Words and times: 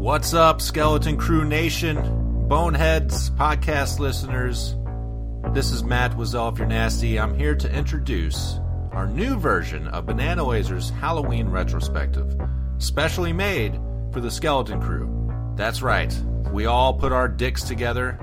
What's 0.00 0.32
up, 0.32 0.62
Skeleton 0.62 1.18
Crew 1.18 1.44
Nation, 1.44 2.48
Boneheads, 2.48 3.28
podcast 3.32 3.98
listeners? 3.98 4.74
This 5.52 5.70
is 5.70 5.84
Matt 5.84 6.12
Wazell 6.12 6.50
if 6.50 6.58
you're 6.58 6.66
nasty. 6.66 7.20
I'm 7.20 7.38
here 7.38 7.54
to 7.56 7.70
introduce 7.70 8.58
our 8.92 9.06
new 9.06 9.36
version 9.36 9.88
of 9.88 10.06
Banana 10.06 10.42
Laser's 10.42 10.88
Halloween 10.88 11.50
retrospective, 11.50 12.34
specially 12.78 13.34
made 13.34 13.78
for 14.10 14.22
the 14.22 14.30
Skeleton 14.30 14.80
Crew. 14.80 15.30
That's 15.56 15.82
right, 15.82 16.10
we 16.50 16.64
all 16.64 16.94
put 16.94 17.12
our 17.12 17.28
dicks 17.28 17.64
together 17.64 18.18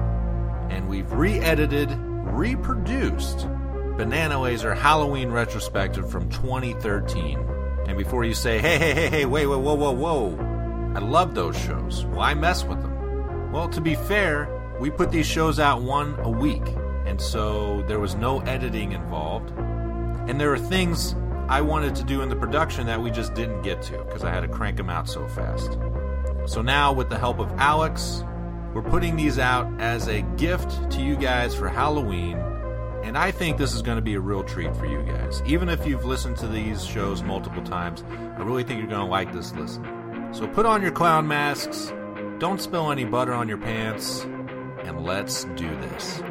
and 0.71 0.89
we've 0.89 1.11
re 1.11 1.37
edited, 1.41 1.91
reproduced 1.91 3.47
Banana 3.97 4.41
Laser 4.41 4.73
Halloween 4.73 5.29
retrospective 5.29 6.09
from 6.09 6.27
2013. 6.31 7.37
And 7.87 7.95
before 7.99 8.25
you 8.25 8.33
say, 8.33 8.57
hey, 8.57 8.79
hey, 8.79 8.95
hey, 8.95 9.09
hey, 9.09 9.25
wait, 9.27 9.45
wait, 9.45 9.59
whoa, 9.59 9.75
whoa, 9.75 9.91
whoa, 9.91 10.46
I 10.97 10.99
love 10.99 11.35
those 11.35 11.55
shows. 11.55 12.05
Why 12.05 12.33
mess 12.33 12.63
with 12.63 12.81
them? 12.81 13.51
Well, 13.51 13.69
to 13.69 13.79
be 13.79 13.93
fair, 13.93 14.49
we 14.79 14.89
put 14.89 15.11
these 15.11 15.27
shows 15.27 15.59
out 15.59 15.83
one 15.83 16.15
a 16.21 16.29
week, 16.29 16.63
and 17.05 17.21
so 17.21 17.83
there 17.87 17.99
was 17.99 18.15
no 18.15 18.39
editing 18.39 18.93
involved. 18.93 19.51
And 20.27 20.41
there 20.41 20.51
are 20.51 20.57
things 20.57 21.13
I 21.49 21.61
wanted 21.61 21.95
to 21.97 22.03
do 22.03 22.23
in 22.23 22.29
the 22.29 22.35
production 22.35 22.87
that 22.87 22.99
we 22.99 23.11
just 23.11 23.35
didn't 23.35 23.61
get 23.61 23.83
to 23.83 24.03
because 24.05 24.23
I 24.23 24.31
had 24.31 24.39
to 24.39 24.47
crank 24.47 24.77
them 24.77 24.89
out 24.89 25.07
so 25.07 25.27
fast. 25.27 25.77
So 26.47 26.63
now, 26.63 26.93
with 26.93 27.09
the 27.09 27.19
help 27.19 27.37
of 27.37 27.51
Alex, 27.59 28.23
we're 28.73 28.81
putting 28.81 29.15
these 29.15 29.37
out 29.37 29.71
as 29.79 30.07
a 30.07 30.23
gift 30.35 30.89
to 30.93 31.03
you 31.03 31.15
guys 31.15 31.53
for 31.53 31.69
Halloween 31.69 32.39
and 33.03 33.17
I 33.17 33.31
think 33.31 33.57
this 33.57 33.73
is 33.73 33.81
going 33.81 33.95
to 33.95 34.01
be 34.01 34.15
a 34.15 34.19
real 34.19 34.43
treat 34.43 34.75
for 34.75 34.85
you 34.85 35.01
guys. 35.03 35.41
Even 35.45 35.69
if 35.69 35.87
you've 35.87 36.03
listened 36.03 36.35
to 36.37 36.47
these 36.47 36.85
shows 36.85 37.23
multiple 37.23 37.63
times, 37.63 38.03
I 38.37 38.43
really 38.43 38.63
think 38.63 38.79
you're 38.79 38.89
going 38.89 39.05
to 39.05 39.09
like 39.09 39.31
this 39.31 39.53
listen. 39.53 39.96
So 40.31 40.47
put 40.47 40.65
on 40.65 40.81
your 40.81 40.91
clown 40.91 41.27
masks, 41.27 41.91
don't 42.39 42.61
spill 42.61 42.91
any 42.91 43.05
butter 43.05 43.33
on 43.33 43.47
your 43.47 43.57
pants, 43.57 44.23
and 44.83 45.03
let's 45.03 45.45
do 45.55 45.69
this. 45.77 46.21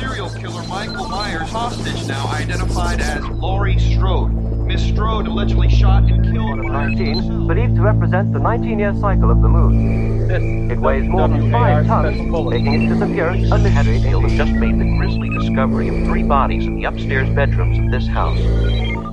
Serial 0.00 0.30
killer 0.30 0.62
Michael 0.62 1.08
Myers 1.08 1.50
hostage 1.50 2.06
now 2.06 2.26
identified 2.28 3.00
as 3.02 3.22
Laurie 3.26 3.78
Strode. 3.78 4.32
Miss 4.66 4.82
Strode 4.82 5.26
allegedly 5.26 5.68
shot 5.68 6.04
and 6.04 6.24
killed. 6.24 6.64
19, 6.64 7.46
believed 7.46 7.74
to 7.76 7.82
represent 7.82 8.32
the 8.32 8.38
19-year 8.38 8.94
cycle 8.98 9.30
of 9.30 9.42
the 9.42 9.48
moon. 9.48 10.30
It 10.70 10.78
weighs 10.78 11.06
more 11.06 11.28
than 11.28 11.52
five 11.52 11.86
tons, 11.86 12.16
making 12.48 12.82
its 12.82 12.94
disappearance 12.94 13.50
a 13.50 13.58
mystery. 13.58 13.98
Dale 14.00 14.20
has 14.20 14.32
just 14.32 14.52
made 14.52 14.78
the 14.78 14.84
grisly 14.96 15.28
discovery 15.38 15.88
of 15.88 16.06
three 16.06 16.22
bodies 16.22 16.64
in 16.64 16.76
the 16.76 16.84
upstairs 16.84 17.28
bedrooms 17.34 17.78
of 17.78 17.90
this 17.90 18.06
house. 18.06 18.38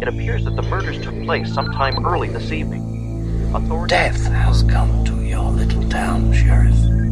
It 0.02 0.08
appears 0.08 0.46
that 0.46 0.56
the 0.56 0.62
murders 0.62 1.02
took 1.04 1.22
place 1.26 1.54
sometime 1.54 2.06
early 2.06 2.30
this 2.30 2.52
evening. 2.54 3.52
Authorities. 3.54 3.90
Death 3.90 4.24
has 4.28 4.64
come 4.64 5.04
to 5.04 5.22
your 5.26 5.52
little 5.52 5.90
town, 5.90 6.32
Sheriff. 6.32 7.07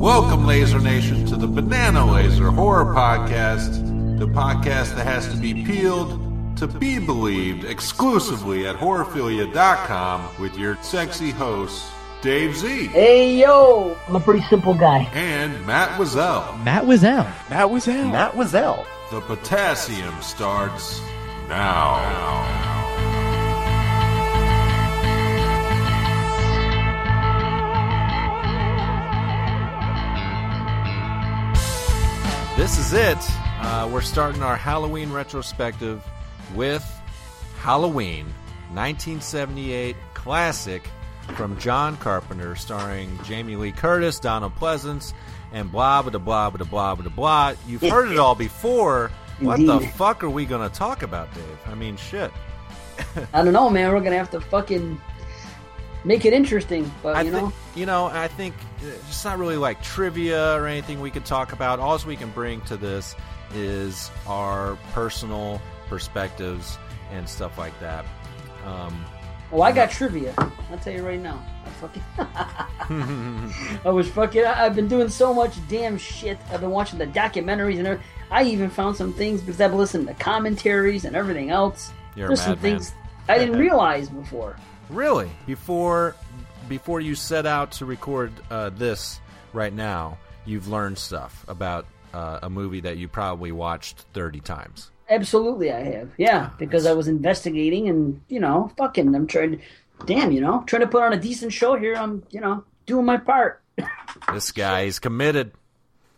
Welcome, 0.00 0.46
Laser 0.46 0.78
Nation, 0.80 1.26
to 1.26 1.36
the 1.36 1.46
Banana 1.46 2.10
Laser 2.10 2.50
Horror 2.50 2.86
Podcast, 2.94 4.18
the 4.18 4.26
podcast 4.26 4.96
that 4.96 5.04
has 5.06 5.28
to 5.28 5.36
be 5.36 5.62
peeled 5.62 6.56
to 6.56 6.66
be 6.66 6.98
believed 6.98 7.64
exclusively 7.64 8.66
at 8.66 8.76
horrorphilia.com 8.76 10.40
with 10.40 10.56
your 10.56 10.76
sexy 10.82 11.30
hosts, 11.30 11.90
Dave 12.22 12.56
Z 12.56 12.86
Hey 12.88 13.36
yo, 13.40 13.94
I'm 14.08 14.16
a 14.16 14.20
pretty 14.20 14.42
simple 14.48 14.72
guy. 14.74 15.00
and 15.12 15.66
Matt 15.66 15.98
Wazell. 15.98 16.62
Matt 16.64 16.84
Wazell. 16.84 17.26
Matt 17.50 17.70
was 17.70 17.86
out. 17.86 18.10
Matt 18.10 18.32
Wazell. 18.32 18.86
The 19.10 19.20
potassium 19.20 20.14
starts 20.22 21.00
now. 21.48 22.89
This 32.60 32.76
is 32.76 32.92
it. 32.92 33.16
Uh, 33.62 33.88
we're 33.90 34.02
starting 34.02 34.42
our 34.42 34.54
Halloween 34.54 35.10
retrospective 35.10 36.06
with 36.54 36.84
Halloween, 37.56 38.26
1978 38.74 39.96
classic 40.12 40.86
from 41.36 41.58
John 41.58 41.96
Carpenter, 41.96 42.54
starring 42.56 43.18
Jamie 43.24 43.56
Lee 43.56 43.72
Curtis, 43.72 44.20
Donald 44.20 44.54
Pleasence, 44.56 45.14
and 45.52 45.72
blah 45.72 46.02
blah 46.02 46.10
blah 46.18 46.50
blah 46.50 46.66
blah 46.66 46.94
blah 46.96 47.08
blah. 47.08 47.54
You've 47.66 47.80
heard 47.80 48.12
it 48.12 48.18
all 48.18 48.34
before. 48.34 49.10
What 49.38 49.64
the 49.64 49.80
fuck 49.80 50.22
are 50.22 50.28
we 50.28 50.44
going 50.44 50.68
to 50.68 50.76
talk 50.76 51.02
about, 51.02 51.32
Dave? 51.34 51.58
I 51.66 51.74
mean, 51.74 51.96
shit. 51.96 52.30
I 53.32 53.42
don't 53.42 53.54
know, 53.54 53.70
man. 53.70 53.90
We're 53.90 54.00
gonna 54.00 54.18
have 54.18 54.32
to 54.32 54.40
fucking 54.42 55.00
make 56.04 56.24
it 56.24 56.32
interesting, 56.32 56.90
but 57.02 57.16
I 57.16 57.22
you 57.22 57.30
know, 57.30 57.40
think 57.40 57.54
you 57.76 57.86
know. 57.86 58.06
I 58.06 58.28
think 58.28 58.54
it's 58.82 59.24
not 59.24 59.38
really 59.38 59.56
like 59.56 59.82
trivia 59.82 60.54
or 60.56 60.66
anything 60.66 61.00
we 61.00 61.10
could 61.10 61.24
talk 61.24 61.52
about. 61.52 61.78
All 61.78 61.98
we 62.06 62.16
can 62.16 62.30
bring 62.30 62.60
to 62.62 62.76
this 62.76 63.14
is 63.54 64.10
our 64.26 64.76
personal 64.92 65.60
perspectives 65.88 66.78
and 67.12 67.28
stuff 67.28 67.58
like 67.58 67.78
that. 67.80 68.04
Um, 68.64 69.04
oh, 69.52 69.62
I 69.62 69.72
got 69.72 69.90
trivia. 69.90 70.34
I'll 70.70 70.78
tell 70.78 70.92
you 70.92 71.06
right 71.06 71.20
now. 71.20 71.44
I 71.64 71.68
fucking, 71.70 72.02
I 73.84 73.90
was 73.90 74.08
fucking. 74.10 74.44
I- 74.44 74.66
I've 74.66 74.74
been 74.76 74.88
doing 74.88 75.08
so 75.08 75.32
much 75.34 75.56
damn 75.68 75.98
shit. 75.98 76.38
I've 76.52 76.60
been 76.60 76.70
watching 76.70 76.98
the 76.98 77.06
documentaries 77.06 77.78
and 77.78 77.86
everything. 77.86 78.06
I 78.30 78.44
even 78.44 78.70
found 78.70 78.96
some 78.96 79.12
things 79.12 79.40
because 79.40 79.60
I've 79.60 79.74
listened 79.74 80.06
to 80.06 80.14
commentaries 80.14 81.04
and 81.04 81.16
everything 81.16 81.50
else. 81.50 81.90
You're 82.14 82.28
There's 82.28 82.40
some 82.40 82.52
madman. 82.52 82.72
things 82.78 82.92
I 83.28 83.38
didn't 83.38 83.58
realize 83.58 84.08
before. 84.08 84.56
Really? 84.90 85.30
Before 85.46 86.16
before 86.68 87.00
you 87.00 87.14
set 87.14 87.46
out 87.46 87.72
to 87.72 87.84
record 87.84 88.32
uh, 88.50 88.70
this 88.70 89.20
right 89.52 89.72
now, 89.72 90.18
you've 90.44 90.68
learned 90.68 90.98
stuff 90.98 91.44
about 91.48 91.86
uh, 92.12 92.40
a 92.42 92.50
movie 92.50 92.80
that 92.80 92.96
you 92.96 93.08
probably 93.08 93.52
watched 93.52 94.04
thirty 94.12 94.40
times. 94.40 94.90
Absolutely, 95.08 95.72
I 95.72 95.82
have. 95.82 96.10
Yeah, 96.18 96.50
because 96.58 96.86
I 96.86 96.92
was 96.92 97.08
investigating 97.08 97.88
and 97.88 98.20
you 98.28 98.40
know, 98.40 98.72
fucking, 98.76 99.14
I'm 99.14 99.26
trying. 99.26 99.60
Damn, 100.06 100.32
you 100.32 100.40
know, 100.40 100.64
trying 100.66 100.80
to 100.80 100.88
put 100.88 101.02
on 101.02 101.12
a 101.12 101.18
decent 101.18 101.52
show 101.52 101.76
here. 101.76 101.94
I'm, 101.94 102.22
you 102.30 102.40
know, 102.40 102.64
doing 102.86 103.06
my 103.06 103.16
part. 103.16 103.62
This 104.32 104.52
guy 104.52 104.82
is 104.82 104.98
committed. 104.98 105.52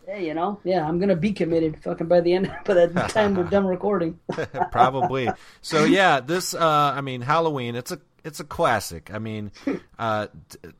Hey, 0.05 0.27
you 0.27 0.33
know, 0.33 0.59
yeah, 0.63 0.85
I'm 0.85 0.99
gonna 0.99 1.15
be 1.15 1.31
committed. 1.31 1.81
Fucking 1.83 2.07
by 2.07 2.21
the 2.21 2.33
end, 2.33 2.53
by 2.65 2.73
the 2.73 2.87
time 3.07 3.35
we're 3.35 3.43
done 3.43 3.65
recording. 3.65 4.19
probably. 4.71 5.29
So 5.61 5.85
yeah, 5.85 6.19
this 6.19 6.53
uh 6.53 6.93
I 6.95 7.01
mean 7.01 7.21
Halloween, 7.21 7.75
it's 7.75 7.91
a 7.91 7.99
it's 8.23 8.39
a 8.39 8.43
classic. 8.43 9.11
I 9.13 9.19
mean, 9.19 9.51
uh 9.99 10.27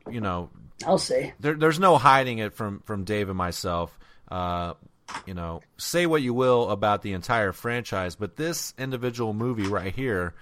you 0.10 0.22
know, 0.22 0.50
I'll 0.86 0.98
say. 0.98 1.34
there, 1.40 1.54
there's 1.54 1.80
no 1.80 1.98
hiding 1.98 2.40
it 2.40 2.54
from 2.54 2.82
from 2.82 3.04
Dave 3.04 3.30
and 3.30 3.38
myself. 3.38 3.98
Uh 4.30 4.74
you 5.28 5.34
know, 5.34 5.62
say 5.78 6.06
what 6.06 6.22
you 6.22 6.34
will 6.34 6.70
about 6.70 7.02
the 7.02 7.14
entire 7.14 7.52
franchise, 7.52 8.16
but 8.16 8.36
this 8.36 8.74
individual 8.78 9.34
movie 9.34 9.68
right 9.68 9.94
here, 9.94 10.34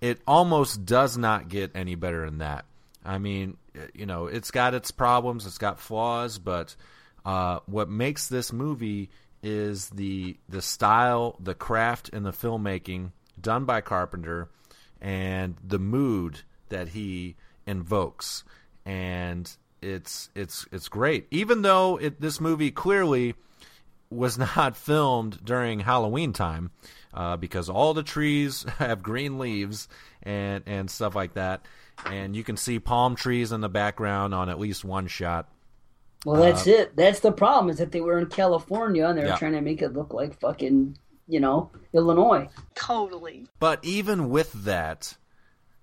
it 0.00 0.20
almost 0.26 0.84
does 0.84 1.16
not 1.16 1.48
get 1.48 1.72
any 1.74 1.94
better 1.94 2.24
than 2.24 2.38
that. 2.38 2.64
I 3.04 3.18
mean, 3.18 3.56
you 3.94 4.06
know, 4.06 4.26
it's 4.26 4.50
got 4.50 4.74
its 4.74 4.90
problems, 4.90 5.46
it's 5.46 5.58
got 5.58 5.78
flaws, 5.78 6.38
but 6.38 6.74
uh, 7.24 7.60
what 7.66 7.88
makes 7.88 8.28
this 8.28 8.52
movie 8.52 9.10
is 9.42 9.88
the 9.90 10.36
the 10.48 10.62
style, 10.62 11.36
the 11.40 11.54
craft, 11.54 12.10
and 12.12 12.24
the 12.24 12.32
filmmaking 12.32 13.12
done 13.40 13.64
by 13.64 13.80
Carpenter, 13.80 14.48
and 15.00 15.56
the 15.62 15.78
mood 15.78 16.40
that 16.68 16.88
he 16.88 17.36
invokes, 17.66 18.44
and 18.84 19.50
it's 19.82 20.30
it's 20.34 20.66
it's 20.72 20.88
great. 20.88 21.26
Even 21.30 21.62
though 21.62 21.96
it, 21.96 22.20
this 22.20 22.40
movie 22.40 22.70
clearly 22.70 23.34
was 24.10 24.38
not 24.56 24.76
filmed 24.76 25.44
during 25.44 25.80
Halloween 25.80 26.32
time 26.32 26.70
uh, 27.14 27.36
because 27.36 27.68
all 27.68 27.94
the 27.94 28.02
trees 28.02 28.64
have 28.78 29.02
green 29.02 29.38
leaves 29.38 29.88
and 30.22 30.62
and 30.66 30.90
stuff 30.90 31.14
like 31.14 31.34
that, 31.34 31.64
and 32.06 32.34
you 32.36 32.44
can 32.44 32.56
see 32.56 32.78
palm 32.78 33.16
trees 33.16 33.52
in 33.52 33.60
the 33.60 33.68
background 33.68 34.34
on 34.34 34.48
at 34.48 34.58
least 34.60 34.84
one 34.84 35.06
shot. 35.06 35.48
Well, 36.26 36.42
that's 36.42 36.66
it. 36.66 36.94
That's 36.96 37.20
the 37.20 37.32
problem 37.32 37.70
is 37.70 37.78
that 37.78 37.92
they 37.92 38.02
were 38.02 38.18
in 38.18 38.26
California 38.26 39.06
and 39.06 39.16
they 39.16 39.22
were 39.22 39.28
Yeah. 39.28 39.36
trying 39.36 39.52
to 39.52 39.62
make 39.62 39.80
it 39.80 39.94
look 39.94 40.12
like 40.12 40.38
fucking, 40.38 40.98
you 41.30 41.40
know, 41.40 41.70
Illinois. 41.92 42.48
Totally. 42.74 43.46
But 43.58 43.84
even 43.84 44.28
with 44.30 44.52
that, 44.64 45.16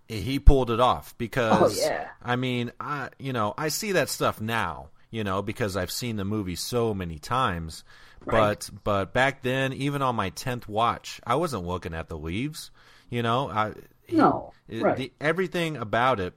he 0.07 0.39
pulled 0.39 0.69
it 0.71 0.79
off 0.79 1.17
because 1.17 1.79
Oh, 1.79 1.81
yeah. 1.89 2.09
I 2.21 2.35
mean, 2.35 2.71
I 2.79 3.09
you 3.19 3.33
know 3.33 3.53
I 3.57 3.69
see 3.69 3.94
that 3.94 4.09
stuff 4.09 4.39
now, 4.41 4.89
you 5.11 5.23
know, 5.23 5.41
because 5.41 5.75
I've 5.77 5.91
seen 5.91 6.15
the 6.17 6.25
movie 6.25 6.55
so 6.55 6.94
many 6.94 7.17
times. 7.19 7.83
Right. 8.25 8.33
But 8.33 8.69
but 8.83 9.13
back 9.13 9.41
then, 9.41 9.73
even 9.73 10.01
on 10.01 10.15
my 10.15 10.29
tenth 10.31 10.67
watch, 10.67 11.19
I 11.25 11.35
wasn't 11.35 11.65
looking 11.65 11.94
at 11.94 12.07
the 12.09 12.17
leaves. 12.17 12.71
You 13.09 13.23
know, 13.23 13.49
I 13.49 13.73
he- 14.05 14.17
No, 14.17 14.51
it- 14.67 14.81
right. 14.81 14.97
the, 14.97 15.11
everything 15.21 15.77
about 15.77 16.19
it 16.19 16.33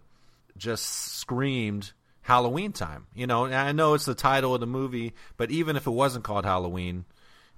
just 0.56 0.84
screamed 0.84 1.92
Halloween 2.22 2.72
time. 2.72 3.06
You 3.14 3.26
know, 3.26 3.44
and 3.44 3.54
I 3.54 3.72
know 3.72 3.94
it's 3.94 4.04
the 4.04 4.14
title 4.14 4.54
of 4.54 4.60
the 4.60 4.66
movie, 4.66 5.14
but 5.36 5.50
even 5.50 5.74
if 5.76 5.86
it 5.86 5.90
wasn't 5.90 6.24
called 6.24 6.44
Halloween, 6.44 7.04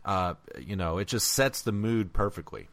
uh, 0.05 0.35
you 0.59 0.77
know, 0.77 0.99
it 0.99 1.09
just 1.09 1.29
sets 1.33 1.63
the 1.63 1.73
mood 1.73 2.13
perfectly. 2.13 2.69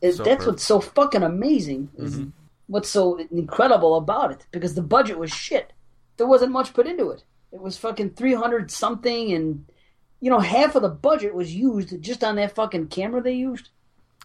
It- 0.00 0.14
So 0.14 0.22
that's 0.24 0.36
perfect. 0.36 0.46
what's 0.48 0.62
so 0.64 0.80
fucking 0.80 1.22
amazing. 1.22 1.88
Mm-hmm. 1.98 2.24
what's 2.66 2.88
so 2.88 3.16
incredible 3.30 3.94
about 3.96 4.32
it 4.32 4.46
because 4.50 4.74
the 4.74 4.82
budget 4.82 5.18
was 5.18 5.30
shit. 5.30 5.72
There 6.16 6.26
wasn't 6.26 6.52
much 6.52 6.72
put 6.72 6.86
into 6.86 7.10
it. 7.10 7.22
It 7.52 7.60
was 7.60 7.76
fucking 7.76 8.10
three 8.10 8.34
hundred 8.34 8.70
something, 8.70 9.32
and 9.32 9.66
you 10.20 10.30
know 10.30 10.40
half 10.40 10.74
of 10.74 10.82
the 10.82 10.88
budget 10.88 11.34
was 11.34 11.54
used 11.54 12.00
just 12.02 12.24
on 12.24 12.36
that 12.36 12.54
fucking 12.54 12.88
camera 12.88 13.20
they 13.22 13.34
used. 13.34 13.68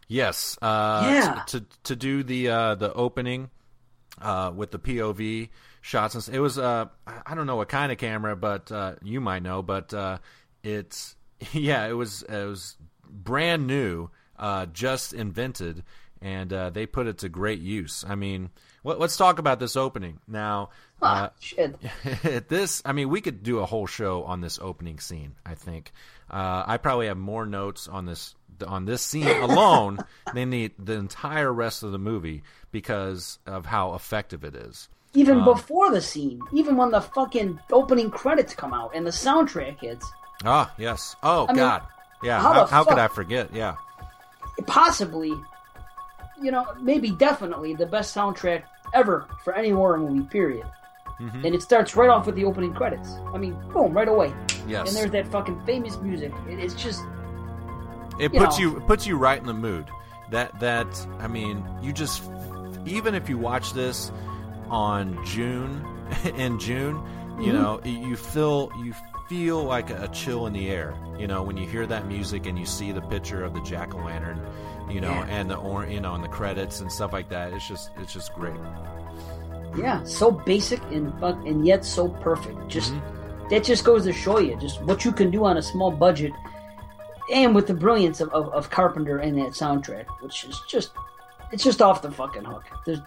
Yes. 0.08 0.58
Uh, 0.62 1.02
Yeah. 1.06 1.44
To 1.48 1.66
to 1.84 1.96
do 1.96 2.24
the 2.24 2.50
uh, 2.50 2.76
the 2.76 2.92
opening 2.94 3.50
uh, 4.22 4.52
with 4.56 4.72
the 4.72 4.80
POV 4.80 5.50
shots, 5.82 6.16
and 6.16 6.36
it 6.36 6.40
was 6.40 6.58
uh, 6.58 6.86
I 7.06 7.36
don't 7.36 7.46
know 7.46 7.58
what 7.58 7.70
kind 7.70 7.92
of 7.92 7.98
camera, 7.98 8.36
but 8.36 8.72
uh, 8.72 8.96
you 9.04 9.22
might 9.22 9.44
know, 9.44 9.62
but 9.62 9.94
uh, 9.94 10.18
it's 10.64 11.16
yeah, 11.54 11.88
it 11.88 11.94
was 11.94 12.24
it 12.24 12.46
was 12.46 12.78
brand 13.10 13.68
new, 13.68 14.10
uh, 14.38 14.66
just 14.68 15.14
invented, 15.14 15.84
and 16.22 16.52
uh, 16.52 16.70
they 16.70 16.86
put 16.86 17.08
it 17.08 17.20
to 17.20 17.30
great 17.30 17.60
use. 17.60 18.04
I 18.08 18.16
mean, 18.16 18.50
let, 18.84 19.00
let's 19.00 19.18
talk 19.18 19.40
about 19.40 19.60
this 19.60 19.76
opening 19.76 20.20
now. 20.28 20.70
Uh, 21.02 21.30
Ah, 21.30 21.32
shit. 21.40 21.78
this, 22.50 22.82
I 22.84 22.92
mean, 22.92 23.08
we 23.10 23.22
could 23.22 23.42
do 23.42 23.60
a 23.60 23.66
whole 23.66 23.88
show 23.88 24.24
on 24.26 24.42
this 24.42 24.60
opening 24.62 25.00
scene. 25.00 25.36
I 25.46 25.56
think 25.56 25.94
uh, 26.30 26.64
I 26.68 26.78
probably 26.78 27.08
have 27.08 27.18
more 27.18 27.46
notes 27.46 27.88
on 27.88 28.06
this 28.06 28.36
on 28.68 28.84
this 28.84 29.02
scene 29.02 29.28
alone 29.42 30.00
than 30.34 30.50
the 30.50 30.72
the 30.78 30.94
entire 30.94 31.54
rest 31.54 31.84
of 31.84 31.94
the 31.94 32.00
movie 32.00 32.44
because 32.72 33.40
of 33.46 33.66
how 33.66 33.94
effective 33.94 34.44
it 34.44 34.56
is. 34.56 34.90
Even 35.14 35.40
Um, 35.40 35.46
before 35.46 35.90
the 35.92 36.02
scene, 36.02 36.42
even 36.52 36.76
when 36.76 36.92
the 36.92 37.02
fucking 37.02 37.60
opening 37.72 38.12
credits 38.12 38.54
come 38.54 38.74
out 38.74 38.92
and 38.94 39.08
the 39.08 39.12
soundtrack 39.12 39.80
hits, 39.80 40.06
Ah, 40.46 40.72
yes. 40.78 41.16
Oh 41.24 41.46
I 41.48 41.52
mean, 41.54 41.58
God, 41.58 41.82
yeah. 42.24 42.40
how 42.42 42.54
How, 42.54 42.66
how 42.66 42.84
could 42.84 42.98
I 43.00 43.08
forget? 43.08 43.54
Yeah. 43.54 43.76
possibly, 44.68 45.34
you 46.42 46.52
know, 46.52 46.66
maybe 46.80 47.12
definitely 47.12 47.74
the 47.76 47.86
best 47.86 48.16
soundtrack 48.16 48.64
ever 48.94 49.28
for 49.44 49.54
any 49.56 49.70
horror 49.70 49.98
movie. 49.98 50.26
Period. 50.28 50.66
Mm-hmm. 51.20 51.46
And 51.46 51.54
it 51.56 51.62
starts 51.62 51.96
right 51.98 52.10
off 52.10 52.26
with 52.26 52.36
the 52.36 52.46
opening 52.46 52.74
credits. 52.74 53.10
I 53.34 53.38
mean, 53.38 53.54
boom, 53.74 53.92
right 53.94 54.08
away. 54.08 54.34
Yes. 54.68 54.88
And 54.88 54.96
there's 54.98 55.12
that 55.12 55.28
fucking 55.32 55.60
famous 55.66 55.98
music. 55.98 56.32
It, 56.50 56.60
it's 56.60 56.74
just 56.76 57.02
it 58.20 58.34
you 58.34 58.40
puts 58.40 58.58
know. 58.58 58.64
you 58.72 58.78
it 58.78 58.88
puts 58.88 59.06
you 59.06 59.18
right 59.18 59.40
in 59.40 59.46
the 59.46 59.54
mood. 59.54 59.86
That 60.32 60.58
that 60.62 60.88
I 61.20 61.28
mean, 61.28 61.66
you 61.82 61.92
just 61.92 62.24
even 62.86 63.16
if 63.16 63.28
you 63.28 63.38
watch 63.38 63.74
this 63.74 64.12
on 64.70 65.20
June 65.26 65.86
in 66.38 66.58
June, 66.60 66.96
you 67.40 67.52
Mm-hmm. 67.52 67.62
know, 67.62 67.82
you 67.84 68.16
feel 68.16 68.72
you 68.84 68.94
feel 69.30 69.64
like 69.64 69.90
a 69.92 70.08
chill 70.10 70.48
in 70.48 70.54
the 70.54 70.70
air. 70.70 70.94
You 71.18 71.28
know, 71.28 71.44
when 71.44 71.56
you 71.56 71.68
hear 71.70 71.86
that 71.88 72.08
music 72.08 72.46
and 72.48 72.58
you 72.58 72.66
see 72.66 72.92
the 72.92 73.02
picture 73.02 73.44
of 73.44 73.54
the 73.54 73.62
jack 73.62 73.94
o' 73.94 74.00
lantern, 74.00 74.42
you 74.90 75.00
know, 75.00 75.12
Yeah. 75.12 75.28
and 75.30 75.50
the 75.50 75.56
or 75.56 75.86
you 75.86 76.00
know, 76.02 76.16
and 76.16 76.24
the 76.24 76.28
credits 76.30 76.80
and 76.82 76.92
stuff 76.92 77.14
like 77.14 77.30
that. 77.30 77.54
It's 77.54 77.68
just 77.68 77.92
it's 77.98 78.12
just 78.14 78.34
great. 78.34 78.60
yeah, 79.78 80.04
so 80.04 80.32
basic 80.32 80.82
and 80.92 81.18
fuck, 81.20 81.36
and 81.46 81.66
yet 81.66 81.86
so 81.86 82.10
perfect. 82.10 82.68
Just 82.68 82.92
Mm-hmm. 82.94 83.50
that 83.50 83.64
just 83.64 83.84
goes 83.86 84.04
to 84.06 84.14
show 84.14 84.40
you 84.40 84.56
just 84.58 84.82
what 84.84 85.06
you 85.06 85.12
can 85.12 85.30
do 85.30 85.46
on 85.46 85.58
a 85.58 85.62
small 85.62 85.92
budget, 85.92 86.34
and 87.32 87.54
with 87.54 87.68
the 87.68 87.74
brilliance 87.76 88.20
of, 88.22 88.30
of, 88.30 88.50
of 88.50 88.70
Carpenter 88.72 89.20
and 89.20 89.38
that 89.38 89.50
soundtrack, 89.54 90.06
which 90.22 90.44
is 90.46 90.60
just 90.68 90.92
it's 91.52 91.64
just 91.64 91.82
off 91.82 92.02
the 92.02 92.12
fucking 92.12 92.44
hook. 92.44 92.64
There's, 92.86 93.00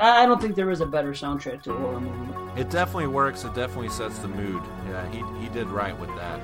I 0.00 0.26
don't 0.26 0.40
think 0.40 0.54
there 0.54 0.70
is 0.70 0.80
a 0.80 0.86
better 0.86 1.12
soundtrack 1.12 1.62
to 1.62 1.72
a 1.72 1.76
horror 1.76 2.00
movie. 2.00 2.60
It 2.60 2.70
definitely 2.70 3.08
works. 3.08 3.44
It 3.44 3.54
definitely 3.54 3.88
sets 3.88 4.18
the 4.18 4.28
mood. 4.28 4.62
Yeah, 4.88 5.10
he 5.10 5.22
he 5.40 5.48
did 5.48 5.68
right 5.68 5.98
with 5.98 6.14
that. 6.16 6.40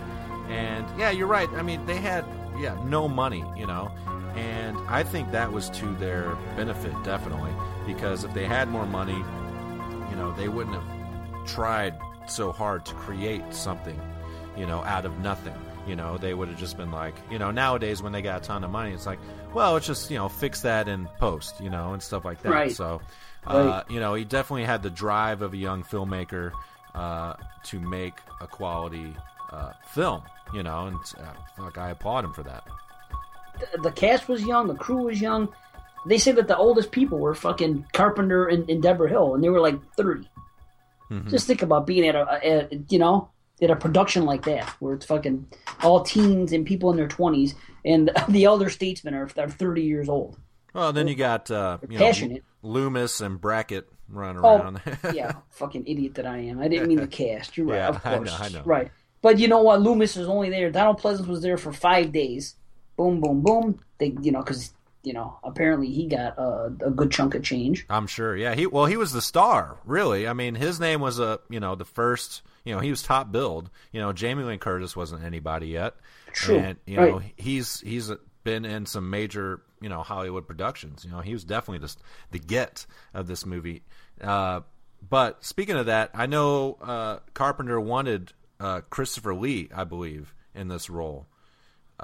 And 0.49 0.87
yeah, 0.99 1.11
you're 1.11 1.27
right. 1.27 1.49
I 1.51 1.63
mean, 1.63 1.85
they 1.87 1.97
had 1.97 2.25
yeah 2.59 2.77
no 2.85 3.09
money, 3.09 3.45
you 3.57 3.67
know, 3.67 3.93
and 4.35 4.77
I 4.89 5.03
think 5.03 5.31
that 5.33 5.53
was 5.53 5.71
to 5.71 5.95
their 5.97 6.35
benefit 6.57 6.93
definitely 7.05 7.53
because 7.87 8.25
if 8.25 8.33
they 8.35 8.45
had 8.45 8.69
more 8.69 8.87
money, 8.87 9.19
you 10.11 10.17
know, 10.17 10.33
they 10.37 10.49
wouldn't 10.49 10.77
have 10.77 11.47
tried 11.47 11.95
so 12.27 12.53
hard 12.53 12.85
to 12.87 12.95
create 12.95 13.43
something, 13.55 14.01
you 14.57 14.67
know, 14.67 14.83
out 14.85 15.07
of 15.07 15.19
nothing. 15.21 15.55
You 15.89 15.97
know, 15.97 16.19
they 16.19 16.35
would 16.35 16.49
have 16.49 16.59
just 16.59 16.77
been 16.77 16.91
like, 16.93 17.15
you 17.31 17.39
know, 17.39 17.51
nowadays 17.51 18.03
when 18.03 18.13
they 18.13 18.21
got 18.23 18.43
a 18.43 18.45
ton 18.45 18.63
of 18.63 18.71
money, 18.71 18.93
it's 18.93 19.07
like, 19.07 19.19
well, 19.55 19.77
it's 19.77 19.87
just 19.87 20.11
you 20.11 20.19
know, 20.19 20.29
fix 20.29 20.61
that 20.63 20.87
in 20.89 21.09
post, 21.19 21.61
you 21.61 21.71
know, 21.71 21.93
and 21.95 22.03
stuff 22.03 22.25
like 22.25 22.43
that. 22.43 22.51
Right. 22.53 22.73
So, 22.73 23.01
uh, 23.47 23.55
Right. 23.55 23.85
you 23.91 23.99
know, 24.01 24.15
he 24.15 24.25
definitely 24.25 24.65
had 24.65 24.83
the 24.83 24.91
drive 24.91 25.41
of 25.43 25.55
a 25.55 25.57
young 25.57 25.83
filmmaker 25.83 26.53
uh, 26.95 27.35
to 27.65 27.81
make 27.81 28.15
a 28.41 28.47
quality 28.47 29.15
uh, 29.51 29.73
film. 29.93 30.23
You 30.53 30.63
know, 30.63 30.87
and 30.89 30.97
uh, 31.19 31.33
fuck, 31.57 31.79
I 31.79 31.91
applaud 31.91 32.25
him 32.25 32.33
for 32.33 32.43
that. 32.45 32.65
the, 33.73 33.83
the 33.83 33.93
cast 33.93 34.29
was 34.29 34.43
young, 34.45 34.67
the 34.69 34.75
crew 34.75 35.05
was 35.05 35.21
young. 35.21 35.49
They 36.07 36.17
say 36.19 36.33
that 36.33 36.49
the 36.49 36.57
oldest 36.57 36.91
people 36.91 37.19
were 37.19 37.35
fucking 37.35 37.87
Carpenter 37.93 38.47
and, 38.47 38.69
and 38.71 38.83
Debra 38.83 39.09
Hill, 39.11 39.35
and 39.35 39.43
they 39.45 39.49
were 39.51 39.61
like 39.61 39.79
30. 39.97 40.29
Just 41.29 41.47
think 41.47 41.63
about 41.63 41.87
being 41.87 42.07
at 42.07 42.15
a, 42.15 42.47
at, 42.47 42.93
you 42.93 42.99
know, 42.99 43.31
at 43.61 43.71
a 43.71 43.77
production 43.77 44.25
like 44.25 44.45
that, 44.45 44.69
where 44.81 44.95
it's 44.95 45.07
fucking 45.07 45.47
all 45.83 46.03
teens 46.03 46.53
and 46.53 46.65
people 46.67 46.91
in 46.91 46.97
their 46.97 47.09
20s, 47.09 47.55
and 47.85 48.11
the 48.29 48.45
elder 48.45 48.71
statesmen 48.71 49.15
are, 49.15 49.29
are 49.37 49.49
30 49.49 49.83
years 49.83 50.09
old. 50.09 50.39
Well, 50.75 50.93
then 50.93 51.09
you 51.09 51.15
got 51.15 51.51
uh, 51.51 51.79
you 51.89 51.99
know, 51.99 52.05
passionate. 52.05 52.45
Loomis 52.63 53.21
and 53.21 53.41
Brackett 53.41 53.89
running 54.09 54.43
Oh, 54.45 54.57
around. 54.59 54.81
yeah, 55.15 55.33
fucking 55.51 55.87
idiot 55.87 56.15
that 56.15 56.27
I 56.27 56.39
am. 56.39 56.61
I 56.61 56.69
didn't 56.69 56.89
mean 56.89 56.99
the 56.99 57.07
cast. 57.07 57.57
You're 57.57 57.67
right, 57.67 57.77
Yeah, 57.77 57.89
of 57.89 58.01
I 58.07 58.11
know, 58.13 58.17
course. 58.19 58.41
I 58.41 58.49
know. 58.51 58.63
Right. 58.65 58.91
But 59.23 59.39
you 59.39 59.49
know 59.49 59.63
what? 59.63 59.81
Loomis 59.83 60.15
was 60.17 60.29
only 60.29 60.51
there. 60.51 60.71
Donald 60.71 61.01
Pleasence 61.01 61.27
was 61.27 61.43
there 61.43 61.57
for 61.59 61.73
five 61.73 62.13
days. 62.13 62.55
Boom, 62.97 63.21
boom, 63.21 63.43
boom. 63.43 63.81
They, 63.99 64.15
you 64.23 64.31
know, 64.31 64.43
because 64.43 64.73
you 65.09 65.15
know, 65.15 65.39
apparently 65.43 65.89
he 65.91 66.07
got 66.07 66.37
a, 66.39 66.67
a 66.85 66.91
good 66.91 67.11
chunk 67.11 67.35
of 67.35 67.43
change. 67.43 67.87
I'm 67.89 68.07
sure. 68.07 68.37
Yeah, 68.37 68.55
he 68.55 68.67
well, 68.67 68.87
he 68.87 68.97
was 68.99 69.13
the 69.13 69.23
star. 69.23 69.79
Really, 69.85 70.29
I 70.29 70.35
mean, 70.35 70.55
his 70.55 70.79
name 70.79 71.01
was 71.01 71.19
a 71.19 71.41
you 71.49 71.61
know 71.61 71.75
the 71.75 71.85
first. 71.87 72.43
You 72.65 72.75
know, 72.75 72.81
he 72.81 72.91
was 72.91 73.03
top 73.03 73.33
billed. 73.33 73.71
You 73.93 74.01
know, 74.01 74.13
Jamie 74.13 74.45
Lynn 74.45 74.59
Curtis 74.59 74.95
wasn't 74.95 75.25
anybody 75.25 75.69
yet. 75.69 75.95
True. 76.33 76.59
And 76.59 76.77
you 76.87 76.97
know, 76.97 77.19
Right. 77.19 77.33
he's 77.37 77.81
he's 77.81 78.11
been 78.45 78.65
in 78.67 78.85
some 78.87 79.09
major 79.11 79.63
you 79.81 79.89
know 79.89 80.03
Hollywood 80.03 80.47
productions. 80.47 81.05
You 81.05 81.11
know, 81.11 81.21
he 81.21 81.33
was 81.33 81.45
definitely 81.45 81.87
the 81.87 81.97
the 82.33 82.39
get 82.39 82.85
of 83.15 83.27
this 83.27 83.47
movie. 83.47 83.83
Uh, 84.21 84.61
but 85.09 85.45
speaking 85.45 85.77
of 85.77 85.87
that, 85.87 86.11
I 86.13 86.27
know 86.27 86.77
uh, 86.83 87.19
Carpenter 87.33 87.81
wanted 87.81 88.33
uh, 88.61 88.81
Christopher 88.91 89.35
Lee, 89.35 89.71
I 89.75 89.85
believe, 89.85 90.35
in 90.55 90.69
this 90.69 90.91
role. 90.91 91.27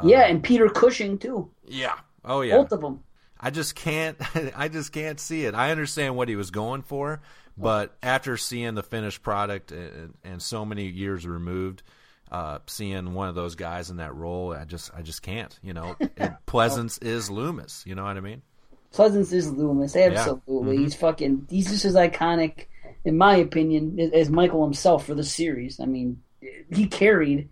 yeah, 0.05 0.27
and 0.27 0.43
Peter 0.43 0.69
Cushing 0.69 1.19
too. 1.19 1.51
Yeah. 1.67 1.95
Oh 2.25 2.41
yeah. 2.41 2.57
Both 2.57 2.73
of 2.73 2.81
them. 2.81 3.01
I 3.39 3.51
just 3.51 3.75
can't. 3.75 4.17
I 4.57 4.69
just 4.69 4.93
can't 4.93 5.21
see 5.21 5.45
it. 5.45 5.55
I 5.55 5.71
understand 5.71 6.17
what 6.17 6.29
he 6.29 6.37
was 6.37 6.51
going 6.51 6.83
for, 6.83 7.21
but 7.57 7.97
after 8.03 8.37
seeing 8.37 8.75
the 8.75 8.83
finished 8.83 9.23
product 9.23 9.73
and, 9.73 10.15
and 10.25 10.41
so 10.43 10.65
many 10.65 10.87
years 10.87 11.27
removed, 11.27 11.83
uh, 12.33 12.59
seeing 12.67 13.15
one 13.15 13.29
of 13.29 13.35
those 13.35 13.55
guys 13.55 13.91
in 13.91 13.99
that 13.99 14.15
role, 14.15 14.53
I 14.55 14.65
just, 14.65 14.93
I 14.95 15.03
just 15.03 15.23
can't. 15.23 15.57
You 15.63 15.75
know, 15.75 15.97
Pleasence 16.47 17.03
is 17.03 17.31
Loomis. 17.31 17.85
You 17.87 17.95
know 17.95 18.05
what 18.05 18.17
I 18.17 18.21
mean? 18.21 18.43
Pleasence 18.93 19.33
is 19.33 19.51
Loomis, 19.51 19.97
absolutely. 19.97 20.77
Mm-hmm. 20.77 20.85
He's 20.85 20.95
fucking. 20.95 21.47
He's 21.51 21.69
just 21.69 21.85
as 21.85 21.95
iconic, 21.95 22.67
in 23.05 23.19
my 23.19 23.37
opinion, 23.37 23.99
as 24.15 24.31
Michael 24.31 24.65
himself 24.65 25.05
for 25.07 25.15
the 25.15 25.25
series. 25.25 25.81
I 25.81 25.87
mean, 25.87 26.23
he 26.73 26.87
carried 26.87 27.49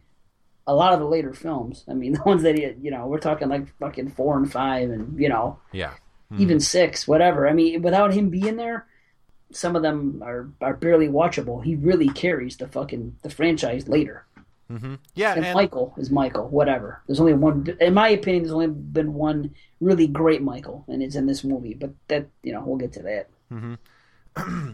a 0.67 0.75
lot 0.75 0.93
of 0.93 1.01
the 1.01 1.07
later 1.07 1.33
films. 1.33 1.85
I 1.89 1.95
mean, 1.95 2.13
the 2.15 2.23
ones 2.23 2.43
that 2.43 2.57
he, 2.59 2.69
you 2.81 2.91
know, 2.91 3.07
we're 3.07 3.19
talking 3.19 3.49
like 3.49 3.77
fucking 3.79 4.11
four 4.11 4.37
and 4.37 4.51
five, 4.51 4.91
and 4.91 5.19
you 5.21 5.29
know, 5.29 5.59
Yeah. 5.73 5.93
even 6.39 6.61
six, 6.61 7.07
whatever. 7.07 7.49
I 7.49 7.53
mean, 7.53 7.83
without 7.83 8.13
him 8.15 8.31
being 8.31 8.57
there, 8.57 8.87
some 9.53 9.77
of 9.77 9.83
them 9.83 10.23
are 10.25 10.49
are 10.61 10.75
barely 10.75 11.09
watchable. 11.09 11.63
He 11.63 11.77
really 11.77 12.09
carries 12.09 12.57
the 12.57 12.69
fucking 12.69 13.17
the 13.23 13.31
franchise 13.31 13.89
later. 13.89 14.25
Mm-hmm. 14.71 14.95
Yeah. 15.15 15.35
And, 15.35 15.45
And, 15.45 15.55
Michael 15.55 15.93
is 15.99 16.11
Michael, 16.11 16.49
whatever. 16.49 17.03
There's 17.07 17.21
only 17.21 17.35
one, 17.35 17.77
in 17.79 17.93
my 17.93 18.09
opinion, 18.09 18.45
there's 18.45 18.55
only 18.55 18.69
been 18.69 19.13
one 19.13 19.55
really 19.81 20.07
great 20.07 20.41
Michael, 20.41 20.85
and 20.89 21.03
it's 21.03 21.15
in 21.17 21.27
this 21.27 21.45
movie. 21.45 21.75
But 21.75 21.91
that, 22.09 22.29
you 22.43 22.53
know, 22.53 22.63
we'll 22.65 22.79
get 22.79 22.93
to 22.95 23.03
that. 23.03 23.29
Mm-hmm. 23.53 23.75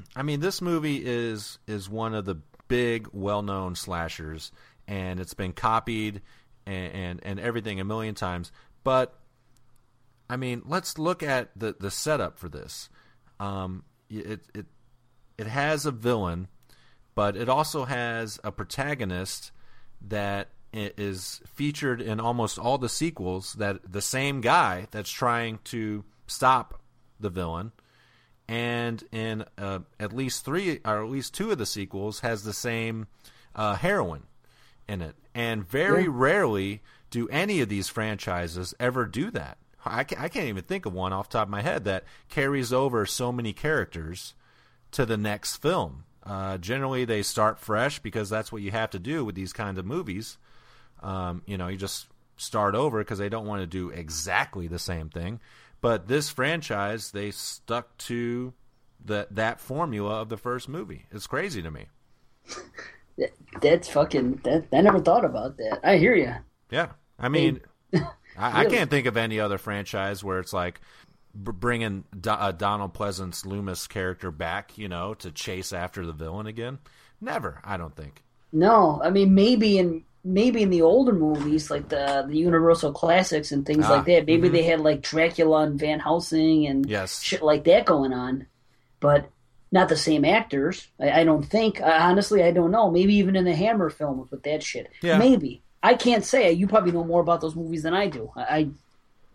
I 0.17 0.23
mean, 0.23 0.39
this 0.39 0.63
movie 0.63 1.03
is 1.05 1.59
is 1.67 1.89
one 1.91 2.15
of 2.15 2.27
the 2.27 2.37
big, 2.69 3.09
well 3.13 3.43
known 3.43 3.75
slashers, 3.75 4.53
and 4.89 5.21
it's 5.21 5.35
been 5.35 5.53
copied 5.53 6.23
and, 6.67 6.93
and 6.93 7.21
and 7.23 7.41
everything 7.41 7.79
a 7.79 7.85
million 7.85 8.15
times. 8.15 8.51
But 8.83 9.15
I 10.29 10.37
mean, 10.37 10.63
let's 10.65 10.99
look 10.99 11.23
at 11.23 11.51
the 11.55 11.77
the 11.79 11.91
setup 11.91 12.39
for 12.39 12.49
this. 12.49 12.89
Um, 13.39 13.85
it 14.11 14.41
it 14.55 14.67
it 15.37 15.47
has 15.47 15.87
a 15.87 15.93
villain, 15.93 16.49
but 17.15 17.37
it 17.37 17.49
also 17.49 17.85
has 17.85 18.41
a 18.43 18.51
protagonist 18.51 19.53
that 20.09 20.49
is 20.73 21.41
featured 21.47 22.01
in 22.01 22.21
almost 22.21 22.59
all 22.59 22.79
the 22.79 22.89
sequels. 22.89 23.53
That 23.55 23.93
the 23.93 24.03
same 24.03 24.41
guy 24.41 24.89
that's 24.91 25.11
trying 25.11 25.61
to 25.65 26.05
stop 26.27 26.81
the 27.21 27.31
villain 27.31 27.73
and 28.49 29.05
in 29.13 29.45
uh, 29.59 29.81
at 30.01 30.13
least 30.13 30.45
three 30.45 30.81
or 30.85 31.05
at 31.05 31.11
least 31.11 31.35
two 31.35 31.51
of 31.51 31.59
the 31.59 31.67
sequels 31.67 32.21
has 32.21 32.45
the 32.45 32.53
same 32.53 33.07
uh, 33.55 33.75
heroine 33.75 34.23
in 34.89 35.03
it. 35.03 35.15
And 35.35 35.67
very 35.69 36.05
Yeah. 36.05 36.11
rarely 36.13 36.83
do 37.11 37.29
any 37.29 37.61
of 37.61 37.69
these 37.69 37.89
franchises 37.89 38.75
ever 38.81 39.07
do 39.07 39.31
that. 39.31 39.59
I, 39.85 40.05
ca- 40.05 40.17
I 40.19 40.29
can't 40.29 40.49
even 40.49 40.65
think 40.65 40.85
of 40.87 40.93
one 40.93 41.13
off 41.13 41.29
the 41.31 41.39
top 41.39 41.47
of 41.49 41.51
my 41.51 41.63
head 41.63 41.85
that 41.85 42.05
carries 42.29 42.73
over 42.73 43.07
so 43.07 43.31
many 43.33 43.53
characters 43.53 44.35
to 44.93 45.07
the 45.07 45.17
next 45.17 45.57
film. 45.57 46.05
Uh, 46.25 46.59
generally, 46.59 47.05
they 47.05 47.23
start 47.23 47.59
fresh 47.59 47.99
because 48.01 48.29
that's 48.29 48.53
what 48.53 48.61
you 48.63 48.71
have 48.71 48.91
to 48.91 48.99
do 48.99 49.25
with 49.25 49.35
these 49.35 49.53
kind 49.53 49.79
of 49.79 49.87
movies. 49.87 50.37
Um, 51.03 51.43
you 51.47 51.57
know, 51.57 51.69
you 51.69 51.77
just 51.79 52.09
start 52.37 52.75
over 52.75 52.99
because 52.99 53.19
they 53.19 53.29
don't 53.31 53.47
want 53.47 53.63
to 53.63 53.67
do 53.67 53.89
exactly 53.91 54.67
the 54.67 54.79
same 54.79 55.09
thing. 55.09 55.41
But 55.81 56.09
this 56.09 56.29
franchise, 56.29 57.13
they 57.13 57.31
stuck 57.31 57.97
to 57.99 58.53
the, 59.03 59.29
that 59.31 59.61
formula 59.61 60.21
of 60.21 60.29
the 60.29 60.37
first 60.37 60.69
movie. 60.69 61.07
It's 61.13 61.27
crazy 61.29 61.63
to 61.63 61.71
me. 61.71 61.87
That, 63.19 63.33
that's 63.61 63.89
fucking. 63.89 64.41
That 64.45 64.67
I 64.73 64.81
never 64.81 65.01
thought 65.01 65.25
about 65.25 65.57
that. 65.59 65.81
I 65.85 65.97
hear 65.99 66.15
you. 66.15 66.35
Yeah, 66.71 66.93
I 67.19 67.29
mean, 67.29 67.61
I, 67.95 68.63
I 68.63 68.65
can't 68.67 68.91
think 68.91 69.07
of 69.07 69.17
any 69.17 69.41
other 69.41 69.59
franchise 69.59 70.23
where 70.25 70.39
it's 70.39 70.53
like 70.53 70.81
bringing 71.35 72.05
Do- 72.19 72.31
uh, 72.31 72.53
Donald 72.53 72.95
Pleasence 72.95 73.45
Loomis 73.45 73.87
character 73.87 74.31
back, 74.31 74.79
you 74.79 74.89
know, 74.89 75.15
to 75.15 75.31
chase 75.31 75.73
after 75.73 76.05
the 76.07 76.13
villain 76.13 76.47
again. 76.47 76.79
Never, 77.21 77.61
I 77.65 77.77
don't 77.77 77.95
think. 77.95 78.23
No, 78.53 79.01
I 79.05 79.11
mean 79.11 79.35
maybe 79.35 79.79
in 79.79 80.05
maybe 80.25 80.63
in 80.63 80.71
the 80.71 80.83
older 80.83 81.13
movies 81.13 81.71
like 81.71 81.89
the 81.89 82.25
the 82.29 82.37
Universal 82.39 82.93
classics 82.93 83.53
and 83.53 83.67
things 83.67 83.85
Ah, 83.87 83.95
like 83.95 84.07
that. 84.07 84.27
Maybe 84.27 84.49
mhm. 84.49 84.53
they 84.53 84.63
had 84.63 84.81
like 84.81 85.03
Dracula 85.03 85.63
and 85.65 85.79
Van 85.79 86.01
Helsing 86.01 86.67
and 86.67 86.87
Yes. 86.89 87.21
shit 87.23 87.43
like 87.43 87.65
that 87.65 87.85
going 87.87 88.13
on, 88.13 88.47
but 89.01 89.29
not 89.71 89.89
the 89.89 89.97
same 89.97 90.25
actors. 90.25 90.89
I, 91.01 91.21
I 91.21 91.25
don't 91.25 91.43
think. 91.45 91.81
I, 91.81 92.09
honestly, 92.11 92.43
I 92.43 92.51
don't 92.51 92.71
know. 92.71 92.91
Maybe 92.91 93.15
even 93.17 93.37
in 93.37 93.45
the 93.45 93.55
Hammer 93.55 93.91
films 93.91 94.31
with 94.31 94.43
that 94.45 94.63
shit. 94.63 94.91
Yeah. 95.03 95.19
Maybe 95.19 95.63
I 95.83 95.95
can't 95.95 96.25
say. 96.25 96.53
You 96.53 96.67
probably 96.67 96.93
know 96.93 97.05
more 97.05 97.21
about 97.21 97.41
those 97.41 97.55
movies 97.57 97.83
than 97.83 97.95
I 97.95 98.07
do. 98.09 98.31
I, 98.37 98.43
I 98.43 98.69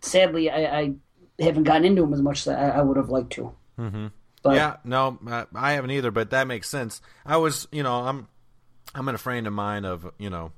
sadly 0.00 0.50
I, 0.50 0.78
I 0.80 0.92
haven't 1.38 1.64
gotten 1.64 1.84
into 1.84 2.02
them 2.02 2.12
as 2.12 2.22
much 2.22 2.46
as 2.46 2.48
I, 2.48 2.80
would 2.82 2.96
have 2.96 3.08
liked 3.10 3.30
to. 3.32 3.52
Mm-hmm. 3.78 4.06
But 4.42 4.56
yeah, 4.56 4.76
no, 4.84 5.18
uh, 5.26 5.46
I 5.54 5.72
haven't 5.72 5.90
either, 5.92 6.10
but 6.10 6.30
that 6.30 6.46
makes 6.46 6.68
sense. 6.68 7.00
I 7.24 7.38
was, 7.38 7.66
you 7.72 7.82
know, 7.82 7.94
I'm, 8.00 8.28
I'm 8.94 9.08
in 9.08 9.14
a 9.14 9.18
frame 9.18 9.46
of 9.46 9.52
mind 9.54 9.86
of, 9.86 10.10
you 10.18 10.28
know, 10.28 10.52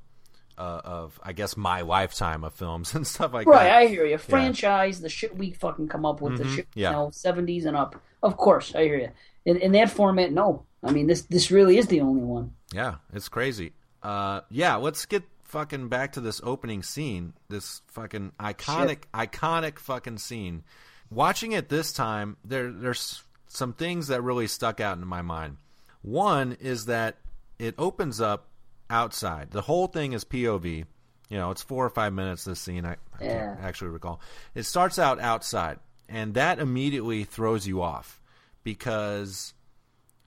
uh, 0.59 0.81
of 0.85 1.21
I 1.23 1.33
guess 1.33 1.57
my 1.57 1.83
lifetime 1.83 2.43
of 2.43 2.53
films 2.55 2.95
and 2.97 3.07
stuff 3.07 3.33
like 3.33 3.47
Right, 3.47 3.65
that. 3.65 3.77
I 3.77 3.87
hear 3.87 4.05
you. 4.05 4.19
Franchise, 4.19 5.01
the 5.01 5.09
shit 5.09 5.37
we 5.37 5.53
fucking 5.53 5.87
come 5.89 6.05
up 6.05 6.21
with, 6.21 6.39
the 6.39 6.45
Mhm, 6.45 6.57
shit 6.57 6.67
yeah. 6.75 6.91
you 6.91 6.97
know, 6.97 7.11
seventies 7.13 7.65
and 7.65 7.77
up. 7.77 7.95
Of 8.23 8.37
course, 8.37 8.75
I 8.75 8.83
hear 8.85 8.99
you. 8.99 9.11
In, 9.47 9.57
in 9.59 9.73
that 9.73 9.91
format, 9.91 10.33
no. 10.33 10.67
I 10.83 10.91
mean, 10.91 11.07
this 11.07 11.23
this 11.23 11.51
really 11.51 11.79
is 11.79 11.87
the 11.87 12.01
only 12.01 12.23
one. 12.23 12.53
Yeah, 12.75 12.97
it's 13.13 13.29
crazy. 13.29 13.73
Uh, 14.03 14.43
yeah, 14.51 14.77
let's 14.77 15.07
get 15.07 15.23
fucking 15.45 15.89
back 15.89 16.13
to 16.13 16.21
this 16.21 16.41
opening 16.45 16.83
scene. 16.83 17.33
This 17.49 17.81
fucking 17.87 18.33
iconic, 18.39 19.05
iconic 19.15 19.79
fucking 19.79 20.19
scene. 20.19 20.65
Watching 21.11 21.53
it 21.53 21.69
this 21.69 21.93
time, 21.93 22.37
there 22.45 22.71
there's 22.71 23.23
some 23.47 23.73
things 23.73 24.09
that 24.09 24.23
really 24.23 24.49
stuck 24.49 24.81
out 24.81 24.99
in 24.99 25.07
my 25.07 25.23
mind. 25.23 25.57
One 26.03 26.57
is 26.61 26.87
that 26.87 27.17
it 27.59 27.75
opens 27.79 28.21
up 28.21 28.49
outside. 28.91 29.53
The 29.53 29.63
whole 29.63 29.87
thing 29.87 30.13
is 30.13 30.25
POV. 30.25 30.85
You 31.29 31.37
know, 31.37 31.51
it's 31.53 31.63
four 31.63 31.85
or 31.85 31.91
five 31.91 32.13
minutes. 32.13 32.45
This 32.45 32.61
scene, 32.61 32.85
I, 32.85 32.97
I 33.15 33.25
can't 33.25 33.61
actually 33.61 33.91
recall. 33.91 34.21
It 34.55 34.65
starts 34.65 34.99
out 34.99 35.21
outside, 35.21 35.79
and 36.09 36.35
that 36.35 36.59
immediately 36.59 37.25
throws 37.25 37.67
you 37.67 37.83
off 37.83 38.21
because 38.67 39.55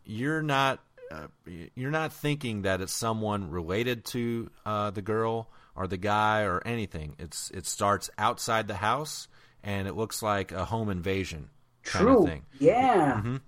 you're 0.05 0.41
not 0.41 0.79
uh, 1.11 1.27
you're 1.75 1.91
not 1.91 2.13
thinking 2.13 2.61
that 2.61 2.79
it's 2.79 2.93
someone 2.93 3.49
related 3.51 4.05
to 4.05 4.49
uh, 4.65 4.91
the 4.91 5.01
girl 5.01 5.49
or 5.75 5.87
the 5.87 5.97
guy 5.97 6.43
or 6.43 6.61
anything. 6.65 7.15
It's 7.19 7.51
it 7.51 7.67
starts 7.67 8.09
outside 8.17 8.69
the 8.69 8.75
house 8.75 9.27
and 9.61 9.89
it 9.89 9.95
looks 9.97 10.23
like 10.23 10.53
a 10.53 10.63
home 10.63 10.89
invasion 10.89 11.49
kind 11.83 12.05
True. 12.05 12.19
of 12.19 12.25
thing. 12.29 12.45
Yeah. 12.59 13.21
Mhm. 13.21 13.41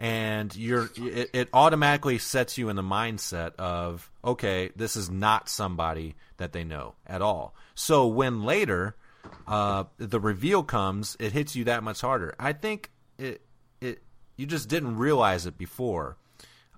And 0.00 0.56
you're 0.56 0.90
it, 0.96 1.30
it 1.32 1.48
automatically 1.52 2.18
sets 2.18 2.58
you 2.58 2.70
in 2.70 2.74
the 2.74 2.82
mindset 2.82 3.54
of 3.54 4.10
okay, 4.24 4.72
this 4.74 4.96
is 4.96 5.08
not 5.08 5.48
somebody 5.48 6.16
that 6.38 6.52
they 6.52 6.64
know 6.64 6.96
at 7.06 7.22
all. 7.22 7.54
So 7.76 8.08
when 8.08 8.42
later 8.42 8.96
uh, 9.46 9.84
the 9.98 10.18
reveal 10.18 10.64
comes, 10.64 11.16
it 11.20 11.30
hits 11.30 11.54
you 11.54 11.62
that 11.64 11.84
much 11.84 12.00
harder. 12.00 12.34
I 12.40 12.52
think 12.52 12.90
it 13.16 13.42
you 14.36 14.46
just 14.46 14.68
didn't 14.68 14.96
realize 14.96 15.46
it 15.46 15.56
before 15.58 16.16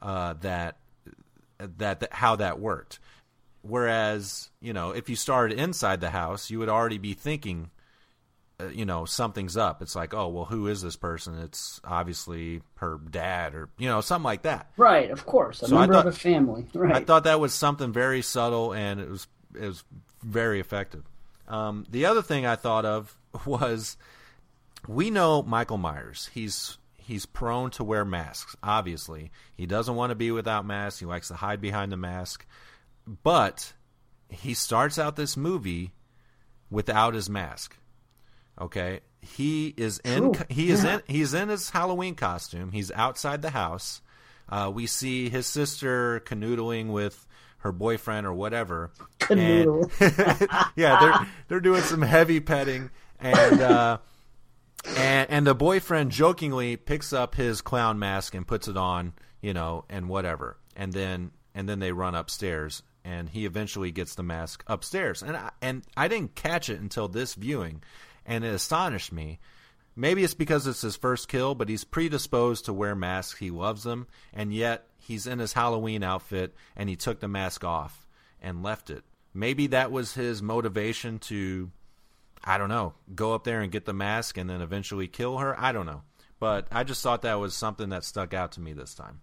uh, 0.02 0.34
that, 0.42 0.76
that 1.58 2.00
that 2.00 2.12
how 2.12 2.36
that 2.36 2.58
worked. 2.60 2.98
Whereas 3.62 4.50
you 4.60 4.72
know 4.72 4.90
if 4.92 5.08
you 5.08 5.16
started 5.16 5.58
inside 5.58 6.00
the 6.00 6.10
house, 6.10 6.50
you 6.50 6.58
would 6.60 6.68
already 6.68 6.98
be 6.98 7.14
thinking, 7.14 7.70
uh, 8.60 8.68
you 8.68 8.84
know, 8.84 9.04
something's 9.04 9.56
up. 9.56 9.82
It's 9.82 9.96
like, 9.96 10.14
oh 10.14 10.28
well, 10.28 10.44
who 10.44 10.68
is 10.68 10.82
this 10.82 10.94
person? 10.96 11.38
It's 11.40 11.80
obviously 11.84 12.62
her 12.76 12.98
dad 13.10 13.54
or 13.54 13.68
you 13.78 13.88
know 13.88 14.00
something 14.00 14.24
like 14.24 14.42
that. 14.42 14.70
Right, 14.76 15.10
of 15.10 15.26
course. 15.26 15.62
A 15.62 15.68
So 15.68 15.78
member 15.78 15.94
thought- 15.94 16.06
of 16.06 16.14
a 16.14 16.16
family. 16.18 16.66
Right. 16.74 16.94
I 16.94 17.04
thought 17.04 17.24
that 17.24 17.40
was 17.40 17.52
something 17.54 17.92
very 17.92 18.22
subtle 18.22 18.72
and 18.72 19.00
it 19.00 19.10
was 19.10 19.26
it 19.54 19.66
was 19.66 19.82
very 20.22 20.60
effective. 20.60 21.02
Um, 21.48 21.86
the 21.90 22.06
other 22.06 22.22
thing 22.22 22.44
I 22.46 22.56
thought 22.56 22.84
of 22.84 23.16
was 23.46 23.96
we 24.86 25.10
know 25.10 25.42
Michael 25.42 25.78
Myers. 25.78 26.30
He's 26.32 26.78
he's 27.06 27.24
prone 27.26 27.70
to 27.70 27.84
wear 27.84 28.04
masks. 28.04 28.56
Obviously, 28.62 29.30
he 29.54 29.64
doesn't 29.66 29.94
want 29.94 30.10
to 30.10 30.14
be 30.16 30.30
without 30.30 30.66
masks. 30.66 31.00
He 31.00 31.06
likes 31.06 31.28
to 31.28 31.34
hide 31.34 31.60
behind 31.60 31.92
the 31.92 31.96
mask. 31.96 32.44
But 33.22 33.72
he 34.28 34.54
starts 34.54 34.98
out 34.98 35.16
this 35.16 35.36
movie 35.36 35.92
without 36.70 37.14
his 37.14 37.30
mask. 37.30 37.76
Okay, 38.60 39.00
he 39.20 39.72
is 39.76 39.98
in 40.00 40.32
True. 40.32 40.44
he 40.48 40.70
is 40.70 40.82
Yeah. 40.84 40.94
in 40.96 41.02
he's 41.06 41.34
in 41.34 41.48
his 41.48 41.70
Halloween 41.70 42.14
costume. 42.14 42.72
He's 42.72 42.90
outside 42.92 43.42
the 43.42 43.50
house. 43.50 44.00
Uh, 44.48 44.70
we 44.74 44.86
see 44.86 45.28
his 45.28 45.46
sister 45.46 46.20
canoodling 46.20 46.88
with 46.88 47.26
her 47.58 47.72
boyfriend 47.72 48.26
or 48.26 48.32
whatever. 48.32 48.92
Canoodle. 49.20 49.90
And- 50.00 50.70
yeah, 50.76 50.98
they're 51.00 51.26
they're 51.48 51.60
doing 51.60 51.82
some 51.82 52.02
heavy 52.02 52.40
petting, 52.40 52.90
and 53.20 53.60
uh, 53.60 53.98
and 54.96 55.30
and 55.30 55.46
the 55.46 55.54
boyfriend 55.54 56.10
jokingly 56.10 56.76
picks 56.76 57.12
up 57.12 57.34
his 57.34 57.60
clown 57.60 57.98
mask 57.98 58.34
and 58.34 58.46
puts 58.46 58.68
it 58.68 58.76
on, 58.76 59.14
you 59.40 59.54
know, 59.54 59.84
and 59.88 60.08
whatever, 60.08 60.56
and 60.76 60.92
then 60.92 61.30
and 61.54 61.68
then 61.68 61.78
they 61.78 61.92
run 61.92 62.14
upstairs, 62.14 62.82
and 63.04 63.28
he 63.28 63.46
eventually 63.46 63.90
gets 63.90 64.14
the 64.14 64.22
mask 64.22 64.62
upstairs, 64.66 65.22
and 65.22 65.36
I, 65.36 65.50
and 65.62 65.82
I 65.96 66.08
didn't 66.08 66.34
catch 66.34 66.68
it 66.68 66.80
until 66.80 67.08
this 67.08 67.34
viewing, 67.34 67.82
and 68.24 68.44
it 68.44 68.54
astonished 68.54 69.12
me. 69.12 69.38
Maybe 69.98 70.22
it's 70.22 70.34
because 70.34 70.66
it's 70.66 70.82
his 70.82 70.96
first 70.96 71.26
kill, 71.28 71.54
but 71.54 71.70
he's 71.70 71.84
predisposed 71.84 72.66
to 72.66 72.74
wear 72.74 72.94
masks. 72.94 73.38
He 73.38 73.50
loves 73.50 73.82
them, 73.82 74.06
and 74.34 74.52
yet 74.52 74.86
he's 74.98 75.26
in 75.26 75.38
his 75.38 75.54
Halloween 75.54 76.02
outfit, 76.02 76.54
and 76.76 76.90
he 76.90 76.96
took 76.96 77.20
the 77.20 77.28
mask 77.28 77.64
off 77.64 78.06
and 78.42 78.62
left 78.62 78.90
it. 78.90 79.04
Maybe 79.32 79.68
that 79.68 79.90
was 79.90 80.12
his 80.12 80.42
motivation 80.42 81.18
to, 81.20 81.70
I 82.46 82.58
don't 82.58 82.68
know, 82.68 82.94
go 83.14 83.34
up 83.34 83.42
there 83.44 83.60
and 83.60 83.72
get 83.72 83.84
the 83.84 83.92
mask 83.92 84.38
and 84.38 84.48
then 84.48 84.60
eventually 84.62 85.08
kill 85.08 85.38
her. 85.38 85.58
I 85.58 85.72
don't 85.72 85.86
know. 85.86 86.02
But 86.38 86.68
I 86.70 86.84
just 86.84 87.02
thought 87.02 87.22
that 87.22 87.34
was 87.40 87.54
something 87.54 87.88
that 87.88 88.04
stuck 88.04 88.32
out 88.32 88.52
to 88.52 88.60
me 88.60 88.72
this 88.72 88.94
time. 88.94 89.20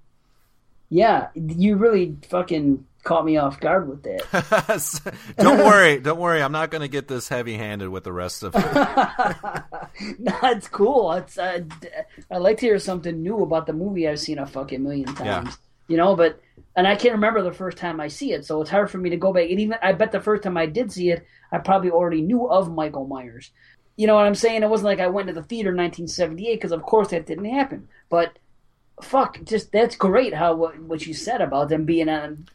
yeah, 0.89 1.27
you 1.35 1.75
really 1.77 2.17
fucking 2.29 2.85
caught 3.03 3.25
me 3.25 3.37
off 3.37 3.59
guard 3.59 3.87
with 3.89 4.03
that. 4.03 5.33
don't 5.37 5.59
worry, 5.59 5.99
don't 5.99 6.19
worry. 6.19 6.41
I'm 6.41 6.51
not 6.51 6.71
going 6.71 6.81
to 6.81 6.87
get 6.87 7.07
this 7.07 7.27
heavy-handed 7.29 7.89
with 7.89 8.03
the 8.03 8.13
rest 8.13 8.43
of 8.43 8.55
it. 8.55 8.63
no, 10.19 10.37
it's 10.43 10.67
cool. 10.67 11.11
It's 11.13 11.37
uh, 11.37 11.61
I 12.31 12.37
like 12.37 12.57
to 12.59 12.65
hear 12.65 12.79
something 12.79 13.21
new 13.21 13.41
about 13.43 13.67
the 13.67 13.73
movie 13.73 14.07
I've 14.07 14.19
seen 14.19 14.39
a 14.39 14.45
fucking 14.47 14.83
million 14.83 15.13
times. 15.13 15.49
Yeah. 15.49 15.51
You 15.89 15.97
know, 15.97 16.15
but 16.15 16.39
and 16.75 16.87
I 16.87 16.95
can't 16.95 17.15
remember 17.15 17.41
the 17.41 17.51
first 17.51 17.77
time 17.77 17.99
I 17.99 18.07
see 18.07 18.31
it, 18.33 18.45
so 18.45 18.61
it's 18.61 18.69
hard 18.71 18.89
for 18.89 18.97
me 18.97 19.09
to 19.11 19.17
go 19.17 19.31
back. 19.33 19.49
And 19.49 19.59
even 19.59 19.77
I 19.81 19.93
bet 19.93 20.11
the 20.11 20.19
first 20.19 20.43
time 20.43 20.57
I 20.57 20.65
did 20.65 20.91
see 20.91 21.11
it, 21.11 21.25
I 21.51 21.59
probably 21.59 21.91
already 21.91 22.21
knew 22.21 22.47
of 22.49 22.73
Michael 22.73 23.07
Myers. 23.07 23.51
You 23.95 24.07
know 24.07 24.15
what 24.15 24.25
I'm 24.25 24.35
saying? 24.35 24.63
It 24.63 24.69
wasn't 24.69 24.87
like 24.87 24.99
I 24.99 25.07
went 25.07 25.27
to 25.27 25.33
the 25.33 25.43
theater 25.43 25.69
in 25.69 25.77
1978 25.77 26.55
because, 26.55 26.71
of 26.71 26.81
course, 26.81 27.09
that 27.09 27.27
didn't 27.27 27.45
happen. 27.45 27.87
But 28.09 28.39
fuck, 29.01 29.43
just 29.43 29.71
that's 29.71 29.95
great 29.95 30.33
how 30.33 30.55
what, 30.55 30.79
what 30.79 31.05
you 31.05 31.13
said 31.13 31.41
about 31.41 31.69
them 31.69 31.85
being 31.85 32.09
on 32.09 32.47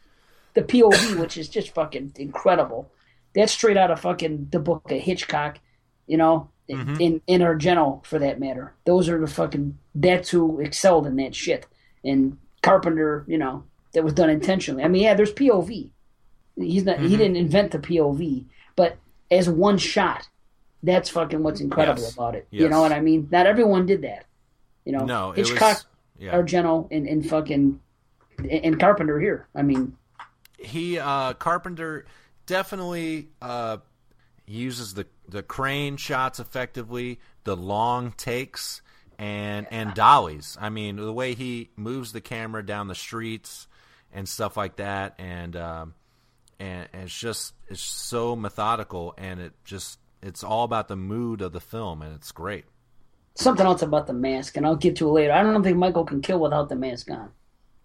the 0.53 0.61
POV, 0.63 1.17
which 1.19 1.37
is 1.37 1.47
just 1.47 1.73
fucking 1.73 2.13
incredible. 2.17 2.91
That's 3.33 3.53
straight 3.53 3.77
out 3.77 3.91
of 3.91 4.01
fucking 4.01 4.49
the 4.51 4.59
book 4.59 4.91
of 4.91 4.99
Hitchcock, 4.99 5.59
you 6.07 6.17
know, 6.17 6.49
Mhm. 6.69 6.99
in 7.01 7.21
in 7.25 7.41
Argento 7.41 8.05
for 8.05 8.19
that 8.19 8.39
matter. 8.39 8.75
Those 8.85 9.09
are 9.09 9.19
the 9.19 9.25
fucking 9.25 9.79
that's 9.95 10.29
who 10.29 10.59
excelled 10.59 11.07
in 11.07 11.15
that 11.15 11.33
shit. 11.33 11.65
And 12.03 12.37
Carpenter, 12.61 13.23
you 13.27 13.39
know, 13.39 13.63
that 13.93 14.03
was 14.03 14.13
done 14.13 14.29
intentionally. 14.29 14.83
I 14.83 14.87
mean, 14.87 15.03
yeah, 15.03 15.13
there's 15.13 15.33
POV. 15.33 15.91
He's 16.55 16.83
not 16.83 16.99
he 16.99 17.07
Mhm. 17.15 17.17
didn't 17.17 17.35
invent 17.37 17.71
the 17.71 17.79
POV, 17.79 18.45
but 18.75 18.97
as 19.31 19.49
one 19.49 19.77
shot, 19.77 20.27
that's 20.83 21.09
fucking 21.09 21.41
what's 21.43 21.61
incredible 21.61 22.03
Yes. 22.03 22.13
about 22.13 22.35
it. 22.35 22.47
You 22.51 22.69
know 22.69 22.81
what 22.81 22.91
I 22.91 22.99
mean? 23.01 23.27
Not 23.31 23.45
everyone 23.47 23.85
did 23.85 24.01
that. 24.03 24.25
You 24.85 24.93
know, 24.93 25.05
No, 25.05 25.31
Hitchcock, 25.31 25.77
was 25.77 25.85
yeah. 26.17 26.33
Argento, 26.33 26.87
and, 26.91 27.07
and 27.07 27.27
fucking 27.27 27.79
and 28.49 28.79
Carpenter 28.79 29.19
here. 29.19 29.47
I 29.55 29.61
mean, 29.61 29.95
he 30.57 30.97
uh 30.99 31.33
Carpenter 31.33 32.05
definitely 32.45 33.29
uh 33.41 33.77
uses 34.45 34.93
the 34.95 35.05
the 35.27 35.43
crane 35.43 35.95
shots 35.97 36.39
effectively, 36.39 37.19
the 37.43 37.55
long 37.55 38.11
takes 38.13 38.81
and 39.17 39.67
and 39.71 39.93
dollies. 39.93 40.57
I 40.59 40.69
mean, 40.69 40.95
the 40.95 41.13
way 41.13 41.33
he 41.35 41.69
moves 41.75 42.11
the 42.13 42.21
camera 42.21 42.65
down 42.65 42.87
the 42.87 42.95
streets 42.95 43.67
and 44.13 44.27
stuff 44.27 44.57
like 44.57 44.75
that 44.77 45.15
and 45.19 45.55
um 45.55 45.93
and, 46.59 46.87
and 46.93 47.03
it's 47.03 47.17
just 47.17 47.53
it's 47.67 47.81
so 47.81 48.35
methodical 48.35 49.13
and 49.17 49.39
it 49.39 49.53
just 49.63 49.99
it's 50.21 50.43
all 50.43 50.63
about 50.65 50.87
the 50.87 50.95
mood 50.97 51.41
of 51.41 51.51
the 51.53 51.61
film 51.61 52.01
and 52.01 52.13
it's 52.15 52.31
great. 52.31 52.65
something 53.35 53.65
else 53.65 53.81
about 53.81 54.05
the 54.07 54.13
mask, 54.13 54.57
and 54.57 54.65
I'll 54.65 54.75
get 54.75 54.97
to 54.97 55.07
it 55.07 55.11
later. 55.11 55.31
I 55.31 55.41
don't 55.43 55.63
think 55.63 55.77
Michael 55.77 56.03
can 56.03 56.21
kill 56.21 56.39
without 56.39 56.67
the 56.67 56.75
mask 56.75 57.09
on. 57.09 57.29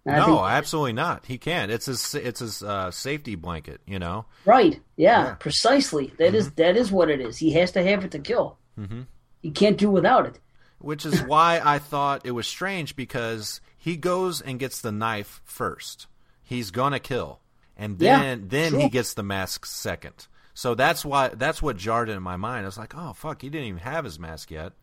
And 0.05 0.17
no, 0.17 0.25
think- 0.25 0.39
absolutely 0.49 0.91
not. 0.93 1.25
He 1.25 1.37
can't. 1.37 1.71
It's 1.71 1.85
his 1.85 2.13
it's 2.15 2.41
his 2.41 2.61
uh, 2.61 2.91
safety 2.91 3.35
blanket, 3.35 3.79
you 3.87 3.97
know. 3.99 4.25
Right. 4.45 4.81
Yeah, 4.97 5.23
Yeah. 5.27 5.33
precisely. 5.35 6.11
That 6.19 6.35
is 6.35 6.51
that 6.51 6.75
is 6.75 6.91
what 6.91 7.09
it 7.09 7.21
is. 7.21 7.37
He 7.37 7.51
has 7.53 7.71
to 7.71 7.83
have 7.83 8.03
it 8.03 8.11
to 8.11 8.19
kill. 8.19 8.57
Mm-hmm. 8.77 9.01
He 9.41 9.51
can't 9.51 9.77
do 9.77 9.89
without 9.89 10.25
it. 10.25 10.39
Which 10.79 11.05
is 11.05 11.21
why 11.23 11.61
I 11.63 11.79
thought 11.79 12.25
it 12.25 12.31
was 12.31 12.45
strange 12.47 12.95
because 12.97 13.61
he 13.77 13.95
goes 13.95 14.41
and 14.41 14.59
gets 14.59 14.81
the 14.81 14.91
knife 14.91 15.41
first. 15.45 16.07
He's 16.45 16.71
gonna 16.71 16.99
kill, 16.99 17.39
and 17.75 17.99
Yeah, 17.99 18.19
then 18.19 18.47
then 18.47 18.79
he 18.79 18.87
gets 18.87 19.13
the 19.15 19.23
mask 19.23 19.65
second. 19.65 20.27
So 20.53 20.73
that's 20.75 21.03
why 21.03 21.29
that's 21.29 21.61
what 21.61 21.75
jarred 21.75 22.07
in 22.07 22.21
my 22.23 22.37
mind. 22.37 22.63
I 22.63 22.67
was 22.67 22.77
like, 22.77 22.95
oh 22.95 23.11
fuck, 23.13 23.41
he 23.41 23.49
didn't 23.49 23.67
even 23.67 23.81
have 23.81 24.05
his 24.05 24.17
mask 24.17 24.51
yet. 24.51 24.73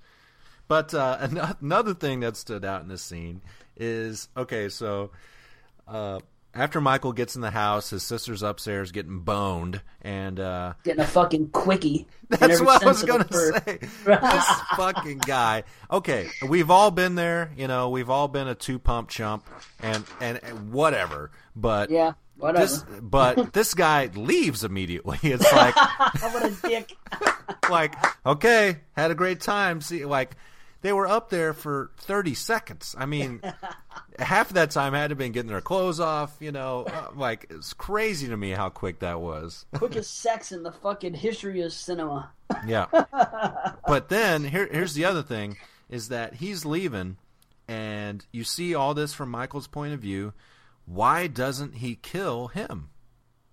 But 0.69 0.93
uh, 0.93 1.29
another 1.61 1.95
thing 1.95 2.21
that 2.21 2.37
stood 2.37 2.65
out 2.65 2.83
in 2.83 2.89
this 2.89 3.03
scene 3.03 3.41
is 3.77 4.29
okay. 4.37 4.69
So 4.69 5.13
uh, 5.89 6.21
after 6.55 6.81
Michael 6.81 7.13
gets 7.13 7.35
in 7.35 7.41
the 7.43 7.51
house, 7.51 7.91
his 7.91 8.03
sister's 8.03 8.43
upstairs 8.43 8.93
getting 8.93 9.21
boned, 9.21 9.81
and 10.03 10.39
uh, 10.39 10.75
Getting 10.85 11.01
a 11.03 11.07
fucking 11.07 11.51
quickie. 11.51 12.07
that's 12.29 12.61
what 12.61 12.83
I 12.83 12.87
was 12.87 13.03
gonna 13.03 13.27
say. 13.33 13.79
this 14.05 14.45
fucking 14.77 15.19
guy. 15.19 15.65
Okay, 15.91 16.29
we've 16.49 16.71
all 16.71 16.91
been 16.91 17.15
there. 17.15 17.53
You 17.57 17.69
know, 17.69 17.91
we've 17.91 18.11
all 18.11 18.29
been 18.29 18.49
a 18.49 18.55
two 18.55 18.79
pump 18.79 19.09
chump, 19.09 19.45
and 19.81 20.05
and, 20.21 20.41
and 20.43 20.73
whatever. 20.73 21.31
But 21.57 21.91
Yeah, 21.91 22.13
whatever. 22.37 22.67
this, 22.67 22.85
but 23.01 23.53
this 23.53 23.75
guy 23.75 24.07
leaves 24.15 24.65
immediately. 24.65 25.19
It's 25.23 25.51
like, 25.53 25.75
what 25.77 26.45
a 26.45 26.69
dick. 26.69 26.97
like 27.71 27.95
okay, 28.27 28.79
had 28.97 29.11
a 29.11 29.15
great 29.15 29.41
time. 29.41 29.81
See, 29.81 30.05
like 30.05 30.37
they 30.83 30.93
were 30.93 31.09
up 31.09 31.31
there 31.31 31.55
for 31.55 31.91
thirty 31.97 32.35
seconds. 32.35 32.95
I 32.99 33.07
mean. 33.07 33.41
Half 34.19 34.49
of 34.49 34.55
that 34.55 34.71
time 34.71 34.93
had 34.93 35.09
to 35.09 35.13
have 35.13 35.19
been 35.19 35.33
getting 35.33 35.51
their 35.51 35.63
clothes 35.63 35.99
off, 35.99 36.37
you 36.39 36.53
know. 36.53 36.85
Uh, 36.85 37.09
like 37.15 37.47
it's 37.49 37.73
crazy 37.73 38.29
to 38.29 38.37
me 38.37 38.51
how 38.51 38.69
quick 38.69 38.99
that 38.99 39.21
was. 39.21 39.65
Quickest 39.75 40.19
sex 40.19 40.53
in 40.53 40.63
the 40.63 40.71
fucking 40.71 41.15
history 41.15 41.63
of 41.63 41.73
cinema. 41.73 42.31
Yeah. 42.67 42.87
but 43.87 44.11
then 44.11 44.45
here 44.45 44.69
here's 44.71 44.95
the 44.95 45.07
other 45.07 45.23
thing 45.23 45.57
is 45.89 46.09
that 46.09 46.35
he's 46.35 46.65
leaving 46.67 47.17
and 47.69 48.25
you 48.33 48.45
see 48.45 48.75
all 48.75 48.95
this 48.95 49.15
from 49.15 49.31
Michael's 49.31 49.67
point 49.67 49.95
of 49.95 50.01
view. 50.01 50.33
Why 50.85 51.27
doesn't 51.27 51.77
he 51.77 51.95
kill 51.95 52.49
him? 52.49 52.91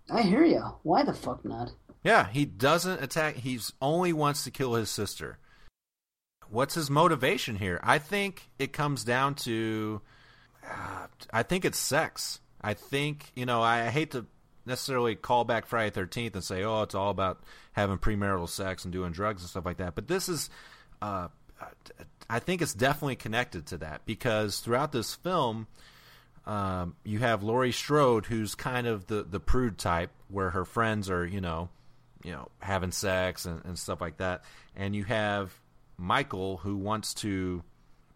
I 0.10 0.24
hear 0.24 0.44
you. 0.44 0.62
Why 0.84 1.04
the 1.04 1.14
fuck 1.14 1.46
not? 1.46 1.72
Yeah, 2.04 2.28
he 2.28 2.46
doesn't 2.46 3.04
attack. 3.04 3.36
He's 3.36 3.74
only 3.82 4.14
wants 4.14 4.44
to 4.44 4.52
kill 4.52 4.74
his 4.74 4.90
sister. 4.90 5.38
What's 6.50 6.76
his 6.76 6.90
motivation 6.90 7.56
here? 7.56 7.80
I 7.84 8.00
think 8.00 8.50
it 8.58 8.74
comes 8.74 9.04
down 9.04 9.36
to 9.36 10.02
uh, 10.68 11.08
I 11.32 11.44
think 11.44 11.66
it's 11.66 11.80
sex. 11.80 12.40
I 12.62 12.74
think, 12.74 13.32
you 13.36 13.46
know, 13.46 13.62
I 13.62 13.90
hate 13.90 14.12
to 14.12 14.26
necessarily 14.66 15.16
call 15.16 15.46
back 15.46 15.66
Friday 15.66 15.92
13th 15.92 16.36
and 16.36 16.44
say, 16.44 16.64
oh, 16.64 16.84
it's 16.84 16.96
all 16.96 17.10
about 17.10 17.42
having 17.74 17.98
premarital 17.98 18.50
sex 18.50 18.84
and 18.84 18.94
doing 18.94 19.12
drugs 19.12 19.42
and 19.42 19.50
stuff 19.50 19.66
like 19.66 19.78
that. 19.78 19.96
But 19.96 20.08
this 20.08 20.30
is, 20.30 20.50
uh, 21.02 21.30
I 22.30 22.40
think 22.40 22.62
it's 22.62 22.74
definitely 22.74 23.16
connected 23.16 23.68
to 23.68 23.78
that 23.80 24.06
because 24.06 24.60
throughout 24.60 24.92
this 24.92 25.16
film, 25.16 25.68
um, 26.46 26.96
you 27.04 27.20
have 27.20 27.44
Laurie 27.44 27.72
Strode, 27.72 28.26
who's 28.26 28.56
kind 28.56 28.88
of 28.88 29.08
the, 29.08 29.24
the 29.24 29.40
prude 29.40 29.78
type, 29.78 30.12
where 30.30 30.50
her 30.50 30.66
friends 30.66 31.10
are, 31.10 31.26
you 31.26 31.42
know, 31.42 31.70
you 32.24 32.32
know, 32.32 32.50
having 32.60 32.92
sex 32.92 33.46
and, 33.46 33.64
and 33.66 33.80
stuff 33.80 34.02
like 34.02 34.18
that. 34.18 34.44
And 34.76 34.96
you 34.96 35.06
have 35.06 35.54
Michael, 36.00 36.58
who 36.58 36.76
wants 36.78 37.14
to 37.16 37.64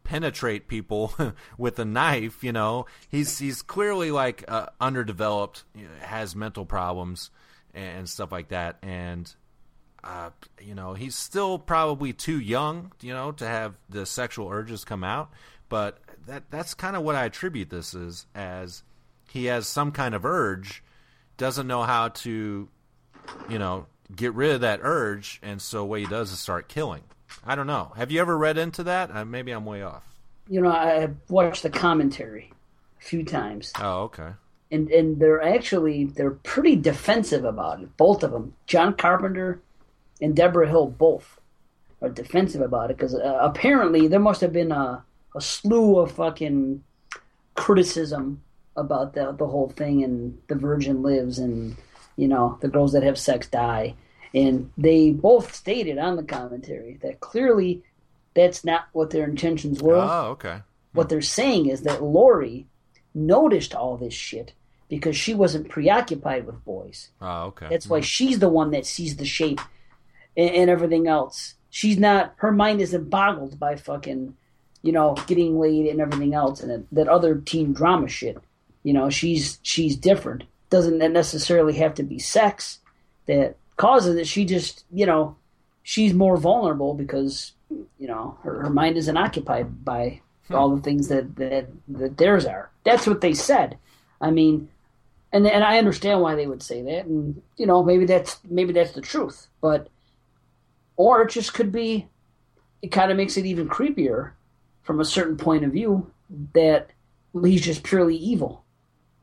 penetrate 0.03 0.67
people 0.67 1.13
with 1.57 1.79
a 1.79 1.85
knife. 1.85 2.43
You 2.43 2.51
know, 2.51 2.85
he's 3.09 3.39
he's 3.39 3.61
clearly 3.61 4.11
like 4.11 4.43
uh, 4.47 4.67
underdeveloped, 4.79 5.63
you 5.75 5.83
know, 5.83 6.05
has 6.05 6.35
mental 6.35 6.65
problems 6.65 7.29
and 7.73 8.07
stuff 8.07 8.31
like 8.31 8.49
that, 8.49 8.77
and 8.81 9.33
uh, 10.03 10.29
you 10.61 10.75
know 10.75 10.93
he's 10.93 11.15
still 11.15 11.57
probably 11.57 12.13
too 12.13 12.39
young, 12.39 12.91
you 13.01 13.13
know, 13.13 13.31
to 13.33 13.45
have 13.45 13.75
the 13.89 14.05
sexual 14.05 14.49
urges 14.49 14.83
come 14.85 15.03
out. 15.03 15.31
But 15.69 15.99
that 16.27 16.43
that's 16.49 16.73
kind 16.73 16.95
of 16.95 17.03
what 17.03 17.15
I 17.15 17.25
attribute 17.25 17.69
this 17.69 17.93
is 17.93 18.27
as 18.35 18.83
he 19.29 19.45
has 19.45 19.67
some 19.67 19.91
kind 19.91 20.13
of 20.13 20.25
urge, 20.25 20.83
doesn't 21.37 21.65
know 21.65 21.83
how 21.83 22.09
to, 22.09 22.69
you 23.49 23.59
know, 23.59 23.87
get 24.15 24.33
rid 24.33 24.51
of 24.51 24.61
that 24.61 24.81
urge, 24.83 25.39
and 25.41 25.61
so 25.61 25.83
what 25.85 26.01
he 26.01 26.05
does 26.05 26.31
is 26.31 26.39
start 26.39 26.67
killing. 26.67 27.03
I 27.45 27.55
don't 27.55 27.67
know. 27.67 27.91
Have 27.95 28.11
you 28.11 28.19
ever 28.21 28.37
read 28.37 28.57
into 28.57 28.83
that? 28.83 29.13
Uh, 29.15 29.25
maybe 29.25 29.51
I'm 29.51 29.65
way 29.65 29.81
off. 29.81 30.03
You 30.49 30.61
know, 30.61 30.71
I 30.71 31.09
watched 31.29 31.63
the 31.63 31.69
commentary 31.69 32.51
a 32.99 33.03
few 33.03 33.23
times, 33.23 33.71
Oh, 33.79 34.03
okay. 34.03 34.31
and 34.71 34.89
and 34.91 35.19
they're 35.19 35.41
actually 35.41 36.05
they're 36.05 36.31
pretty 36.31 36.75
defensive 36.75 37.45
about 37.45 37.81
it. 37.81 37.95
Both 37.97 38.23
of 38.23 38.31
them, 38.31 38.53
John 38.67 38.93
Carpenter 38.95 39.61
and 40.21 40.35
Debra 40.35 40.67
Hill, 40.67 40.87
both 40.87 41.39
are 42.01 42.09
defensive 42.09 42.61
about 42.61 42.91
it 42.91 42.97
because 42.97 43.15
uh, 43.15 43.37
apparently 43.41 44.07
there 44.07 44.19
must 44.19 44.41
have 44.41 44.51
been 44.53 44.71
a 44.71 45.03
a 45.35 45.41
slew 45.41 45.97
of 45.99 46.11
fucking 46.11 46.83
criticism 47.55 48.41
about 48.75 49.13
the 49.13 49.31
the 49.33 49.47
whole 49.47 49.69
thing 49.69 50.03
and 50.03 50.37
the 50.47 50.55
virgin 50.55 51.01
lives 51.01 51.39
and 51.39 51.75
you 52.17 52.27
know 52.27 52.57
the 52.61 52.67
girls 52.67 52.91
that 52.93 53.03
have 53.03 53.17
sex 53.17 53.47
die 53.47 53.93
and 54.33 54.71
they 54.77 55.11
both 55.11 55.53
stated 55.53 55.97
on 55.97 56.15
the 56.15 56.23
commentary 56.23 56.97
that 57.03 57.19
clearly 57.19 57.83
that's 58.33 58.63
not 58.65 58.87
what 58.93 59.11
their 59.11 59.25
intentions 59.25 59.81
were 59.81 59.95
Oh, 59.95 60.29
okay. 60.31 60.61
what 60.93 61.09
they're 61.09 61.21
saying 61.21 61.67
is 61.67 61.83
that 61.83 62.01
Laurie 62.01 62.65
noticed 63.13 63.75
all 63.75 63.97
this 63.97 64.13
shit 64.13 64.53
because 64.89 65.15
she 65.15 65.33
wasn't 65.33 65.69
preoccupied 65.69 66.45
with 66.45 66.63
boys. 66.65 67.09
Oh, 67.21 67.45
okay. 67.45 67.67
That's 67.69 67.87
why 67.87 67.99
hmm. 67.99 68.03
she's 68.03 68.39
the 68.39 68.49
one 68.49 68.71
that 68.71 68.85
sees 68.85 69.15
the 69.15 69.25
shape 69.25 69.61
and, 70.35 70.49
and 70.49 70.69
everything 70.69 71.07
else. 71.07 71.55
She's 71.69 71.97
not. 71.97 72.33
Her 72.37 72.51
mind 72.51 72.81
isn't 72.81 73.09
boggled 73.09 73.59
by 73.59 73.75
fucking, 73.75 74.35
you 74.83 74.91
know, 74.91 75.15
getting 75.25 75.59
laid 75.59 75.87
and 75.87 75.99
everything 75.99 76.35
else, 76.35 76.61
and 76.61 76.69
that, 76.69 76.85
that 76.91 77.07
other 77.07 77.35
teen 77.35 77.73
drama 77.73 78.07
shit. 78.07 78.37
You 78.83 78.93
know, 78.93 79.09
she's 79.09 79.57
she's 79.63 79.95
different. 79.95 80.43
Doesn't 80.69 80.99
necessarily 80.99 81.73
have 81.73 81.95
to 81.95 82.03
be 82.03 82.19
sex 82.19 82.79
that 83.25 83.55
causes 83.77 84.15
it. 84.15 84.27
She 84.27 84.45
just, 84.45 84.85
you 84.91 85.05
know, 85.05 85.35
she's 85.83 86.13
more 86.13 86.37
vulnerable 86.37 86.93
because 86.93 87.51
you 87.69 88.07
know 88.07 88.37
her, 88.43 88.63
her 88.63 88.69
mind 88.69 88.97
isn't 88.97 89.17
occupied 89.17 89.83
by 89.83 90.21
hmm. 90.47 90.55
all 90.55 90.75
the 90.75 90.81
things 90.81 91.09
that, 91.09 91.35
that 91.35 91.67
that 91.87 92.17
theirs 92.17 92.45
are. 92.45 92.71
That's 92.83 93.05
what 93.05 93.21
they 93.21 93.33
said. 93.33 93.77
I 94.19 94.31
mean, 94.31 94.69
and 95.31 95.45
and 95.45 95.63
I 95.63 95.77
understand 95.77 96.21
why 96.21 96.35
they 96.35 96.47
would 96.47 96.63
say 96.63 96.81
that, 96.81 97.05
and 97.05 97.41
you 97.57 97.65
know 97.65 97.83
maybe 97.83 98.05
that's 98.05 98.39
maybe 98.49 98.73
that's 98.73 98.93
the 98.93 99.01
truth, 99.01 99.47
but 99.61 99.89
or 100.95 101.21
it 101.23 101.31
just 101.31 101.53
could 101.53 101.71
be. 101.71 102.07
It 102.81 102.91
kind 102.91 103.11
of 103.11 103.17
makes 103.17 103.37
it 103.37 103.45
even 103.45 103.69
creepier 103.69 104.31
from 104.81 104.99
a 104.99 105.05
certain 105.05 105.37
point 105.37 105.63
of 105.63 105.71
view 105.71 106.11
that 106.53 106.89
he's 107.41 107.61
just 107.61 107.83
purely 107.83 108.17
evil, 108.17 108.65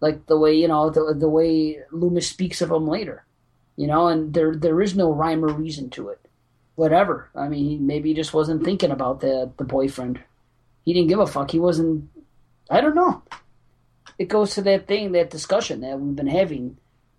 like 0.00 0.26
the 0.26 0.38
way 0.38 0.54
you 0.54 0.68
know 0.68 0.90
the 0.90 1.14
the 1.14 1.28
way 1.28 1.78
Loomis 1.90 2.28
speaks 2.28 2.62
of 2.62 2.70
him 2.70 2.86
later, 2.88 3.24
you 3.80 3.86
know, 3.86 4.08
and 4.08 4.34
there 4.34 4.54
there 4.54 4.80
is 4.80 4.94
no 4.94 5.12
rhyme 5.12 5.44
or 5.44 5.48
reason 5.48 5.90
to 5.90 6.08
it. 6.08 6.20
Whatever. 6.74 7.28
I 7.34 7.48
mean, 7.48 7.64
he, 7.68 7.76
maybe 7.76 8.10
he 8.10 8.14
just 8.14 8.34
wasn't 8.34 8.64
thinking 8.64 8.90
about 8.90 9.20
the 9.20 9.50
the 9.56 9.64
boyfriend. 9.64 10.20
He 10.84 10.92
didn't 10.92 11.08
give 11.08 11.20
a 11.20 11.26
fuck. 11.26 11.50
He 11.50 11.58
wasn't. 11.58 12.08
I 12.70 12.80
don't 12.80 12.94
know 12.94 13.22
it 14.20 14.28
goes 14.28 14.54
to 14.54 14.62
that 14.62 14.86
thing, 14.86 15.12
that 15.12 15.30
discussion 15.30 15.80
that 15.80 15.98
we've 15.98 16.14
been 16.14 16.26
having 16.26 16.76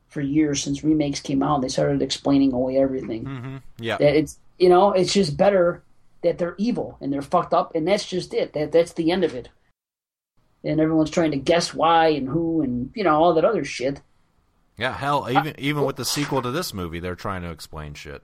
for 0.09 0.21
years 0.21 0.61
since 0.61 0.83
remakes 0.83 1.19
came 1.19 1.41
out. 1.41 1.61
They 1.61 1.67
started 1.67 1.99
explaining 1.99 2.53
away 2.53 2.77
everything. 2.77 3.25
Mm-hmm. 3.25 3.57
Yeah. 3.79 3.97
That 3.97 4.15
it's 4.15 4.37
you 4.59 4.69
know, 4.69 4.91
it's 4.91 5.11
just 5.11 5.35
better 5.35 5.81
that 6.21 6.37
they're 6.37 6.53
evil 6.59 6.99
and 7.01 7.11
they're 7.11 7.23
fucked 7.23 7.55
up, 7.55 7.73
and 7.73 7.87
that's 7.87 8.05
just 8.05 8.35
it. 8.35 8.53
That 8.53 8.71
that's 8.71 8.93
the 8.93 9.11
end 9.11 9.23
of 9.23 9.33
it. 9.33 9.49
And 10.63 10.79
everyone's 10.79 11.09
trying 11.09 11.31
to 11.31 11.37
guess 11.37 11.73
why 11.73 12.09
and 12.09 12.29
who 12.29 12.61
and 12.61 12.91
you 12.93 13.03
know 13.03 13.15
all 13.15 13.33
that 13.33 13.45
other 13.45 13.65
shit. 13.65 13.99
Yeah, 14.81 14.93
hell, 14.93 15.27
even 15.29 15.53
even 15.59 15.83
with 15.83 15.95
the 15.95 16.05
sequel 16.05 16.41
to 16.41 16.49
this 16.49 16.73
movie, 16.73 16.99
they're 16.99 17.13
trying 17.15 17.43
to 17.43 17.51
explain 17.51 17.93
shit. 17.93 18.23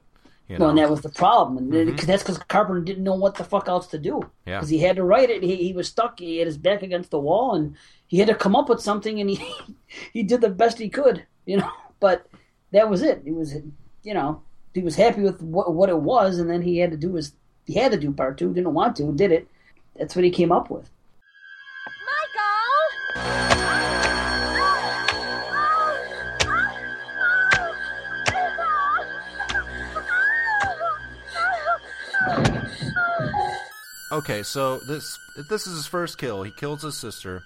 You 0.50 0.58
Well, 0.58 0.70
and 0.70 0.78
that 0.80 0.90
was 0.90 1.02
the 1.02 1.10
problem, 1.10 1.58
and 1.60 1.72
then- 1.72 1.88
Mhm. 1.88 1.98
'cause 1.98 2.06
that's 2.08 2.24
because 2.24 2.40
Carpenter 2.40 2.82
didn't 2.82 3.04
know 3.04 3.14
what 3.14 3.36
the 3.36 3.44
fuck 3.44 3.68
else 3.68 3.86
to 3.88 4.00
do. 4.00 4.22
Yeah. 4.48 4.58
Because 4.58 4.70
he 4.70 4.80
had 4.80 4.96
to 4.96 5.04
write 5.04 5.30
it. 5.30 5.44
He, 5.44 5.56
he 5.58 5.74
was 5.74 5.88
stuck. 5.90 6.18
He 6.20 6.38
had 6.40 6.48
his 6.48 6.58
back 6.58 6.82
against 6.82 7.12
the 7.12 7.20
wall, 7.20 7.54
and 7.54 7.76
he 8.08 8.18
had 8.18 8.28
to 8.30 8.34
come 8.34 8.56
up 8.56 8.70
with 8.70 8.80
something, 8.82 9.20
and 9.22 9.30
he 9.30 9.38
he 10.14 10.24
did 10.24 10.42
the 10.42 10.50
best 10.50 10.80
he 10.80 10.90
could, 10.90 11.24
you 11.46 11.58
know. 11.58 11.70
But 12.00 12.26
that 12.72 12.90
was 12.90 13.02
it. 13.04 13.22
It 13.26 13.34
was, 13.36 13.54
you 14.04 14.14
know, 14.16 14.42
he 14.74 14.82
was 14.82 14.96
happy 14.96 15.22
with 15.22 15.42
what 15.44 15.72
what 15.76 15.90
it 15.90 16.00
was, 16.00 16.40
and 16.40 16.50
then 16.50 16.64
he 16.64 16.80
had 16.80 16.90
to 16.92 16.98
do 16.98 17.14
his 17.14 17.34
he 17.66 17.74
had 17.74 17.92
to 17.92 18.00
do 18.00 18.12
part 18.12 18.38
two. 18.40 18.52
Didn't 18.52 18.74
want 18.74 18.96
to, 18.98 19.12
did 19.14 19.32
it. 19.32 19.48
That's 19.96 20.16
what 20.16 20.26
he 20.26 20.32
came 20.32 20.52
up 20.52 20.72
with. 20.72 20.90
Okay, 34.12 34.44
so 34.44 34.78
this 34.80 35.18
this 35.50 35.68
is 35.68 35.76
his 35.78 35.88
first 35.88 36.18
kill. 36.18 36.44
He 36.44 36.52
kills 36.52 36.82
his 36.82 36.96
sister. 36.96 37.44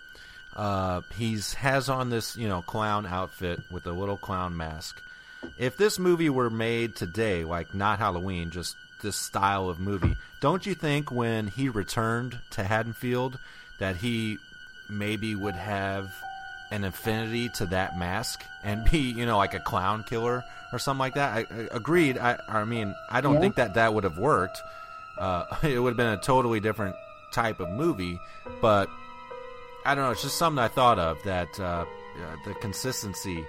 Uh, 0.55 1.01
he's 1.17 1.53
has 1.55 1.89
on 1.89 2.09
this 2.09 2.35
you 2.37 2.47
know 2.47 2.61
clown 2.61 3.05
outfit 3.05 3.61
with 3.71 3.87
a 3.87 3.91
little 3.91 4.17
clown 4.17 4.55
mask. 4.55 5.01
If 5.57 5.75
this 5.77 5.97
movie 5.97 6.29
were 6.29 6.49
made 6.51 6.95
today, 6.95 7.43
like 7.43 7.73
not 7.73 7.97
Halloween, 7.99 8.51
just 8.51 8.75
this 9.01 9.15
style 9.15 9.69
of 9.69 9.79
movie, 9.79 10.17
don't 10.39 10.63
you 10.65 10.75
think 10.75 11.09
when 11.11 11.47
he 11.47 11.67
returned 11.69 12.37
to 12.51 12.63
Haddonfield 12.63 13.39
that 13.79 13.95
he 13.95 14.37
maybe 14.87 15.33
would 15.33 15.55
have 15.55 16.13
an 16.69 16.83
affinity 16.83 17.49
to 17.49 17.65
that 17.67 17.97
mask 17.97 18.43
and 18.63 18.85
be 18.91 18.99
you 18.99 19.25
know 19.25 19.37
like 19.37 19.55
a 19.55 19.59
clown 19.59 20.03
killer 20.03 20.43
or 20.71 20.77
something 20.77 20.99
like 20.99 21.15
that? 21.15 21.33
I, 21.33 21.39
I 21.39 21.67
agreed. 21.71 22.19
I 22.19 22.37
I 22.47 22.65
mean 22.65 22.93
I 23.09 23.21
don't 23.21 23.35
Yeah. 23.35 23.39
think 23.39 23.55
that 23.55 23.73
that 23.73 23.95
would 23.95 24.03
have 24.03 24.19
worked. 24.19 24.61
Uh, 25.21 25.45
it 25.63 25.79
would 25.79 25.91
have 25.91 25.97
been 25.97 26.07
a 26.07 26.17
totally 26.17 26.59
different 26.59 26.95
type 27.31 27.59
of 27.59 27.69
movie, 27.69 28.19
but 28.59 28.89
I 29.85 29.95
don't 29.95 30.03
know. 30.03 30.11
It's 30.11 30.23
just 30.23 30.37
something 30.37 30.59
I 30.59 30.67
thought 30.67 30.99
of 30.99 31.21
that 31.23 31.59
uh, 31.59 31.85
uh, 32.21 32.35
the 32.45 32.53
consistency 32.55 33.45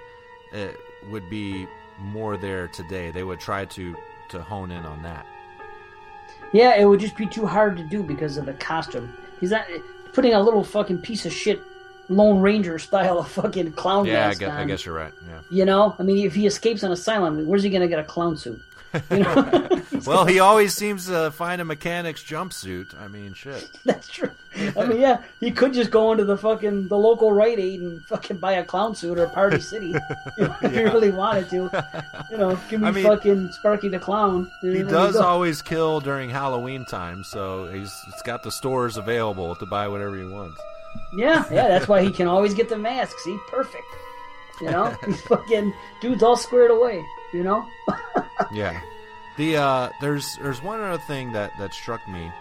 uh, 0.53 0.67
would 1.09 1.29
be 1.29 1.67
more 1.99 2.37
there 2.37 2.67
today. 2.67 3.11
They 3.11 3.23
would 3.23 3.39
try 3.39 3.65
to 3.65 3.95
to 4.29 4.41
hone 4.41 4.71
in 4.71 4.85
on 4.85 5.03
that. 5.03 5.25
Yeah, 6.53 6.75
it 6.75 6.85
would 6.85 6.99
just 6.99 7.17
be 7.17 7.25
too 7.25 7.47
hard 7.47 7.77
to 7.77 7.83
do 7.83 8.03
because 8.03 8.37
of 8.37 8.45
the 8.45 8.53
costume. 8.53 9.11
He's 9.39 9.51
not 9.51 9.65
putting 10.13 10.33
a 10.33 10.41
little 10.41 10.63
fucking 10.63 10.99
piece 10.99 11.25
of 11.25 11.33
shit 11.33 11.59
Lone 12.09 12.39
Ranger 12.39 12.77
style 12.79 13.19
of 13.19 13.27
fucking 13.29 13.73
clown 13.73 14.05
yeah, 14.05 14.25
I 14.25 14.27
mask 14.27 14.39
guess, 14.39 14.49
I 14.51 14.61
on. 14.61 14.67
guess 14.67 14.85
you're 14.85 14.95
right. 14.95 15.13
Yeah. 15.27 15.41
You 15.49 15.65
know, 15.65 15.95
I 15.97 16.03
mean, 16.03 16.25
if 16.25 16.35
he 16.35 16.45
escapes 16.45 16.83
an 16.83 16.91
asylum, 16.91 17.45
where's 17.47 17.63
he 17.63 17.69
gonna 17.69 17.87
get 17.87 17.99
a 17.99 18.03
clown 18.03 18.37
suit? 18.37 18.61
You 19.11 19.19
know, 19.19 19.69
Well, 20.05 20.25
he 20.25 20.39
always 20.39 20.73
seems 20.73 21.05
to 21.07 21.31
find 21.31 21.61
a 21.61 21.65
mechanic's 21.65 22.21
jumpsuit. 22.23 22.99
I 22.99 23.07
mean, 23.07 23.33
shit. 23.33 23.69
that's 23.85 24.07
true. 24.07 24.31
I 24.77 24.85
mean, 24.85 24.99
yeah, 24.99 25.21
he 25.39 25.51
could 25.51 25.73
just 25.73 25.91
go 25.91 26.11
into 26.11 26.25
the 26.25 26.37
fucking 26.37 26.87
the 26.89 26.97
local 26.97 27.31
Rite 27.31 27.59
Aid 27.59 27.81
and 27.81 28.03
fucking 28.05 28.37
buy 28.37 28.53
a 28.53 28.63
clown 28.63 28.95
suit 28.95 29.17
or 29.17 29.27
Party 29.27 29.59
City 29.59 29.87
you 29.87 29.93
know, 30.39 30.55
if 30.61 30.71
he 30.71 30.83
really 30.83 31.11
wanted 31.11 31.49
to. 31.51 31.85
You 32.31 32.37
know, 32.37 32.59
give 32.69 32.81
me 32.81 32.87
I 32.87 32.91
mean- 32.91 33.03
fucking 33.05 33.51
Sparky 33.53 33.89
the 33.89 33.99
Clown. 33.99 34.51
He 34.61 34.83
does 34.83 35.15
always 35.15 35.61
kill 35.61 35.99
during 36.01 36.29
Halloween 36.29 36.85
time, 36.85 37.23
so 37.23 37.65
he's, 37.67 37.91
he's 38.05 38.21
got 38.23 38.43
the 38.43 38.51
stores 38.51 38.97
available 38.97 39.55
to 39.55 39.65
buy 39.65 39.87
whatever 39.87 40.17
he 40.17 40.25
wants. 40.25 40.59
Yeah, 41.17 41.45
yeah, 41.51 41.67
that's 41.69 41.87
why 41.87 42.03
he 42.03 42.11
can 42.11 42.27
always 42.27 42.53
get 42.53 42.69
the 42.69 42.77
mask. 42.77 43.17
See, 43.19 43.37
perfect. 43.49 43.85
You 44.61 44.69
know, 44.69 44.95
he's 45.05 45.21
fucking 45.21 45.73
dude's 46.01 46.21
all 46.21 46.37
squared 46.37 46.69
away. 46.71 47.03
You 47.33 47.43
know. 47.43 47.67
Yeah. 48.51 48.79
The 49.37 49.57
uh 49.57 49.89
there's 50.01 50.37
there's 50.37 50.61
one 50.61 50.79
other 50.81 51.01
thing 51.07 51.31
that 51.33 51.51
that 51.57 51.73
struck 51.73 52.07
me 52.07 52.31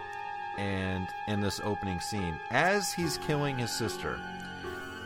and 0.59 1.07
in 1.27 1.41
this 1.41 1.61
opening 1.65 2.01
scene 2.01 2.39
as 2.51 2.93
he's 2.93 3.17
killing 3.19 3.57
his 3.59 3.71
sister. 3.71 4.21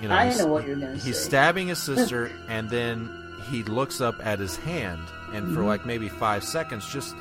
You 0.00 0.08
know, 0.08 0.14
I 0.14 0.24
he's- 0.26 0.38
know 0.38 0.46
what 0.46 0.66
you're 0.66 0.76
gonna 0.76 0.94
He's 0.94 1.16
say. 1.18 1.28
stabbing 1.28 1.68
his 1.68 1.78
sister 1.90 2.30
and 2.48 2.68
then 2.70 3.08
he 3.50 3.62
looks 3.64 4.00
up 4.00 4.14
at 4.24 4.38
his 4.40 4.56
hand 4.56 5.02
and 5.32 5.54
for 5.54 5.60
Mhm. 5.60 5.66
like 5.66 5.86
maybe 5.86 6.08
5 6.08 6.42
seconds 6.42 6.88
just 6.88 7.14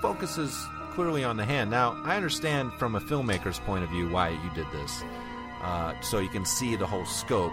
focuses 0.00 0.66
clearly 0.92 1.24
on 1.24 1.36
the 1.36 1.44
hand. 1.44 1.70
Now, 1.70 1.96
I 2.04 2.16
understand 2.16 2.72
from 2.74 2.94
a 2.94 3.00
filmmaker's 3.00 3.58
point 3.60 3.84
of 3.84 3.90
view 3.90 4.10
why 4.10 4.30
you 4.30 4.50
did 4.54 4.66
this. 4.72 5.02
Uh, 5.62 5.94
so 6.02 6.18
you 6.18 6.28
can 6.28 6.44
see 6.44 6.76
the 6.76 6.86
whole 6.86 7.06
scope 7.06 7.52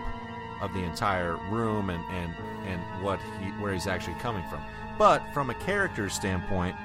of 0.62 0.74
the 0.74 0.84
entire 0.84 1.36
room 1.50 1.89
and, 1.89 2.04
and, 2.12 2.34
and 2.67 3.04
what 3.04 3.19
he, 3.41 3.50
where 3.62 3.74
he's 3.74 3.88
actually 3.88 4.15
coming 4.15 4.43
from. 4.50 4.62
But 4.98 5.24
from 5.34 5.50
a 5.50 5.54
character 5.56 6.10
standpoint, 6.10 6.76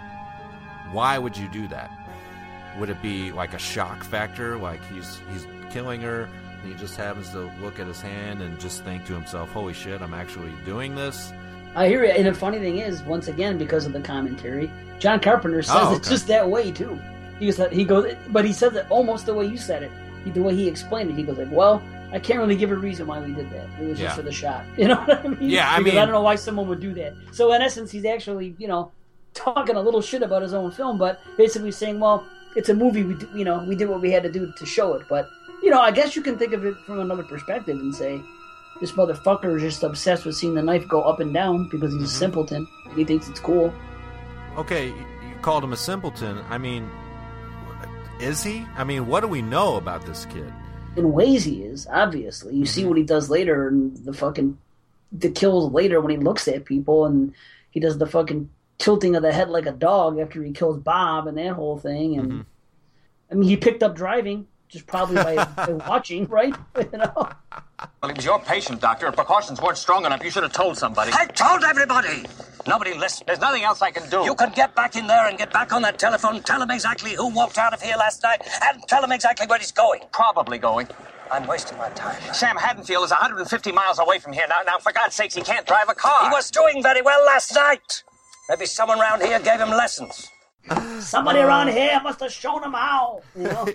why 0.92 1.18
would 1.18 1.36
you 1.36 1.48
do 1.48 1.66
that? 1.68 1.90
Would 2.78 2.90
it 2.90 3.02
be 3.02 3.32
like 3.32 3.54
a 3.54 3.58
shock 3.58 4.04
factor, 4.04 4.56
like 4.56 4.84
he's 4.92 5.20
he's 5.32 5.46
killing 5.70 6.00
her, 6.00 6.28
and 6.62 6.72
he 6.72 6.78
just 6.78 6.96
happens 6.96 7.30
to 7.30 7.50
look 7.60 7.78
at 7.78 7.86
his 7.86 8.00
hand 8.00 8.42
and 8.42 8.58
just 8.58 8.82
think 8.84 9.04
to 9.06 9.12
himself, 9.12 9.50
"Holy 9.50 9.72
shit, 9.72 10.00
I'm 10.00 10.14
actually 10.14 10.52
doing 10.64 10.94
this." 10.94 11.32
I 11.76 11.88
hear 11.88 12.04
it, 12.04 12.16
and 12.16 12.26
the 12.26 12.34
funny 12.34 12.58
thing 12.58 12.78
is, 12.78 13.02
once 13.02 13.26
again, 13.28 13.58
because 13.58 13.84
of 13.86 13.92
the 13.92 14.00
commentary, 14.00 14.70
John 15.00 15.18
Carpenter 15.18 15.58
oh, 15.58 15.62
says 15.62 15.76
Oh, 15.76 15.96
it's 15.96 16.06
okay. 16.06 16.14
just 16.14 16.26
that 16.28 16.48
way 16.48 16.70
too. 16.70 17.00
He 17.40 17.50
goes, 17.50 17.72
he 17.72 17.84
goes, 17.84 18.14
but 18.28 18.44
he 18.44 18.52
says 18.52 18.74
it 18.74 18.86
almost 18.90 19.26
the 19.26 19.34
way 19.34 19.46
you 19.46 19.56
said 19.56 19.82
it, 19.82 19.90
the 20.32 20.40
way 20.40 20.54
he 20.54 20.68
explained 20.68 21.10
it. 21.10 21.16
He 21.16 21.24
goes 21.24 21.36
like, 21.36 21.50
"Well, 21.50 21.82
I 22.14 22.18
can't 22.20 22.38
really 22.38 22.56
give 22.56 22.70
a 22.70 22.76
reason 22.76 23.06
why 23.06 23.20
we 23.20 23.32
did 23.34 23.50
that. 23.50 23.66
It 23.80 23.88
was 23.90 23.98
Yeah. 24.00 24.06
just 24.06 24.16
for 24.16 24.22
the 24.22 24.32
shot." 24.32 24.64
You 24.78 24.88
know 24.88 24.96
what 24.96 25.24
I 25.24 25.28
mean? 25.28 25.50
Yeah, 25.50 25.68
I 25.70 25.78
Because 25.78 25.92
mean- 25.92 26.02
I 26.02 26.04
don't 26.06 26.14
know 26.14 26.22
why 26.22 26.36
someone 26.36 26.68
would 26.68 26.80
do 26.80 26.94
that. 26.94 27.12
So 27.32 27.52
in 27.52 27.60
essence, 27.60 27.90
he's 27.90 28.04
actually, 28.04 28.54
you 28.58 28.68
know, 28.68 28.92
talking 29.34 29.76
a 29.76 29.80
little 29.82 30.00
shit 30.00 30.22
about 30.22 30.42
his 30.42 30.54
own 30.54 30.70
film, 30.70 30.96
but 30.96 31.20
basically 31.36 31.72
saying, 31.72 31.98
"Well, 32.00 32.24
it's 32.56 32.68
a 32.68 32.74
movie. 32.74 33.02
We, 33.02 33.14
do, 33.14 33.28
you 33.34 33.44
know, 33.44 33.64
we 33.68 33.74
did 33.74 33.88
what 33.88 34.00
we 34.00 34.10
had 34.12 34.22
to 34.22 34.30
do 34.30 34.52
to 34.56 34.64
show 34.66 34.94
it." 34.94 35.02
But 35.08 35.28
you 35.62 35.70
know, 35.70 35.80
I 35.80 35.90
guess 35.90 36.14
you 36.14 36.22
can 36.22 36.38
think 36.38 36.52
of 36.52 36.64
it 36.64 36.74
from 36.86 37.00
another 37.00 37.22
perspective 37.24 37.76
and 37.78 37.94
say, 37.94 38.20
this 38.80 38.92
motherfucker 38.92 39.56
is 39.56 39.62
just 39.62 39.82
obsessed 39.82 40.24
with 40.26 40.36
seeing 40.36 40.54
the 40.54 40.62
knife 40.62 40.86
go 40.88 41.00
up 41.02 41.20
and 41.20 41.32
down 41.32 41.68
because 41.70 41.92
he's 41.94 42.02
a 42.02 42.06
Mhm. 42.06 42.18
simpleton 42.18 42.66
and 42.86 42.98
he 42.98 43.04
thinks 43.04 43.28
it's 43.28 43.40
cool. 43.40 43.72
Okay, 44.58 44.88
you 44.88 45.34
called 45.42 45.64
him 45.64 45.72
a 45.72 45.76
simpleton. 45.76 46.38
I 46.50 46.58
mean, 46.58 46.90
is 48.20 48.42
he? 48.42 48.66
I 48.76 48.84
mean, 48.84 49.06
what 49.06 49.20
do 49.20 49.26
we 49.28 49.42
know 49.42 49.76
about 49.76 50.04
this 50.06 50.26
kid? 50.26 50.52
In 50.96 51.12
ways, 51.12 51.44
he 51.44 51.62
is 51.62 51.86
obviously. 51.90 52.54
You 52.54 52.62
Mm-hmm. 52.64 52.66
see 52.66 52.84
what 52.84 52.96
he 52.98 53.02
does 53.04 53.28
later, 53.30 53.68
and 53.68 53.96
the 54.04 54.12
fucking 54.12 54.58
the 55.12 55.30
kills 55.30 55.72
later 55.72 56.00
when 56.00 56.10
he 56.10 56.16
looks 56.16 56.48
at 56.48 56.64
people, 56.64 57.04
and 57.06 57.32
he 57.70 57.80
does 57.80 57.98
the 57.98 58.06
fucking 58.06 58.50
tilting 58.78 59.14
of 59.16 59.22
the 59.22 59.32
head 59.32 59.48
like 59.50 59.66
a 59.66 59.72
dog 59.72 60.18
after 60.18 60.42
he 60.42 60.52
kills 60.52 60.78
Bob 60.78 61.26
and 61.26 61.38
that 61.38 61.52
whole 61.54 61.78
thing. 61.78 62.18
And 62.18 62.30
Mm-hmm. 62.32 62.40
I 63.30 63.34
mean, 63.36 63.48
he 63.48 63.56
picked 63.56 63.82
up 63.82 63.96
driving 63.96 64.46
just 64.68 64.86
probably 64.86 65.16
by, 65.16 65.36
by 65.56 65.72
watching, 65.88 66.26
right? 66.26 66.54
you 66.78 66.98
know. 66.98 67.28
Well, 67.78 68.10
he 68.10 68.12
was 68.14 68.24
your 68.24 68.38
patient, 68.38 68.80
Doctor, 68.80 69.06
and 69.06 69.16
precautions 69.16 69.60
weren't 69.60 69.78
strong 69.78 70.04
enough. 70.06 70.22
You 70.22 70.30
should 70.30 70.42
have 70.44 70.52
told 70.52 70.78
somebody. 70.78 71.10
I 71.12 71.26
told 71.26 71.64
everybody! 71.64 72.24
Nobody 72.66 72.94
listened. 72.94 73.26
There's 73.26 73.40
nothing 73.40 73.62
else 73.62 73.82
I 73.82 73.90
can 73.90 74.08
do. 74.08 74.24
You 74.24 74.34
can 74.34 74.52
get 74.52 74.74
back 74.74 74.96
in 74.96 75.06
there 75.06 75.26
and 75.28 75.36
get 75.36 75.52
back 75.52 75.72
on 75.72 75.82
that 75.82 75.98
telephone, 75.98 76.42
tell 76.42 76.62
him 76.62 76.70
exactly 76.70 77.14
who 77.14 77.28
walked 77.28 77.58
out 77.58 77.74
of 77.74 77.82
here 77.82 77.96
last 77.96 78.22
night, 78.22 78.40
and 78.62 78.82
tell 78.88 79.02
him 79.04 79.12
exactly 79.12 79.46
where 79.46 79.58
he's 79.58 79.72
going. 79.72 80.00
probably 80.12 80.58
going. 80.58 80.88
I'm 81.30 81.46
wasting 81.46 81.76
my 81.78 81.88
time. 81.90 82.16
Sam 82.32 82.56
Haddonfield 82.56 83.04
is 83.04 83.10
150 83.10 83.72
miles 83.72 83.98
away 83.98 84.18
from 84.18 84.32
here. 84.32 84.46
Now, 84.48 84.60
now, 84.64 84.78
for 84.78 84.92
God's 84.92 85.14
sakes, 85.14 85.34
he 85.34 85.42
can't 85.42 85.66
drive 85.66 85.88
a 85.88 85.94
car. 85.94 86.24
He 86.24 86.28
was 86.30 86.50
doing 86.50 86.82
very 86.82 87.02
well 87.02 87.24
last 87.26 87.54
night. 87.54 88.02
Maybe 88.48 88.66
someone 88.66 89.00
around 89.00 89.22
here 89.22 89.40
gave 89.40 89.58
him 89.58 89.70
lessons. 89.70 90.30
Somebody 91.00 91.40
around 91.40 91.68
here 91.68 91.98
must 92.02 92.20
have 92.20 92.32
shown 92.32 92.62
him 92.62 92.72
how. 92.72 93.22
You 93.36 93.42
know. 93.44 93.66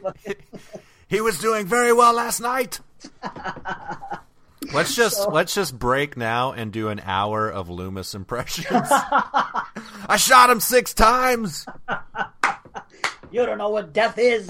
He 1.08 1.22
was 1.22 1.40
doing 1.40 1.66
very 1.66 1.92
well 1.92 2.14
last 2.14 2.40
night. 2.40 2.80
let's 4.74 4.96
just 4.96 5.30
let's 5.30 5.54
just 5.54 5.78
break 5.78 6.18
now 6.18 6.52
and 6.52 6.72
do 6.72 6.90
an 6.90 7.02
hour 7.04 7.50
of 7.50 7.70
Loomis 7.70 8.16
impressions. 8.16 8.68
I 8.72 10.18
shot 10.18 10.50
him 10.50 10.60
six 10.60 10.94
times. 10.94 11.66
you 13.32 13.46
don't 13.46 13.58
know 13.58 13.70
what 13.70 13.94
death 13.94 14.18
is. 14.18 14.50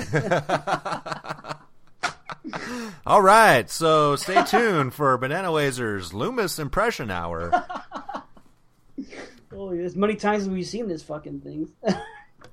All 3.06 3.22
right, 3.22 3.70
so 3.70 4.16
stay 4.16 4.44
tuned 4.44 4.94
for 4.94 5.18
Banana 5.18 5.50
Lasers 5.50 6.14
Loomis 6.14 6.60
impression 6.60 7.12
hour. 7.12 7.52
Holy, 9.52 9.82
oh, 9.82 9.84
as 9.84 9.96
many 9.96 10.16
times 10.16 10.44
as 10.44 10.50
we've 10.50 10.66
seen 10.66 10.88
this 10.88 11.04
fucking 11.04 11.42
thing. 11.42 11.70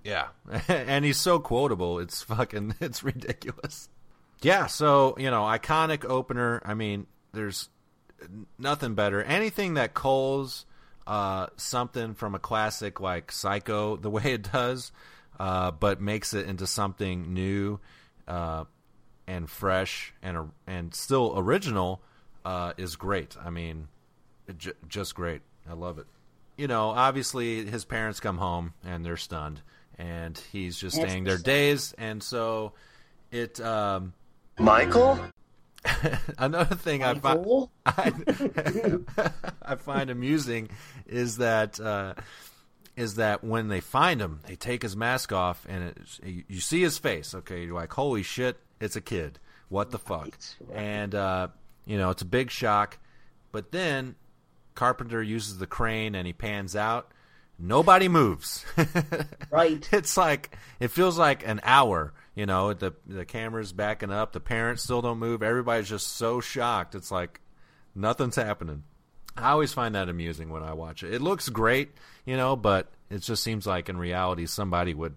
Yeah, 0.07 0.29
and 0.69 1.05
he's 1.05 1.19
so 1.19 1.39
quotable. 1.39 1.99
It's 1.99 2.23
fucking 2.23 2.77
it's 2.81 3.03
ridiculous. 3.03 3.89
Yeah, 4.47 4.67
so 4.67 5.17
you 5.19 5.29
know, 5.29 5.43
iconic 5.43 6.05
opener. 6.05 6.63
I 6.65 6.75
mean, 6.75 7.09
there's 7.33 7.69
nothing 8.57 8.95
better. 8.95 9.21
Anything 9.21 9.75
that 9.75 9.93
culls 9.93 10.67
uh, 11.05 11.49
something 11.57 12.15
from 12.15 12.37
a 12.37 12.39
classic 12.39 13.01
like 13.01 13.33
Psycho 13.33 13.97
the 14.07 14.09
way 14.09 14.35
it 14.35 14.53
does, 14.53 14.93
uh, 15.41 15.73
but 15.73 16.01
makes 16.01 16.33
it 16.33 16.47
into 16.47 16.65
something 16.67 17.35
new 17.35 17.81
uh, 18.29 18.65
and 19.27 19.51
fresh 19.51 20.15
and 20.23 20.53
and 20.65 20.95
still 20.95 21.35
original 21.37 22.01
uh, 22.45 22.73
is 22.77 22.95
great. 22.95 23.37
I 23.45 23.51
mean, 23.51 23.89
j- 24.57 24.73
just 24.87 25.17
great. 25.17 25.43
I 25.69 25.73
love 25.73 25.99
it. 25.99 26.07
you 26.57 26.69
know, 26.69 26.91
obviously 26.91 27.67
his 27.67 27.85
parents 27.85 28.21
come 28.21 28.39
home 28.39 28.75
and 28.85 29.05
they're 29.05 29.17
stunned, 29.17 29.61
and 29.99 30.41
he's 30.53 30.79
just 30.79 30.97
Yes, 30.97 31.11
staying 31.11 31.25
there 31.25 31.39
days, 31.39 31.95
and 31.99 32.23
so 32.23 32.75
it. 33.33 33.61
Um, 33.61 34.13
Michael? 34.59 35.19
another 36.39 36.75
thing 36.75 37.03
I 37.05 37.15
find 37.15 37.47
I, 37.87 38.13
I 39.63 39.75
find 39.77 40.11
amusing 40.11 40.69
is 41.07 41.37
that 41.37 41.79
uh, 41.79 42.15
is 42.97 43.17
that 43.17 43.45
when 43.45 43.69
they 43.69 43.81
find 43.81 44.21
him, 44.21 44.41
they 44.47 44.57
take 44.57 44.83
his 44.83 44.97
mask 44.97 45.33
off, 45.33 45.65
and 45.69 45.95
it's, 45.97 46.21
you- 46.25 46.61
see 46.61 46.81
his 46.83 46.99
face. 46.99 47.35
Okay, 47.35 47.65
you're 47.65 47.75
like, 47.75 47.93
holy 47.93 48.23
shit, 48.23 48.57
it's 48.81 48.97
a 48.97 49.01
kid. 49.01 49.39
What 49.69 49.91
the 49.91 49.99
fuck? 49.99 50.37
right. 50.61 50.77
And 50.77 51.15
uh, 51.15 51.49
you 51.85 51.99
know, 51.99 52.11
it's 52.11 52.23
a 52.23 52.27
big 52.27 52.51
shock. 52.51 52.99
But 53.53 53.71
then 53.73 54.17
Carpenter 54.75 55.23
uses 55.23 55.59
the 55.59 55.67
crane 55.67 56.15
and 56.15 56.27
he 56.27 56.33
pans 56.33 56.75
out. 56.77 57.13
Nobody 57.59 58.09
moves. 58.09 58.67
Right. 59.51 59.89
it's 59.93 60.17
like 60.17 60.55
it 60.79 60.89
feels 60.89 61.17
like 61.19 61.47
an 61.47 61.61
hour. 61.63 62.13
You 62.37 62.47
know, 62.47 62.73
the 62.75 62.93
the 63.07 63.25
camera's 63.25 63.73
backing 63.73 64.13
up. 64.13 64.33
The 64.33 64.41
parents 64.41 64.83
still 64.85 65.03
don't 65.03 65.19
move. 65.19 65.43
Everybody's 65.43 65.89
just 65.89 66.17
so 66.17 66.41
shocked. 66.41 66.95
It's 66.95 67.11
like 67.11 67.41
nothing's 67.95 68.37
happening. 68.37 68.85
I 69.37 69.51
always 69.51 69.73
find 69.73 69.95
that 69.97 70.09
amusing 70.09 70.51
when 70.51 70.63
I 70.63 70.73
watch 70.75 71.03
it. 71.03 71.13
It 71.13 71.21
looks 71.23 71.49
great, 71.49 71.91
you 72.25 72.37
know, 72.37 72.55
but 72.57 72.89
it 73.11 73.19
just 73.19 73.43
seems 73.43 73.67
like 73.67 73.89
in 73.89 73.97
reality 73.99 74.47
somebody 74.47 74.95
would 74.95 75.15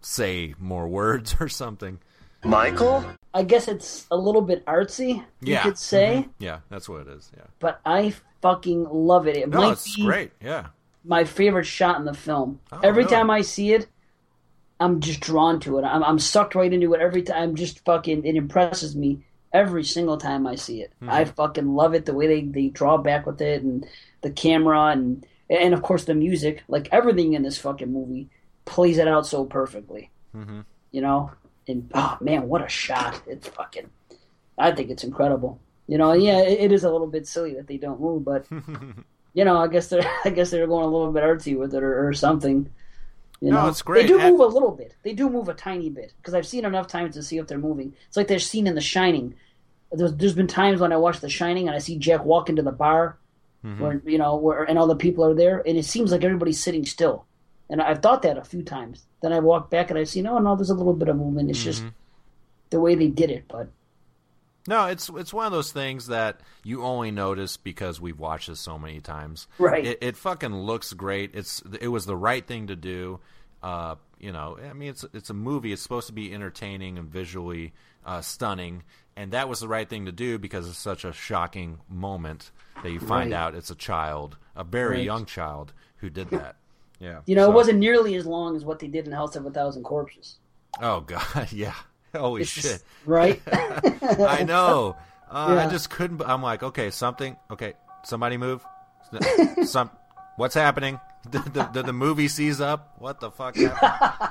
say 0.00 0.54
more 0.58 0.88
words 1.00 1.36
or 1.40 1.48
something. 1.48 1.98
Michael? 2.44 3.04
I 3.32 3.42
guess 3.42 3.68
it's 3.68 4.06
a 4.10 4.16
little 4.16 4.42
bit 4.42 4.64
artsy, 4.66 5.16
you 5.40 5.52
Yeah. 5.54 5.62
could 5.62 5.78
say, 5.78 6.24
mm-hmm. 6.26 6.44
Yeah, 6.44 6.58
that's 6.68 6.88
what 6.90 7.00
it 7.02 7.08
is. 7.08 7.30
Yeah. 7.36 7.44
but 7.58 7.80
I 7.86 8.14
fucking 8.42 8.84
love 8.84 9.26
it. 9.26 9.36
It 9.36 9.48
No, 9.48 9.62
might 9.62 9.72
it's 9.72 9.96
be 9.96 10.04
great. 10.04 10.32
Yeah. 10.42 10.66
my 11.04 11.24
favorite 11.24 11.64
shot 11.64 11.98
in 11.98 12.04
the 12.04 12.12
film. 12.14 12.60
Oh, 12.70 12.80
every 12.82 13.04
really? 13.04 13.16
time 13.16 13.30
I 13.30 13.40
see 13.40 13.72
it, 13.72 13.86
I'm 14.80 15.00
just 15.00 15.20
drawn 15.20 15.60
to 15.60 15.78
it. 15.78 15.82
I'm, 15.82 16.02
I'm 16.02 16.18
sucked 16.18 16.54
right 16.54 16.72
into 16.72 16.92
it 16.94 17.00
every 17.00 17.22
time. 17.22 17.42
I'm 17.42 17.54
just 17.54 17.84
fucking. 17.84 18.24
It 18.24 18.36
impresses 18.36 18.96
me 18.96 19.24
every 19.52 19.84
single 19.84 20.16
time 20.16 20.46
I 20.46 20.56
see 20.56 20.82
it. 20.82 20.92
Hmm. 21.00 21.10
I 21.10 21.24
fucking 21.24 21.74
love 21.74 21.94
it 21.94 22.04
the 22.04 22.14
way 22.14 22.26
they, 22.26 22.42
they 22.42 22.68
draw 22.68 22.98
back 22.98 23.24
with 23.24 23.40
it 23.40 23.62
and 23.62 23.86
the 24.20 24.30
camera 24.30 24.86
and 24.86 25.24
and 25.48 25.72
of 25.72 25.82
course 25.82 26.04
the 26.04 26.14
music. 26.14 26.62
Like 26.68 26.88
everything 26.90 27.34
in 27.34 27.42
this 27.42 27.58
fucking 27.58 27.92
movie 27.92 28.28
plays 28.64 28.98
it 28.98 29.08
out 29.08 29.26
so 29.26 29.44
perfectly. 29.44 30.10
Mm-hmm. 30.34 30.60
You 30.90 31.00
know, 31.00 31.30
and 31.68 31.90
oh 31.94 32.18
man, 32.20 32.48
what 32.48 32.64
a 32.64 32.68
shot! 32.68 33.22
It's 33.26 33.48
fucking. 33.48 33.90
I 34.58 34.72
think 34.72 34.90
it's 34.90 35.04
incredible. 35.04 35.60
You 35.86 35.98
know, 35.98 36.12
yeah, 36.12 36.40
it, 36.40 36.60
it 36.60 36.72
is 36.72 36.84
a 36.84 36.90
little 36.90 37.06
bit 37.06 37.26
silly 37.26 37.54
that 37.54 37.66
they 37.66 37.76
don't 37.76 38.00
move, 38.00 38.24
but 38.24 38.46
you 39.34 39.44
know, 39.44 39.58
I 39.58 39.68
guess 39.68 39.88
they're 39.88 40.08
I 40.24 40.30
guess 40.30 40.50
they're 40.50 40.66
going 40.66 40.84
a 40.84 40.88
little 40.88 41.12
bit 41.12 41.22
artsy 41.22 41.56
with 41.56 41.74
it 41.74 41.82
or, 41.82 42.08
or 42.08 42.12
something. 42.12 42.70
You 43.40 43.50
No, 43.50 43.62
know, 43.62 43.68
it's 43.68 43.82
great. 43.82 44.02
They 44.02 44.08
do 44.08 44.18
move 44.18 44.40
a 44.40 44.46
little 44.46 44.70
bit. 44.70 44.94
They 45.02 45.12
do 45.12 45.28
move 45.28 45.48
a 45.48 45.54
tiny 45.54 45.90
bit 45.90 46.12
because 46.16 46.34
I've 46.34 46.46
seen 46.46 46.64
enough 46.64 46.86
times 46.86 47.14
to 47.14 47.22
see 47.22 47.38
if 47.38 47.46
they're 47.46 47.58
moving. 47.58 47.94
It's 48.08 48.16
like 48.16 48.28
they're 48.28 48.38
seen 48.38 48.66
in 48.66 48.74
The 48.74 48.80
Shining. 48.80 49.34
There's, 49.92 50.14
there's 50.14 50.34
been 50.34 50.46
times 50.46 50.80
when 50.80 50.92
I 50.92 50.96
watch 50.96 51.20
The 51.20 51.28
Shining 51.28 51.66
and 51.68 51.74
I 51.76 51.78
see 51.78 51.96
Jack 51.98 52.24
walk 52.24 52.48
into 52.48 52.62
the 52.62 52.72
bar, 52.72 53.18
Mm-hmm. 53.64 53.82
where 53.82 54.02
you 54.04 54.18
know, 54.18 54.36
where 54.36 54.62
and 54.64 54.78
all 54.78 54.86
the 54.86 54.94
people 54.94 55.24
are 55.24 55.32
there, 55.34 55.62
and 55.66 55.78
it 55.78 55.86
seems 55.86 56.12
like 56.12 56.22
everybody's 56.22 56.62
sitting 56.62 56.84
still. 56.84 57.24
And 57.70 57.80
I've 57.80 58.02
thought 58.02 58.20
that 58.20 58.36
a 58.36 58.44
few 58.44 58.62
times. 58.62 59.06
Then 59.22 59.32
I 59.32 59.38
walk 59.38 59.70
back 59.70 59.88
and 59.88 59.98
I 59.98 60.04
see, 60.04 60.20
no, 60.20 60.38
no, 60.38 60.54
there's 60.54 60.68
a 60.68 60.74
little 60.74 60.92
bit 60.92 61.08
of 61.08 61.16
movement. 61.16 61.48
It's 61.48 61.64
just 61.64 61.80
Mm-hmm. 61.80 61.88
the 62.70 62.80
way 62.80 62.94
they 62.94 63.08
did 63.08 63.30
it. 63.30 63.44
But 63.48 63.68
No, 64.66 64.86
it's 64.86 65.08
it's 65.10 65.32
one 65.32 65.46
of 65.46 65.52
those 65.52 65.72
things 65.72 66.06
that 66.06 66.40
you 66.62 66.82
only 66.84 67.10
notice 67.10 67.56
because 67.56 68.00
we've 68.00 68.18
watched 68.18 68.48
this 68.48 68.60
so 68.60 68.78
many 68.78 69.00
times. 69.00 69.46
Right. 69.58 69.84
It, 69.84 69.98
it 70.00 70.16
fucking 70.16 70.54
looks 70.54 70.92
great. 70.94 71.32
It's 71.34 71.62
it 71.80 71.88
was 71.88 72.06
the 72.06 72.16
right 72.16 72.46
thing 72.46 72.68
to 72.68 72.76
do. 72.76 73.20
Uh, 73.62 73.96
you 74.18 74.32
know, 74.32 74.58
I 74.58 74.72
mean, 74.72 74.88
it's 74.90 75.04
it's 75.12 75.30
a 75.30 75.34
movie. 75.34 75.72
It's 75.72 75.82
supposed 75.82 76.06
to 76.06 76.12
be 76.14 76.32
entertaining 76.32 76.98
and 76.98 77.08
visually 77.08 77.72
uh, 78.06 78.20
stunning, 78.22 78.84
and 79.16 79.32
that 79.32 79.48
was 79.48 79.60
the 79.60 79.68
right 79.68 79.88
thing 79.88 80.06
to 80.06 80.12
do 80.12 80.38
because 80.38 80.68
it's 80.68 80.78
such 80.78 81.04
a 81.04 81.12
shocking 81.12 81.80
moment 81.88 82.50
that 82.82 82.90
you 82.90 83.00
find 83.00 83.32
Right. 83.32 83.38
out 83.38 83.54
it's 83.54 83.70
a 83.70 83.74
child, 83.74 84.36
a 84.56 84.64
very 84.64 84.96
Right. 84.98 85.04
young 85.04 85.24
child, 85.26 85.72
who 85.96 86.08
did 86.10 86.30
that. 86.30 86.56
Yeah. 87.00 87.20
you 87.26 87.34
know, 87.34 87.46
So- 87.46 87.50
it 87.50 87.54
wasn't 87.54 87.78
nearly 87.80 88.14
as 88.14 88.24
long 88.24 88.54
as 88.56 88.64
what 88.64 88.78
they 88.78 88.86
did 88.86 89.06
in 89.06 89.12
House 89.12 89.34
of 89.36 89.44
a 89.44 89.50
Thousand 89.50 89.82
Corpses. 89.82 90.36
Oh 90.80 91.00
god, 91.00 91.48
yeah. 91.52 91.74
Holy 92.20 92.42
It's 92.42 92.50
shit. 92.50 92.62
just- 92.62 92.84
right? 93.04 93.40
I 93.52 94.44
know. 94.44 94.96
Uh, 95.30 95.64
I 95.66 95.70
just 95.70 95.90
couldn't. 95.90 96.22
I'm 96.22 96.42
like, 96.42 96.62
okay, 96.62 96.90
something. 96.90 97.36
Okay, 97.50 97.74
somebody 98.04 98.36
move. 98.36 98.64
Some. 99.64 99.90
What's 100.36 100.54
happening? 100.54 100.98
Did 101.28 101.44
the, 101.54 101.64
did 101.64 101.86
the 101.86 101.92
movie 101.92 102.28
seize 102.28 102.60
up? 102.60 102.94
What 102.98 103.20
the 103.20 103.30
fuck 103.30 103.56
happened? 103.56 104.30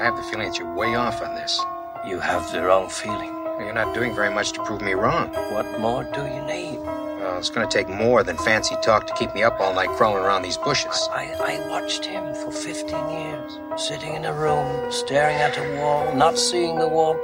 I 0.00 0.04
have 0.04 0.16
the 0.16 0.22
feeling 0.24 0.48
that 0.48 0.58
you're 0.58 0.72
way 0.74 0.94
off 0.94 1.20
on 1.22 1.34
this. 1.34 1.60
You 2.06 2.20
have 2.20 2.50
the 2.52 2.62
wrong 2.62 2.88
feeling. 2.88 3.37
You're 3.58 3.74
not 3.74 3.92
doing 3.94 4.14
very 4.14 4.32
much 4.32 4.52
to 4.52 4.62
prove 4.62 4.80
me 4.80 4.94
wrong. 4.94 5.28
What 5.52 5.80
more 5.80 6.04
do 6.04 6.22
you 6.22 6.42
need? 6.42 6.78
Well, 6.78 7.38
it's 7.38 7.50
going 7.50 7.68
to 7.68 7.72
take 7.72 7.88
more 7.88 8.22
than 8.22 8.36
fancy 8.38 8.76
talk 8.82 9.06
to 9.08 9.14
keep 9.14 9.34
me 9.34 9.42
up 9.42 9.58
all 9.60 9.74
night 9.74 9.88
crawling 9.90 10.22
around 10.22 10.42
these 10.42 10.56
bushes. 10.56 11.08
I, 11.10 11.34
I 11.40 11.68
watched 11.68 12.04
him 12.04 12.32
for 12.34 12.52
15 12.52 13.10
years, 13.10 13.58
sitting 13.76 14.14
in 14.14 14.24
a 14.24 14.32
room, 14.32 14.92
staring 14.92 15.36
at 15.36 15.58
a 15.58 15.80
wall, 15.80 16.14
not 16.14 16.38
seeing 16.38 16.78
the 16.78 16.88
wall, 16.88 17.18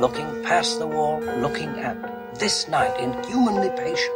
looking 0.00 0.42
past 0.42 0.78
the 0.78 0.86
wall, 0.86 1.20
looking 1.20 1.78
at 1.80 2.38
this 2.38 2.66
night, 2.68 2.98
inhumanly 2.98 3.70
patient, 3.76 4.14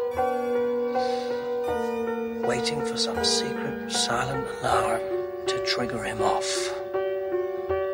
waiting 2.47 2.85
for 2.87 2.97
some 2.97 3.23
secret, 3.23 3.93
silent 3.93 4.47
alarm 4.63 5.01
to 5.47 5.65
trigger 5.67 6.03
him 6.03 6.23
off. 6.23 6.75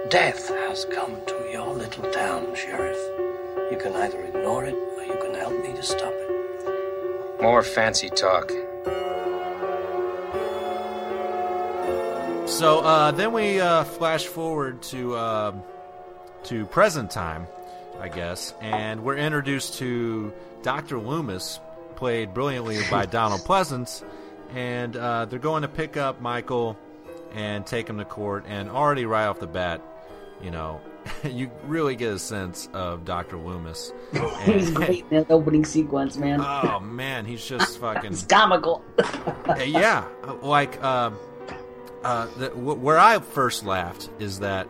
Death 0.08 0.48
has 0.48 0.84
come 0.84 1.16
to 1.26 1.48
your 1.50 1.74
little 1.74 2.08
town, 2.12 2.54
Sheriff. 2.54 2.98
You 3.74 3.80
can 3.80 3.96
either 3.96 4.22
ignore 4.22 4.64
it 4.66 4.74
or 4.96 5.02
you 5.02 5.18
can 5.20 5.34
help 5.34 5.60
me 5.60 5.72
to 5.72 5.82
stop 5.82 6.12
it. 6.14 7.42
More 7.42 7.60
fancy 7.60 8.08
talk. 8.08 8.48
so 12.46 12.78
uh, 12.84 13.10
then 13.10 13.32
we 13.32 13.60
uh, 13.60 13.82
flash 13.82 14.26
forward 14.26 14.80
to 14.84 15.16
uh, 15.16 15.56
to 16.44 16.66
present 16.66 17.10
time, 17.10 17.48
I 17.98 18.06
guess, 18.06 18.54
and 18.60 19.02
we're 19.02 19.16
introduced 19.16 19.74
to 19.78 20.32
Doctor 20.62 21.00
Loomis, 21.00 21.58
played 21.96 22.32
brilliantly 22.32 22.78
by 22.92 23.06
Donald 23.20 23.40
Pleasence, 23.40 24.04
and 24.54 24.96
uh, 24.96 25.24
they're 25.24 25.40
going 25.40 25.62
to 25.62 25.68
pick 25.68 25.96
up 25.96 26.20
Michael 26.20 26.78
and 27.32 27.66
take 27.66 27.90
him 27.90 27.98
to 27.98 28.04
court. 28.04 28.44
And 28.46 28.70
already 28.70 29.04
right 29.04 29.26
off 29.26 29.40
the 29.40 29.48
bat, 29.48 29.80
you 30.40 30.52
know, 30.52 30.80
you 31.24 31.50
really 31.66 31.96
get 31.96 32.12
a 32.12 32.18
sense 32.18 32.68
of 32.72 33.04
Doctor 33.04 33.36
Loomis. 33.36 33.92
He 34.44 34.52
was 34.54 34.70
great 34.70 35.04
in 35.10 35.18
that 35.18 35.30
opening 35.30 35.64
sequence, 35.64 36.16
man. 36.16 36.40
Oh 36.40 36.80
man, 36.80 37.24
he's 37.24 37.44
just 37.44 37.78
fucking 37.80 38.12
it's 38.12 38.24
comical. 38.24 38.84
Uh, 38.98 39.56
yeah, 39.66 40.04
like 40.42 40.82
um, 40.82 41.16
uh, 42.02 42.26
the, 42.38 42.48
wh- 42.50 42.82
where 42.82 42.98
I 42.98 43.18
first 43.18 43.64
laughed 43.64 44.10
is 44.18 44.40
that 44.40 44.68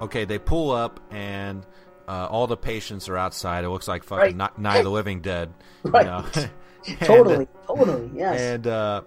okay, 0.00 0.24
they 0.24 0.38
pull 0.38 0.70
up 0.72 0.98
and 1.10 1.64
uh, 2.08 2.26
all 2.30 2.46
the 2.48 2.56
patients 2.56 3.08
are 3.08 3.16
outside. 3.16 3.64
It 3.64 3.68
looks 3.70 3.86
like 3.88 4.02
fucking 4.04 4.36
Right. 4.38 4.58
Night 4.58 4.78
of 4.78 4.84
the 4.84 4.90
Living 4.90 5.20
Dead. 5.20 5.52
Right. 5.84 6.04
You 6.04 6.10
know? 6.10 6.24
And- 6.34 6.50
totally, 7.00 7.48
totally, 7.68 8.10
yes. 8.12 8.40
And 8.40 8.66
uh, 8.66 9.02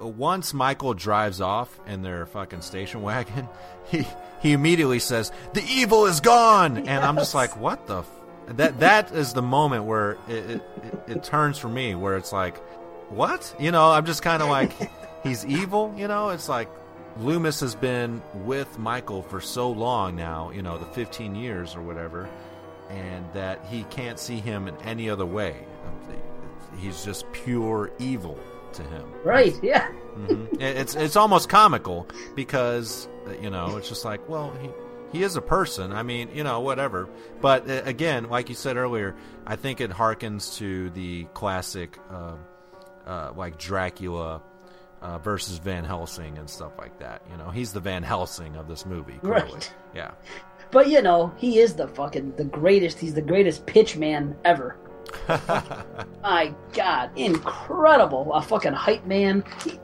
once 0.00 0.52
Michael 0.52 0.94
drives 0.94 1.40
off 1.40 1.80
in 1.86 2.02
their 2.02 2.26
fucking 2.26 2.62
station 2.62 3.02
wagon, 3.02 3.48
he 3.90 4.06
he 4.40 4.52
immediately 4.52 4.98
says, 4.98 5.32
"The 5.54 5.64
evil 5.68 6.06
is 6.06 6.20
gone," 6.20 6.76
and 6.76 7.04
I'm 7.04 7.16
just 7.16 7.34
like, 7.34 7.56
"What 7.56 7.86
the." 7.86 7.98
F-? 7.98 8.10
That 8.48 8.78
that 8.80 9.12
is 9.12 9.32
the 9.32 9.42
moment 9.42 9.84
where 9.84 10.12
it, 10.28 10.50
it, 10.50 10.50
it, 10.82 11.02
it 11.08 11.24
turns 11.24 11.58
for 11.58 11.68
me, 11.68 11.94
where 11.94 12.16
it's 12.16 12.32
like, 12.32 12.56
"What?" 13.08 13.54
You 13.58 13.72
know, 13.72 13.90
I'm 13.90 14.06
just 14.06 14.22
kind 14.22 14.42
of 14.42 14.48
like, 14.48 14.72
"He's 15.22 15.44
evil." 15.44 15.94
You 15.96 16.08
know, 16.08 16.30
it's 16.30 16.48
like 16.48 16.68
Loomis 17.18 17.60
has 17.60 17.74
been 17.74 18.22
with 18.34 18.78
Michael 18.78 19.22
for 19.22 19.40
so 19.40 19.70
long 19.70 20.16
now, 20.16 20.50
you 20.50 20.62
know, 20.62 20.78
the 20.78 20.86
15 20.86 21.34
years 21.34 21.74
or 21.74 21.80
whatever, 21.80 22.28
and 22.90 23.24
that 23.32 23.64
he 23.64 23.84
can't 23.84 24.18
see 24.18 24.38
him 24.38 24.68
in 24.68 24.76
any 24.82 25.08
other 25.08 25.26
way. 25.26 25.56
He's 26.78 27.04
just 27.04 27.30
pure 27.32 27.90
evil 27.98 28.38
to 28.76 28.82
him. 28.84 29.04
right, 29.24 29.54
yeah. 29.62 29.88
Mhm. 30.16 30.52
It- 30.54 30.76
It's 30.76 30.94
it's 30.94 31.16
almost 31.16 31.48
comical 31.48 32.06
because 32.34 33.08
uh, 33.26 33.32
you 33.42 33.50
know 33.50 33.76
it's 33.76 33.88
just 33.88 34.04
like 34.04 34.26
well 34.28 34.52
he 34.62 34.70
he 35.18 35.22
is 35.24 35.36
a 35.36 35.42
person. 35.42 35.92
I 35.92 36.02
mean 36.02 36.30
you 36.34 36.44
know 36.44 36.60
whatever. 36.60 37.08
But 37.40 37.68
uh, 37.68 37.82
again, 37.84 38.28
like 38.30 38.48
you 38.48 38.54
said 38.54 38.76
earlier, 38.76 39.14
I 39.46 39.56
think 39.56 39.80
it 39.80 39.90
harkens 39.90 40.56
to 40.58 40.90
the 40.90 41.24
classic 41.34 41.98
uh, 42.10 42.34
uh, 43.06 43.32
like 43.36 43.58
Dracula. 43.58 44.42
uh, 45.02 45.18
versus 45.18 45.58
Van 45.58 45.84
Helsing 45.84 46.38
and 46.38 46.48
stuff 46.48 46.72
like 46.78 46.98
that. 46.98 47.20
You 47.30 47.36
know, 47.36 47.50
he's 47.50 47.72
the 47.72 47.80
Van 47.80 48.02
Helsing 48.02 48.56
of 48.56 48.66
this 48.66 48.86
movie. 48.86 49.18
Clearly. 49.20 49.52
Right. 49.52 49.74
Yeah. 49.94 50.12
But 50.72 50.88
you 50.88 51.02
know, 51.02 51.32
he 51.36 51.58
is 51.58 51.74
the 51.74 51.86
fucking 51.86 52.34
the 52.36 52.44
greatest. 52.44 52.98
He's 52.98 53.12
the 53.14 53.22
greatest 53.22 53.66
pitch 53.66 53.96
man 53.96 54.34
ever. 54.44 54.76
My 56.22 56.52
God, 56.72 57.10
incredible! 57.16 58.32
A 58.32 58.42
fucking 58.42 58.72
hype 58.72 59.06
man, 59.06 59.44
He- 59.64 59.78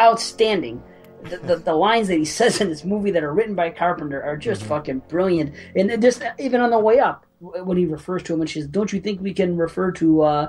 outstanding. 0.00 0.82
The, 1.22 1.38
the, 1.38 1.56
the 1.56 1.74
lines 1.74 2.08
that 2.08 2.18
he 2.18 2.24
says 2.38 2.60
in 2.60 2.68
this 2.68 2.84
movie 2.84 3.10
that 3.12 3.24
are 3.24 3.32
written 3.32 3.54
by 3.54 3.70
Carpenter 3.70 4.22
are 4.22 4.36
just 4.36 4.62
fucking 4.64 5.02
brilliant. 5.08 5.54
And 5.74 6.02
just 6.02 6.22
even 6.38 6.60
on 6.60 6.70
the 6.70 6.78
way 6.78 6.98
up, 6.98 7.24
when 7.40 7.76
he 7.76 7.86
refers 7.86 8.22
to 8.24 8.34
him 8.34 8.40
and 8.40 8.50
says, 8.50 8.66
"Don't 8.66 8.92
you 8.92 9.00
think 9.00 9.20
we 9.20 9.32
can 9.34 9.56
refer 9.56 9.90
to 9.92 10.22
uh, 10.22 10.48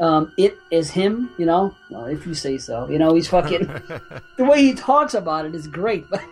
um, 0.00 0.32
it 0.38 0.56
as 0.72 0.90
him?" 0.90 1.30
You 1.38 1.46
know, 1.46 1.74
well, 1.90 2.06
if 2.06 2.26
you 2.26 2.34
say 2.34 2.58
so. 2.58 2.88
You 2.88 2.98
know, 2.98 3.14
he's 3.14 3.28
fucking 3.28 3.66
the 4.36 4.44
way 4.44 4.62
he 4.62 4.74
talks 4.74 5.14
about 5.14 5.46
it 5.46 5.54
is 5.54 5.66
great. 5.66 6.08
But 6.10 6.22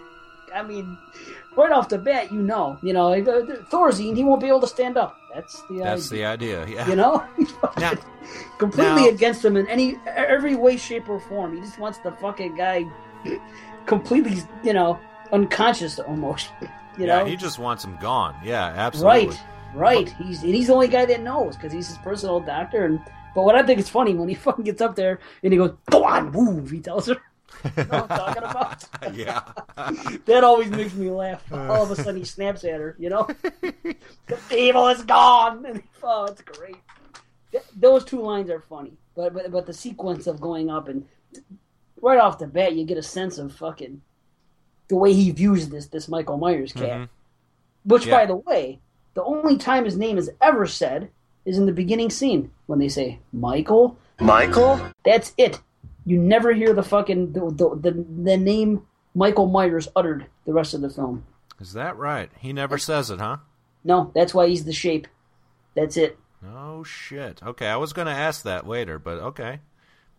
I 0.55 0.62
mean, 0.62 0.97
right 1.56 1.72
off 1.72 1.88
the 1.88 1.98
bat, 1.98 2.32
you 2.32 2.40
know, 2.42 2.78
you 2.82 2.92
know, 2.92 3.12
uh, 3.12 3.18
Thorazine, 3.70 4.16
he 4.16 4.24
won't 4.24 4.40
be 4.40 4.48
able 4.48 4.60
to 4.60 4.66
stand 4.66 4.96
up. 4.96 5.16
That's 5.32 5.62
the 5.68 5.78
That's 5.80 6.12
idea. 6.12 6.18
the 6.18 6.64
idea. 6.64 6.76
Yeah. 6.76 6.88
You 6.88 6.96
know, 6.96 7.24
Now, 7.78 7.92
completely 8.58 9.02
now- 9.02 9.08
against 9.08 9.44
him 9.44 9.56
in 9.56 9.66
any 9.68 9.98
every 10.06 10.54
way, 10.54 10.76
shape, 10.76 11.08
or 11.08 11.20
form. 11.20 11.54
He 11.54 11.60
just 11.60 11.78
wants 11.78 11.98
the 11.98 12.12
fucking 12.12 12.56
guy 12.56 12.84
completely, 13.86 14.42
you 14.62 14.72
know, 14.72 14.98
unconscious 15.32 15.98
almost. 15.98 16.50
You 16.96 17.06
yeah, 17.06 17.18
know, 17.18 17.24
he 17.24 17.34
just 17.34 17.58
wants 17.58 17.84
him 17.84 17.96
gone. 18.00 18.36
Yeah, 18.44 18.66
absolutely. 18.66 19.30
right, 19.74 20.06
right. 20.06 20.08
He's 20.10 20.44
and 20.44 20.54
he's 20.54 20.68
the 20.68 20.74
only 20.74 20.86
guy 20.86 21.04
that 21.06 21.22
knows 21.22 21.56
because 21.56 21.72
he's 21.72 21.88
his 21.88 21.98
personal 21.98 22.38
doctor. 22.38 22.84
And 22.84 23.00
but 23.34 23.42
what 23.42 23.56
I 23.56 23.64
think 23.64 23.80
is 23.80 23.88
funny 23.88 24.14
when 24.14 24.28
he 24.28 24.36
fucking 24.36 24.64
gets 24.64 24.80
up 24.80 24.94
there 24.94 25.18
and 25.42 25.52
he 25.52 25.56
goes, 25.58 25.74
"Go 25.90 26.04
on, 26.04 26.30
move," 26.30 26.70
he 26.70 26.78
tells 26.78 27.08
her. 27.08 27.16
You 27.77 27.85
know 27.85 28.03
what 28.03 28.11
I'm 28.11 28.18
talking 28.18 28.42
about? 28.42 28.88
yeah. 29.14 29.42
That 30.27 30.44
always 30.44 30.70
makes 30.70 30.94
me 30.94 31.11
laugh. 31.11 31.42
All 31.53 31.83
of 31.83 31.90
a 31.90 31.96
sudden, 31.96 32.16
he 32.16 32.24
snaps 32.24 32.64
at 32.64 32.81
her. 32.81 32.94
You 32.98 33.11
know, 33.11 33.29
the 33.61 33.96
evil 34.57 34.88
is 34.88 35.03
gone. 35.03 35.64
And, 35.66 35.83
oh, 36.03 36.24
it's 36.27 36.42
great. 36.42 36.77
Th- 37.53 37.64
those 37.77 38.05
two 38.05 38.20
lines 38.20 38.50
are 38.50 38.61
funny, 38.61 38.92
but, 39.14 39.35
but 39.35 39.50
but 39.50 39.66
the 39.66 39.72
sequence 39.72 40.27
of 40.27 40.40
going 40.40 40.70
up 40.70 40.88
and 40.88 41.05
right 42.00 42.18
off 42.18 42.38
the 42.38 42.46
bat, 42.46 42.74
you 42.74 42.85
get 42.85 42.98
a 42.98 43.03
sense 43.03 43.38
of 43.38 43.55
fucking 43.55 44.00
the 44.88 44.96
way 44.96 45.12
he 45.12 45.31
views 45.31 45.68
this 45.68 45.87
this 45.88 46.09
Michael 46.09 46.37
Myers 46.38 46.72
cat. 46.72 47.00
Mhm. 47.00 47.09
Which, 47.85 48.07
Yeah. 48.07 48.16
by 48.18 48.27
the 48.27 48.37
way, 48.37 48.81
the 49.14 49.22
only 49.24 49.57
time 49.59 49.85
his 49.85 49.96
name 49.96 50.18
is 50.18 50.31
ever 50.40 50.66
said 50.66 51.11
is 51.44 51.59
in 51.59 51.66
the 51.66 51.72
beginning 51.72 52.11
scene 52.11 52.50
when 52.66 52.79
they 52.79 52.88
say 52.88 53.18
Michael. 53.33 53.98
Michael? 54.20 54.81
That's 55.05 55.33
it. 55.37 55.61
You 56.04 56.18
never 56.18 56.52
hear 56.52 56.74
the 56.74 56.82
fucking 56.82 57.32
the 57.32 57.40
the, 57.50 57.90
the, 57.90 58.04
the 58.22 58.36
name 58.36 58.86
Michael 59.14 59.46
Myers 59.46 59.88
uttered 59.96 60.26
the 60.44 60.52
rest 60.52 60.74
of 60.74 60.80
the 60.80 60.90
film. 60.90 61.24
Is 61.60 61.72
that 61.72 61.96
right? 61.96 62.30
He 62.38 62.52
never 62.52 62.78
says 62.78 63.10
it, 63.10 63.20
huh? 63.20 63.38
No, 63.84 64.10
that's 64.14 64.34
why 64.34 64.48
he's 64.48 64.64
the 64.64 64.72
shape. 64.72 65.06
That's 65.74 65.96
it. 65.96 66.18
Oh 66.44 66.84
shit. 66.84 67.42
Okay, 67.42 67.66
I 67.66 67.76
was 67.76 67.92
going 67.92 68.06
to 68.06 68.12
ask 68.12 68.42
that 68.42 68.66
later, 68.66 68.98
but 68.98 69.18
okay. 69.18 69.60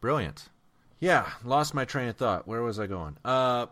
Brilliant. 0.02 0.50
Yeah, 1.00 1.30
lost 1.44 1.74
my 1.74 1.86
train 1.86 2.10
of 2.10 2.16
thought. 2.16 2.48
Where 2.48 2.62
was 2.62 2.80
I 2.80 2.88
going? 2.88 3.18
Uh 3.24 3.68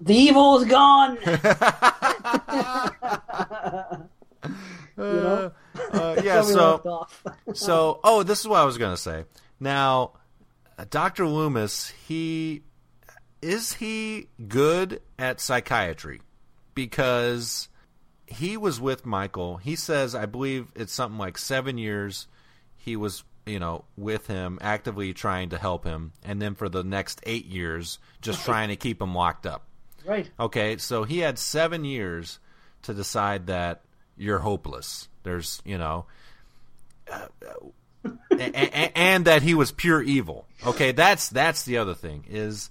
The 0.00 0.14
evil 0.14 0.58
is 0.58 0.66
gone. 0.66 1.18
uh, 4.98 4.98
uh, 4.98 5.50
yeah, 6.22 6.22
That's 6.22 6.46
where 6.46 6.46
we 6.46 6.54
left 6.54 6.82
so 6.82 7.06
so 7.52 8.00
oh, 8.04 8.22
this 8.22 8.40
is 8.40 8.48
what 8.48 8.60
I 8.60 8.64
was 8.64 8.78
going 8.78 8.94
to 8.94 9.00
say. 9.00 9.24
Now, 9.60 10.12
Dr. 10.90 11.26
Loomis, 11.26 11.88
he 12.06 12.62
is 13.44 13.74
he 13.74 14.28
good 14.48 15.00
at 15.18 15.40
psychiatry? 15.40 16.22
Because 16.74 17.68
he 18.26 18.56
was 18.56 18.80
with 18.80 19.04
Michael. 19.04 19.58
He 19.58 19.76
says, 19.76 20.14
I 20.14 20.26
believe 20.26 20.72
it's 20.74 20.92
something 20.92 21.18
like 21.18 21.36
seven 21.36 21.76
years. 21.76 22.26
He 22.76 22.96
was, 22.96 23.22
you 23.46 23.58
know, 23.58 23.84
with 23.96 24.26
him, 24.26 24.58
actively 24.62 25.12
trying 25.12 25.50
to 25.50 25.58
help 25.58 25.84
him, 25.84 26.12
and 26.24 26.40
then 26.40 26.54
for 26.54 26.68
the 26.68 26.82
next 26.82 27.20
eight 27.24 27.46
years, 27.46 27.98
just 28.22 28.44
trying 28.44 28.68
to 28.70 28.76
keep 28.76 29.00
him 29.00 29.14
locked 29.14 29.46
up. 29.46 29.66
right. 30.06 30.30
Okay, 30.40 30.78
so 30.78 31.04
he 31.04 31.18
had 31.18 31.38
seven 31.38 31.84
years 31.84 32.38
to 32.82 32.94
decide 32.94 33.46
that 33.46 33.82
you're 34.16 34.38
hopeless. 34.38 35.08
There's, 35.22 35.60
you 35.64 35.78
know, 35.78 36.06
uh, 37.10 37.26
a- 38.40 38.50
a- 38.54 38.98
and 38.98 39.24
that 39.26 39.42
he 39.42 39.54
was 39.54 39.72
pure 39.72 40.02
evil. 40.02 40.46
Okay, 40.66 40.92
that's 40.92 41.28
that's 41.28 41.64
the 41.64 41.78
other 41.78 41.94
thing 41.94 42.24
is 42.28 42.70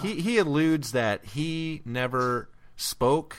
he 0.00 0.20
he 0.20 0.38
alludes 0.38 0.92
that 0.92 1.24
he 1.24 1.82
never 1.84 2.48
spoke 2.76 3.36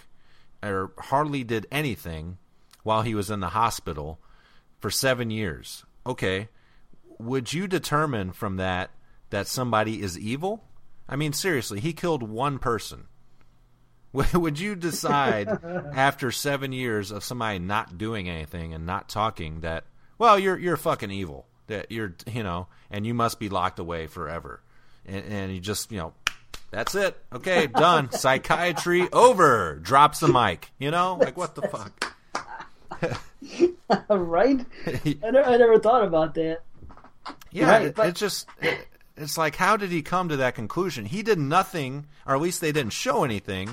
or 0.64 0.92
hardly 0.98 1.44
did 1.44 1.68
anything 1.72 2.38
while 2.84 3.02
he 3.02 3.16
was 3.16 3.30
in 3.32 3.40
the 3.40 3.50
hospital 3.50 4.20
for 4.80 4.90
seven 4.92 5.30
years. 5.32 5.84
Okay, 6.06 6.50
would 7.20 7.52
you 7.54 7.68
determine 7.68 8.32
from 8.32 8.58
that 8.58 8.92
that 9.32 9.48
somebody 9.48 10.02
is 10.02 10.18
evil? 10.20 10.64
I 11.10 11.16
mean, 11.16 11.34
seriously, 11.34 11.80
he 11.80 11.94
killed 11.94 12.24
one 12.24 12.58
person. 12.60 13.06
Would 14.34 14.60
you 14.60 14.76
decide 14.76 15.50
after 15.94 16.32
seven 16.32 16.72
years 16.72 17.12
of 17.12 17.22
somebody 17.24 17.60
not 17.60 17.98
doing 17.98 18.30
anything 18.30 18.74
and 18.74 18.86
not 18.86 19.10
talking 19.10 19.60
that, 19.60 19.84
well, 20.18 20.40
you're 20.40 20.58
you're 20.58 20.78
fucking 20.78 21.12
evil, 21.12 21.48
that 21.68 21.92
you're 21.92 22.14
you 22.32 22.44
know, 22.44 22.68
and 22.92 23.06
you 23.06 23.14
must 23.14 23.40
be 23.40 23.50
locked 23.50 23.80
away 23.80 24.08
forever, 24.08 24.62
and, 25.06 25.24
and 25.26 25.54
you 25.54 25.60
just 25.60 25.92
you 25.92 25.98
know, 25.98 26.14
that's 26.72 26.96
it, 26.96 27.18
okay, 27.34 27.68
done, 27.76 28.12
psychiatry 28.12 29.08
over, 29.14 29.76
drops 29.82 30.20
the 30.20 30.28
mic, 30.28 30.72
you 30.80 30.92
know, 30.92 31.16
like 31.20 31.38
what 31.38 31.56
the 31.56 31.62
fuck? 31.68 32.16
right. 34.10 34.66
I 34.88 35.32
never, 35.32 35.44
I 35.44 35.58
never 35.58 35.80
thought 35.80 36.04
about 36.04 36.34
that. 36.36 36.60
Yeah, 37.52 37.70
Right, 37.70 37.86
it, 37.88 37.96
but- 37.96 38.10
it 38.10 38.16
just 38.16 38.48
it, 38.62 38.88
it's 39.18 39.38
like 39.38 39.56
how 39.56 39.78
did 39.78 39.92
he 39.92 40.02
come 40.02 40.30
to 40.30 40.38
that 40.38 40.56
conclusion? 40.56 41.06
He 41.06 41.24
did 41.24 41.40
nothing, 41.40 42.06
or 42.26 42.36
at 42.36 42.42
least 42.42 42.62
they 42.62 42.72
didn't 42.72 42.94
show 42.94 43.24
anything 43.24 43.70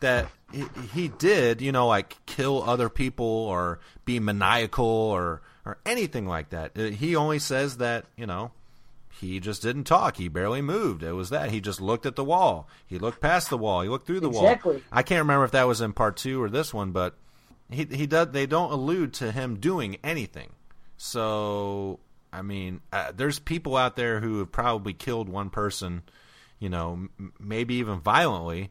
that 0.00 0.28
he, 0.50 0.64
he 0.94 1.08
did. 1.08 1.60
You 1.60 1.72
know, 1.72 1.86
like 1.86 2.16
kill 2.26 2.62
other 2.62 2.88
people 2.88 3.26
or 3.26 3.80
be 4.04 4.18
maniacal 4.18 4.84
or 4.86 5.42
or 5.64 5.78
anything 5.86 6.26
like 6.26 6.50
that. 6.50 6.72
Uh, 6.78 6.84
He 6.90 7.14
only 7.16 7.38
says 7.38 7.76
that 7.78 8.04
you 8.16 8.26
know 8.26 8.52
he 9.20 9.40
just 9.40 9.62
didn't 9.62 9.84
talk. 9.84 10.16
He 10.16 10.28
barely 10.28 10.62
moved. 10.62 11.02
It 11.02 11.12
was 11.12 11.30
that 11.30 11.50
he 11.50 11.60
just 11.60 11.80
looked 11.80 12.06
at 12.06 12.16
the 12.16 12.24
wall. 12.24 12.68
He 12.86 12.98
looked 12.98 13.20
past 13.20 13.50
the 13.50 13.58
wall. 13.58 13.82
He 13.82 13.88
looked 13.88 14.06
through 14.06 14.20
the 14.20 14.30
wall. 14.30 14.44
Exactly. 14.46 14.82
I 14.90 15.02
can't 15.02 15.20
remember 15.20 15.44
if 15.44 15.50
that 15.52 15.66
was 15.68 15.80
in 15.80 15.92
part 15.92 16.16
two 16.16 16.42
or 16.42 16.48
this 16.48 16.72
one, 16.72 16.92
but 16.92 17.14
he 17.70 17.84
he 17.90 18.06
does. 18.06 18.28
They 18.30 18.46
don't 18.46 18.72
allude 18.72 19.12
to 19.14 19.30
him 19.32 19.56
doing 19.60 19.96
anything. 20.02 20.50
So 20.96 21.98
I 22.32 22.40
mean, 22.42 22.80
uh, 22.92 23.12
there's 23.14 23.38
people 23.38 23.76
out 23.76 23.96
there 23.96 24.20
who 24.20 24.38
have 24.38 24.50
probably 24.50 24.94
killed 24.94 25.28
one 25.28 25.50
person, 25.50 26.02
you 26.58 26.70
know, 26.70 26.92
m- 27.18 27.32
maybe 27.38 27.74
even 27.74 28.00
violently. 28.00 28.70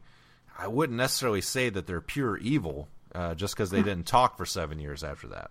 I 0.58 0.66
wouldn't 0.68 0.96
necessarily 0.96 1.40
say 1.42 1.68
that 1.70 1.86
they're 1.86 2.00
pure 2.00 2.36
evil 2.38 2.88
uh, 3.14 3.34
just 3.34 3.54
because 3.54 3.70
they 3.70 3.82
didn't 3.82 4.06
talk 4.06 4.36
for 4.36 4.44
seven 4.46 4.78
years 4.80 5.04
after 5.04 5.28
that. 5.28 5.50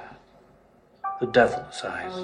the 1.21 1.27
devil's 1.27 1.81
eyes. 1.85 2.15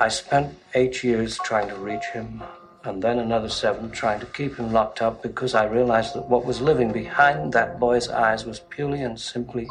I 0.00 0.08
spent 0.08 0.56
eight 0.74 1.04
years 1.04 1.38
trying 1.44 1.68
to 1.68 1.74
reach 1.76 2.04
him, 2.12 2.42
and 2.84 3.02
then 3.02 3.18
another 3.18 3.48
seven 3.50 3.90
trying 3.90 4.20
to 4.20 4.26
keep 4.26 4.56
him 4.56 4.72
locked 4.72 5.02
up 5.02 5.22
because 5.22 5.54
I 5.54 5.64
realized 5.66 6.14
that 6.14 6.28
what 6.28 6.44
was 6.46 6.60
living 6.60 6.90
behind 6.92 7.52
that 7.52 7.78
boy's 7.78 8.08
eyes 8.08 8.46
was 8.46 8.60
purely 8.60 9.02
and 9.02 9.20
simply 9.20 9.68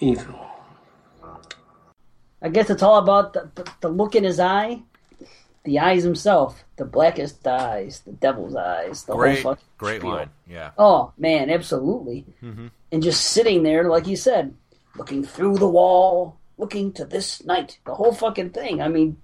evil. 0.00 0.38
I 2.44 2.48
guess 2.48 2.70
it's 2.70 2.82
all 2.82 2.98
about 2.98 3.32
the, 3.32 3.50
the, 3.54 3.70
the 3.82 3.88
look 3.88 4.14
in 4.16 4.24
his 4.24 4.40
eye, 4.40 4.82
the 5.64 5.78
eyes 5.78 6.02
himself, 6.02 6.64
the 6.76 6.84
blackest 6.84 7.46
eyes, 7.46 8.00
the 8.00 8.10
devil's 8.12 8.56
eyes, 8.56 9.04
the 9.04 9.14
Great, 9.14 9.42
whole 9.42 9.52
fucking 9.54 9.68
great 9.78 10.00
spiel. 10.00 10.10
line. 10.10 10.30
Yeah. 10.48 10.70
Oh 10.76 11.12
man, 11.16 11.50
absolutely. 11.50 12.24
Mhm. 12.42 12.70
And 12.90 13.02
just 13.02 13.24
sitting 13.26 13.62
there, 13.62 13.88
like 13.88 14.08
you 14.08 14.16
said, 14.16 14.54
looking 14.96 15.22
through 15.24 15.58
the 15.58 15.68
wall, 15.68 16.36
looking 16.62 16.92
to 16.92 17.04
this 17.04 17.44
night, 17.44 17.80
the 17.84 17.94
whole 17.94 18.14
fucking 18.14 18.50
thing. 18.50 18.80
I 18.80 18.86
mean, 18.86 19.16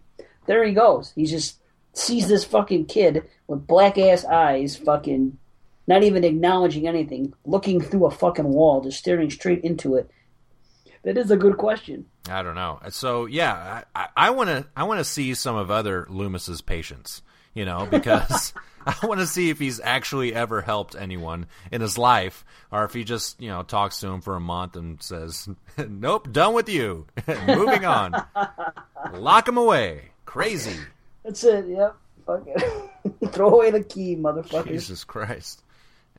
there 0.47 0.65
he 0.65 0.75
goes. 0.75 1.13
He 1.15 1.25
just 1.25 1.61
sees 1.93 2.27
this 2.27 2.45
fucking 2.45 2.87
kid 2.87 3.23
with 3.47 3.65
black 3.65 3.97
ass 3.97 4.25
eyes, 4.25 4.77
fucking 4.77 5.39
not 5.87 6.03
even 6.03 6.25
acknowledging 6.25 6.89
anything, 6.89 7.33
looking 7.47 7.81
through 7.81 8.07
a 8.07 8.11
fucking 8.11 8.45
wall, 8.45 8.81
just 8.81 8.99
staring 8.99 9.31
straight 9.31 9.63
into 9.63 9.95
it. 9.95 10.11
That 11.05 11.17
is 11.17 11.31
a 11.31 11.37
good 11.37 11.57
question. 11.59 12.07
I 12.29 12.43
don't 12.43 12.57
know. 12.57 12.81
So 12.91 13.27
yeah, 13.27 13.85
I 14.17 14.31
want 14.31 14.51
to 14.51 14.67
I 14.77 14.83
want 14.83 14.99
to 14.99 15.05
see 15.05 15.33
some 15.35 15.55
of 15.55 15.71
other 15.71 16.09
Loomis's 16.11 16.61
patients, 16.61 17.23
you 17.55 17.65
know, 17.65 17.87
because 17.89 18.53
I 19.03 19.07
want 19.07 19.21
to 19.21 19.27
see 19.27 19.51
if 19.51 19.59
he's 19.59 19.81
actually 19.81 20.35
ever 20.35 20.63
helped 20.63 20.97
anyone 20.97 21.47
in 21.71 21.83
his 21.83 21.99
life, 21.99 22.45
or 22.73 22.85
if 22.85 22.95
he 22.95 23.05
just 23.05 23.41
you 23.41 23.49
know 23.49 23.63
talks 23.63 24.01
to 24.01 24.09
him 24.09 24.23
for 24.23 24.35
a 24.35 24.41
month 24.41 24.77
and 24.77 25.03
says, 25.03 25.47
"Nope, 25.79 26.33
done 26.33 26.55
with 26.55 26.71
you, 26.71 27.07
moving 27.47 27.85
on, 27.85 28.15
lock 29.13 29.47
him 29.47 29.59
away." 29.59 30.11
Crazy. 30.25 30.79
That's 31.23 31.45
it. 31.45 31.67
Yep. 31.69 31.97
Fuck 32.27 32.43
it. 32.47 33.33
Throw 33.33 33.55
away 33.55 33.71
the 33.71 33.83
key, 33.83 34.17
motherfucker. 34.17 34.69
Jesus 34.69 35.05
Christ. 35.05 35.63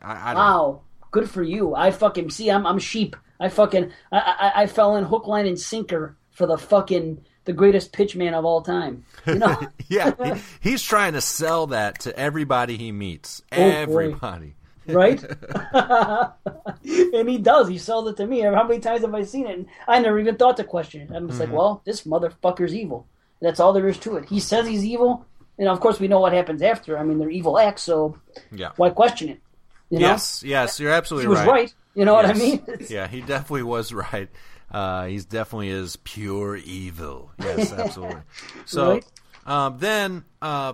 I, 0.02 0.32
I 0.32 0.34
wow. 0.36 0.82
Good 1.12 1.30
for 1.30 1.42
you. 1.42 1.74
I 1.76 1.90
fucking 1.90 2.30
see. 2.30 2.52
I'm 2.52 2.68
I'm 2.68 2.80
sheep. 2.80 3.16
I 3.40 3.50
fucking 3.50 3.92
I, 4.12 4.52
I 4.56 4.62
I 4.64 4.68
fell 4.68 4.96
in 4.96 5.06
hook, 5.06 5.26
line, 5.26 5.48
and 5.48 5.60
sinker 5.60 6.16
for 6.30 6.46
the 6.46 6.58
fucking 6.58 7.24
the 7.50 7.54
greatest 7.54 7.91
pitchman 7.91 8.34
of 8.34 8.45
all 8.45 8.62
time. 8.62 9.04
You 9.26 9.36
know? 9.36 9.60
yeah, 9.88 10.14
he, 10.36 10.41
he's 10.70 10.84
trying 10.84 11.14
to 11.14 11.22
sell 11.22 11.66
that 11.68 12.02
to 12.02 12.16
everybody 12.18 12.78
he 12.78 12.91
meets. 12.91 13.41
Oh, 13.52 13.60
everybody. 13.60 14.54
right? 14.86 15.20
and 15.74 17.28
he 17.28 17.39
does. 17.39 17.68
He 17.68 17.80
sells 17.80 18.08
it 18.08 18.18
to 18.18 18.28
me. 18.28 18.41
How 18.41 18.68
many 18.68 18.80
times 18.80 19.02
have 19.02 19.16
I 19.16 19.24
seen 19.24 19.47
it? 19.47 19.58
And 19.58 19.66
I 19.88 20.00
never 20.00 20.20
even 20.20 20.36
thought 20.36 20.58
to 20.58 20.64
question 20.64 21.02
it. 21.02 21.10
I'm 21.12 21.28
just 21.28 21.41
mm-hmm. 21.41 21.52
like, 21.52 21.58
well, 21.60 21.82
this 21.86 22.04
motherfucker's 22.04 22.76
evil. 22.76 23.08
That's 23.41 23.60
all 23.60 23.74
there 23.74 23.88
is 23.88 23.97
to 24.00 24.18
it. 24.18 24.30
He 24.30 24.39
says 24.39 24.68
he's 24.68 24.86
evil, 24.86 25.26
and 25.58 25.68
of 25.70 25.80
course 25.80 26.00
we 26.00 26.08
know 26.08 26.20
what 26.20 26.34
happens 26.34 26.62
after. 26.62 27.00
I 27.00 27.04
mean, 27.04 27.18
they're 27.18 27.32
evil 27.32 27.58
acts, 27.58 27.82
so 27.82 28.16
yeah. 28.52 28.74
why 28.76 28.91
question 28.91 29.30
it? 29.30 29.41
You 29.89 29.97
know? 29.97 30.08
Yes, 30.08 30.43
yes, 30.45 30.80
you're 30.80 30.91
absolutely 30.91 31.24
he 31.24 31.30
was 31.30 31.39
right. 31.39 31.47
right. 31.47 31.74
You 31.95 32.06
know 32.06 32.22
yes. 32.22 32.28
what 32.28 32.36
I 32.36 32.39
mean? 32.39 32.88
yeah, 32.89 33.08
he 33.08 33.22
definitely 33.22 33.64
was 33.64 33.91
right. 33.91 34.30
Uh, 34.72 35.06
he's 35.06 35.26
definitely 35.26 35.70
is 35.70 35.96
pure 35.98 36.56
evil. 36.56 37.32
Yes, 37.40 37.74
absolutely. 37.78 38.22
So 38.66 38.92
right? 38.94 39.06
um, 39.46 39.78
then, 39.80 40.26
uh, 40.42 40.74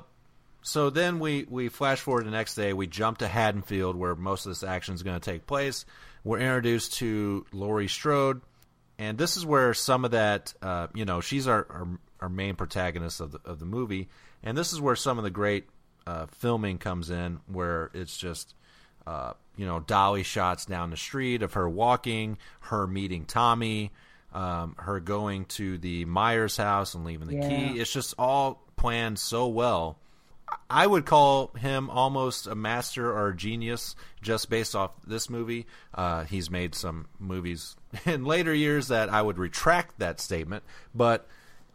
so 0.61 0.89
then 0.89 1.19
we 1.19 1.45
we 1.49 1.69
flash 1.69 1.99
forward 1.99 2.25
the 2.25 2.31
next 2.31 2.55
day. 2.55 2.73
We 2.73 2.87
jump 2.87 3.19
to 3.19 3.27
Haddonfield, 3.27 3.95
where 3.95 4.15
most 4.15 4.45
of 4.45 4.51
this 4.51 4.63
action 4.63 4.95
is 4.95 5.03
going 5.03 5.19
to 5.19 5.31
take 5.31 5.47
place. 5.47 5.85
We're 6.23 6.39
introduced 6.39 6.95
to 6.95 7.45
Laurie 7.53 7.87
Strode, 7.87 8.41
and 8.97 9.17
this 9.17 9.37
is 9.37 9.45
where 9.45 9.73
some 9.73 10.05
of 10.05 10.11
that, 10.11 10.53
uh, 10.61 10.87
you 10.95 11.05
know, 11.05 11.21
she's 11.21 11.47
our, 11.47 11.67
our, 11.69 11.87
our 12.21 12.29
main 12.29 12.55
protagonist 12.55 13.21
of 13.21 13.31
the 13.31 13.39
of 13.45 13.59
the 13.59 13.65
movie, 13.65 14.09
and 14.43 14.57
this 14.57 14.73
is 14.73 14.81
where 14.81 14.95
some 14.95 15.17
of 15.17 15.23
the 15.23 15.29
great 15.29 15.67
uh, 16.07 16.25
filming 16.27 16.79
comes 16.79 17.09
in, 17.09 17.39
where 17.47 17.91
it's 17.93 18.17
just 18.17 18.55
uh, 19.07 19.33
you 19.57 19.65
know, 19.65 19.79
dolly 19.79 20.23
shots 20.23 20.65
down 20.65 20.89
the 20.89 20.97
street 20.97 21.41
of 21.41 21.53
her 21.53 21.69
walking, 21.69 22.37
her 22.61 22.87
meeting 22.87 23.25
Tommy, 23.25 23.91
um, 24.33 24.75
her 24.77 24.99
going 24.99 25.45
to 25.45 25.77
the 25.77 26.05
Myers 26.05 26.57
house 26.57 26.93
and 26.93 27.05
leaving 27.05 27.27
the 27.27 27.35
yeah. 27.35 27.47
key. 27.47 27.79
It's 27.79 27.91
just 27.91 28.15
all 28.17 28.61
planned 28.75 29.19
so 29.19 29.47
well. 29.47 29.97
I 30.69 30.85
would 30.85 31.05
call 31.05 31.47
him 31.57 31.89
almost 31.89 32.47
a 32.47 32.55
master 32.55 33.11
or 33.11 33.29
a 33.29 33.35
genius 33.35 33.95
just 34.21 34.49
based 34.49 34.75
off 34.75 34.91
this 35.05 35.29
movie. 35.29 35.65
Uh, 35.93 36.25
he's 36.25 36.51
made 36.51 36.75
some 36.75 37.07
movies 37.19 37.75
in 38.05 38.25
later 38.25 38.53
years 38.53 38.89
that 38.89 39.09
I 39.09 39.21
would 39.21 39.37
retract 39.37 39.99
that 39.99 40.19
statement, 40.19 40.63
but. 40.93 41.27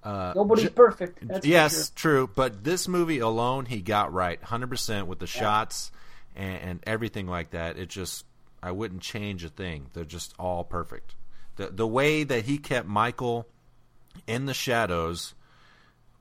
Uh, 0.03 0.33
Nobody's 0.35 0.64
j- 0.64 0.70
perfect. 0.70 1.26
That's 1.26 1.47
yes, 1.47 1.74
sure. 1.74 1.93
true. 1.95 2.31
But 2.35 2.64
this 2.64 2.89
movie 2.89 3.18
alone, 3.18 3.66
he 3.66 3.83
got 3.83 4.14
right 4.14 4.41
100% 4.41 5.07
with 5.07 5.18
the 5.18 5.26
yeah. 5.26 5.41
shots 5.41 5.93
and, 6.37 6.62
and 6.62 6.81
everything 6.87 7.26
like 7.26 7.51
that. 7.51 7.78
It 7.78 7.89
just 7.89 8.24
I 8.62 8.72
wouldn't 8.72 9.03
change 9.03 9.45
a 9.45 9.49
thing. 9.49 9.87
They're 9.93 10.05
just 10.05 10.35
all 10.39 10.64
perfect. 10.64 11.14
The 11.57 11.68
the 11.68 11.87
way 11.87 12.24
that 12.24 12.45
he 12.45 12.59
kept 12.59 12.87
Michael 12.87 13.47
in 14.26 14.47
the 14.47 14.55
shadows 14.55 15.35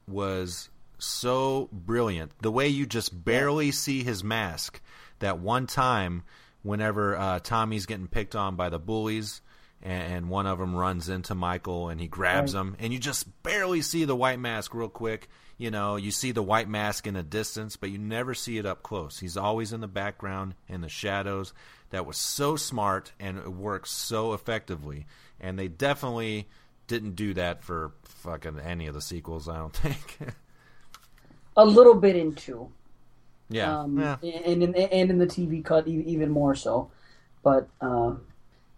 was 0.07 0.69
so 0.97 1.69
brilliant. 1.71 2.31
The 2.41 2.51
way 2.51 2.67
you 2.67 2.85
just 2.85 3.23
barely 3.23 3.71
see 3.71 4.03
his 4.03 4.23
mask. 4.23 4.81
That 5.19 5.39
one 5.39 5.67
time, 5.67 6.23
whenever 6.63 7.17
uh, 7.17 7.39
Tommy's 7.39 7.85
getting 7.85 8.07
picked 8.07 8.35
on 8.35 8.55
by 8.55 8.69
the 8.69 8.79
bullies, 8.79 9.41
and, 9.81 10.13
and 10.13 10.29
one 10.29 10.45
of 10.45 10.59
them 10.59 10.75
runs 10.75 11.09
into 11.09 11.35
Michael 11.35 11.89
and 11.89 11.99
he 11.99 12.07
grabs 12.07 12.55
right. 12.55 12.61
him, 12.61 12.75
and 12.79 12.93
you 12.93 12.99
just 12.99 13.43
barely 13.43 13.81
see 13.81 14.05
the 14.05 14.15
white 14.15 14.39
mask 14.39 14.73
real 14.73 14.89
quick, 14.89 15.29
you 15.59 15.69
know, 15.69 15.97
you 15.97 16.09
see 16.09 16.31
the 16.31 16.41
white 16.41 16.69
mask 16.69 17.05
in 17.05 17.15
the 17.15 17.21
distance, 17.21 17.75
but 17.75 17.91
you 17.91 17.97
never 17.97 18.33
see 18.33 18.57
it 18.57 18.65
up 18.65 18.81
close. 18.81 19.19
He's 19.19 19.35
always 19.35 19.73
in 19.73 19.81
the 19.81 19.87
background, 19.87 20.55
in 20.69 20.79
the 20.79 20.89
shadows. 20.89 21.53
That 21.89 22.05
was 22.05 22.17
so 22.17 22.55
smart 22.55 23.11
and 23.19 23.37
it 23.37 23.51
works 23.51 23.91
so 23.91 24.31
effectively. 24.31 25.05
And 25.37 25.59
they 25.59 25.67
definitely 25.67 26.47
didn't 26.87 27.15
do 27.15 27.33
that 27.33 27.61
for 27.61 27.91
fucking 28.03 28.57
any 28.59 28.87
of 28.87 28.93
the 28.93 29.01
sequels, 29.01 29.49
I 29.49 29.57
don't 29.57 29.73
think. 29.75 30.17
a 31.57 31.65
little 31.65 31.95
bit 31.95 32.15
into. 32.15 32.71
Yeah. 33.49 33.81
Um, 33.81 33.99
yeah. 33.99 34.15
And, 34.23 34.63
in, 34.63 34.75
and 34.75 35.11
in 35.11 35.17
the 35.17 35.27
TV 35.27 35.63
cut, 35.63 35.89
even 35.89 36.29
more 36.29 36.55
so. 36.55 36.89
But 37.43 37.67
uh, 37.81 38.13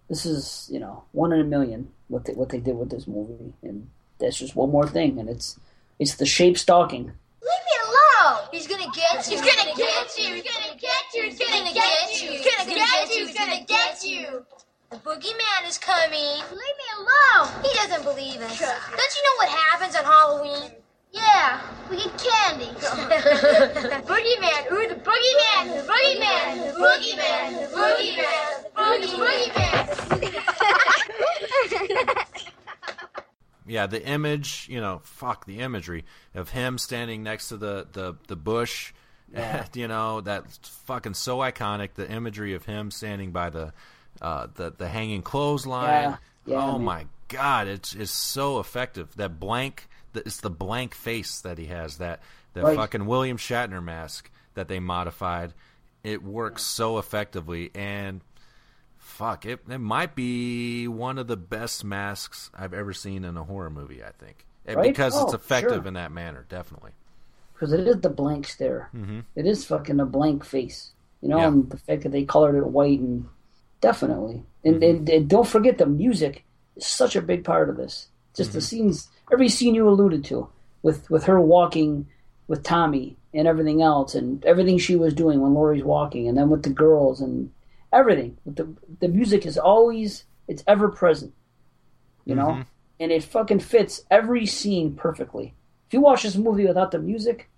this 0.09 0.25
is, 0.25 0.67
you 0.71 0.79
know, 0.79 1.03
one 1.11 1.31
in 1.31 1.41
a 1.41 1.43
million 1.43 1.89
what 2.07 2.25
they, 2.25 2.33
what 2.33 2.49
they 2.49 2.59
did 2.59 2.75
with 2.75 2.89
this 2.89 3.05
movie. 3.05 3.53
And 3.61 3.87
that's 4.17 4.39
just 4.39 4.55
one 4.55 4.71
more 4.71 4.87
thing. 4.87 5.19
And 5.19 5.29
it's 5.29 5.59
it's 6.01 6.15
the 6.15 6.25
shape 6.25 6.57
stalking. 6.57 7.03
Leave 7.03 7.11
me 7.11 7.75
alone! 7.85 8.39
He's 8.51 8.65
gonna 8.65 8.89
get 8.91 9.29
you! 9.29 9.37
He's 9.37 9.41
gonna 9.41 9.71
get 9.77 10.17
you! 10.17 10.33
He's 10.33 10.43
gonna 10.43 10.73
get 10.79 11.13
you! 11.13 11.25
He's 11.25 11.37
gonna 11.37 11.71
get 11.73 12.23
you! 12.23 12.31
He's 12.31 12.43
gonna 12.43 12.73
get 12.73 13.11
you! 13.11 13.27
He's 13.27 13.37
gonna 13.37 13.63
get 13.67 14.03
you! 14.03 14.43
The 14.89 14.97
boogeyman 14.97 15.67
is 15.67 15.77
coming. 15.77 16.41
Leave 16.49 16.57
me 16.57 16.87
alone! 16.97 17.49
He 17.61 17.69
doesn't 17.75 18.01
believe 18.03 18.41
us. 18.41 18.59
Don't 18.59 19.15
you 19.15 19.21
know 19.21 19.35
what 19.37 19.49
happens 19.49 19.95
on 19.95 20.03
Halloween? 20.03 20.71
Yeah, 21.11 21.61
we 21.87 21.97
get 21.97 22.17
candy. 22.17 22.65
boogeyman, 24.09 24.71
ooh, 24.71 24.87
the 24.89 24.95
boogeyman, 25.05 25.77
the 25.77 25.83
boogeyman, 25.85 26.65
the 26.65 26.73
boogeyman, 26.81 27.61
the 27.61 27.67
boogeyman, 27.77 28.57
the 28.63 28.73
boogie, 28.73 29.05
boogeyman. 31.69 32.25
yeah, 33.65 33.87
the 33.87 34.03
image, 34.05 34.67
you 34.69 34.81
know, 34.81 35.01
fuck 35.03 35.45
the 35.45 35.59
imagery 35.59 36.05
of 36.33 36.49
him 36.49 36.77
standing 36.77 37.23
next 37.23 37.49
to 37.49 37.57
the 37.57 37.87
the 37.91 38.15
the 38.27 38.35
bush. 38.35 38.93
Yeah. 39.33 39.65
you 39.73 39.87
know, 39.87 40.21
that's 40.21 40.57
fucking 40.85 41.13
so 41.13 41.37
iconic. 41.37 41.93
The 41.93 42.09
imagery 42.09 42.53
of 42.53 42.65
him 42.65 42.91
standing 42.91 43.31
by 43.31 43.49
the 43.49 43.73
uh, 44.21 44.47
the 44.55 44.71
the 44.71 44.87
hanging 44.87 45.21
clothesline. 45.21 46.17
Yeah. 46.45 46.55
Oh 46.55 46.73
man. 46.73 46.83
my 46.83 47.05
god, 47.27 47.67
it's 47.67 47.93
it's 47.93 48.11
so 48.11 48.59
effective. 48.59 49.15
That 49.15 49.39
blank, 49.39 49.87
it's 50.13 50.41
the 50.41 50.49
blank 50.49 50.95
face 50.95 51.41
that 51.41 51.57
he 51.57 51.67
has. 51.67 51.97
That 51.97 52.21
the 52.53 52.63
right. 52.63 52.75
fucking 52.75 53.05
William 53.05 53.37
Shatner 53.37 53.83
mask 53.83 54.29
that 54.55 54.67
they 54.67 54.79
modified. 54.79 55.53
It 56.03 56.23
works 56.23 56.63
so 56.63 56.97
effectively, 56.97 57.69
and 57.75 58.21
fuck 59.11 59.45
it, 59.45 59.59
it 59.69 59.77
might 59.77 60.15
be 60.15 60.87
one 60.87 61.17
of 61.17 61.27
the 61.27 61.37
best 61.37 61.83
masks 61.83 62.49
I've 62.53 62.73
ever 62.73 62.93
seen 62.93 63.23
in 63.23 63.37
a 63.37 63.43
horror 63.43 63.69
movie. 63.69 64.03
I 64.03 64.11
think 64.11 64.45
right? 64.67 64.87
because 64.87 65.15
oh, 65.15 65.25
it's 65.25 65.33
effective 65.33 65.83
sure. 65.83 65.87
in 65.87 65.93
that 65.95 66.11
manner, 66.11 66.45
definitely. 66.49 66.91
Because 67.53 67.73
it 67.73 67.87
is 67.87 68.01
the 68.01 68.09
blank 68.09 68.47
stare. 68.47 68.89
Mm-hmm. 68.95 69.19
It 69.35 69.45
is 69.45 69.65
fucking 69.65 69.99
a 69.99 70.05
blank 70.05 70.43
face, 70.43 70.91
you 71.21 71.29
know, 71.29 71.37
yeah. 71.37 71.47
and 71.47 71.69
the 71.69 71.77
fact 71.77 72.03
that 72.03 72.11
they 72.11 72.23
colored 72.23 72.55
it 72.55 72.65
white 72.65 72.99
and 72.99 73.27
definitely, 73.81 74.43
and, 74.63 74.75
mm-hmm. 74.75 74.97
and, 74.97 75.09
and 75.09 75.29
don't 75.29 75.47
forget 75.47 75.77
the 75.77 75.85
music 75.85 76.43
is 76.75 76.85
such 76.85 77.15
a 77.15 77.21
big 77.21 77.43
part 77.43 77.69
of 77.69 77.77
this. 77.77 78.07
Just 78.35 78.51
mm-hmm. 78.51 78.57
the 78.57 78.61
scenes, 78.61 79.07
every 79.31 79.49
scene 79.49 79.75
you 79.75 79.87
alluded 79.87 80.23
to, 80.25 80.49
with 80.83 81.09
with 81.09 81.25
her 81.25 81.39
walking 81.39 82.07
with 82.47 82.63
Tommy 82.63 83.15
and 83.33 83.47
everything 83.47 83.81
else, 83.81 84.15
and 84.15 84.43
everything 84.45 84.77
she 84.77 84.95
was 84.95 85.13
doing 85.13 85.41
when 85.41 85.53
Laurie's 85.53 85.83
walking, 85.83 86.27
and 86.27 86.37
then 86.37 86.49
with 86.49 86.63
the 86.63 86.69
girls 86.69 87.21
and 87.21 87.51
everything. 87.91 88.37
The 88.45 88.73
the 88.99 89.07
music 89.07 89.45
is 89.45 89.57
always 89.57 90.25
it's 90.47 90.63
ever 90.67 90.89
present, 90.89 91.33
you 92.25 92.35
know, 92.35 92.47
mm-hmm. 92.47 92.61
and 92.99 93.11
it 93.11 93.23
fucking 93.23 93.59
fits 93.59 94.03
every 94.09 94.45
scene 94.45 94.95
perfectly. 94.95 95.53
If 95.87 95.93
you 95.93 96.01
watch 96.01 96.23
this 96.23 96.35
movie 96.35 96.65
without 96.65 96.91
the 96.91 96.99
music, 96.99 97.49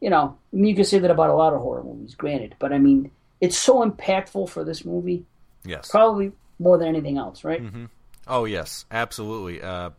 you 0.00 0.10
know, 0.10 0.36
I 0.52 0.56
mean, 0.56 0.66
you 0.66 0.74
can 0.74 0.84
say 0.84 0.98
that 0.98 1.10
about 1.10 1.30
a 1.30 1.34
lot 1.34 1.52
of 1.52 1.60
horror 1.60 1.82
movies, 1.84 2.14
granted, 2.14 2.56
but 2.58 2.72
I 2.72 2.78
mean, 2.78 3.10
it's 3.40 3.56
so 3.56 3.88
impactful 3.88 4.48
for 4.48 4.64
this 4.64 4.84
movie. 4.84 5.24
Yes, 5.64 5.90
probably 5.90 6.32
more 6.58 6.78
than 6.78 6.88
anything 6.88 7.18
else, 7.18 7.44
right? 7.44 7.62
Mm-hmm. 7.62 7.86
Oh 8.26 8.44
yes, 8.44 8.84
absolutely. 8.90 9.62
Uh, 9.62 9.90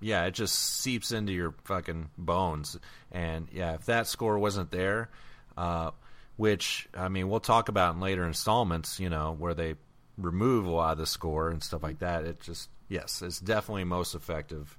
yeah, 0.00 0.24
it 0.26 0.32
just 0.32 0.54
seeps 0.54 1.12
into 1.12 1.32
your 1.32 1.54
fucking 1.64 2.10
bones, 2.18 2.78
and 3.10 3.48
yeah, 3.52 3.74
if 3.74 3.86
that 3.86 4.06
score 4.06 4.38
wasn't 4.38 4.70
there. 4.70 5.10
Uh, 5.56 5.90
which 6.36 6.88
I 6.94 7.08
mean 7.08 7.28
we'll 7.28 7.40
talk 7.40 7.68
about 7.68 7.94
in 7.94 8.00
later 8.00 8.24
installments. 8.26 8.98
You 9.00 9.10
know 9.10 9.34
where 9.38 9.54
they 9.54 9.74
remove 10.18 10.66
a 10.66 10.70
lot 10.70 10.92
of 10.92 10.98
the 10.98 11.06
score 11.06 11.50
and 11.50 11.62
stuff 11.62 11.82
like 11.82 11.98
that. 12.00 12.24
It 12.24 12.40
just 12.40 12.68
yes, 12.88 13.22
it's 13.22 13.40
definitely 13.40 13.84
most 13.84 14.14
effective 14.14 14.76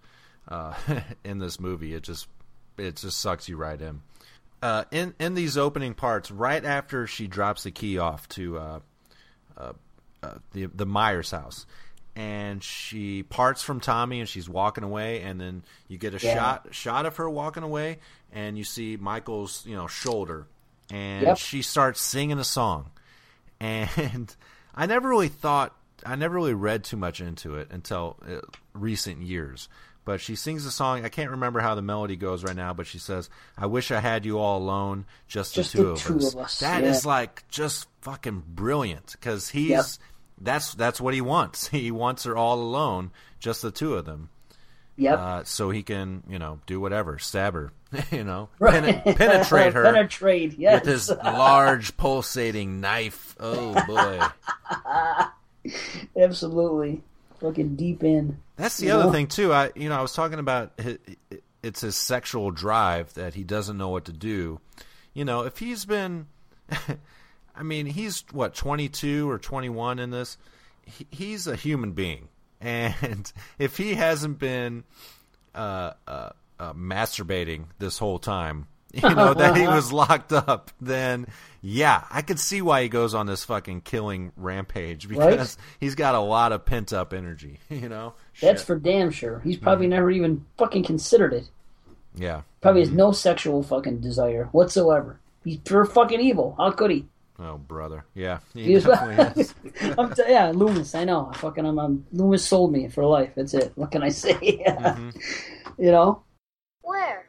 uh, 0.48 0.74
in 1.24 1.40
this 1.40 1.60
movie. 1.60 1.94
It 1.94 2.04
just 2.04 2.28
it 2.78 2.96
just 2.98 3.20
sucks 3.20 3.48
you 3.50 3.58
right 3.58 3.82
in. 3.82 4.02
uh, 4.62 4.84
in 4.92 5.14
in 5.20 5.34
these 5.36 5.58
opening 5.58 5.94
parts, 5.94 6.32
right 6.32 6.64
after 6.64 7.06
she 7.08 7.28
drops 7.28 7.64
the 7.64 7.72
key 7.72 7.98
off 7.98 8.28
to 8.30 8.58
uh, 8.58 8.80
uh, 9.58 9.74
uh, 10.24 10.34
the 10.54 10.66
the 10.68 10.86
Myers 10.86 11.32
house, 11.32 11.66
and 12.16 12.64
she 12.64 13.24
parts 13.24 13.62
from 13.64 13.80
Tommy 13.80 14.20
and 14.20 14.30
she's 14.30 14.50
walking 14.50 14.84
away, 14.84 15.22
and 15.22 15.40
then 15.42 15.64
you 15.88 15.98
get 15.98 16.14
a 16.14 16.20
Yeah. 16.26 16.34
shot 16.34 16.68
shot 16.72 17.06
of 17.06 17.18
her 17.18 17.30
walking 17.30 17.64
away, 17.64 18.00
and 18.32 18.58
you 18.58 18.64
see 18.64 18.98
Michael's 18.98 19.64
you 19.66 19.76
know 19.76 19.88
shoulder, 19.88 20.48
and 20.92 21.24
Yep. 21.26 21.38
she 21.38 21.62
starts 21.62 22.02
singing 22.02 22.40
a 22.40 22.44
song, 22.44 22.92
and 23.60 24.36
I 24.76 24.86
never 24.86 25.08
really 25.10 25.28
thought 25.30 25.76
I 26.06 26.16
never 26.16 26.36
really 26.36 26.54
read 26.54 26.84
too 26.84 26.98
much 26.98 27.22
into 27.22 27.56
it 27.56 27.70
until 27.72 28.18
uh, 28.28 28.40
recent 28.74 29.22
years. 29.22 29.68
But 30.06 30.22
she 30.22 30.36
sings 30.36 30.66
a 30.66 30.72
song. 30.72 31.04
I 31.04 31.10
can't 31.10 31.32
remember 31.32 31.60
how 31.60 31.76
the 31.76 31.82
melody 31.82 32.16
goes 32.16 32.42
right 32.42 32.56
now, 32.56 32.74
but 32.74 32.88
she 32.88 32.98
says, 32.98 33.30
"I 33.58 33.66
wish 33.66 33.92
I 33.92 34.00
had 34.00 34.26
you 34.26 34.40
all 34.40 34.60
alone, 34.60 35.06
just, 35.28 35.54
Just 35.54 35.74
the 35.74 35.80
two, 35.80 35.84
the 35.86 35.92
of, 35.92 36.00
two 36.00 36.18
us. 36.18 36.34
of 36.34 36.40
us, 36.40 36.60
That 36.60 36.84
yeah. 36.84 36.90
is 36.92 37.06
like 37.06 37.44
just 37.50 37.88
fucking 38.02 38.44
brilliant 38.48 39.12
because 39.14 39.50
he's 39.50 39.70
Yep. 39.70 39.86
that's 40.40 40.74
that's 40.76 41.02
what 41.02 41.14
he 41.14 41.20
wants. 41.20 41.68
He 41.78 41.92
wants 41.92 42.24
her 42.24 42.38
all 42.38 42.62
alone, 42.62 43.12
just 43.40 43.62
the 43.62 43.72
two 43.72 43.96
of 43.96 44.06
them. 44.06 44.30
Yep. 44.98 45.20
Uh, 45.20 45.44
so 45.44 45.70
he 45.70 45.84
can, 45.84 46.24
you 46.28 46.40
know, 46.40 46.60
do 46.66 46.80
whatever, 46.80 47.20
stab 47.20 47.54
her, 47.54 47.72
you 48.12 48.24
know, 48.24 48.50
Right. 48.60 49.04
pen- 49.04 49.16
penetrate 49.16 49.74
her 49.74 49.84
Penetrate, 49.84 50.58
yes. 50.58 50.82
with 50.84 50.92
his 50.92 51.10
large 51.10 51.96
pulsating 51.98 52.82
knife. 52.82 53.36
Oh 53.40 53.74
boy. 53.86 54.20
Absolutely. 56.18 57.02
Fucking 57.40 57.76
deep 57.76 58.04
in. 58.04 58.40
That's 58.56 58.78
the 58.78 58.92
other 58.92 59.06
know? 59.06 59.12
thing 59.12 59.28
too. 59.28 59.54
I 59.54 59.72
you 59.76 59.90
know 59.90 59.98
I 59.98 60.02
was 60.02 60.14
talking 60.14 60.40
about 60.40 60.72
hi 60.82 60.98
it's 61.64 61.82
his 61.82 61.96
sexual 61.96 62.52
drive 62.52 63.14
that 63.16 63.34
he 63.34 63.44
doesn't 63.44 63.78
know 63.78 63.90
what 63.90 64.06
to 64.06 64.14
do. 64.14 64.60
You 65.14 65.26
know, 65.26 65.42
if 65.42 65.58
he's 65.58 65.86
been, 65.86 66.28
I 67.56 67.64
mean, 67.64 67.86
he's 67.88 68.24
what 68.32 68.56
twenty 68.56 68.90
two 68.90 69.30
or 69.30 69.38
twenty 69.38 69.70
one 69.70 70.00
in 70.00 70.10
this. 70.12 70.38
He, 70.86 71.06
he's 71.12 71.46
a 71.48 71.56
human 71.56 71.92
being, 71.92 72.30
and 72.62 73.32
if 73.60 73.78
he 73.78 73.94
hasn't 73.96 74.40
been 74.40 74.84
uh, 75.56 75.94
uh, 76.08 76.30
uh, 76.60 76.74
masturbating 76.74 77.66
this 77.80 77.98
whole 77.98 78.20
time, 78.20 78.68
you 78.94 79.02
know 79.02 79.34
that 79.34 79.58
he 79.58 79.68
was 79.68 79.92
locked 79.92 80.32
up, 80.34 80.72
then 80.80 81.28
yeah, 81.62 82.04
I 82.10 82.22
could 82.22 82.40
see 82.40 82.62
why 82.62 82.84
he 82.84 82.90
goes 82.90 83.14
on 83.14 83.26
this 83.26 83.44
fucking 83.44 83.82
killing 83.82 84.32
rampage 84.38 85.06
Right? 85.08 85.32
because 85.32 85.58
he's 85.80 85.96
got 85.96 86.16
a 86.16 86.20
lot 86.20 86.52
of 86.54 86.66
pent 86.66 86.94
up 86.94 87.14
energy. 87.14 87.60
You 87.70 87.90
know, 87.90 88.14
That's 88.42 88.62
Shit. 88.62 88.68
for 88.68 88.76
damn 88.78 89.12
sure. 89.12 89.40
He's 89.44 89.58
probably 89.58 89.88
never 89.88 90.10
even 90.10 90.46
fucking 90.58 90.84
considered 90.84 91.34
it. 91.34 91.50
yeah. 92.16 92.42
Probably 92.62 92.82
has 92.82 92.92
no 92.92 93.12
sexual 93.12 93.62
fucking 93.64 94.00
desire 94.00 94.46
whatsoever. 94.52 95.20
He's 95.44 95.58
pure 95.58 95.86
fucking 95.86 96.20
evil. 96.22 96.56
How 96.58 96.72
could 96.72 96.92
he? 96.92 97.06
Oh, 97.40 97.58
brother. 97.58 98.06
Yeah, 98.16 98.40
he 98.54 98.64
He 98.64 98.80
definitely 98.80 99.42
is. 99.44 99.54
I'm 99.98 100.14
t- 100.14 100.24
yeah, 100.28 100.50
Loomis. 100.50 100.96
I 100.96 101.04
know. 101.04 101.30
I 101.32 101.38
fucking, 101.38 101.66
I'm, 101.66 101.78
I'm, 101.80 102.06
Loomis 102.12 102.44
sold 102.44 102.72
me 102.72 102.88
for 102.88 103.06
life. 103.06 103.34
That's 103.36 103.54
it. 103.54 103.72
What 103.76 103.92
can 103.92 104.04
I 104.04 104.10
say? 104.10 104.64
Mm-hmm. 104.78 105.10
You 105.80 105.92
know? 105.92 106.24
Where? 106.82 107.28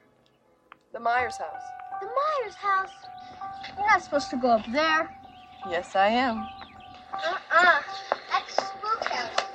The 0.93 1.01
Myers 1.01 1.37
house. 1.37 1.63
The 2.01 2.07
Myers 2.07 2.55
house. 2.55 2.91
You're 3.77 3.87
not 3.87 4.03
supposed 4.03 4.31
to 4.31 4.37
go 4.37 4.49
up 4.49 4.65
there. 4.73 5.15
Yes, 5.69 5.95
I 5.95 6.09
am. 6.09 6.47
Uh-uh. 7.13 7.81
That's 8.31 8.57
the 8.57 8.63
spook 8.63 9.05
house. 9.05 9.48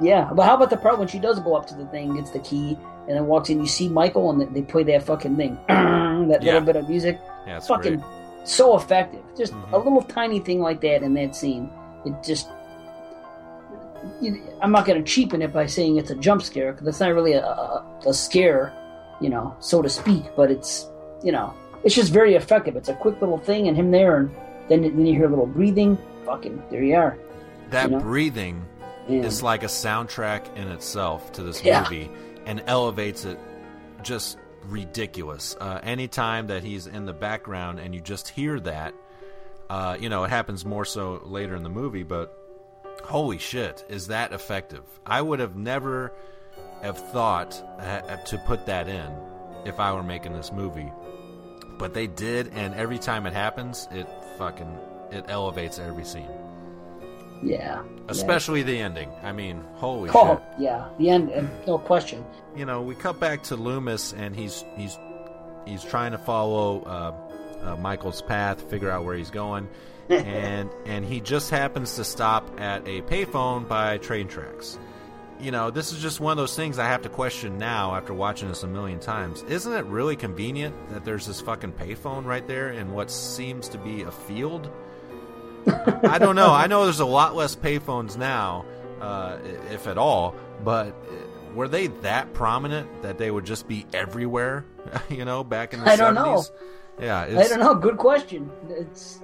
Yeah, 0.00 0.30
but 0.34 0.44
how 0.44 0.54
about 0.56 0.70
the 0.70 0.76
part 0.76 0.98
when 0.98 1.08
she 1.08 1.18
does 1.18 1.38
go 1.40 1.54
up 1.56 1.66
to 1.68 1.74
the 1.74 1.86
thing, 1.86 2.14
gets 2.16 2.30
the 2.30 2.38
key, 2.40 2.76
and 3.08 3.16
then 3.16 3.26
walks 3.26 3.48
in? 3.48 3.60
You 3.60 3.66
see 3.66 3.88
Michael, 3.88 4.30
and 4.30 4.54
they 4.54 4.62
play 4.62 4.82
that 4.84 5.04
fucking 5.04 5.36
thing, 5.36 5.58
that 5.68 6.42
Yeah. 6.42 6.52
little 6.54 6.66
bit 6.66 6.76
of 6.76 6.88
music. 6.88 7.18
Yeah, 7.46 7.56
it's 7.58 7.66
fucking 7.68 7.96
great. 7.96 8.04
Mm-hmm. 8.04 8.44
so 8.44 8.76
effective. 8.76 9.22
Just 9.36 9.54
a 9.72 9.78
little 9.78 10.02
tiny 10.02 10.38
thing 10.40 10.60
like 10.60 10.80
that 10.82 11.02
in 11.02 11.14
that 11.14 11.34
scene. 11.34 11.70
It 12.04 12.14
just. 12.22 12.48
You, 14.20 14.40
I'm 14.60 14.70
not 14.70 14.86
going 14.86 15.02
to 15.02 15.10
cheapen 15.10 15.42
it 15.42 15.52
by 15.52 15.66
saying 15.66 15.96
it's 15.96 16.10
a 16.10 16.14
jump 16.14 16.42
scare 16.42 16.72
because 16.72 16.86
it's 16.86 17.00
not 17.00 17.12
really 17.14 17.32
a, 17.32 17.44
a, 17.44 18.00
a 18.06 18.14
scare, 18.14 18.72
you 19.20 19.28
know, 19.28 19.56
so 19.58 19.82
to 19.82 19.88
speak. 19.88 20.24
But 20.36 20.50
it's, 20.50 20.86
you 21.24 21.32
know, 21.32 21.52
it's 21.84 21.94
just 21.94 22.12
very 22.12 22.34
effective. 22.34 22.76
It's 22.76 22.88
a 22.88 22.94
quick 22.94 23.20
little 23.20 23.38
thing, 23.38 23.66
and 23.66 23.76
him 23.76 23.90
there, 23.90 24.16
and 24.18 24.30
then 24.68 24.82
then 24.82 25.06
you 25.06 25.14
hear 25.14 25.26
a 25.26 25.30
little 25.30 25.46
breathing. 25.46 25.98
Fucking, 26.24 26.62
there 26.70 26.82
you 26.84 26.94
are. 26.96 27.18
That 27.70 27.90
you 27.90 27.96
know? 27.96 28.02
breathing 28.02 28.64
Yeah. 29.08 29.22
is 29.22 29.42
like 29.42 29.62
a 29.62 29.66
soundtrack 29.66 30.56
in 30.56 30.68
itself 30.68 31.32
to 31.32 31.42
this 31.42 31.62
Yeah. 31.62 31.82
movie 31.82 32.10
and 32.44 32.62
elevates 32.66 33.24
it 33.24 33.38
just 34.02 34.38
ridiculous. 34.64 35.56
Uh, 35.60 35.80
anytime 35.82 36.48
that 36.48 36.62
he's 36.64 36.86
in 36.86 37.06
the 37.06 37.12
background 37.12 37.78
and 37.78 37.94
you 37.94 38.00
just 38.00 38.28
hear 38.28 38.58
that, 38.60 38.94
uh, 39.70 39.96
you 39.98 40.08
know, 40.08 40.24
it 40.24 40.30
happens 40.30 40.64
more 40.64 40.84
so 40.84 41.20
later 41.24 41.54
in 41.54 41.62
the 41.62 41.68
movie, 41.68 42.02
but 42.02 42.36
holy 43.04 43.38
shit, 43.38 43.84
is 43.88 44.08
that 44.08 44.32
effective? 44.32 44.82
I 45.06 45.22
would 45.22 45.38
have 45.40 45.56
never 45.56 46.12
have 46.82 46.98
thought 47.10 47.60
uh, 47.80 48.16
to 48.16 48.38
put 48.38 48.66
that 48.66 48.88
in 48.88 49.10
if 49.64 49.78
I 49.80 49.92
were 49.92 50.02
making 50.02 50.32
this 50.34 50.52
movie. 50.52 50.92
But 51.78 51.94
they 51.94 52.06
did, 52.06 52.52
and 52.54 52.74
every 52.74 52.98
time 52.98 53.26
it 53.26 53.34
happens, 53.34 53.86
it 53.92 54.08
fucking 54.38 54.78
it 55.12 55.24
elevates 55.28 55.78
every 55.78 56.04
scene. 56.04 56.28
Yeah. 57.42 57.82
Especially 58.08 58.62
the 58.62 58.78
ending. 58.78 59.10
I 59.22 59.32
mean, 59.32 59.62
holy 59.74 60.10
Oh, 60.14 60.36
shit. 60.36 60.60
yeah. 60.64 60.88
The 60.98 61.10
end, 61.10 61.30
and 61.30 61.50
no 61.66 61.78
question. 61.78 62.24
You 62.56 62.64
know, 62.64 62.82
we 62.82 62.94
cut 62.94 63.20
back 63.20 63.42
to 63.44 63.56
Loomis, 63.56 64.12
and 64.12 64.34
he's 64.34 64.64
he's 64.76 64.98
he's 65.66 65.84
trying 65.84 66.12
to 66.12 66.18
follow 66.18 66.82
uh, 66.82 67.14
uh, 67.64 67.76
Michael's 67.76 68.22
path, 68.22 68.62
figure 68.70 68.90
out 68.90 69.04
where 69.04 69.16
he's 69.16 69.30
going, 69.30 69.68
and 70.08 70.70
and 70.86 71.04
he 71.04 71.20
just 71.20 71.50
happens 71.50 71.96
to 71.96 72.04
stop 72.04 72.60
at 72.60 72.86
a 72.88 73.02
payphone 73.02 73.68
by 73.68 73.98
train 73.98 74.28
tracks. 74.28 74.78
You 75.38 75.50
know, 75.50 75.70
this 75.70 75.92
is 75.92 76.00
just 76.00 76.18
one 76.18 76.30
of 76.32 76.38
those 76.38 76.56
things 76.56 76.78
I 76.78 76.86
have 76.86 77.02
to 77.02 77.10
question 77.10 77.58
now 77.58 77.94
after 77.94 78.14
watching 78.14 78.48
this 78.48 78.62
a 78.62 78.66
million 78.66 78.98
times. 79.00 79.42
Isn't 79.42 79.72
it 79.74 79.84
really 79.84 80.16
convenient 80.16 80.74
that 80.88 81.04
there's 81.04 81.26
this 81.26 81.42
fucking 81.42 81.72
payphone 81.72 82.24
right 82.24 82.46
there 82.48 82.70
in 82.70 82.92
what 82.92 83.10
seems 83.10 83.68
to 83.68 83.78
be 83.78 84.00
a 84.02 84.10
field? 84.10 84.70
I 85.66 86.18
don't 86.18 86.36
know. 86.36 86.52
I 86.52 86.66
know 86.66 86.84
there's 86.84 87.00
a 87.00 87.06
lot 87.06 87.34
less 87.34 87.56
payphones 87.56 88.16
now, 88.16 88.64
uh, 89.00 89.38
if 89.70 89.86
at 89.86 89.98
all. 89.98 90.34
But 90.64 90.88
uh, 90.88 91.54
were 91.54 91.68
they 91.68 91.88
that 91.88 92.32
prominent 92.32 93.02
that 93.02 93.18
they 93.18 93.30
would 93.30 93.44
just 93.44 93.66
be 93.68 93.86
everywhere? 93.92 94.64
you 95.08 95.24
know, 95.24 95.44
back 95.44 95.74
in 95.74 95.80
the 95.80 95.88
I 95.90 95.96
don't 95.96 96.14
know. 96.14 96.36
70s? 96.36 96.50
Yeah, 97.00 97.20
I 97.20 97.48
don't 97.48 97.60
know. 97.60 97.74
Good 97.74 97.98
question. 97.98 98.50
It's. 98.70 99.20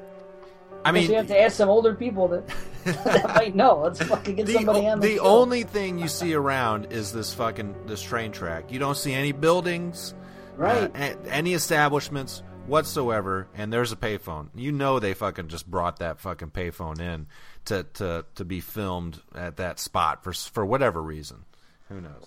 I 0.85 0.91
mean, 0.91 1.09
you 1.09 1.17
have 1.17 1.29
to 1.29 1.41
ask 1.41 1.57
some 1.57 1.69
older 1.69 1.95
people 1.95 2.27
that, 2.29 2.49
that 2.85 3.29
might 3.37 3.55
know. 3.55 3.83
Let's 3.85 4.03
fucking 4.03 4.35
get 4.35 4.47
the, 4.47 4.55
somebody 4.55 4.89
on 4.89 4.99
the, 4.99 5.09
the 5.09 5.17
show. 5.17 5.23
only 5.25 5.63
thing 5.63 5.99
you 5.99 6.09
see 6.09 6.35
around 6.35 6.89
is 6.93 7.13
this 7.13 7.33
fucking 7.33 7.87
this 7.87 8.03
train 8.03 8.33
track. 8.33 8.73
You 8.73 8.81
don't 8.81 8.97
see 8.97 9.13
any 9.15 9.31
buildings, 9.31 10.13
Right. 10.57 10.91
uh, 10.95 11.15
any 11.29 11.55
establishments 11.55 12.43
whatsoever, 12.67 13.49
and 13.55 13.73
there's 13.73 13.93
a 13.93 13.97
payphone. 13.97 14.49
You 14.55 14.73
know 14.73 14.99
they 14.99 15.15
fucking 15.15 15.49
just 15.49 15.71
brought 15.71 15.99
that 15.99 16.19
fucking 16.21 16.51
payphone 16.51 17.01
in 17.01 17.27
to 17.67 17.85
to 17.95 18.25
to 18.35 18.45
be 18.45 18.61
filmed 18.61 19.21
at 19.35 19.57
that 19.57 19.79
spot 19.79 20.23
for 20.25 20.33
for 20.33 20.65
whatever 20.65 21.03
reason. 21.03 21.45
Who 21.89 22.01
knows? 22.01 22.27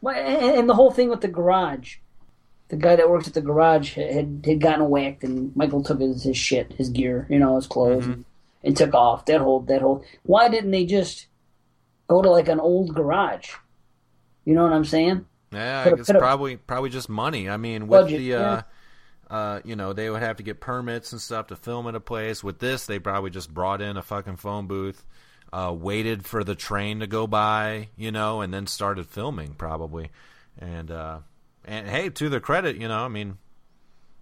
Well, 0.00 0.14
and, 0.14 0.68
the 0.68 0.74
whole 0.74 0.90
thing 0.92 1.08
with 1.10 1.22
the 1.22 1.28
garage, 1.28 1.96
the 2.68 2.76
guy 2.76 2.94
that 2.94 3.10
worked 3.10 3.26
at 3.26 3.34
the 3.34 3.40
garage 3.40 3.94
had 3.94 4.42
had 4.44 4.60
gotten 4.60 4.88
whacked, 4.88 5.24
and 5.24 5.54
Michael 5.56 5.82
took 5.82 6.00
his, 6.00 6.22
his 6.22 6.36
shit, 6.36 6.72
his 6.74 6.88
gear, 6.90 7.26
you 7.28 7.38
know, 7.38 7.56
his 7.56 7.66
clothes, 7.66 8.02
Mm-hmm. 8.04 8.12
and, 8.12 8.24
and 8.64 8.76
took 8.76 8.94
off. 8.94 9.24
That 9.26 9.40
whole 9.40 9.60
that 9.60 9.82
whole. 9.82 10.04
Why 10.24 10.48
didn't 10.48 10.70
they 10.70 10.84
just 10.84 11.26
go 12.06 12.22
to 12.22 12.30
like 12.30 12.48
an 12.48 12.60
old 12.60 12.94
garage? 12.94 13.50
You 14.44 14.54
know 14.54 14.62
what 14.62 14.72
I'm 14.72 14.84
saying? 14.84 15.26
Yeah, 15.52 15.88
a- 15.88 15.94
it's 15.94 16.08
a- 16.10 16.14
probably 16.14 16.56
probably 16.56 16.90
just 16.90 17.08
money. 17.08 17.48
I 17.48 17.56
mean, 17.56 17.88
with 17.88 18.02
Budget, 18.02 18.18
the 18.18 18.34
uh, 18.34 18.62
uh, 19.30 19.60
you 19.64 19.76
know, 19.76 19.92
they 19.92 20.08
would 20.10 20.22
have 20.22 20.36
to 20.36 20.42
get 20.42 20.60
permits 20.60 21.12
and 21.12 21.20
stuff 21.20 21.48
to 21.48 21.56
film 21.56 21.86
at 21.86 21.94
a 21.94 22.00
place. 22.00 22.42
With 22.42 22.58
this, 22.58 22.86
they 22.86 22.98
probably 22.98 23.30
just 23.30 23.52
brought 23.52 23.80
in 23.82 23.96
a 23.96 24.02
fucking 24.02 24.36
phone 24.36 24.66
booth, 24.66 25.04
uh, 25.52 25.74
waited 25.76 26.24
for 26.24 26.44
the 26.44 26.54
train 26.54 27.00
to 27.00 27.06
go 27.06 27.26
by, 27.26 27.88
you 27.96 28.10
know, 28.12 28.40
and 28.40 28.52
then 28.54 28.66
started 28.66 29.06
filming 29.06 29.54
probably. 29.54 30.10
And 30.58 30.90
uh, 30.90 31.18
and 31.64 31.88
hey, 31.88 32.08
to 32.10 32.28
their 32.28 32.40
credit, 32.40 32.76
you 32.76 32.88
know, 32.88 33.04
I 33.04 33.08
mean, 33.08 33.38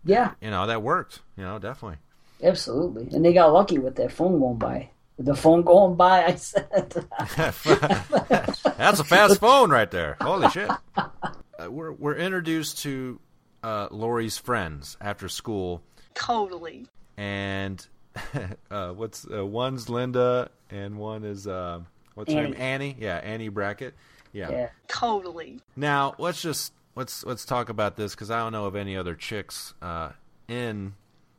Yeah, 0.05 0.33
you 0.41 0.51
know, 0.51 0.67
that 0.67 0.83
worked. 0.83 1.21
You 1.37 1.45
know, 1.45 1.59
definitely. 1.59 1.99
absolutely. 2.43 3.09
And 3.15 3.25
they 3.25 3.33
got 3.33 3.53
lucky 3.53 3.79
with 3.79 3.95
that 3.97 4.13
phone 4.13 4.39
going 4.41 4.59
by. 4.59 4.91
With 5.17 5.27
the 5.27 5.35
phone 5.35 5.63
going 5.63 5.97
by, 5.97 6.25
I 6.27 6.35
said. 6.35 6.93
That's 7.37 9.01
a 9.01 9.05
fast 9.05 9.41
phone 9.41 9.71
right 9.71 9.91
there. 9.91 10.17
Holy 10.21 10.51
shit. 10.51 10.71
Uh, 10.97 11.71
we're 11.71 11.93
we're 11.93 12.17
introduced 12.17 12.81
to 12.83 13.19
uh, 13.67 13.89
Laurie's 13.91 14.39
friends 14.39 14.97
after 15.01 15.29
school. 15.29 15.83
Totally. 16.15 16.87
and 17.17 17.87
uh, 18.71 18.91
what's 18.93 19.27
uh, 19.31 19.45
one's 19.45 19.89
Linda 19.89 20.51
and 20.71 20.97
one 20.97 21.25
is 21.25 21.47
uh, 21.47 21.81
what's 22.15 22.33
her 22.33 22.43
name 22.43 22.55
Annie. 22.57 22.91
Annie 22.93 22.97
yeah 22.99 23.17
Annie 23.17 23.49
Brackett 23.49 23.95
yeah. 24.33 24.51
yeah. 24.51 24.69
Totally. 24.89 25.61
now 25.77 26.15
let's 26.19 26.41
just 26.41 26.73
let's 26.95 27.25
let's 27.25 27.45
talk 27.45 27.69
about 27.69 27.97
this 27.97 28.15
because 28.15 28.31
I 28.31 28.39
don't 28.39 28.53
know 28.53 28.67
of 28.67 28.77
any 28.77 28.97
other 28.97 29.15
chicks 29.15 29.75
uh, 29.83 30.11
in 30.49 30.95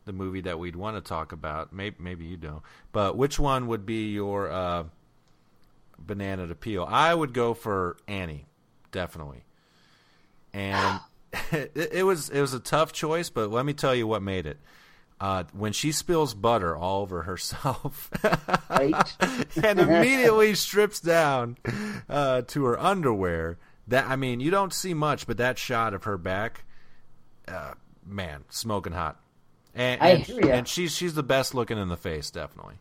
the 0.06 0.14
movie 0.14 0.42
that 0.42 0.60
we'd 0.60 0.76
want 0.76 0.96
to 0.98 1.02
talk 1.02 1.32
about. 1.32 1.74
Maybe 1.74 1.96
maybe 2.00 2.26
you 2.26 2.38
don't. 2.38 2.62
But 2.92 3.18
which 3.18 3.40
one 3.40 3.68
would 3.68 3.86
be 3.86 4.12
your 4.12 4.52
uh, 4.52 4.84
banana 5.98 6.48
to 6.48 6.56
peel? 6.56 6.86
I 6.88 7.14
would 7.14 7.34
go 7.34 7.54
for 7.54 7.98
Annie, 8.08 8.46
definitely. 8.92 9.44
And 10.54 11.00
it, 11.52 11.72
it 11.76 12.04
was 12.04 12.30
it 12.30 12.42
was 12.42 12.54
a 12.54 12.60
tough 12.60 12.92
choice, 12.94 13.30
but 13.30 13.52
let 13.52 13.66
me 13.66 13.74
tell 13.74 13.96
you 13.96 14.08
what 14.08 14.22
made 14.22 14.46
it. 14.46 14.58
Uh, 15.20 15.44
when 15.52 15.74
she 15.74 15.92
spills 15.92 16.36
butter 16.36 16.78
all 16.78 17.02
over 17.02 17.24
herself 17.24 18.12
and 18.70 19.80
immediately 19.80 20.54
strips 20.54 21.00
down 21.00 21.58
uh, 22.08 22.44
to 22.44 22.66
her 22.66 22.80
underwear, 22.80 23.58
that 23.88 24.06
I 24.06 24.16
mean, 24.16 24.40
you 24.40 24.52
don't 24.52 24.72
see 24.72 24.94
much, 24.94 25.26
but 25.26 25.38
that 25.38 25.58
shot 25.58 25.96
of 25.96 26.04
her 26.04 26.20
back, 26.20 26.66
uh, 27.48 27.74
man, 28.06 28.44
smoking 28.50 28.94
hot. 28.94 29.20
And, 29.74 30.02
I 30.02 30.10
and, 30.10 30.24
hear 30.24 30.52
and 30.52 30.68
she's 30.68 30.96
she's 30.96 31.14
the 31.14 31.24
best 31.24 31.56
looking 31.56 31.78
in 31.78 31.88
the 31.88 31.98
face, 31.98 32.30
definitely. 32.30 32.76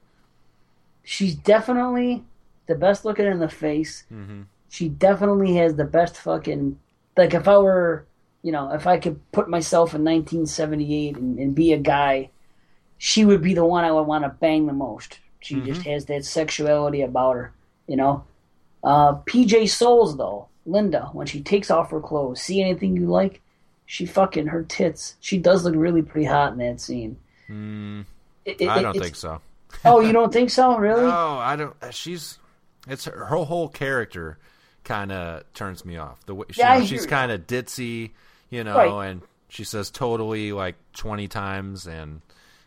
She's 1.05 1.37
definitely 1.37 2.25
the 2.67 2.75
best 2.75 3.05
looking 3.05 3.27
in 3.27 3.39
the 3.39 3.49
face. 3.49 4.05
Mm-hmm. 4.13 4.43
She 4.69 4.89
definitely 4.89 5.55
has 5.57 5.77
the 5.77 5.85
best 5.85 6.17
fucking. 6.17 6.79
Like 7.17 7.33
if 7.33 7.49
I 7.49 7.59
were, 7.59 8.07
you 8.47 8.53
know, 8.53 8.73
if 8.73 8.87
I 8.87 8.99
could 8.99 9.19
put 9.33 9.49
myself 9.49 9.93
in 9.93 10.05
1978 10.05 11.17
and, 11.17 11.39
and 11.41 11.53
be 11.53 11.73
a 11.73 11.79
guy, 11.79 12.31
she 12.97 13.25
would 13.25 13.43
be 13.43 13.55
the 13.55 13.65
one 13.65 13.85
I 13.85 13.91
would 13.91 14.03
want 14.07 14.23
to 14.23 14.29
bang 14.31 14.67
the 14.67 14.73
most. 14.73 15.19
She 15.41 15.61
just 15.61 15.83
has 15.83 16.05
that 16.07 16.25
sexuality 16.25 17.03
about 17.03 17.35
her, 17.35 17.53
you 17.89 17.97
know. 17.97 18.25
Uh, 18.85 19.15
PJ 19.27 19.69
Soles 19.69 20.17
though, 20.17 20.47
Linda, 20.65 21.11
when 21.13 21.27
she 21.27 21.41
takes 21.43 21.71
off 21.73 21.91
her 21.91 22.01
clothes, 22.01 22.41
see 22.41 22.61
anything 22.63 22.97
you 22.97 23.07
like? 23.07 23.41
She 23.85 24.07
fucking 24.07 24.47
her 24.47 24.63
tits. 24.63 25.17
She 25.21 25.39
does 25.39 25.65
look 25.65 25.75
really 25.77 26.03
pretty 26.03 26.27
hot 26.27 26.53
in 26.53 26.59
that 26.59 26.81
scene. 26.81 27.17
Mm, 27.49 28.05
It- 28.45 28.61
it- 28.61 28.69
I 28.69 28.81
don't 28.83 28.97
think 28.97 29.17
so. 29.17 29.41
Oh, 29.85 30.01
you 30.01 30.13
don't 30.13 30.33
think 30.33 30.51
so? 30.51 30.77
Really? 30.79 31.03
No, 31.19 31.39
I 31.39 31.57
don't. 31.57 31.75
She's 31.91 32.39
it's 32.89 33.05
her, 33.07 33.25
her 33.27 33.37
whole 33.37 33.69
character 33.69 34.39
kind 34.85 35.11
of 35.11 35.43
turns 35.53 35.85
me 35.85 35.97
off. 35.97 36.25
The 36.27 36.35
way 36.37 36.47
she, 36.51 36.61
Yeah, 36.61 36.81
she's 36.85 37.07
kind 37.07 37.33
of 37.33 37.47
ditzy, 37.49 38.13
you 38.51 38.65
know, 38.65 38.77
Right. 38.77 39.09
and 39.11 39.23
she 39.49 39.65
says 39.65 39.91
totally 39.91 40.53
like 40.53 40.75
twenty 40.93 41.29
times 41.29 41.87
and 41.87 42.21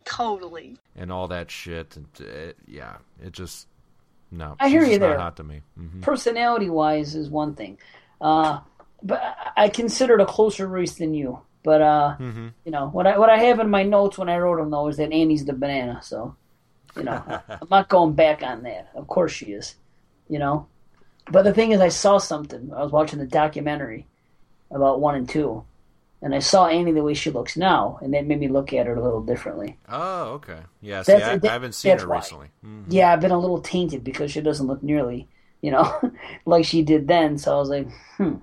Totally. 0.05 0.77
and 0.95 1.11
all 1.11 1.27
that 1.27 1.51
shit. 1.51 1.95
And 1.97 2.07
it, 2.19 2.57
yeah, 2.67 2.97
it 3.23 3.31
just 3.33 3.67
no. 4.31 4.55
I 4.59 4.69
hear 4.69 4.83
you 4.83 4.99
there. 4.99 5.17
hot 5.17 5.37
to 5.37 5.43
me. 5.43 5.61
hmm 5.75 6.01
personality 6.01 6.69
wise 6.69 7.15
is 7.15 7.29
one 7.29 7.55
thing. 7.55 7.77
Uh, 8.21 8.59
but 9.03 9.21
I- 9.55 9.69
considered 9.69 10.19
a 10.21 10.25
closer 10.25 10.67
race 10.67 10.95
than 10.95 11.13
you. 11.13 11.39
But 11.63 11.81
uh, 11.81 12.15
Mhm. 12.19 12.53
you 12.65 12.71
know 12.71 12.87
what 12.87 13.05
I 13.07 13.17
what 13.17 13.29
I 13.29 13.37
have 13.39 13.59
in 13.59 13.69
my 13.69 13.83
notes 13.83 14.17
when 14.17 14.29
I 14.29 14.37
wrote 14.37 14.57
them 14.57 14.69
though 14.71 14.87
is 14.87 14.97
that 14.97 15.11
Annie's 15.11 15.45
the 15.45 15.53
banana. 15.53 15.99
So 16.01 16.35
you 16.95 17.03
know 17.03 17.21
I'm 17.49 17.67
not 17.69 17.89
going 17.89 18.13
back 18.13 18.41
on 18.43 18.63
that. 18.63 18.89
Of 18.95 19.07
course 19.07 19.31
she 19.33 19.47
is. 19.47 19.75
You 20.29 20.39
know, 20.39 20.67
but 21.31 21.43
the 21.43 21.53
thing 21.53 21.71
is, 21.71 21.81
I 21.81 21.89
saw 21.89 22.17
something. 22.19 22.71
I 22.73 22.81
was 22.83 22.91
watching 22.91 23.19
the 23.19 23.25
documentary 23.25 24.05
about 24.71 24.99
one 25.01 25.15
and 25.15 25.27
two, 25.27 25.63
and 26.21 26.35
I 26.35 26.39
saw 26.39 26.67
Annie 26.67 26.91
the 26.91 27.03
way 27.03 27.13
she 27.13 27.29
looks 27.31 27.55
now, 27.57 27.97
and 28.01 28.13
that 28.13 28.25
made 28.27 28.39
me 28.39 28.47
look 28.47 28.73
at 28.73 28.87
her 28.87 28.95
a 28.95 29.01
little 29.01 29.21
differently. 29.21 29.77
Oh, 29.87 30.23
okay. 30.33 30.59
Yeah, 30.81 31.01
see, 31.03 31.13
I, 31.13 31.37
that- 31.37 31.49
I 31.49 31.53
haven't 31.53 31.73
seen 31.75 31.97
her 31.97 32.07
why. 32.07 32.17
recently. 32.17 32.47
Mhm. 32.65 32.85
Yeah, 32.89 33.11
I've 33.13 33.21
been 33.21 33.31
a 33.31 33.39
little 33.39 33.61
tainted 33.61 34.03
because 34.03 34.31
she 34.31 34.41
doesn't 34.41 34.67
look 34.67 34.83
nearly, 34.83 35.27
you 35.61 35.71
know, 35.71 36.11
like 36.45 36.65
she 36.65 36.81
did 36.83 37.07
then. 37.07 37.37
So 37.37 37.55
I 37.55 37.59
was 37.59 37.69
like, 37.69 37.87
hmm. 38.17 38.35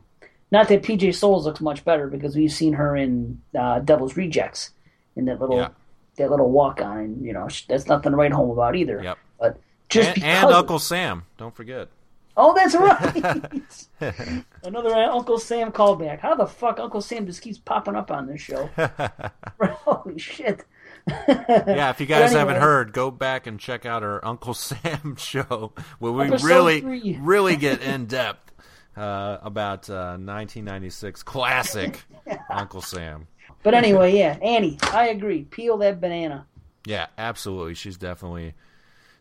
Not 0.52 0.68
that 0.68 0.82
PJ 0.84 1.12
Soles 1.16 1.44
looks 1.44 1.60
much 1.60 1.84
better 1.84 2.06
because 2.06 2.36
we've 2.36 2.52
seen 2.52 2.74
her 2.74 2.94
in 2.96 3.42
uh, 3.58 3.80
Devil's 3.80 4.16
Rejects 4.16 4.70
in 5.16 5.24
that 5.24 5.40
little 5.40 5.56
Yeah. 5.56 5.68
that 6.18 6.30
little 6.30 6.50
walk 6.52 6.80
on, 6.80 6.98
and 6.98 7.24
you 7.26 7.32
know 7.32 7.48
sh- 7.48 7.64
that's 7.66 7.86
nothing 7.88 8.12
to 8.12 8.16
write 8.16 8.30
home 8.32 8.50
about 8.50 8.76
either. 8.76 9.02
Yep. 9.02 9.18
But 9.40 9.58
just 9.88 10.06
and, 10.10 10.14
because 10.14 10.44
and 10.44 10.52
Uncle 10.54 10.78
Sam, 10.78 11.24
don't 11.36 11.54
forget. 11.54 11.88
Oh, 12.36 12.54
that's 12.54 12.74
right. 12.74 14.44
Another 14.62 14.94
Uncle 14.94 15.38
Sam 15.38 15.72
callback. 15.72 16.20
How 16.20 16.34
the 16.34 16.46
fuck 16.46 16.78
Uncle 16.78 17.00
Sam 17.00 17.26
just 17.26 17.42
keeps 17.42 17.58
popping 17.58 17.96
up 17.96 18.10
on 18.10 18.26
this 18.26 18.40
show? 18.40 18.68
Holy 19.60 20.18
shit! 20.18 20.64
yeah, 21.08 21.90
if 21.90 22.00
you 22.00 22.06
guys 22.06 22.32
haven't 22.32 22.60
heard, 22.60 22.92
go 22.92 23.10
back 23.10 23.46
and 23.46 23.60
check 23.60 23.86
out 23.86 24.02
our 24.02 24.24
Uncle 24.24 24.54
Sam 24.54 25.16
show 25.16 25.72
where 25.98 26.12
we 26.12 26.28
really, 26.42 27.18
really 27.20 27.56
get 27.56 27.82
in 27.82 28.06
depth 28.06 28.52
uh, 28.96 29.38
about 29.42 29.88
uh, 29.88 30.16
1996 30.18 31.22
classic 31.22 32.02
Uncle 32.50 32.80
Sam. 32.80 33.28
But 33.62 33.74
anyway, 33.74 34.16
yeah, 34.16 34.38
Annie, 34.42 34.78
I 34.92 35.08
agree. 35.08 35.42
Peel 35.42 35.78
that 35.78 36.00
banana. 36.00 36.46
Yeah, 36.86 37.06
absolutely. 37.18 37.74
She's 37.74 37.96
definitely, 37.96 38.54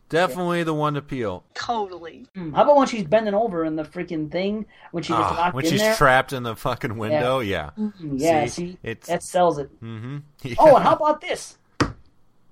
definitely 0.08 0.62
the 0.62 0.74
one 0.74 0.94
to 0.94 1.02
peel. 1.02 1.44
Totally. 1.54 2.26
Hmm, 2.34 2.52
How 2.52 2.62
about 2.64 2.76
when 2.76 2.86
she's 2.86 3.04
bending 3.04 3.34
over 3.34 3.64
in 3.64 3.76
the 3.76 3.82
freaking 3.84 4.30
thing 4.30 4.66
when 4.92 5.02
she 5.02 5.12
gets 5.12 5.22
Ah, 5.32 5.36
locked 5.38 5.54
when 5.54 5.64
in 5.64 5.70
she's 5.70 5.80
there? 5.80 5.94
trapped 5.94 6.32
in 6.32 6.42
the 6.42 6.56
fucking 6.56 6.96
window, 6.98 7.40
yeah. 7.40 7.70
Mhm, 7.78 7.92
Yeah, 8.20 8.46
see, 8.46 8.78
it's 8.82 9.08
that 9.08 9.22
sells 9.22 9.58
it. 9.58 9.70
hmm 9.80 10.18
Oh, 10.58 10.76
and 10.76 10.84
how 10.84 10.94
about 10.94 11.20
this? 11.20 11.58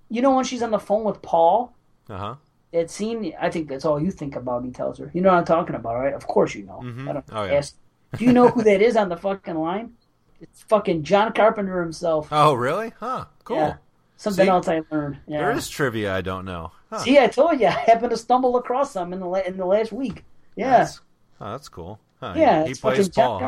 You 0.08 0.22
know 0.22 0.34
when 0.34 0.44
she's 0.44 0.62
on 0.62 0.70
the 0.70 0.78
phone 0.78 1.04
with 1.04 1.22
Paul? 1.22 1.74
uh 2.08 2.16
huh. 2.18 2.34
It 2.72 2.90
seemed. 2.90 3.32
I 3.40 3.50
think 3.50 3.68
that's 3.68 3.84
all 3.84 4.00
you 4.02 4.10
think 4.10 4.34
about. 4.34 4.64
He 4.64 4.70
tells 4.72 4.98
her, 4.98 5.08
"You 5.14 5.20
know 5.20 5.30
what 5.30 5.38
I'm 5.38 5.44
talking 5.44 5.76
about, 5.76 5.94
right? 5.94 6.12
Of 6.12 6.26
course 6.26 6.54
you 6.56 6.64
know. 6.64 6.80
Mhm. 6.82 7.08
I 7.08 7.12
don't 7.12 7.24
Oh, 7.32 7.44
yeah. 7.44 7.54
ask. 7.54 7.76
Do 8.16 8.24
you 8.24 8.32
know 8.32 8.48
who 8.48 8.62
that 8.64 8.82
is 8.82 8.96
on 8.96 9.08
the 9.08 9.16
fucking 9.16 9.54
line? 9.54 9.92
It's 10.40 10.62
fucking 10.64 11.04
John 11.04 11.32
Carpenter 11.32 11.80
himself. 11.80 12.28
Oh, 12.32 12.52
really? 12.54 12.92
Huh. 12.98 13.26
Cool. 13.44 13.78
Something 14.24 14.46
See? 14.46 14.50
else 14.50 14.68
I 14.68 14.80
learned. 14.90 15.18
Yeah. 15.26 15.38
There 15.38 15.52
is 15.52 15.68
trivia 15.68 16.14
I 16.14 16.20
don't 16.22 16.44
know. 16.44 16.72
Huh. 16.90 16.98
See, 17.00 17.18
I 17.18 17.26
told 17.28 17.60
you, 17.60 17.66
I 17.66 17.70
happened 17.70 18.10
to 18.10 18.16
stumble 18.16 18.56
across 18.56 18.90
some 18.92 19.12
in 19.12 19.20
the 19.20 19.26
la- 19.26 19.38
in 19.40 19.56
the 19.56 19.66
last 19.66 19.92
week. 19.92 20.24
Yeah. 20.56 20.78
That's, 20.78 21.00
oh, 21.40 21.50
that's 21.52 21.68
cool. 21.68 22.00
Huh, 22.20 22.34
Yeah, 22.36 22.64
he, 22.64 22.70
it's 22.70 22.80
plays 22.80 23.08
Paul. 23.08 23.38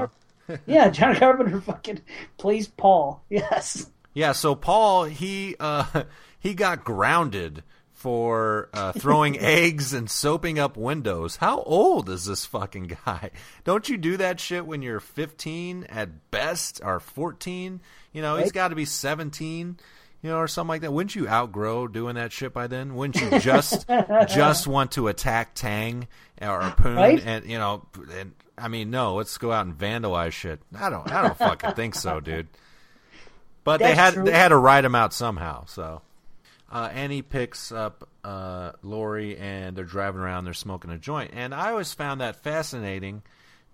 huh? 0.49 0.57
Yeah, 0.67 0.91
John 0.91 1.17
Carpenter 1.17 1.61
fucking 1.61 2.01
plays 2.39 2.69
Paul. 2.69 3.23
Yes. 3.31 3.91
Yeah, 4.15 4.33
so 4.33 4.55
Paul 4.55 5.05
he 5.05 5.57
uh 5.59 6.05
he 6.39 6.55
got 6.55 6.85
grounded 6.85 7.63
for 7.93 8.69
uh, 8.75 8.93
throwing 8.93 9.39
eggs 9.39 9.95
and 9.95 10.11
soaping 10.11 10.59
up 10.59 10.77
windows. 10.77 11.37
How 11.37 11.63
old 11.63 12.11
is 12.11 12.27
this 12.27 12.45
fucking 12.45 12.95
guy? 13.07 13.31
Don't 13.65 13.89
you 13.89 13.97
do 13.97 14.19
that 14.19 14.39
shit 14.39 14.67
when 14.67 14.83
you're 14.83 15.01
15 15.01 15.85
at 15.85 16.31
best 16.31 16.81
or 16.85 17.01
14? 17.01 17.81
You 18.13 18.23
know, 18.23 18.37
he's 18.37 18.53
got 18.53 18.69
to 18.69 18.75
be 18.77 18.85
17, 18.85 19.79
you 20.27 20.33
know, 20.33 20.39
or 20.39 20.49
something 20.49 20.69
like 20.69 20.81
that. 20.81 20.93
Wouldn't 20.93 21.15
you 21.15 21.29
outgrow 21.29 21.87
doing 21.87 22.17
that 22.17 22.33
shit 22.33 22.53
by 22.53 22.67
then? 22.67 22.97
Wouldn't 22.97 23.21
you 23.21 23.39
just 23.39 23.87
just 24.29 24.67
want 24.67 24.93
to 24.93 25.07
attack 25.07 25.55
Tang 25.55 26.09
or 26.43 26.75
Poon 26.77 26.97
Right? 26.97 27.23
and 27.25 27.47
you 27.49 27.59
know, 27.59 27.87
and 28.13 28.35
I 28.59 28.67
mean, 28.69 28.91
no, 28.91 29.15
let's 29.15 29.39
go 29.39 29.53
out 29.53 29.67
and 29.67 29.79
vandalize 29.79 30.33
shit. 30.33 30.61
I 30.77 30.91
don't 30.91 31.11
I 31.11 31.23
don't 31.23 31.39
fucking 31.39 31.73
think 31.75 31.95
so, 31.95 32.19
dude. 32.21 32.49
But 33.63 33.79
they 33.79 33.95
had 33.95 34.15
true. 34.15 34.25
they 34.25 34.33
had 34.33 34.49
to 34.49 34.57
write 34.57 34.85
him 34.85 34.97
out 34.97 35.13
somehow. 35.13 35.65
So 35.67 36.03
uh, 36.71 36.89
Annie 36.93 37.23
picks 37.23 37.71
up 37.71 38.09
uh, 38.25 38.73
Laurie 38.83 39.37
and 39.39 39.77
they're 39.77 39.85
driving 39.85 40.21
around. 40.21 40.45
They're 40.45 40.55
smoking 40.55 40.91
a 40.91 40.99
joint, 40.99 41.31
and 41.35 41.55
I 41.55 41.71
always 41.71 41.93
found 41.95 42.21
that 42.21 42.43
fascinating. 42.43 43.23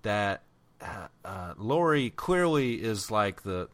That 0.02 0.42
uh, 0.80 1.06
uh, 1.24 1.54
Laurie 1.56 2.10
clearly 2.10 2.74
is 2.74 3.10
like 3.10 3.42
the 3.42 3.68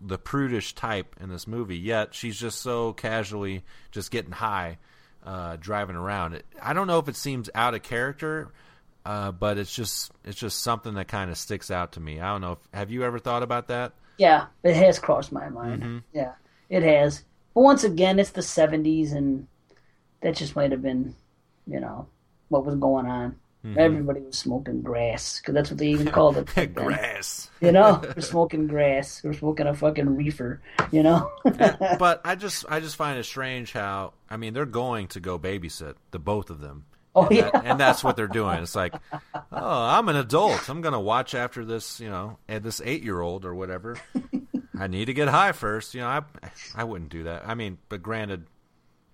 the 0.00 0.18
prudish 0.18 0.74
type 0.74 1.16
in 1.20 1.28
this 1.28 1.46
movie, 1.46 1.78
yet 1.78 2.14
she's 2.14 2.38
just 2.38 2.60
so 2.60 2.92
casually 2.92 3.64
just 3.90 4.10
getting 4.10 4.32
high, 4.32 4.78
uh, 5.24 5.56
driving 5.58 5.96
around. 5.96 6.34
It, 6.34 6.46
I 6.62 6.72
don't 6.72 6.86
know 6.86 6.98
if 6.98 7.08
it 7.08 7.16
seems 7.16 7.48
out 7.54 7.74
of 7.74 7.82
character. 7.82 8.52
Uh, 9.04 9.30
but 9.30 9.56
it's 9.56 9.72
just 9.72 10.10
it's 10.24 10.36
just 10.36 10.60
something 10.62 10.94
that 10.94 11.06
kind 11.06 11.30
of 11.30 11.38
sticks 11.38 11.70
out 11.70 11.92
to 11.92 12.00
me. 12.00 12.18
I 12.18 12.32
don't 12.32 12.40
know. 12.40 12.52
If, 12.52 12.58
have 12.74 12.90
you 12.90 13.04
ever 13.04 13.20
thought 13.20 13.44
about 13.44 13.68
that? 13.68 13.92
Yeah, 14.18 14.46
it 14.64 14.74
has 14.74 14.98
crossed 14.98 15.30
my 15.30 15.48
mind. 15.48 15.82
Mhm. 15.84 16.02
Yeah, 16.12 16.32
it 16.68 16.82
has. 16.82 17.22
But 17.54 17.60
once 17.60 17.84
again, 17.84 18.18
it's 18.18 18.30
the 18.30 18.40
'70s, 18.40 19.12
and 19.12 19.46
that 20.22 20.34
just 20.34 20.56
might 20.56 20.72
have 20.72 20.82
been, 20.82 21.14
you 21.68 21.78
know, 21.78 22.08
what 22.48 22.66
was 22.66 22.74
going 22.74 23.06
on. 23.06 23.36
Mhm. 23.66 23.76
Everybody 23.78 24.20
was 24.20 24.38
smoking 24.38 24.82
grass 24.82 25.40
because 25.40 25.54
that's 25.54 25.70
what 25.70 25.78
they 25.78 25.88
even 25.88 26.08
called 26.08 26.36
it. 26.36 26.46
then. 26.54 26.72
Grass. 26.72 27.50
You 27.60 27.72
know, 27.72 28.00
we're 28.16 28.20
smoking 28.22 28.66
grass. 28.66 29.22
We're 29.24 29.32
smoking 29.32 29.66
a 29.66 29.74
fucking 29.74 30.14
reefer. 30.16 30.60
You 30.92 31.02
know. 31.02 31.30
but 31.44 32.20
I 32.24 32.34
just 32.36 32.64
I 32.68 32.80
just 32.80 32.96
find 32.96 33.18
it 33.18 33.24
strange 33.24 33.72
how 33.72 34.12
I 34.30 34.36
mean 34.36 34.54
they're 34.54 34.66
going 34.66 35.08
to 35.08 35.20
go 35.20 35.38
babysit 35.38 35.94
the 36.12 36.18
both 36.18 36.50
of 36.50 36.60
them. 36.60 36.84
Oh, 37.14 37.26
and, 37.26 37.30
that- 37.38 37.50
yeah. 37.54 37.62
and 37.64 37.80
that's 37.80 38.04
what 38.04 38.14
they're 38.16 38.28
doing. 38.28 38.58
It's 38.62 38.76
like, 38.76 38.94
oh, 39.32 39.40
I'm 39.52 40.08
an 40.10 40.16
adult. 40.16 40.68
I'm 40.68 40.82
gonna 40.82 41.00
watch 41.00 41.34
after 41.34 41.64
this, 41.64 41.98
you 41.98 42.10
know, 42.10 42.38
and 42.46 42.62
this 42.62 42.80
eight 42.84 43.02
year 43.02 43.20
old 43.20 43.44
or 43.46 43.54
whatever. 43.54 43.96
I 44.78 44.86
need 44.88 45.06
to 45.06 45.14
get 45.14 45.28
high 45.28 45.52
first. 45.52 45.94
You 45.94 46.02
know, 46.02 46.08
I 46.08 46.20
I 46.74 46.84
wouldn't 46.84 47.10
do 47.10 47.24
that. 47.24 47.48
I 47.48 47.54
mean, 47.54 47.78
but 47.88 48.02
granted, 48.02 48.44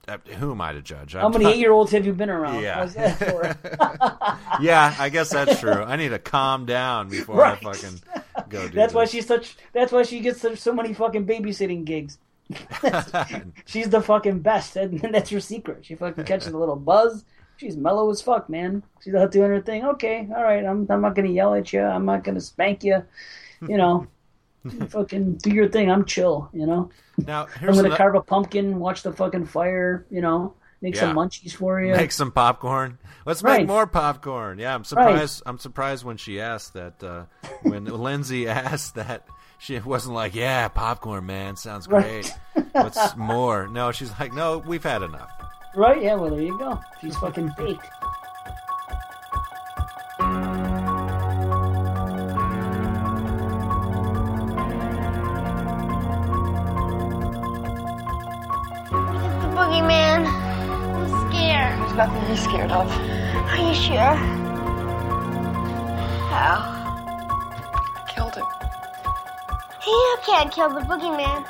Uh, 0.09 0.19
who 0.39 0.51
am 0.51 0.61
I 0.61 0.73
to 0.73 0.83
judge? 0.83 1.13
How 1.13 1.27
I'm 1.27 1.33
many 1.33 1.45
not- 1.45 1.55
eight-year-olds 1.55 1.93
have 1.93 2.05
you 2.05 2.13
been 2.13 2.29
around? 2.31 2.61
Yeah. 2.63 2.85
That 2.87 3.19
for? 3.19 4.59
yeah, 4.63 4.95
I 4.99 5.09
guess 5.09 5.31
that's 5.31 5.61
true. 5.61 5.71
I 5.83 5.95
need 5.97 6.09
to 6.09 6.19
calm 6.19 6.67
down 6.67 7.09
before 7.09 7.37
Right. 7.37 7.57
I 7.65 7.73
fucking 7.73 8.01
go 8.49 8.67
do 8.69 8.75
That's 8.75 8.95
why 8.95 9.05
she's 9.05 9.27
such. 9.27 9.57
That's 9.73 9.93
why 9.93 10.03
she 10.03 10.19
gets 10.21 10.41
so, 10.41 10.55
so 10.57 10.73
many 10.73 10.93
fucking 10.93 11.25
babysitting 11.27 11.85
gigs. 11.85 12.19
she's 13.67 13.89
the 13.91 14.03
fucking 14.03 14.41
best, 14.41 14.77
and 14.77 14.99
that's 15.01 15.31
her 15.31 15.41
secret. 15.41 15.85
She 15.87 15.95
fucking 15.95 16.25
catches 16.25 16.49
a 16.53 16.59
little 16.59 16.77
buzz. 16.77 17.25
She's 17.57 17.77
mellow 17.77 18.11
as 18.11 18.21
fuck, 18.21 18.49
man. 18.51 18.83
She's 19.05 19.15
out 19.15 19.31
doing 19.31 19.51
her 19.51 19.61
thing. 19.61 19.85
Okay, 19.85 20.29
all 20.35 20.43
right. 20.43 20.65
I'm. 20.65 20.87
I'm 20.91 21.01
not 21.01 21.15
gonna 21.15 21.29
yell 21.29 21.55
at 21.55 21.73
you. 21.73 21.81
I'm 21.81 22.05
not 22.05 22.25
gonna 22.25 22.41
spank 22.41 22.83
you. 22.83 23.05
You 23.69 23.77
know, 23.77 24.09
fucking 24.89 25.35
do 25.37 25.51
your 25.51 25.69
thing. 25.69 25.91
I'm 25.91 26.05
chill. 26.05 26.49
You 26.53 26.67
know. 26.67 26.91
Now 27.19 27.47
I'm 27.61 27.75
gonna 27.75 27.97
carve 27.97 28.15
a 28.15 28.23
pumpkin, 28.23 28.79
watch 28.79 29.03
the 29.03 29.13
fucking 29.13 29.47
fire. 29.47 30.07
You 30.11 30.21
know, 30.21 30.55
make 30.81 30.97
some 30.97 31.17
munchies 31.17 31.53
for 31.53 31.81
you. 31.83 31.95
Make 31.95 32.13
some 32.13 32.31
popcorn. 32.33 32.99
Let's 33.27 33.43
Right. 33.43 33.61
make 33.61 33.69
more 33.69 33.87
popcorn. 33.87 34.59
Yeah, 34.59 34.75
I'm 34.75 34.85
surprised. 34.85 35.43
I'm 35.47 35.59
surprised 35.59 36.05
when 36.05 36.17
she 36.17 36.41
asked 36.41 36.75
that. 36.75 37.03
Uh, 37.03 37.25
when 37.63 37.85
Lindsey 38.03 38.49
asked 38.49 38.95
that, 38.97 39.27
she 39.59 39.79
wasn't 39.79 40.15
like, 40.15 40.35
"Yeah, 40.35 40.67
popcorn, 40.69 41.27
man, 41.27 41.57
sounds 41.57 41.87
Right. 41.89 42.03
great. 42.55 42.65
What's 42.73 43.17
more?" 43.17 43.69
No, 43.69 43.93
she's 43.93 44.11
like, 44.19 44.33
"No, 44.33 44.59
we've 44.59 44.83
had 44.83 45.03
enough." 45.03 45.31
Right? 45.77 46.03
Yeah. 46.03 46.15
Well, 46.17 46.31
there 46.31 46.43
you 46.43 46.59
go. 46.59 46.79
She's 47.01 47.17
fucking 47.17 47.51
baked. 47.57 47.87
Boogeyman. 59.73 60.27
I'm 60.27 61.31
scared. 61.31 61.79
There's 61.81 61.95
nothing 61.95 62.23
to 62.23 62.29
be 62.29 62.37
scared 62.37 62.71
of. 62.73 62.89
Are 62.91 63.57
you 63.57 63.75
sure? 63.75 64.15
How? 66.29 66.61
I 67.75 68.13
killed 68.15 68.35
him. 68.35 68.45
You 69.87 70.17
can't 70.27 70.53
kill 70.53 70.69
the 70.69 70.81
boogeyman. 70.81 71.47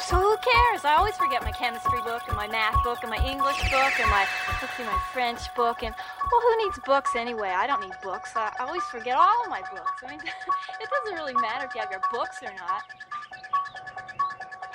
So 0.00 0.16
who 0.16 0.36
cares? 0.36 0.84
I 0.84 0.94
always 0.96 1.16
forget 1.16 1.42
my 1.42 1.50
chemistry 1.50 2.00
book 2.02 2.22
and 2.28 2.36
my 2.36 2.46
math 2.46 2.82
book 2.84 2.98
and 3.02 3.10
my 3.10 3.18
English 3.26 3.58
book 3.70 3.92
and 4.00 4.08
my 4.08 4.26
let's 4.62 4.78
my 4.78 5.00
French 5.12 5.52
book 5.54 5.82
and 5.82 5.94
well 6.30 6.40
who 6.40 6.64
needs 6.64 6.78
books 6.86 7.10
anyway? 7.16 7.48
I 7.48 7.66
don't 7.66 7.80
need 7.80 7.92
books. 8.02 8.32
I, 8.36 8.52
I 8.58 8.64
always 8.64 8.84
forget 8.84 9.16
all 9.16 9.42
of 9.44 9.50
my 9.50 9.62
books. 9.62 10.02
I 10.06 10.10
mean 10.10 10.20
it 10.80 10.88
doesn't 10.88 11.18
really 11.18 11.34
matter 11.34 11.66
if 11.66 11.74
you 11.74 11.80
have 11.80 11.90
your 11.90 12.02
books 12.12 12.40
or 12.42 12.54
not. 12.54 12.84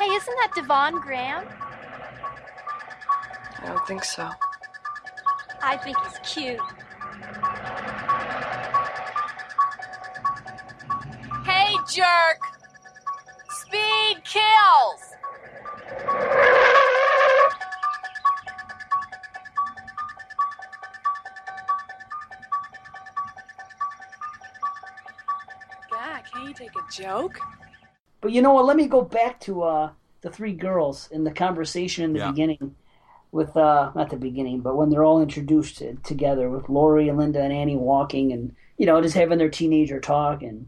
Hey, 0.01 0.07
isn't 0.07 0.35
that 0.37 0.51
Devon 0.55 0.99
Graham? 0.99 1.45
I 3.61 3.67
don't 3.67 3.85
think 3.85 4.03
so. 4.03 4.27
I 5.61 5.77
think 5.77 5.95
he's 5.99 6.17
cute. 6.23 6.59
Hey, 11.45 11.75
jerk! 11.93 12.39
Speed 13.51 14.23
kills! 14.23 15.01
God, 25.91 26.23
can't 26.33 26.47
you 26.47 26.53
take 26.55 26.71
a 26.71 26.91
joke? 26.91 27.39
But 28.21 28.31
you 28.31 28.41
know 28.41 28.53
what? 28.53 28.65
Let 28.65 28.77
me 28.77 28.87
go 28.87 29.01
back 29.01 29.39
to 29.41 29.63
uh, 29.63 29.91
the 30.21 30.29
three 30.29 30.53
girls 30.53 31.09
in 31.11 31.23
the 31.23 31.31
conversation 31.31 32.03
in 32.05 32.13
the 32.13 32.19
Yeah. 32.19 32.29
beginning 32.31 32.75
with 33.31 33.55
uh, 33.55 33.91
not 33.95 34.09
the 34.09 34.17
beginning, 34.17 34.59
but 34.59 34.75
when 34.75 34.89
they're 34.89 35.05
all 35.05 35.21
introduced 35.21 35.77
to, 35.77 35.95
together 36.03 36.49
with 36.49 36.67
Laurie 36.69 37.07
and 37.09 37.17
Linda 37.17 37.41
and 37.41 37.53
Annie 37.53 37.77
walking 37.77 38.33
and 38.33 38.53
you 38.77 38.85
know 38.85 39.01
just 39.01 39.15
having 39.15 39.37
their 39.37 39.49
teenager 39.49 39.99
talk 39.99 40.43
and 40.43 40.67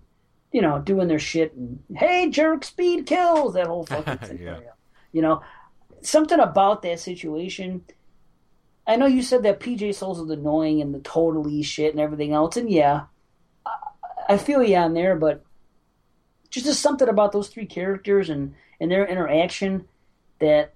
you 0.52 0.62
know 0.62 0.80
doing 0.80 1.08
their 1.08 1.20
shit 1.20 1.54
and 1.56 1.84
hey 1.96 2.30
jerk 2.30 2.64
speed 2.64 3.06
kills 3.06 3.56
that 3.56 3.68
whole 3.68 3.86
fucking 3.94 4.20
scenario. 4.24 4.72
You 5.12 5.22
know 5.22 5.42
something 6.02 6.40
about 6.40 6.82
that 6.84 7.00
situation. 7.00 7.84
I 8.88 8.96
know 8.98 9.06
you 9.08 9.22
said 9.24 9.44
that 9.44 9.60
PJ 9.60 9.96
Soles 9.96 10.20
is 10.20 10.30
annoying 10.30 10.82
and 10.82 10.94
the 10.94 11.00
totally 11.00 11.64
shit 11.64 11.92
and 11.92 12.00
everything 12.02 12.34
else, 12.34 12.56
and 12.58 12.70
yeah, 12.70 13.06
I, 13.66 13.72
I 14.30 14.38
feel 14.38 14.64
you 14.64 14.76
on 14.78 14.94
there, 14.94 15.16
but 15.16 15.44
just 16.54 16.66
just 16.68 16.82
something 16.82 17.10
about 17.10 17.32
those 17.32 17.50
three 17.50 17.66
characters 17.66 18.30
and 18.30 18.54
and 18.80 18.92
their 18.92 19.06
interaction 19.06 19.86
that 20.40 20.74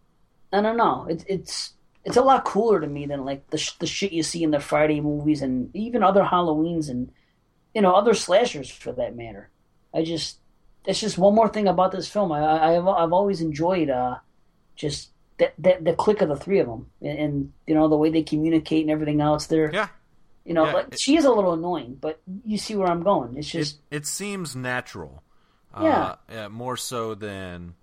I 0.51 0.61
don't 0.61 0.77
know. 0.77 1.05
It's 1.09 1.23
it's 1.27 1.73
it's 2.03 2.17
a 2.17 2.21
lot 2.21 2.45
cooler 2.45 2.79
to 2.81 2.87
me 2.87 3.05
than 3.05 3.25
like 3.25 3.49
the 3.51 3.57
sh- 3.57 3.77
the 3.79 3.85
shit 3.87 4.11
you 4.11 4.23
see 4.23 4.43
in 4.43 4.51
the 4.51 4.59
Friday 4.59 5.01
movies 5.01 5.41
and 5.41 5.73
even 5.75 6.03
other 6.03 6.23
Halloweens 6.23 6.89
and 6.89 7.11
you 7.75 7.81
know 7.81 7.93
other 7.93 8.13
slashers 8.13 8.69
for 8.71 8.91
that 8.93 9.15
matter. 9.15 9.49
I 9.93 10.03
just 10.03 10.39
it's 10.85 10.99
just 11.01 11.17
one 11.17 11.35
more 11.35 11.49
thing 11.49 11.67
about 11.67 11.91
this 11.91 12.07
film. 12.07 12.31
I, 12.31 12.39
I 12.39 12.75
I've 12.77 12.87
I've 12.87 13.13
always 13.13 13.41
enjoyed 13.41 13.89
uh 13.89 14.15
just 14.75 15.09
that 15.37 15.53
that 15.59 15.83
the 15.85 15.93
click 15.93 16.21
of 16.21 16.29
the 16.29 16.35
three 16.37 16.59
of 16.59 16.67
them 16.67 16.87
and, 17.01 17.19
and 17.19 17.53
you 17.67 17.75
know 17.75 17.87
the 17.87 17.97
way 17.97 18.09
they 18.09 18.23
communicate 18.23 18.81
and 18.81 18.91
everything 18.91 19.21
else. 19.21 19.45
They're 19.47 19.71
yeah. 19.71 19.89
You 20.45 20.53
know, 20.53 20.65
Yeah, 20.65 20.73
like, 20.75 20.87
it- 20.93 20.99
she 21.01 21.17
is 21.17 21.25
a 21.25 21.29
little 21.31 21.51
annoying, 21.51 21.97
but 21.99 22.21
you 22.45 22.57
see 22.57 22.73
where 22.77 22.87
I'm 22.87 23.03
going. 23.03 23.35
It's 23.35 23.49
just 23.49 23.79
it, 23.91 23.97
it 23.97 24.05
seems 24.07 24.55
natural. 24.55 25.21
Yeah. 25.83 26.15
Uh, 26.29 26.45
uh, 26.45 26.49
more 26.49 26.77
so 26.77 27.15
than 27.15 27.73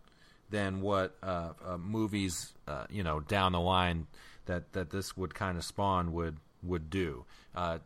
than 0.50 0.80
what 0.80 1.16
uh, 1.22 1.50
uh, 1.66 1.76
movies, 1.78 2.52
uh, 2.68 2.84
you 2.90 3.02
know, 3.02 3.20
down 3.20 3.52
the 3.52 3.60
line 3.60 4.06
that, 4.46 4.72
that 4.72 4.90
this 4.90 5.16
would 5.16 5.34
kind 5.34 5.56
of 5.56 5.64
spawn 5.64 6.12
would 6.12 6.36
would 6.62 6.90
do. 6.90 7.24
Uh, 7.54 7.78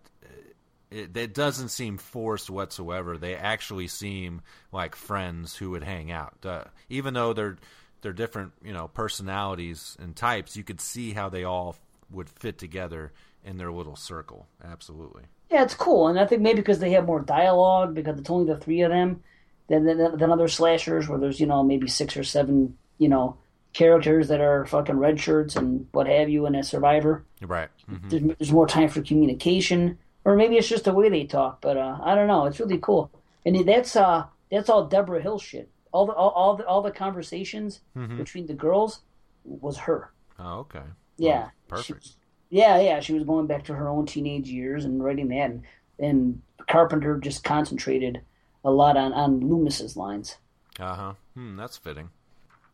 it, 0.90 1.16
it 1.16 1.34
doesn't 1.34 1.68
seem 1.68 1.98
forced 1.98 2.48
whatsoever. 2.50 3.18
They 3.18 3.34
actually 3.36 3.88
seem 3.88 4.42
like 4.72 4.96
friends 4.96 5.56
who 5.56 5.70
would 5.70 5.82
hang 5.84 6.10
out, 6.10 6.34
uh, 6.44 6.64
even 6.88 7.14
though 7.14 7.32
they're 7.32 7.56
they're 8.00 8.12
different, 8.12 8.52
you 8.62 8.72
know, 8.72 8.88
personalities 8.88 9.96
and 10.00 10.14
types. 10.14 10.56
You 10.56 10.64
could 10.64 10.80
see 10.80 11.12
how 11.12 11.28
they 11.28 11.44
all 11.44 11.76
would 12.10 12.28
fit 12.28 12.58
together 12.58 13.12
in 13.44 13.58
their 13.58 13.72
little 13.72 13.96
circle. 13.96 14.46
Absolutely. 14.64 15.24
Yeah, 15.50 15.62
it's 15.62 15.74
cool, 15.74 16.08
and 16.08 16.18
I 16.20 16.26
think 16.26 16.42
maybe 16.42 16.60
because 16.60 16.78
they 16.78 16.90
have 16.92 17.06
more 17.06 17.20
dialogue, 17.20 17.94
because 17.94 18.18
it's 18.18 18.28
only 18.28 18.52
the 18.52 18.58
three 18.58 18.82
of 18.82 18.90
them, 18.90 19.22
than, 19.68 19.84
than 19.84 20.18
than 20.18 20.32
other 20.32 20.48
slashers 20.48 21.08
where 21.08 21.18
there's 21.18 21.40
you 21.40 21.46
know 21.46 21.62
maybe 21.62 21.86
six 21.88 22.16
or 22.16 22.24
seven 22.24 22.76
you 22.98 23.08
know 23.08 23.36
characters 23.74 24.28
that 24.28 24.40
are 24.40 24.64
fucking 24.66 24.96
red 24.98 25.20
shirts 25.20 25.54
and 25.56 25.86
what 25.92 26.06
have 26.06 26.28
you, 26.28 26.46
and 26.46 26.56
a 26.56 26.62
survivor. 26.64 27.24
Right. 27.42 27.68
Mhm. 27.90 28.10
There's, 28.10 28.36
there's 28.38 28.52
more 28.52 28.66
time 28.66 28.88
for 28.88 29.02
communication, 29.02 29.98
or 30.24 30.36
maybe 30.36 30.56
it's 30.56 30.68
just 30.68 30.84
the 30.84 30.92
way 30.94 31.08
they 31.08 31.24
talk. 31.24 31.60
But 31.60 31.76
uh, 31.76 31.98
I 32.02 32.14
don't 32.14 32.26
know. 32.28 32.46
It's 32.46 32.58
really 32.60 32.78
cool, 32.78 33.10
and 33.44 33.68
that's 33.68 33.94
uh 33.94 34.24
that's 34.50 34.68
all 34.70 34.86
Debra 34.86 35.20
Hill 35.22 35.38
shit. 35.38 35.68
All 35.92 36.06
the 36.06 36.12
all, 36.12 36.30
all 36.30 36.56
the 36.56 36.66
all 36.66 36.82
the 36.82 36.90
conversations 36.90 37.80
Mhm. 37.96 38.16
between 38.18 38.46
the 38.46 38.54
girls 38.54 39.00
was 39.44 39.76
her. 39.78 40.10
Oh, 40.38 40.60
okay. 40.60 40.82
Yeah. 41.16 41.48
Perfect. 41.68 42.10
Yeah, 42.50 42.80
yeah, 42.80 43.00
she 43.00 43.12
was 43.12 43.24
going 43.24 43.46
back 43.46 43.64
to 43.64 43.74
her 43.74 43.88
own 43.88 44.06
teenage 44.06 44.48
years 44.48 44.86
and 44.86 45.02
writing 45.04 45.28
that, 45.28 45.50
and, 45.50 45.62
and 45.98 46.40
Carpenter 46.66 47.18
just 47.18 47.44
concentrated 47.44 48.22
a 48.68 48.70
lot 48.70 48.96
on 48.96 49.12
on 49.12 49.40
Loomis's 49.40 49.96
lines. 49.96 50.36
Uh 50.78 50.94
huh. 50.94 51.12
Hmm, 51.34 51.56
that's 51.56 51.76
fitting. 51.76 52.10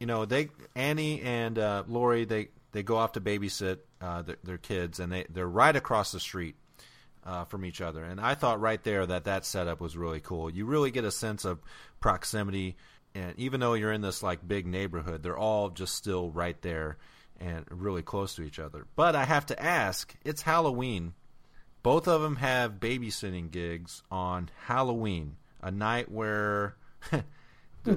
You 0.00 0.06
know, 0.06 0.24
they 0.24 0.50
Annie 0.74 1.22
and 1.22 1.58
uh, 1.58 1.84
Laurie 1.86 2.24
they 2.24 2.48
they 2.72 2.82
go 2.82 2.96
off 2.96 3.12
to 3.12 3.20
babysit 3.20 3.78
uh, 4.00 4.22
their, 4.22 4.36
their 4.42 4.58
kids, 4.58 5.00
and 5.00 5.12
they 5.12 5.24
they're 5.30 5.48
right 5.48 5.74
across 5.74 6.12
the 6.12 6.20
street 6.20 6.56
uh, 7.24 7.44
from 7.44 7.64
each 7.64 7.80
other. 7.80 8.04
And 8.04 8.20
I 8.20 8.34
thought 8.34 8.60
right 8.60 8.82
there 8.82 9.06
that 9.06 9.24
that 9.24 9.46
setup 9.46 9.80
was 9.80 9.96
really 9.96 10.20
cool. 10.20 10.50
You 10.50 10.66
really 10.66 10.90
get 10.90 11.04
a 11.04 11.10
sense 11.10 11.44
of 11.44 11.60
proximity, 12.00 12.76
and 13.14 13.34
even 13.38 13.60
though 13.60 13.74
you're 13.74 13.92
in 13.92 14.02
this 14.02 14.22
like 14.22 14.46
big 14.46 14.66
neighborhood, 14.66 15.22
they're 15.22 15.38
all 15.38 15.70
just 15.70 15.94
still 15.94 16.30
right 16.30 16.60
there 16.62 16.98
and 17.40 17.64
really 17.70 18.02
close 18.02 18.34
to 18.34 18.42
each 18.42 18.58
other. 18.58 18.86
But 18.96 19.16
I 19.16 19.24
have 19.24 19.46
to 19.46 19.62
ask, 19.62 20.14
it's 20.24 20.42
Halloween. 20.42 21.14
Both 21.82 22.08
of 22.08 22.22
them 22.22 22.36
have 22.36 22.80
babysitting 22.80 23.50
gigs 23.50 24.02
on 24.10 24.50
Halloween, 24.66 25.36
a 25.64 25.70
night 25.70 26.10
where 26.10 26.76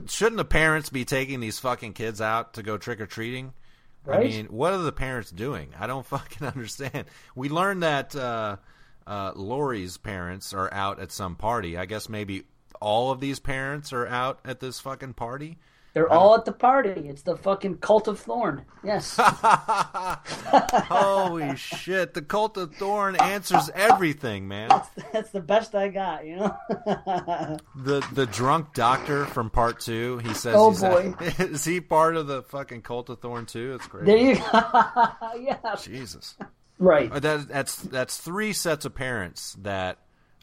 shouldn't 0.07 0.37
the 0.37 0.45
parents 0.45 0.89
be 0.89 1.05
taking 1.05 1.41
these 1.41 1.59
fucking 1.59 1.93
kids 1.93 2.21
out 2.21 2.53
to 2.53 2.63
go 2.63 2.77
trick 2.77 3.01
or 3.01 3.05
treating? 3.05 3.53
I 4.09 4.19
mean, 4.19 4.45
what 4.45 4.71
are 4.71 4.77
the 4.77 4.93
parents 4.93 5.29
doing? 5.29 5.73
I 5.77 5.85
don't 5.85 6.05
fucking 6.05 6.47
understand. 6.47 7.05
We 7.35 7.49
learned 7.49 7.83
that 7.83 8.15
uh, 8.15 8.55
uh, 9.05 9.33
Laurie's 9.35 9.97
parents 9.97 10.53
are 10.53 10.73
out 10.73 10.99
at 10.99 11.11
some 11.11 11.35
party. 11.35 11.77
I 11.77 11.85
guess 11.85 12.07
maybe 12.07 12.43
all 12.79 13.11
of 13.11 13.19
these 13.19 13.39
parents 13.39 13.91
are 13.91 14.07
out 14.07 14.39
at 14.45 14.61
this 14.61 14.79
fucking 14.79 15.13
party. 15.13 15.57
They're 15.97 16.13
all 16.13 16.35
at 16.35 16.45
the 16.45 16.51
party. 16.51 16.91
It's 17.09 17.23
the 17.23 17.35
fucking 17.35 17.79
cult 17.79 18.07
of 18.07 18.19
Thorn. 18.19 18.65
Yes. 18.83 19.15
Holy 19.17 21.55
shit! 21.55 22.13
The 22.13 22.21
cult 22.21 22.55
of 22.57 22.75
Thorn 22.75 23.15
answers 23.15 23.71
everything, 23.73 24.47
man. 24.47 24.69
That's 25.11 25.31
the 25.31 25.41
best 25.41 25.73
I 25.73 25.87
got, 25.87 26.27
you 26.27 26.35
know. 26.35 26.55
The 27.75 28.07
the 28.13 28.27
drunk 28.27 28.75
doctor 28.75 29.25
from 29.25 29.49
part 29.49 29.79
two. 29.79 30.19
He 30.19 30.35
says, 30.35 30.53
Oh, 30.55 30.71
boy. 30.71 31.15
is 31.39 31.65
he 31.65 31.81
part 31.81 32.15
of 32.15 32.27
the 32.27 32.43
fucking 32.43 32.83
cult 32.83 33.09
of 33.09 33.19
Thorn 33.19 33.47
too? 33.47 33.73
It's 33.73 33.87
great. 33.87 34.05
there 34.05 34.17
you 34.17 34.35
go. 34.35 34.43
yeah. 35.39 35.57
Jesus. 35.81 36.35
Right. 36.77 37.11
Uh, 37.11 37.19
That, 37.19 37.47
that's 37.47 37.75
that's 37.77 38.17
three 38.17 38.53
sets 38.53 38.85
of 38.85 38.93
parents 38.93 39.57
that 39.63 39.97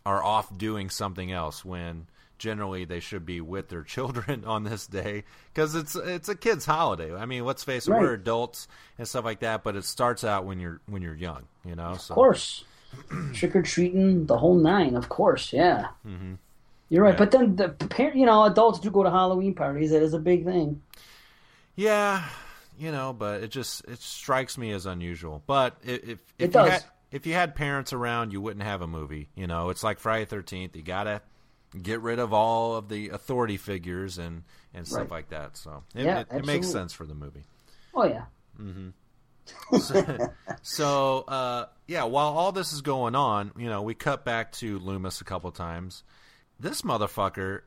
are 0.05 0.21
off 0.21 0.59
doing 0.59 0.91
something 0.91 1.31
else 1.31 1.65
when 1.65 2.09
generally 2.39 2.85
they 2.85 3.01
should 3.01 3.25
be 3.27 3.41
with 3.41 3.69
their 3.69 3.83
children 3.95 4.45
on 4.45 4.65
this 4.65 4.87
day 4.87 5.25
because 5.53 5.75
it's 5.75 5.95
it's 5.97 6.29
a 6.29 6.35
kid's 6.35 6.67
holiday. 6.67 7.15
I 7.15 7.27
mean, 7.27 7.45
let's 7.45 7.65
face 7.65 7.87
it, 7.87 7.91
Right. 7.93 8.01
we're 8.03 8.15
adults 8.15 8.69
and 8.99 9.07
stuff 9.09 9.25
like 9.25 9.41
that, 9.41 9.63
but 9.65 9.77
it 9.77 9.85
starts 9.85 10.25
out 10.25 10.45
when 10.45 10.59
you're 10.61 10.81
when 10.87 11.03
you're 11.03 11.15
young, 11.15 11.45
you 11.65 11.75
know. 11.75 11.97
So. 11.99 12.13
Of 12.13 12.17
course. 12.17 12.65
Trick 13.33 13.57
or 13.57 13.63
treating, 13.63 14.27
the 14.27 14.39
whole 14.39 14.55
nine, 14.55 14.95
of 14.95 15.09
course, 15.09 15.53
yeah. 15.53 15.89
hmm 16.05 16.35
You're 16.89 17.03
right. 17.03 17.15
Yeah. 17.15 17.19
But 17.19 17.31
then 17.33 17.57
the 17.57 17.69
parent, 17.71 18.15
you 18.17 18.25
know, 18.27 18.45
adults 18.45 18.79
do 18.79 18.89
go 18.91 19.03
to 19.03 19.11
Halloween 19.11 19.53
parties. 19.55 19.91
That 19.91 20.03
is 20.03 20.15
a 20.15 20.19
big 20.21 20.45
thing. 20.45 20.81
Yeah, 21.77 22.25
you 22.79 22.93
know, 22.93 23.13
but 23.13 23.43
it 23.43 23.51
just 23.51 23.85
it 23.89 24.01
strikes 24.01 24.57
me 24.57 24.71
as 24.73 24.87
unusual. 24.87 25.43
But 25.47 25.77
if 25.83 26.05
if 26.09 26.19
It 26.39 26.45
you 26.47 26.49
does. 26.49 26.71
had 26.71 26.85
if 27.11 27.27
you 27.27 27.33
had 27.35 27.55
parents 27.55 27.93
around, 27.93 28.33
you 28.33 28.41
wouldn't 28.41 28.65
have 28.65 28.81
a 28.83 28.87
movie. 28.87 29.29
You 29.35 29.47
know, 29.47 29.71
it's 29.71 29.83
like 29.83 29.99
Friday 29.99 30.25
Thirteenth. 30.25 30.77
You 30.77 30.83
gotta 30.83 31.21
get 31.83 32.01
rid 32.01 32.19
of 32.19 32.33
all 32.33 32.77
of 32.77 32.89
the 32.89 33.09
authority 33.11 33.57
figures 33.57 34.19
and 34.19 34.43
and 34.73 34.87
stuff 34.87 34.99
Right. 34.99 35.11
like 35.11 35.29
that. 35.31 35.57
So 35.57 35.85
it, 35.95 36.05
Yeah, 36.05 36.21
it, 36.21 36.29
it 36.31 36.45
makes 36.47 36.69
sense 36.69 36.93
for 36.93 37.07
the 37.07 37.15
movie. 37.15 37.45
Oh, 37.95 38.05
yeah. 38.05 38.25
hmm 38.57 38.91
so, 39.79 40.19
so 40.63 41.19
uh, 41.29 41.67
yeah, 41.87 42.05
while 42.05 42.29
all 42.39 42.51
this 42.53 42.73
is 42.73 42.81
going 42.81 43.15
on, 43.15 43.53
you 43.59 43.69
know, 43.69 43.83
we 43.83 43.95
cut 43.95 44.25
back 44.25 44.53
to 44.53 44.79
Loomis 44.79 45.21
a 45.21 45.25
couple 45.25 45.51
times. 45.53 46.03
This 46.59 46.83
motherfucker, 46.83 47.61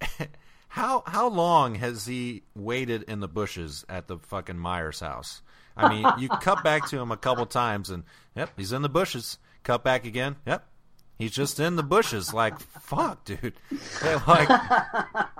how 0.68 1.02
how 1.06 1.28
long 1.28 1.76
has 1.76 2.06
he 2.06 2.42
waited 2.54 3.04
in 3.04 3.20
the 3.20 3.28
bushes 3.28 3.84
at 3.88 4.06
the 4.08 4.18
fucking 4.18 4.58
Myers 4.58 5.00
house? 5.00 5.40
I 5.76 5.84
mean, 5.86 6.12
you 6.14 6.28
cut 6.40 6.62
back 6.62 6.84
to 6.86 6.98
him 6.98 7.10
a 7.10 7.16
couple 7.16 7.46
times, 7.46 7.88
and 7.90 8.04
yep, 8.36 8.50
he's 8.56 8.72
in 8.72 8.82
the 8.82 8.88
bushes. 8.88 9.38
Cut 9.62 9.82
back 9.82 10.04
again, 10.04 10.36
yep, 10.46 10.66
he's 11.18 11.32
just 11.32 11.60
in 11.60 11.76
the 11.76 11.82
bushes. 11.82 12.32
Like 12.34 12.58
fuck, 12.60 13.24
dude. 13.24 13.54
Yeah, 14.04 14.20
like 14.26 14.48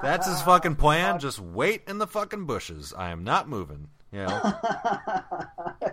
that's 0.03 0.27
his 0.27 0.41
fucking 0.43 0.77
plan. 0.77 1.19
Just 1.19 1.39
wait 1.41 1.83
in 1.87 1.99
the 1.99 2.07
fucking 2.07 2.47
bushes. 2.47 2.95
I 2.97 3.11
am 3.11 3.25
not 3.25 3.49
moving. 3.49 3.89
You 4.13 4.27
know. 4.27 4.41
I 4.45 5.91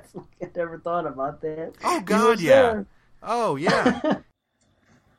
never 0.55 0.79
thought 0.79 1.05
about 1.07 1.41
that. 1.41 1.73
Oh 1.83 2.01
God, 2.01 2.39
yeah. 2.39 2.61
there. 2.61 2.85
Oh 3.23 3.55
yeah. 3.55 3.99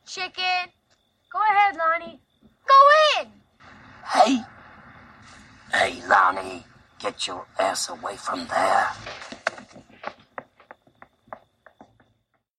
Chicken. 0.06 0.70
Go 1.32 1.38
ahead, 1.50 1.76
Lonnie. 1.76 2.20
Go 2.66 3.22
in. 3.22 3.28
Hey! 4.06 4.42
Hey, 5.72 6.02
Lonnie, 6.06 6.64
get 6.98 7.26
your 7.26 7.46
ass 7.58 7.88
away 7.88 8.16
from 8.16 8.46
there. 8.46 8.88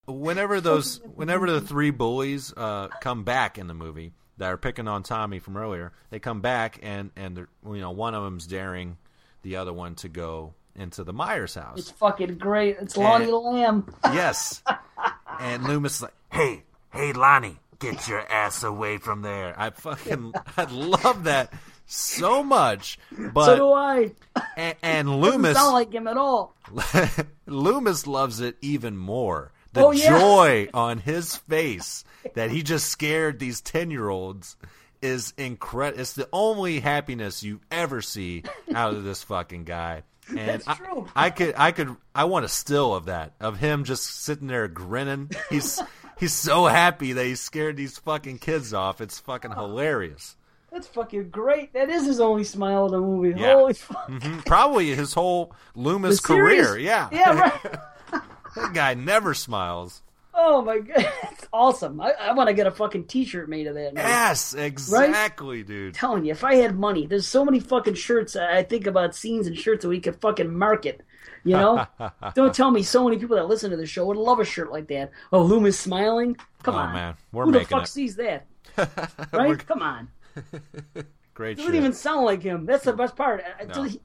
Whenever 0.08 0.60
those, 0.62 1.00
whenever 1.16 1.50
the 1.52 1.62
three 1.62 1.92
bullies 1.92 2.54
uh, 2.56 2.88
come 3.02 3.24
back 3.24 3.58
in 3.58 3.68
the 3.68 3.74
movie 3.74 4.14
that 4.38 4.52
are 4.52 4.58
picking 4.58 4.88
on 4.88 5.04
Tommy 5.04 5.40
from 5.40 5.58
earlier, 5.58 5.92
they 6.10 6.20
come 6.20 6.42
back 6.42 6.80
and 6.82 7.12
and 7.16 7.38
they're, 7.38 7.50
you 7.66 7.82
know 7.82 7.92
one 7.92 8.14
of 8.16 8.24
them's 8.24 8.48
daring 8.48 8.98
the 9.44 9.58
other 9.58 9.74
one 9.74 9.96
to 9.96 10.10
go 10.10 10.54
into 10.76 11.04
the 11.04 11.14
Myers 11.14 11.54
house. 11.56 11.78
It's 11.78 11.92
fucking 11.92 12.38
great. 12.40 12.78
It's 12.82 12.96
And- 12.96 13.04
Lonnie 13.04 13.26
Lamb. 13.32 13.94
yes. 14.06 14.64
And 15.40 15.64
Loomis 15.66 15.96
is 15.98 16.02
like, 16.04 16.14
hey, 16.32 16.64
hey, 16.92 17.14
Lonnie, 17.14 17.60
get 17.80 18.08
your 18.08 18.20
ass 18.22 18.64
away 18.64 18.98
from 18.98 19.22
there. 19.22 19.54
I 19.60 19.70
fucking, 19.70 20.34
I 20.58 20.64
love 20.64 21.26
that 21.26 21.54
so 21.86 22.42
much. 22.44 22.98
But 23.34 23.46
so 23.46 23.56
do 23.58 23.72
I. 23.74 24.12
and, 24.58 24.76
and 24.82 25.08
Doesn't 25.08 25.22
Loomis, 25.22 25.58
sound 25.58 25.74
like 25.74 25.94
him 25.94 26.08
at 26.08 26.18
all. 26.18 26.56
Loomis 27.46 28.08
loves 28.08 28.40
it 28.40 28.58
even 28.62 28.98
more. 28.98 29.52
The 29.74 29.86
Oh, 29.86 29.92
yeah. 29.92 30.10
joy 30.20 30.70
on 30.74 31.00
his 31.00 31.36
face 31.36 32.04
that 32.36 32.52
he 32.52 32.64
just 32.64 32.88
scared 32.90 33.40
these 33.40 33.60
10 33.62 33.92
year 33.92 34.08
olds 34.10 34.56
is 35.02 35.34
incredible. 35.38 36.00
It's 36.02 36.14
the 36.14 36.30
only 36.32 36.80
happiness 36.80 37.44
you 37.44 37.60
ever 37.72 38.02
see 38.02 38.44
out 38.74 38.94
of 38.94 39.04
this 39.04 39.24
fucking 39.24 39.64
guy. 39.66 40.04
And 40.30 40.38
That's 40.38 40.68
I, 40.68 40.76
true. 40.76 41.08
I 41.16 41.30
could, 41.32 41.56
I 41.58 41.72
could, 41.72 41.96
I 42.16 42.24
want 42.26 42.46
a 42.46 42.50
still 42.50 42.96
of 42.96 43.06
that, 43.06 43.34
of 43.42 43.58
him 43.60 43.84
just 43.84 44.06
sitting 44.24 44.48
there 44.48 44.68
grinning. 44.70 45.30
He's, 45.50 45.82
he's 46.18 46.34
so 46.34 46.66
happy 46.68 47.12
that 47.14 47.26
he 47.26 47.36
scared 47.36 47.76
these 47.76 47.98
fucking 47.98 48.38
kids 48.40 48.74
off. 48.74 49.02
It's 49.02 49.20
fucking 49.20 49.52
hilarious. 49.52 50.38
That's 50.72 50.88
fucking 50.88 51.30
great. 51.30 51.74
That 51.74 51.90
is 51.90 52.06
his 52.06 52.20
only 52.22 52.46
smile 52.46 52.86
in 52.86 52.92
the 52.94 53.00
movie. 53.02 53.40
Yeah. 53.40 53.56
Holy 53.56 53.74
fuck. 53.74 54.08
hmm 54.10 54.40
Probably 54.40 54.96
his 54.96 55.14
whole 55.14 55.54
Loomis 55.76 56.22
The 56.22 56.28
series? 56.28 56.66
career. 56.68 56.78
Yeah. 56.80 57.10
Yeah, 57.12 57.38
right. 57.40 57.76
that 58.56 58.74
guy 58.74 58.94
never 58.94 59.34
smiles. 59.34 60.02
Oh 60.34 60.62
my 60.64 60.80
god, 60.80 60.96
it's 61.32 61.48
awesome! 61.54 62.02
I, 62.02 62.12
I 62.20 62.34
want 62.34 62.48
to 62.48 62.54
get 62.56 62.66
a 62.66 62.72
fucking 62.72 63.06
T-shirt 63.06 63.48
made 63.48 63.68
of 63.68 63.76
that. 63.76 63.94
man. 63.94 64.04
Yes, 64.04 64.56
Right? 64.56 64.64
exactly, 64.66 65.62
dude. 65.64 65.94
telling 65.94 66.26
you, 66.26 66.32
if 66.32 66.44
I 66.44 66.56
had 66.56 66.76
money, 66.76 67.06
there's 67.06 67.28
so 67.28 67.46
many 67.46 67.60
fucking 67.60 67.94
shirts. 67.94 68.36
I 68.36 68.64
think 68.64 68.88
about 68.88 69.16
scenes 69.16 69.46
and 69.46 69.56
shirts 69.58 69.84
that 69.84 69.90
we 69.90 70.00
could 70.00 70.20
fucking 70.22 70.52
market. 70.58 71.02
You 71.44 71.58
know, 71.58 71.86
don't 72.36 72.56
tell 72.56 72.72
me 72.72 72.82
so 72.84 73.04
many 73.04 73.18
people 73.18 73.36
that 73.36 73.48
listen 73.48 73.70
to 73.72 73.78
the 73.78 73.86
show 73.86 74.06
would 74.08 74.18
love 74.18 74.40
a 74.40 74.46
shirt 74.46 74.72
like 74.72 74.88
that. 74.88 75.12
Oh, 75.32 75.42
Loomis 75.44 75.78
smiling. 75.78 76.36
Come 76.64 76.76
Oh, 76.76 76.80
on, 76.80 76.94
man. 76.94 77.16
We're 77.32 77.46
who 77.46 77.52
the 77.52 77.66
fuck 77.66 77.84
it. 77.84 77.88
sees 77.88 78.16
that? 78.16 78.46
Right? 79.34 79.64
Come 79.68 79.82
on. 79.84 80.08
Great 81.36 81.54
It 81.54 81.62
doesn't 81.62 81.76
even 81.76 81.94
sound 81.94 82.26
like 82.26 82.42
him. 82.42 82.66
That's 82.66 82.86
the 82.86 82.94
best 82.94 83.16
part. 83.16 83.44
It, 83.60 83.68
No. 83.68 83.74
doesn't, 83.74 84.02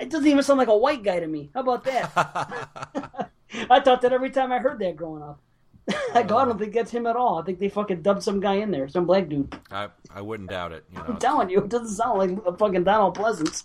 it 0.00 0.10
doesn't 0.10 0.28
even 0.28 0.42
sound 0.44 0.58
like 0.58 0.68
a 0.68 0.76
white 0.76 1.02
guy 1.02 1.18
to 1.18 1.26
me. 1.26 1.50
How 1.54 1.60
about 1.60 1.82
that? 1.84 3.30
I 3.70 3.80
thought 3.80 4.02
that 4.02 4.12
every 4.12 4.30
time 4.30 4.52
I 4.52 4.58
heard 4.58 4.78
that 4.80 4.96
growing 4.96 5.22
up. 5.22 5.40
I 6.14 6.22
go, 6.24 6.36
I 6.36 6.44
don't 6.44 6.58
think 6.58 6.74
that's 6.74 6.90
him 6.90 7.06
at 7.06 7.14
all. 7.14 7.38
I 7.40 7.44
think 7.44 7.60
they 7.60 7.68
fucking 7.68 8.02
dubbed 8.02 8.22
some 8.22 8.40
guy 8.40 8.54
in 8.54 8.72
there, 8.72 8.88
some 8.88 9.06
black 9.06 9.28
dude. 9.28 9.56
I, 9.70 9.88
I 10.12 10.20
wouldn't 10.20 10.50
doubt 10.50 10.72
it. 10.72 10.84
You 10.92 11.00
I'm 11.08 11.18
telling 11.18 11.48
you, 11.50 11.58
it 11.60 11.68
doesn't 11.68 11.94
sound 11.96 12.18
like 12.18 12.46
a 12.46 12.56
fucking 12.56 12.84
Donald 12.84 13.16
Pleasence. 13.16 13.64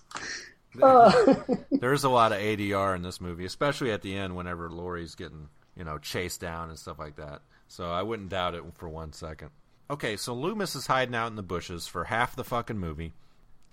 Uh, 0.82 1.36
there's 1.72 2.04
a 2.04 2.10
lot 2.10 2.32
of 2.32 2.38
ADR 2.38 2.96
in 2.96 3.02
this 3.02 3.20
movie, 3.20 3.46
especially 3.46 3.92
at 3.92 4.02
the 4.02 4.16
end 4.16 4.36
whenever 4.36 4.70
Laurie's 4.70 5.16
getting 5.16 5.50
you 5.76 5.84
know 5.84 5.98
chased 5.98 6.40
down 6.40 6.70
and 6.70 6.78
stuff 6.78 7.00
like 7.00 7.16
that. 7.18 7.42
So 7.68 7.90
I 7.90 8.04
wouldn't 8.04 8.30
doubt 8.30 8.56
it 8.56 8.64
for 8.76 8.88
one 8.88 9.14
second. 9.14 9.50
Okay, 9.90 10.16
so 10.16 10.34
Loomis 10.34 10.76
is 10.76 10.88
hiding 10.88 11.16
out 11.16 11.28
in 11.28 11.36
the 11.36 11.44
bushes 11.44 11.88
for 11.88 12.06
half 12.06 12.36
the 12.36 12.44
fucking 12.46 12.78
movie. 12.78 13.14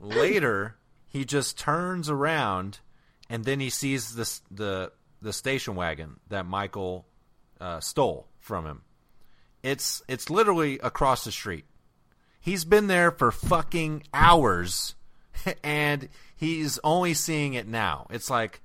Later, 0.00 0.76
he 1.06 1.24
just 1.24 1.58
turns 1.58 2.10
around 2.10 2.80
and 3.30 3.44
then 3.44 3.60
he 3.60 3.70
sees 3.70 4.14
this 4.14 4.40
the 4.50 4.92
the 5.20 5.32
station 5.32 5.74
wagon 5.74 6.20
that 6.28 6.46
Michael 6.46 7.06
uh, 7.60 7.80
stole 7.80 8.28
from 8.40 8.66
him. 8.66 8.82
It's 9.62 10.02
it's 10.08 10.30
literally 10.30 10.78
across 10.78 11.24
the 11.24 11.32
street. 11.32 11.64
He's 12.40 12.64
been 12.64 12.86
there 12.86 13.10
for 13.10 13.30
fucking 13.32 14.04
hours 14.14 14.94
and 15.64 16.08
he's 16.36 16.78
only 16.84 17.14
seeing 17.14 17.54
it 17.54 17.66
now. 17.66 18.06
It's 18.10 18.30
like 18.30 18.60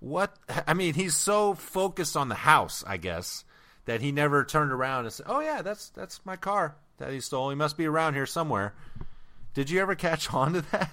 what 0.00 0.36
I 0.66 0.74
mean, 0.74 0.94
he's 0.94 1.16
so 1.16 1.54
focused 1.54 2.16
on 2.16 2.28
the 2.28 2.34
house, 2.34 2.84
I 2.86 2.96
guess, 2.96 3.44
that 3.86 4.00
he 4.00 4.12
never 4.12 4.44
turned 4.44 4.72
around 4.72 5.04
and 5.04 5.12
said, 5.12 5.26
"Oh 5.28 5.40
yeah, 5.40 5.62
that's 5.62 5.88
that's 5.90 6.24
my 6.26 6.36
car 6.36 6.76
that 6.98 7.12
he 7.12 7.20
stole. 7.20 7.50
He 7.50 7.56
must 7.56 7.76
be 7.76 7.86
around 7.86 8.14
here 8.14 8.26
somewhere." 8.26 8.74
Did 9.54 9.70
you 9.70 9.80
ever 9.80 9.94
catch 9.94 10.32
on 10.34 10.52
to 10.54 10.60
that? 10.72 10.90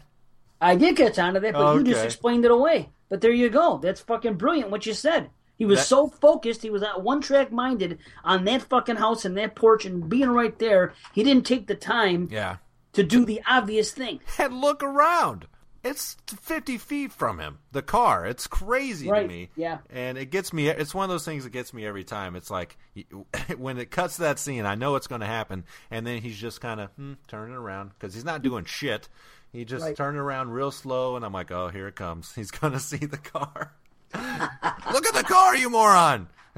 I 0.61 0.75
did 0.75 0.95
catch 0.97 1.19
on 1.19 1.33
to 1.33 1.39
that, 1.41 1.53
but 1.53 1.75
you 1.75 1.83
just 1.83 2.05
explained 2.05 2.45
it 2.45 2.51
away. 2.51 2.89
But 3.09 3.21
there 3.21 3.31
you 3.31 3.49
go. 3.49 3.77
That's 3.77 4.01
fucking 4.01 4.35
brilliant 4.35 4.71
what 4.71 4.85
you 4.85 4.93
said. 4.93 5.29
He 5.57 5.65
was 5.65 5.79
That- 5.79 5.85
so 5.85 6.07
focused, 6.07 6.63
he 6.63 6.69
was 6.69 6.81
at 6.83 7.03
one 7.03 7.21
track 7.21 7.51
minded 7.51 7.99
on 8.23 8.45
that 8.45 8.63
fucking 8.63 8.95
house 8.95 9.23
and 9.25 9.37
that 9.37 9.55
porch 9.55 9.85
and 9.85 10.09
being 10.09 10.29
right 10.29 10.57
there. 10.57 10.93
He 11.13 11.23
didn't 11.23 11.45
take 11.45 11.67
the 11.67 11.75
time 11.75 12.27
Yeah. 12.31 12.57
to 12.93 13.03
do 13.03 13.23
the 13.25 13.41
obvious 13.47 13.91
thing. 13.91 14.19
And 14.39 14.59
look 14.61 14.81
around. 14.81 15.47
It's 15.83 16.15
50 16.41 16.77
feet 16.77 17.11
from 17.11 17.39
him, 17.39 17.59
the 17.73 17.81
car. 17.81 18.25
It's 18.25 18.47
crazy 18.47 19.09
Right, 19.09 19.23
to 19.23 19.27
me. 19.27 19.49
yeah. 19.57 19.79
And 19.89 20.17
it 20.17 20.27
gets 20.31 20.53
me, 20.53 20.69
it's 20.69 20.93
one 20.95 21.03
of 21.03 21.09
those 21.09 21.25
things 21.25 21.43
that 21.43 21.49
gets 21.49 21.73
me 21.73 21.85
every 21.85 22.05
time. 22.05 22.37
It's 22.37 22.49
like, 22.49 22.77
when 23.57 23.77
it 23.77 23.91
cuts 23.91 24.15
that 24.17 24.39
scene, 24.39 24.65
I 24.65 24.75
know 24.75 24.95
it's 24.95 25.07
going 25.07 25.19
to 25.21 25.27
happen. 25.27 25.65
And 25.91 26.07
then 26.07 26.21
he's 26.21 26.37
just 26.37 26.61
kind 26.61 26.79
of 26.79 26.89
hmm, 26.91 27.13
turning 27.27 27.53
around 27.55 27.91
because 27.99 28.13
he's 28.13 28.23
not 28.23 28.41
doing 28.41 28.63
shit. 28.63 29.09
He 29.53 29.63
just 29.63 29.85
Right. 29.85 29.95
turning 29.95 30.19
around 30.19 30.49
real 30.51 30.71
slow. 30.71 31.15
And 31.15 31.23
I'm 31.23 31.31
like, 31.31 31.51
oh, 31.51 31.69
here 31.69 31.87
it 31.87 31.95
comes. 31.95 32.33
He's 32.35 32.51
going 32.51 32.73
to 32.73 32.79
see 32.79 32.97
the 32.97 33.17
car. 33.17 33.71
look 34.13 35.05
at 35.07 35.13
the 35.13 35.23
car, 35.25 35.55
you 35.55 35.69
moron. 35.69 36.27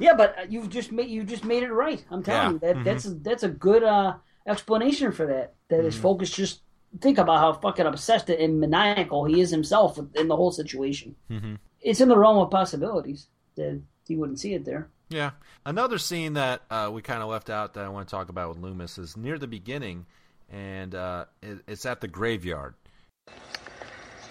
Yeah, 0.00 0.14
but 0.14 0.38
uh, 0.38 0.42
you've 0.48 0.70
just 0.70 0.92
made 0.92 1.08
you 1.10 1.24
just 1.24 1.44
made 1.44 1.62
it 1.62 1.72
right. 1.72 2.02
I'm 2.10 2.22
telling 2.22 2.42
Yeah. 2.46 2.52
you 2.52 2.58
that 2.60 2.76
Mhm. 2.76 2.84
that's 2.84 3.04
that's 3.22 3.42
a 3.42 3.48
good 3.48 3.82
uh, 3.82 4.14
explanation 4.46 5.12
for 5.12 5.26
that. 5.26 5.54
That 5.68 5.84
his 5.84 5.96
Mhm. 5.96 6.00
focus 6.00 6.30
just 6.30 6.62
think 7.00 7.18
about 7.18 7.38
how 7.38 7.52
fucking 7.52 7.84
obsessed 7.86 8.30
and 8.30 8.60
maniacal 8.60 9.24
he 9.24 9.40
is 9.40 9.50
himself 9.50 9.98
in 10.14 10.28
the 10.28 10.36
whole 10.36 10.52
situation. 10.52 11.16
Mm-hmm. 11.30 11.54
It's 11.80 12.00
in 12.00 12.08
the 12.08 12.16
realm 12.16 12.38
of 12.38 12.50
possibilities 12.50 13.28
that 13.56 13.80
he 14.06 14.16
wouldn't 14.16 14.38
see 14.40 14.54
it 14.54 14.64
there. 14.64 14.88
Yeah. 15.10 15.32
Another 15.66 15.98
scene 15.98 16.32
that 16.34 16.62
uh, 16.70 16.90
we 16.92 17.02
kind 17.02 17.22
of 17.22 17.28
left 17.28 17.50
out 17.50 17.74
that 17.74 17.84
I 17.84 17.88
want 17.88 18.08
to 18.08 18.10
talk 18.10 18.28
about 18.28 18.48
with 18.48 18.58
Loomis 18.58 18.96
is 18.96 19.16
near 19.16 19.38
the 19.38 19.46
beginning, 19.48 20.06
and 20.52 20.94
uh, 20.94 21.24
it, 21.42 21.58
it's 21.66 21.86
at 21.86 22.00
the 22.00 22.08
graveyard. 22.08 22.74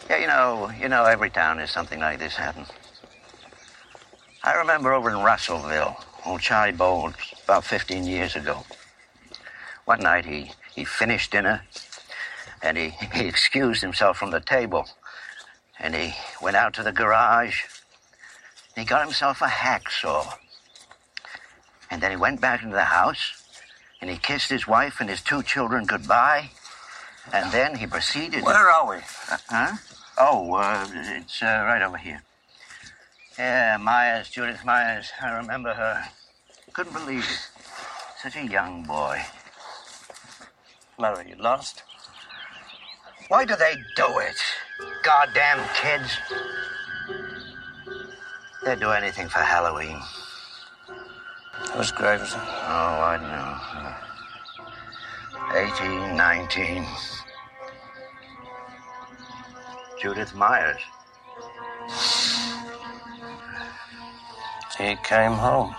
Yeah, 0.09 0.17
you 0.17 0.27
know, 0.27 0.71
you 0.79 0.89
know, 0.89 1.05
every 1.05 1.29
town 1.29 1.59
has 1.59 1.71
something 1.71 1.99
like 1.99 2.19
this 2.19 2.35
happen. 2.35 2.65
I 4.43 4.55
remember 4.55 4.93
over 4.93 5.09
in 5.09 5.19
Russellville, 5.19 5.97
old 6.25 6.41
Charlie 6.41 6.73
Bowles, 6.73 7.13
about 7.45 7.63
15 7.63 8.05
years 8.05 8.35
ago. 8.35 8.65
One 9.85 10.01
night 10.01 10.25
he, 10.25 10.51
he 10.75 10.83
finished 10.83 11.31
dinner 11.31 11.61
and 12.61 12.77
he, 12.77 12.89
he 13.13 13.25
excused 13.25 13.81
himself 13.81 14.17
from 14.17 14.31
the 14.31 14.39
table. 14.39 14.87
And 15.79 15.95
he 15.95 16.13
went 16.41 16.55
out 16.55 16.73
to 16.75 16.83
the 16.83 16.91
garage. 16.91 17.63
And 18.75 18.83
he 18.83 18.85
got 18.85 19.03
himself 19.03 19.41
a 19.41 19.47
hacksaw. 19.47 20.33
And 21.89 22.01
then 22.01 22.11
he 22.11 22.17
went 22.17 22.41
back 22.41 22.63
into 22.63 22.75
the 22.75 22.85
house 22.85 23.42
and 24.03 24.11
he 24.11 24.17
kissed 24.17 24.49
his 24.49 24.67
wife 24.67 24.99
and 24.99 25.09
his 25.09 25.21
two 25.21 25.41
children 25.41 25.85
goodbye. 25.85 26.49
And 27.31 27.49
then 27.53 27.77
he 27.77 27.87
proceeded. 27.87 28.43
Where 28.43 28.69
are 28.69 28.89
we? 28.89 28.97
Uh, 28.97 29.37
huh? 29.47 29.77
Oh, 30.17 30.55
uh, 30.55 30.85
it's 30.91 31.41
uh, 31.41 31.63
right 31.65 31.81
over 31.81 31.95
here. 31.95 32.21
Yeah, 33.39 33.77
Myers, 33.77 34.29
Judith 34.29 34.65
Myers. 34.65 35.09
I 35.21 35.37
remember 35.37 35.73
her. 35.73 36.03
Couldn't 36.73 36.91
believe 36.91 37.23
it. 37.23 37.47
Such 38.21 38.35
a 38.35 38.45
young 38.45 38.83
boy. 38.83 39.21
Mary, 40.99 41.29
you 41.29 41.41
lost? 41.41 41.83
Why 43.29 43.45
do 43.45 43.55
they 43.55 43.75
do 43.95 44.19
it? 44.19 44.35
Goddamn 45.01 45.65
kids. 45.81 46.17
They'd 48.65 48.81
do 48.81 48.89
anything 48.89 49.29
for 49.29 49.39
Halloween. 49.39 50.01
Whose 51.73 51.91
grave 51.91 52.21
is? 52.21 52.33
Oh, 52.33 52.39
I 52.39 53.17
know. 53.21 53.57
Uh, 55.39 55.53
18, 56.09 56.15
19. 56.17 56.85
Judith 60.01 60.33
Myers. 60.35 60.81
He 64.77 64.95
came 65.03 65.31
home. 65.31 65.73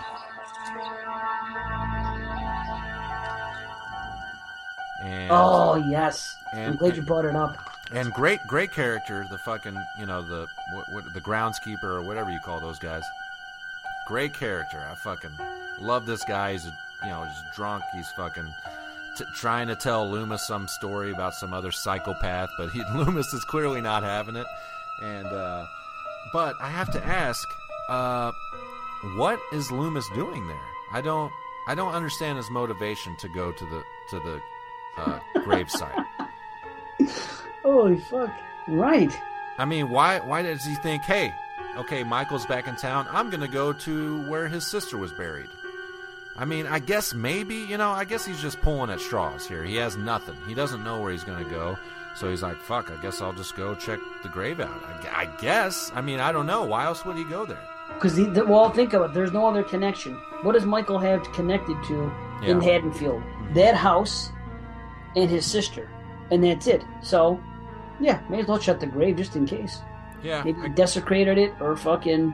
And, 5.03 5.29
Oh 5.31 5.75
yes, 5.75 6.35
I'm 6.53 6.59
and- 6.59 6.79
glad 6.79 6.95
you 6.95 7.01
brought 7.03 7.25
it 7.25 7.35
up. 7.35 7.57
And 7.91 8.11
great, 8.13 8.39
great 8.47 8.71
character. 8.71 9.25
The 9.29 9.37
fucking, 9.37 9.77
you 9.99 10.07
know, 10.07 10.23
the 10.23 10.47
what, 10.73 10.85
what, 10.91 11.13
the 11.13 11.21
groundskeeper 11.21 11.83
or 11.83 12.01
whatever 12.01 12.31
you 12.31 12.39
call 12.39 12.59
those 12.59 12.79
guys. 12.79 13.03
Great 14.07 14.33
character. 14.33 14.79
I 14.79 14.95
fucking 14.95 15.31
love 15.81 16.05
this 16.05 16.23
guy. 16.25 16.53
He's, 16.53 16.65
you 16.65 17.09
know, 17.09 17.23
he's 17.23 17.55
drunk. 17.55 17.83
He's 17.93 18.09
fucking 18.15 18.47
t- 19.17 19.25
trying 19.35 19.67
to 19.67 19.75
tell 19.75 20.09
Loomis 20.09 20.45
some 20.47 20.67
story 20.67 21.11
about 21.11 21.33
some 21.33 21.53
other 21.53 21.71
psychopath, 21.71 22.49
but 22.57 22.69
he, 22.69 22.83
Loomis 22.95 23.33
is 23.33 23.43
clearly 23.45 23.81
not 23.81 24.03
having 24.03 24.35
it. 24.35 24.47
And, 25.01 25.27
uh, 25.27 25.65
but 26.33 26.55
I 26.61 26.69
have 26.69 26.91
to 26.91 27.05
ask, 27.05 27.47
uh, 27.89 28.31
what 29.17 29.39
is 29.51 29.71
Loomis 29.71 30.07
doing 30.15 30.47
there? 30.47 30.57
I 30.91 31.01
don't, 31.01 31.31
I 31.67 31.75
don't 31.75 31.93
understand 31.93 32.37
his 32.37 32.49
motivation 32.51 33.15
to 33.17 33.29
go 33.29 33.51
to 33.51 33.65
the 33.65 33.83
to 34.11 34.19
the 34.19 34.41
uh, 34.97 35.19
gravesite. 35.37 36.05
Holy 37.63 37.97
fuck! 37.99 38.29
Right. 38.67 39.11
I 39.57 39.65
mean, 39.65 39.89
why 39.89 40.19
why 40.19 40.43
does 40.43 40.63
he 40.63 40.75
think, 40.75 41.01
hey, 41.03 41.33
okay, 41.77 42.03
Michael's 42.03 42.45
back 42.45 42.67
in 42.67 42.75
town. 42.75 43.07
I'm 43.11 43.29
gonna 43.29 43.47
go 43.47 43.73
to 43.73 44.21
where 44.29 44.47
his 44.47 44.65
sister 44.65 44.97
was 44.97 45.11
buried. 45.11 45.49
I 46.37 46.45
mean, 46.45 46.67
I 46.67 46.79
guess 46.79 47.13
maybe 47.13 47.55
you 47.55 47.77
know, 47.77 47.91
I 47.91 48.05
guess 48.05 48.25
he's 48.25 48.41
just 48.41 48.61
pulling 48.61 48.89
at 48.89 48.99
straws 48.99 49.47
here. 49.47 49.63
He 49.63 49.75
has 49.77 49.95
nothing. 49.97 50.35
He 50.47 50.53
doesn't 50.53 50.83
know 50.83 51.01
where 51.01 51.11
he's 51.11 51.23
gonna 51.23 51.49
go, 51.49 51.77
so 52.15 52.29
he's 52.29 52.41
like, 52.41 52.57
fuck. 52.57 52.91
I 52.91 53.01
guess 53.01 53.21
I'll 53.21 53.33
just 53.33 53.55
go 53.55 53.75
check 53.75 53.99
the 54.23 54.29
grave 54.29 54.59
out. 54.59 54.83
I, 54.83 55.23
I 55.23 55.41
guess. 55.41 55.91
I 55.93 56.01
mean, 56.01 56.19
I 56.19 56.31
don't 56.31 56.45
know. 56.45 56.65
Why 56.65 56.85
else 56.85 57.05
would 57.05 57.17
he 57.17 57.23
go 57.23 57.45
there? 57.45 57.61
Because 57.93 58.19
well, 58.45 58.69
think 58.71 58.93
of 58.93 59.03
it. 59.03 59.13
There's 59.13 59.31
no 59.31 59.45
other 59.47 59.63
connection. 59.63 60.15
What 60.41 60.53
does 60.53 60.65
Michael 60.65 60.99
have 60.99 61.23
connected 61.31 61.77
to 61.85 62.11
in 62.43 62.59
Haddonfield? 62.61 63.21
That 63.53 63.75
house 63.75 64.31
and 65.15 65.29
his 65.29 65.45
sister, 65.45 65.89
and 66.31 66.43
that's 66.43 66.67
it. 66.67 66.83
So, 67.01 67.41
yeah, 67.99 68.21
may 68.29 68.41
as 68.41 68.47
well 68.47 68.59
shut 68.59 68.79
the 68.79 68.87
grave 68.87 69.17
just 69.17 69.35
in 69.35 69.45
case. 69.45 69.79
Yeah, 70.23 70.43
Maybe 70.43 70.61
he 70.61 70.69
desecrated 70.69 71.37
it 71.37 71.53
or 71.59 71.75
fucking 71.77 72.31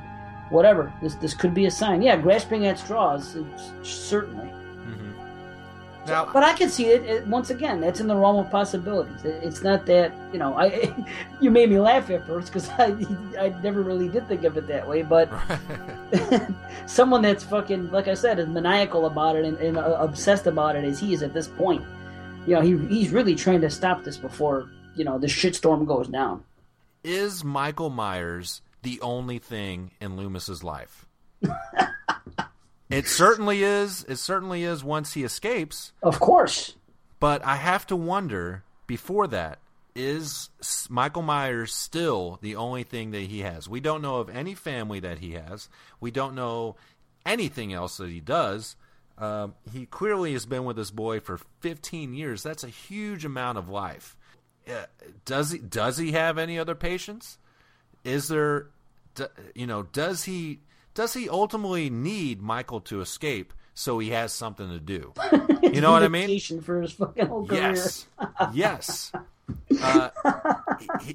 whatever. 0.49 0.91
This 1.01 1.15
this 1.15 1.33
could 1.33 1.53
be 1.53 1.65
a 1.65 1.71
sign. 1.71 2.01
Yeah, 2.01 2.15
grasping 2.17 2.65
at 2.67 2.79
straws. 2.79 3.35
It's 3.35 3.71
certainly. 3.83 4.49
Now, 6.07 6.27
But 6.33 6.41
I 6.41 6.53
can 6.53 6.67
see 6.69 6.87
it, 6.87 7.03
it 7.03 7.27
once 7.27 7.51
again. 7.51 7.79
That's 7.79 7.99
in 7.99 8.07
the 8.07 8.15
realm 8.15 8.37
of 8.37 8.49
possibilities. 8.49 9.23
It- 9.23 9.43
It's 9.43 9.61
not 9.61 9.85
that 9.85 10.11
you 10.33 10.39
know. 10.39 10.57
I 10.57 10.91
you 11.41 11.51
made 11.51 11.69
me 11.69 11.79
laugh 11.79 12.09
at 12.09 12.25
first 12.25 12.47
because 12.51 12.69
I 12.79 12.95
I 13.39 13.49
never 13.61 13.83
really 13.83 14.09
did 14.09 14.27
think 14.27 14.43
of 14.43 14.57
it 14.57 14.65
that 14.67 14.87
way. 14.87 15.03
But 15.03 15.29
someone 16.87 17.21
that's 17.21 17.43
fucking 17.43 17.91
like 17.91 18.07
I 18.07 18.15
said 18.15 18.39
is 18.39 18.47
maniacal 18.47 19.05
about 19.05 19.35
it 19.35 19.45
and, 19.45 19.57
and 19.57 19.77
uh, 19.77 19.97
obsessed 19.99 20.47
about 20.47 20.75
it 20.75 20.83
as 20.85 20.99
he 20.99 21.13
is 21.13 21.21
at 21.23 21.33
this 21.33 21.47
point. 21.47 21.83
You 22.47 22.55
know, 22.55 22.61
he 22.61 22.77
he's 22.87 23.11
really 23.11 23.35
trying 23.35 23.61
to 23.61 23.69
stop 23.69 24.03
this 24.03 24.17
before 24.17 24.69
you 24.95 25.03
know 25.05 25.19
the 25.19 25.27
shitstorm 25.27 25.85
goes 25.85 26.07
down. 26.07 26.43
Is 27.03 27.43
Michael 27.43 27.89
Myers 27.89 28.61
the 28.83 28.99
only 29.01 29.39
thing 29.39 29.91
in 29.99 30.15
Loomis's 30.15 30.63
life? 30.63 31.05
it 32.89 33.07
certainly 33.07 33.63
is. 33.63 34.03
It 34.07 34.17
certainly 34.17 34.63
is 34.63 34.83
once 34.83 35.13
he 35.13 35.23
escapes. 35.23 35.93
Of 36.01 36.19
course. 36.19 36.75
But 37.19 37.45
I 37.45 37.55
have 37.55 37.85
to 37.87 37.95
wonder 37.95 38.63
before 38.87 39.27
that 39.27 39.59
is 39.95 40.49
Michael 40.89 41.21
Myers 41.21 41.73
still 41.73 42.39
the 42.41 42.55
only 42.55 42.83
thing 42.83 43.11
that 43.11 43.23
he 43.23 43.39
has? 43.39 43.67
We 43.67 43.79
don't 43.79 44.01
know 44.01 44.17
of 44.17 44.29
any 44.29 44.55
family 44.55 44.99
that 45.01 45.19
he 45.19 45.33
has. 45.33 45.69
We 45.99 46.11
don't 46.11 46.35
know 46.35 46.75
anything 47.25 47.73
else 47.73 47.97
that 47.97 48.09
he 48.09 48.19
does. 48.19 48.75
Um, 49.17 49.53
he 49.71 49.85
clearly 49.85 50.33
has 50.33 50.45
been 50.45 50.63
with 50.63 50.77
this 50.77 50.91
boy 50.91 51.19
for 51.19 51.39
15 51.59 52.13
years. 52.13 52.41
That's 52.41 52.63
a 52.63 52.69
huge 52.69 53.25
amount 53.25 53.57
of 53.57 53.69
life. 53.69 54.15
Does 55.25 55.51
he 55.51 55.59
does 55.59 55.97
he 55.97 56.11
have 56.13 56.37
any 56.37 56.57
other 56.59 56.75
patients? 56.75 57.37
Is 58.03 58.27
there, 58.27 58.67
you 59.55 59.67
know, 59.67 59.83
does 59.83 60.23
he 60.23 60.59
does 60.93 61.13
he 61.13 61.29
ultimately 61.29 61.89
need 61.89 62.41
Michael 62.41 62.81
to 62.81 63.01
escape 63.01 63.53
so 63.73 63.99
he 63.99 64.09
has 64.09 64.33
something 64.33 64.69
to 64.69 64.79
do? 64.79 65.13
You 65.61 65.81
know 65.81 65.91
what 65.91 66.03
I 66.03 66.07
mean? 66.07 66.39
For 66.61 66.81
his 66.81 66.91
fucking 66.93 67.27
whole 67.27 67.45
career. 67.45 67.73
Yes, 67.73 68.07
yes. 68.53 69.11
Uh, 69.83 70.09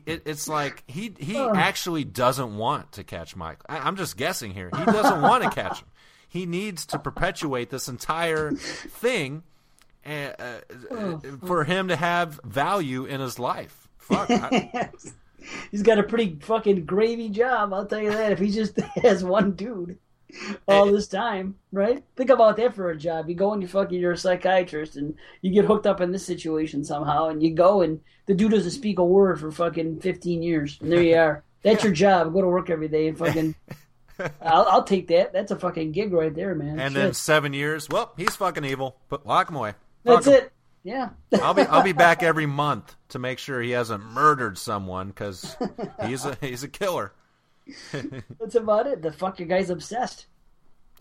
it, 0.05 0.23
it's 0.27 0.47
like 0.47 0.83
he 0.87 1.15
he 1.19 1.39
Ugh. 1.39 1.57
actually 1.57 2.05
doesn't 2.05 2.59
want 2.59 2.93
to 2.93 3.03
catch 3.05 3.35
Michael. 3.35 3.65
I, 3.67 3.79
I'm 3.79 3.97
just 3.97 4.19
guessing 4.19 4.53
here. 4.53 4.69
He 4.77 4.85
doesn't 4.85 5.23
want 5.23 5.45
to 5.45 5.51
catch 5.55 5.81
him. 5.81 5.89
He 6.29 6.45
needs 6.45 6.85
to 6.87 6.99
perpetuate 6.99 7.71
this 7.71 7.89
entire 7.89 8.53
thing 8.53 9.43
uh, 10.07 10.43
uh, 10.43 10.61
Oh, 10.91 11.21
for 11.47 11.65
him 11.65 11.89
to 11.89 11.97
have 11.97 12.41
value 12.45 13.05
in 13.05 13.21
his 13.21 13.39
life. 13.39 13.89
Fuck. 13.99 14.31
I, 14.31 14.91
He's 15.71 15.83
got 15.83 15.99
a 15.99 16.03
pretty 16.03 16.39
fucking 16.41 16.87
gravy 16.87 17.29
job, 17.29 17.73
I'll 17.73 17.87
tell 17.87 18.01
you 18.01 18.11
that. 18.11 18.33
If 18.33 18.39
he 18.41 18.51
just 18.51 18.77
has 19.03 19.23
one 19.23 19.53
dude 19.53 19.99
all 20.67 20.87
this 20.87 21.07
time, 21.07 21.55
right? 21.71 22.03
Think 22.17 22.31
about 22.31 22.57
that 22.57 22.75
for 22.75 22.91
a 22.91 22.97
job. 22.97 23.29
You 23.29 23.37
go 23.37 23.53
and 23.53 23.63
you 23.63 23.69
fucking 23.69 24.01
you're 24.01 24.13
a 24.13 24.17
psychiatrist 24.19 24.97
and 24.97 25.15
you 25.43 25.53
get 25.53 25.65
hooked 25.65 25.87
up 25.87 26.01
in 26.01 26.11
this 26.11 26.27
situation 26.27 26.85
somehow 26.85 27.29
and 27.29 27.43
you 27.43 27.55
go 27.55 27.83
and 27.83 28.01
the 28.27 28.35
dude 28.35 28.51
doesn't 28.51 28.73
speak 28.73 28.99
a 28.99 29.05
word 29.05 29.39
for 29.39 29.53
fucking 29.53 30.01
fifteen 30.01 30.43
years. 30.43 30.79
And 30.81 30.91
there 30.91 31.03
you 31.03 31.17
are. 31.19 31.45
That's 31.63 31.85
your 31.85 31.93
job. 31.93 32.33
Go 32.33 32.41
to 32.43 32.49
work 32.49 32.69
every 32.71 32.89
day 32.89 33.07
and 33.09 33.17
fucking 33.17 33.55
I'll, 34.41 34.65
I'll 34.69 34.85
take 34.85 35.09
that. 35.09 35.33
That's 35.33 35.53
a 35.53 35.57
fucking 35.59 35.93
gig 35.93 36.13
right 36.13 36.35
there, 36.35 36.55
man. 36.55 36.81
and 36.81 36.93
Shit. 36.93 37.03
then 37.03 37.15
seven 37.15 37.53
years. 37.53 37.89
Well, 37.89 38.13
he's 38.17 38.35
fucking 38.35 38.65
evil. 38.65 38.97
But 39.09 39.27
lock 39.27 39.49
him 39.51 39.57
away. 39.57 39.75
Fuck 40.07 40.25
That's 40.25 40.45
it. 40.45 40.53
Yeah. 40.85 41.09
I'll 41.43 41.53
be 41.55 41.63
I'll 41.63 41.83
be 41.83 41.93
back 42.05 42.23
every 42.23 42.47
month 42.47 42.95
to 43.09 43.19
make 43.19 43.41
sure 43.41 43.61
he 43.61 43.73
hasn't 43.73 44.05
murdered 44.05 44.57
someone 44.57 45.09
because 45.09 45.57
he's 46.07 46.25
a 46.25 46.39
he's 46.41 46.63
a 46.63 46.69
killer. 46.69 47.13
That's 47.93 48.55
about 48.55 48.87
it. 48.87 49.03
The 49.03 49.11
fucking 49.11 49.49
guy's 49.49 49.69
obsessed. 49.69 50.27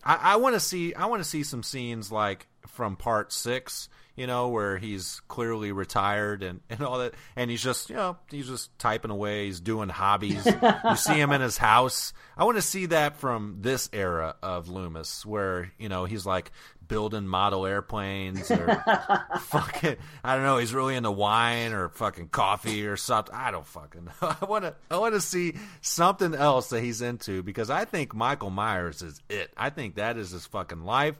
I, 0.04 0.16
I 0.32 0.36
want 0.36 0.54
to 0.54 0.60
see 0.60 0.92
I 0.94 1.06
want 1.06 1.22
to 1.22 1.28
see 1.28 1.44
some 1.44 1.62
scenes 1.62 2.10
like 2.10 2.48
from 2.66 2.96
part 2.96 3.32
six, 3.32 3.88
you 4.16 4.26
know, 4.26 4.48
where 4.48 4.78
he's 4.78 5.20
clearly 5.28 5.72
retired 5.72 6.42
and, 6.42 6.60
and 6.70 6.80
all 6.82 6.98
that, 6.98 7.14
and 7.36 7.50
he's 7.50 7.62
just 7.62 7.90
you 7.90 7.96
know 7.96 8.16
he's 8.30 8.48
just 8.48 8.76
typing 8.78 9.10
away, 9.10 9.46
he's 9.46 9.60
doing 9.60 9.88
hobbies. 9.88 10.46
you 10.90 10.96
see 10.96 11.14
him 11.14 11.32
in 11.32 11.40
his 11.40 11.58
house. 11.58 12.12
I 12.36 12.44
want 12.44 12.56
to 12.56 12.62
see 12.62 12.86
that 12.86 13.16
from 13.16 13.58
this 13.60 13.88
era 13.92 14.36
of 14.42 14.68
Loomis, 14.68 15.24
where 15.24 15.72
you 15.78 15.88
know 15.88 16.04
he's 16.04 16.26
like 16.26 16.50
building 16.88 17.26
model 17.26 17.66
airplanes 17.66 18.50
or 18.50 18.66
fucking 19.40 19.96
I 20.24 20.34
don't 20.34 20.44
know, 20.44 20.58
he's 20.58 20.74
really 20.74 20.96
into 20.96 21.10
wine 21.10 21.72
or 21.72 21.88
fucking 21.90 22.28
coffee 22.28 22.86
or 22.86 22.96
something. 22.96 23.34
I 23.34 23.50
don't 23.50 23.66
fucking 23.66 24.04
know. 24.04 24.12
I 24.40 24.44
want 24.44 24.64
to 24.64 24.74
I 24.90 24.98
want 24.98 25.14
to 25.14 25.20
see 25.20 25.54
something 25.80 26.34
else 26.34 26.70
that 26.70 26.82
he's 26.82 27.02
into 27.02 27.42
because 27.42 27.70
I 27.70 27.84
think 27.84 28.14
Michael 28.14 28.50
Myers 28.50 29.02
is 29.02 29.20
it. 29.28 29.52
I 29.56 29.70
think 29.70 29.96
that 29.96 30.16
is 30.16 30.30
his 30.30 30.46
fucking 30.46 30.84
life. 30.84 31.16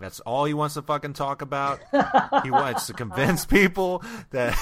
That's 0.00 0.20
all 0.20 0.46
he 0.46 0.54
wants 0.54 0.74
to 0.74 0.82
fucking 0.82 1.12
talk 1.12 1.42
about. 1.42 1.80
he 2.42 2.50
wants 2.50 2.86
to 2.86 2.94
convince 2.94 3.44
people 3.44 4.02
that 4.30 4.56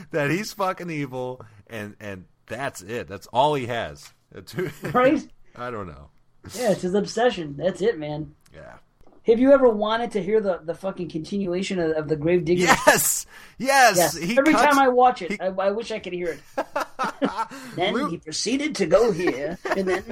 that 0.10 0.30
he's 0.30 0.52
fucking 0.52 0.90
evil 0.90 1.44
and 1.66 1.96
and 2.00 2.26
that's 2.46 2.82
it. 2.82 3.08
That's 3.08 3.26
all 3.28 3.54
he 3.54 3.66
has. 3.66 4.12
Right? 4.92 5.26
I 5.54 5.70
don't 5.70 5.86
know. 5.86 6.10
Yeah, 6.54 6.72
it's 6.72 6.82
his 6.82 6.94
obsession. 6.94 7.56
That's 7.56 7.80
it, 7.80 7.98
man. 7.98 8.34
Yeah. 8.52 8.74
Have 9.26 9.40
you 9.40 9.52
ever 9.52 9.68
wanted 9.68 10.10
to 10.12 10.22
hear 10.22 10.38
the, 10.40 10.60
the 10.62 10.74
fucking 10.74 11.08
continuation 11.08 11.78
of, 11.78 11.92
of 11.92 12.08
the 12.08 12.16
Grave 12.16 12.44
Digger? 12.44 12.64
Yes, 12.64 13.24
yes. 13.56 13.96
Yes. 13.96 14.16
Every 14.38 14.52
cuts- 14.52 14.64
time 14.64 14.78
I 14.78 14.88
watch 14.88 15.22
it, 15.22 15.40
I, 15.40 15.46
I 15.46 15.70
wish 15.70 15.90
I 15.90 15.98
could 15.98 16.12
hear 16.12 16.28
it. 16.56 16.66
then 17.74 18.10
he 18.10 18.18
proceeded 18.18 18.74
to 18.76 18.86
go 18.86 19.12
here, 19.12 19.58
and 19.64 19.88
then 19.88 20.04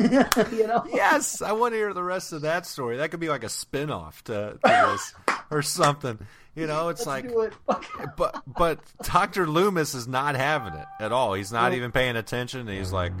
you 0.52 0.66
know. 0.66 0.84
Yes, 0.92 1.42
I 1.42 1.52
want 1.52 1.72
to 1.74 1.76
hear 1.78 1.92
the 1.92 2.04
rest 2.04 2.32
of 2.32 2.42
that 2.42 2.66
story. 2.66 2.98
That 2.98 3.10
could 3.10 3.18
be 3.20 3.28
like 3.28 3.42
a 3.42 3.48
spin-off 3.48 4.22
to, 4.24 4.58
to 4.64 4.88
this 4.92 5.14
or 5.50 5.62
something. 5.62 6.18
You 6.54 6.66
know, 6.68 6.88
it's 6.88 7.04
Let's 7.04 7.26
like 7.26 7.52
it. 7.68 8.16
but 8.16 8.42
but 8.46 8.78
Dr. 9.02 9.46
Loomis 9.48 9.94
is 9.94 10.06
not 10.06 10.36
having 10.36 10.72
it 10.74 10.86
at 11.00 11.10
all. 11.12 11.34
He's 11.34 11.50
not 11.52 11.72
No. 11.72 11.76
even 11.78 11.90
paying 11.92 12.16
attention. 12.16 12.66
He's 12.68 12.92
like 12.92 13.12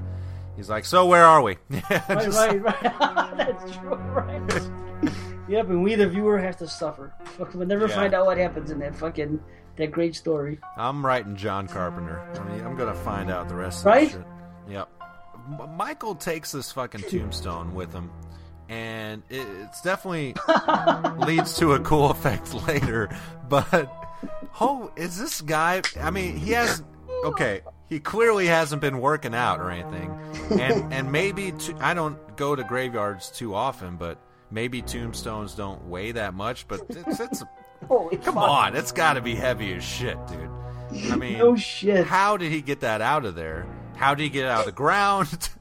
he's 0.56 0.70
like, 0.70 0.84
"So 0.84 1.06
where 1.06 1.24
are 1.24 1.42
we?" 1.42 1.56
Right, 1.68 2.08
right, 2.08 2.62
right. 2.62 3.36
That's 3.36 3.76
true, 3.76 3.94
right. 3.94 4.62
Yep, 5.48 5.68
and 5.68 5.82
we 5.82 5.94
the 5.94 6.08
viewer 6.08 6.38
have 6.38 6.56
to 6.58 6.68
suffer. 6.68 7.12
Fuck, 7.24 7.54
We'll 7.54 7.66
never 7.66 7.86
Yeah. 7.86 7.94
find 7.94 8.14
out 8.14 8.26
what 8.26 8.36
happens 8.38 8.70
in 8.70 8.78
that 8.80 8.94
fucking 8.96 9.40
that 9.76 9.90
great 9.92 10.16
story. 10.16 10.58
I'm 10.76 11.04
writing 11.04 11.36
John 11.36 11.68
Carpenter. 11.68 12.20
I 12.34 12.42
mean, 12.48 12.64
I'm 12.66 12.76
gonna 12.76 12.94
find 12.94 13.30
out 13.30 13.48
the 13.48 13.54
rest 13.54 13.84
Right? 13.84 14.06
of 14.06 14.12
the 14.12 14.18
shit. 14.18 14.72
Yep. 14.72 14.88
M- 15.60 15.76
Michael 15.76 16.14
takes 16.14 16.50
this 16.52 16.72
fucking 16.72 17.02
tombstone 17.02 17.74
with 17.74 17.92
him, 17.92 18.10
and 18.68 19.22
it, 19.28 19.46
it's 19.62 19.82
definitely 19.82 20.34
leads 21.26 21.56
to 21.58 21.74
a 21.74 21.80
cool 21.80 22.10
effect 22.10 22.52
later. 22.68 23.08
But 23.48 23.88
oh, 24.60 24.90
is 24.96 25.18
this 25.18 25.40
guy? 25.42 25.82
I 26.00 26.10
mean, 26.10 26.36
he 26.36 26.52
has 26.52 26.82
okay. 27.24 27.60
He 27.88 28.00
clearly 28.00 28.46
hasn't 28.46 28.80
been 28.80 28.98
working 29.00 29.34
out 29.34 29.60
or 29.60 29.70
anything, 29.70 30.10
and 30.58 30.92
and 30.92 31.12
maybe 31.12 31.52
to, 31.52 31.76
I 31.80 31.94
don't 31.94 32.18
go 32.36 32.56
to 32.56 32.64
graveyards 32.64 33.30
too 33.30 33.54
often, 33.54 33.96
but 33.96 34.18
maybe 34.50 34.82
tombstones 34.82 35.54
don't 35.54 35.84
weigh 35.88 36.12
that 36.12 36.34
much. 36.34 36.66
But 36.68 36.82
it's, 36.88 37.20
it's 37.20 37.42
Holy 37.88 38.16
Come 38.16 38.34
fuck. 38.34 38.48
on, 38.48 38.76
it's 38.76 38.92
got 38.92 39.14
to 39.14 39.20
be 39.20 39.34
heavy 39.34 39.74
as 39.74 39.84
shit, 39.84 40.16
dude. 40.26 40.50
I 41.12 41.16
mean, 41.18 41.38
No 41.38 41.56
shit. 41.56 42.06
How 42.06 42.36
did 42.36 42.50
he 42.52 42.62
get 42.62 42.80
that 42.80 43.00
out 43.00 43.24
of 43.24 43.34
there? 43.34 43.66
How 43.96 44.14
did 44.14 44.22
he 44.24 44.28
get 44.30 44.44
it 44.44 44.48
out 44.50 44.60
of 44.60 44.66
the 44.66 44.72
ground? 44.72 45.48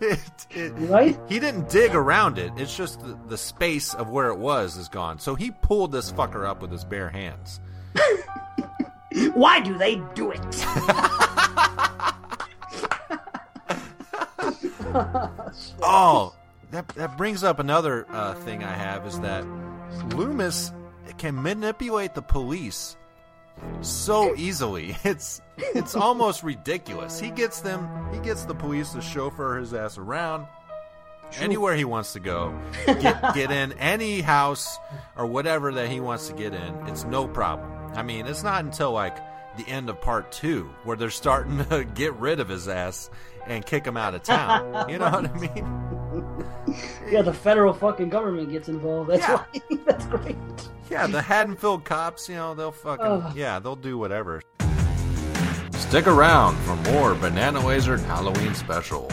It- 0.00 0.46
it- 0.50 0.72
Right? 0.90 1.16
He 1.28 1.38
didn't 1.38 1.68
dig 1.68 1.94
around 1.94 2.36
it. 2.38 2.52
It's 2.56 2.76
just 2.76 2.98
the, 3.00 3.16
the 3.28 3.38
space 3.38 3.94
of 3.94 4.08
where 4.10 4.28
it 4.30 4.38
was 4.38 4.76
is 4.76 4.88
gone. 4.88 5.20
So 5.20 5.36
he 5.36 5.52
pulled 5.52 5.92
this 5.92 6.10
fucker 6.10 6.44
up 6.44 6.62
with 6.62 6.72
his 6.72 6.84
bare 6.84 7.10
hands. 7.10 7.60
Why 9.34 9.60
do 9.60 9.78
they 9.78 10.02
do 10.14 10.32
it? 10.32 10.40
Oh, 15.82 16.34
that 16.76 16.88
that 16.88 17.16
brings 17.16 17.42
up 17.42 17.58
another 17.58 18.06
uh, 18.10 18.34
thing 18.34 18.62
I 18.62 18.72
have 18.72 19.06
is 19.06 19.18
that 19.20 19.46
Loomis 20.14 20.72
can 21.16 21.42
manipulate 21.42 22.14
the 22.14 22.22
police 22.22 22.96
so 23.80 24.34
easily. 24.36 24.96
It's 25.04 25.40
it's 25.56 25.96
almost 25.96 26.42
ridiculous. 26.42 27.18
He 27.18 27.30
gets 27.30 27.60
them. 27.60 27.88
He 28.12 28.18
gets 28.20 28.44
the 28.44 28.54
police 28.54 28.92
to 28.92 29.00
chauffeur 29.00 29.58
his 29.58 29.72
ass 29.72 29.96
around 29.96 30.46
anywhere 31.38 31.74
he 31.74 31.84
wants 31.84 32.12
to 32.12 32.20
go. 32.20 32.54
Get 32.86 33.34
get 33.34 33.50
in 33.50 33.72
any 33.74 34.20
house 34.20 34.78
or 35.16 35.26
whatever 35.26 35.72
that 35.72 35.88
he 35.88 36.00
wants 36.00 36.28
to 36.28 36.34
get 36.34 36.52
in. 36.52 36.74
It's 36.88 37.04
no 37.04 37.26
problem. 37.26 37.70
I 37.94 38.02
mean, 38.02 38.26
it's 38.26 38.42
not 38.42 38.64
until 38.64 38.92
like 38.92 39.16
the 39.56 39.68
end 39.68 39.88
of 39.90 40.00
part 40.00 40.30
two 40.32 40.70
where 40.84 40.96
they're 40.96 41.10
starting 41.10 41.64
to 41.70 41.84
get 41.84 42.14
rid 42.14 42.40
of 42.40 42.48
his 42.48 42.68
ass 42.68 43.10
and 43.46 43.64
kick 43.64 43.84
him 43.86 43.96
out 43.96 44.14
of 44.14 44.22
town. 44.22 44.86
You 44.90 44.98
know 44.98 45.10
what 45.10 45.30
I 45.30 45.38
mean? 45.38 45.84
yeah, 47.10 47.22
the 47.22 47.32
federal 47.32 47.72
fucking 47.72 48.08
government 48.08 48.50
gets 48.50 48.68
involved. 48.68 49.10
That's 49.10 49.22
Yeah. 49.28 49.36
why. 49.68 49.78
That's 49.86 50.06
great. 50.06 50.36
Yeah, 50.90 51.06
the 51.06 51.20
Haddonfield 51.22 51.84
cops, 51.84 52.28
you 52.28 52.36
know, 52.36 52.54
they'll 52.54 52.72
fucking 52.72 53.04
Ugh. 53.04 53.36
yeah, 53.36 53.58
they'll 53.58 53.76
do 53.76 53.98
whatever. 53.98 54.40
Stick 55.72 56.06
around 56.06 56.56
for 56.58 56.74
more 56.90 57.14
Banana 57.14 57.64
Wizard 57.64 58.00
Halloween 58.00 58.54
special. 58.54 59.08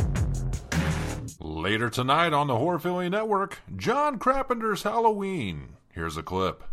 Later 1.40 1.90
tonight 1.90 2.34
on 2.34 2.48
the 2.48 2.56
Horror 2.58 2.80
Philly 2.80 3.10
Network, 3.10 3.60
John 3.76 4.18
Carpenter's 4.18 4.84
Halloween. 4.84 5.76
Here's 5.94 6.16
a 6.18 6.24
clip. 6.24 6.64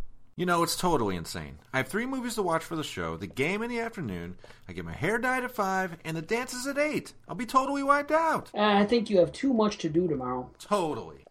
You 0.41 0.47
know, 0.47 0.62
it's 0.62 0.74
totally 0.74 1.16
insane. 1.16 1.59
I 1.70 1.76
have 1.76 1.88
three 1.88 2.07
movies 2.07 2.36
to 2.36 2.43
watch 2.43 2.64
for 2.64 2.74
the 2.74 2.82
show, 2.82 3.14
the 3.14 3.26
game 3.26 3.61
in 3.61 3.68
the 3.68 3.80
afternoon, 3.80 4.36
I 4.66 4.72
get 4.72 4.86
my 4.86 4.95
hair 4.95 5.18
dyed 5.18 5.45
at 5.45 5.51
5, 5.51 5.99
and 6.03 6.16
the 6.16 6.22
dances 6.22 6.66
at 6.66 6.78
8. 6.78 7.12
I'll 7.28 7.34
be 7.34 7.45
totally 7.45 7.82
wiped 7.82 8.11
out. 8.11 8.51
Uh, 8.55 8.62
I 8.62 8.86
think 8.86 9.11
you 9.11 9.18
have 9.18 9.32
too 9.32 9.53
much 9.53 9.76
to 9.80 9.91
do 9.91 10.09
tomorrow. 10.09 10.51
Totally. 10.59 11.26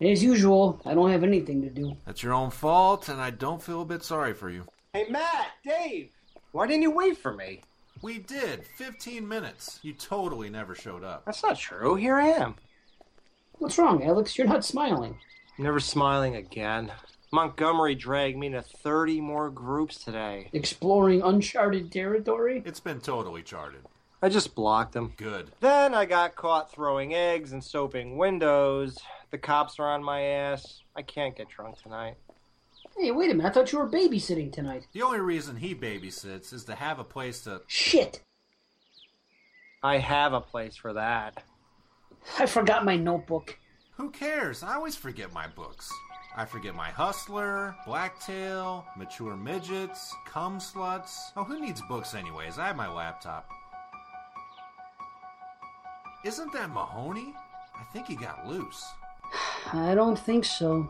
As 0.00 0.22
usual, 0.22 0.80
I 0.86 0.94
don't 0.94 1.10
have 1.10 1.24
anything 1.24 1.62
to 1.62 1.68
do. 1.68 1.96
That's 2.06 2.22
your 2.22 2.32
own 2.32 2.52
fault, 2.52 3.08
and 3.08 3.20
I 3.20 3.30
don't 3.30 3.60
feel 3.60 3.82
a 3.82 3.84
bit 3.84 4.04
sorry 4.04 4.34
for 4.34 4.48
you. 4.48 4.66
Hey, 4.92 5.08
Matt, 5.10 5.48
Dave, 5.64 6.10
why 6.52 6.68
didn't 6.68 6.82
you 6.82 6.92
wait 6.92 7.18
for 7.18 7.32
me? 7.32 7.62
We 8.02 8.20
did. 8.20 8.64
15 8.76 9.26
minutes. 9.26 9.80
You 9.82 9.94
totally 9.94 10.48
never 10.48 10.76
showed 10.76 11.02
up. 11.02 11.24
That's 11.24 11.42
not 11.42 11.58
true. 11.58 11.96
Here 11.96 12.14
I 12.14 12.28
am. 12.28 12.54
What's 13.58 13.78
wrong, 13.78 14.04
Alex? 14.04 14.38
You're 14.38 14.46
not 14.46 14.64
smiling. 14.64 15.18
Never 15.58 15.80
smiling 15.80 16.36
again. 16.36 16.92
Montgomery 17.32 17.94
dragged 17.94 18.36
me 18.38 18.50
to 18.50 18.60
30 18.60 19.22
more 19.22 19.48
groups 19.48 20.04
today. 20.04 20.50
Exploring 20.52 21.22
uncharted 21.22 21.90
territory? 21.90 22.62
It's 22.66 22.80
been 22.80 23.00
totally 23.00 23.42
charted. 23.42 23.80
I 24.20 24.28
just 24.28 24.54
blocked 24.54 24.92
them. 24.92 25.14
Good. 25.16 25.50
Then 25.60 25.94
I 25.94 26.04
got 26.04 26.36
caught 26.36 26.70
throwing 26.70 27.14
eggs 27.14 27.52
and 27.52 27.64
soaping 27.64 28.18
windows. 28.18 28.98
The 29.30 29.38
cops 29.38 29.78
are 29.78 29.88
on 29.88 30.04
my 30.04 30.20
ass. 30.20 30.82
I 30.94 31.00
can't 31.00 31.34
get 31.34 31.48
drunk 31.48 31.82
tonight. 31.82 32.16
Hey, 32.98 33.10
wait 33.10 33.30
a 33.30 33.34
minute. 33.34 33.48
I 33.48 33.52
thought 33.52 33.72
you 33.72 33.78
were 33.78 33.88
babysitting 33.88 34.52
tonight. 34.52 34.86
The 34.92 35.00
only 35.00 35.20
reason 35.20 35.56
he 35.56 35.74
babysits 35.74 36.52
is 36.52 36.64
to 36.64 36.74
have 36.74 36.98
a 36.98 37.04
place 37.04 37.40
to. 37.44 37.62
Shit! 37.66 38.20
I 39.82 39.96
have 39.96 40.34
a 40.34 40.40
place 40.40 40.76
for 40.76 40.92
that. 40.92 41.42
I 42.38 42.44
forgot 42.44 42.84
my 42.84 42.96
notebook. 42.96 43.58
Who 43.96 44.10
cares? 44.10 44.62
I 44.62 44.74
always 44.74 44.96
forget 44.96 45.32
my 45.32 45.46
books. 45.46 45.90
I 46.34 46.46
forget 46.46 46.74
my 46.74 46.88
Hustler, 46.88 47.76
Blacktail, 47.84 48.86
Mature 48.96 49.36
Midgets, 49.36 50.14
Cum 50.24 50.58
Sluts. 50.58 51.14
Oh, 51.36 51.44
who 51.44 51.60
needs 51.60 51.82
books 51.82 52.14
anyways? 52.14 52.58
I 52.58 52.68
have 52.68 52.76
my 52.76 52.88
laptop. 52.88 53.50
Isn't 56.24 56.50
that 56.54 56.70
Mahoney? 56.70 57.34
I 57.78 57.84
think 57.92 58.06
he 58.06 58.16
got 58.16 58.46
loose. 58.46 58.82
I 59.74 59.94
don't 59.94 60.18
think 60.18 60.46
so. 60.46 60.88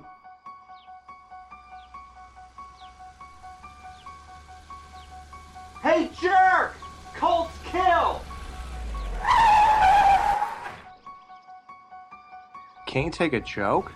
Hey, 5.83 6.09
jerk! 6.21 6.77
Colts 7.17 7.59
kill! 7.65 8.23
Can't 12.87 13.07
you 13.07 13.11
take 13.11 13.33
a 13.33 13.41
joke? 13.41 13.91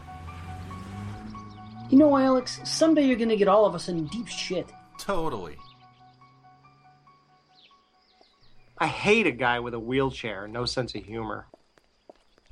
You 1.89 1.99
know, 1.99 2.17
Alex, 2.17 2.61
someday 2.65 3.03
you're 3.03 3.17
gonna 3.17 3.37
get 3.37 3.49
all 3.49 3.65
of 3.65 3.75
us 3.75 3.89
in 3.89 4.07
deep 4.07 4.27
shit. 4.27 4.69
Totally. 4.99 5.57
I 8.79 8.89
hate 8.89 9.27
a 9.27 9.31
guy 9.31 9.61
with 9.61 9.73
a 9.73 9.79
wheelchair 9.79 10.45
and 10.45 10.53
no 10.53 10.65
sense 10.65 10.95
of 10.95 11.05
humor. 11.05 11.47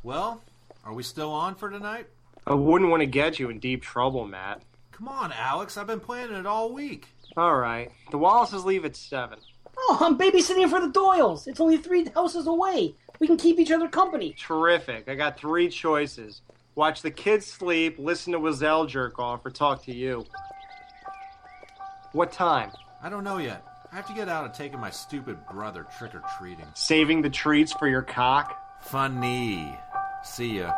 Well, 0.03 0.43
are 0.85 0.95
we 0.95 1.03
still 1.03 1.33
on 1.33 1.55
for 1.55 1.69
tonight? 1.69 2.07
I 2.47 2.55
wouldn't 2.55 2.91
want 2.91 3.01
to 3.01 3.07
get 3.07 3.39
you 3.39 3.51
in 3.51 3.59
deep 3.59 3.83
trouble, 3.83 4.27
Matt. 4.27 4.63
Come 4.93 5.09
on, 5.09 5.33
Alex. 5.33 5.77
I've 5.77 5.87
been 5.87 6.01
planning 6.01 6.37
it 6.37 6.47
all 6.47 6.73
week. 6.73 7.09
All 7.37 7.57
right. 7.57 7.91
The 8.11 8.19
Wallaces 8.19 8.65
leave 8.65 8.85
at 8.85 8.95
7. 8.97 9.39
Oh, 9.77 9.99
I'm 10.01 10.17
babysitting 10.17 10.69
for 10.71 10.81
the 10.81 10.93
Doyles. 10.93 11.49
It's 11.49 11.61
only 11.61 11.79
three 11.79 12.07
houses 12.15 12.47
away. 12.47 12.95
We 13.19 13.27
can 13.27 13.37
keep 13.37 13.59
each 13.59 13.73
other 13.73 13.89
company. 13.89 14.35
Terrific. 14.39 15.09
I 15.09 15.15
got 15.15 15.39
three 15.39 15.69
choices. 15.69 16.43
Watch 16.77 17.03
the 17.03 17.11
kids 17.11 17.47
sleep, 17.47 17.99
listen 17.99 18.33
to 18.33 18.41
Wazelle 18.41 18.87
jerk 18.87 19.19
off, 19.19 19.47
or 19.47 19.51
talk 19.51 19.85
to 19.85 19.95
you. 19.95 20.25
What 22.13 22.33
time? 22.33 22.73
I 23.03 23.09
don't 23.09 23.25
know 23.25 23.39
yet. 23.39 23.65
I 23.93 23.97
have 23.97 24.07
to 24.09 24.15
get 24.15 24.29
out 24.29 24.45
and 24.45 24.53
taking 24.53 24.81
my 24.81 24.91
stupid 24.91 25.39
brother 25.47 25.87
trick 25.99 26.15
or 26.15 26.23
treating. 26.37 26.67
Saving 26.75 27.23
the 27.23 27.31
treats 27.31 27.73
for 27.73 27.87
your 27.87 28.03
cock? 28.03 28.61
Funny. 28.81 29.79
See 30.25 30.59
ya. 30.59 30.73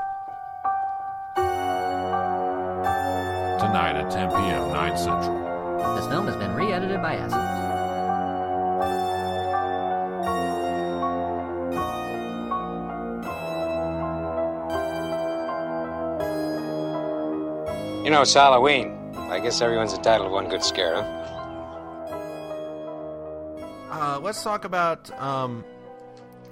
Tonight 3.58 3.96
at 3.96 4.10
10 4.10 4.28
p.m., 4.30 4.68
9 4.72 4.98
Central. 4.98 5.96
This 5.96 6.06
film 6.08 6.26
has 6.26 6.36
been 6.36 6.54
re 6.54 6.72
edited 6.72 7.00
by 7.00 7.16
Essence. 7.16 7.55
You 18.06 18.12
know, 18.12 18.22
it's 18.22 18.32
Halloween. 18.34 18.96
I 19.16 19.40
guess 19.40 19.60
everyone's 19.60 19.92
entitled 19.92 20.28
to 20.28 20.32
one 20.32 20.48
good 20.48 20.62
scare, 20.62 20.94
huh? 20.94 21.02
Uh, 23.90 24.20
let's 24.22 24.44
talk 24.44 24.64
about 24.64 25.10
um, 25.20 25.64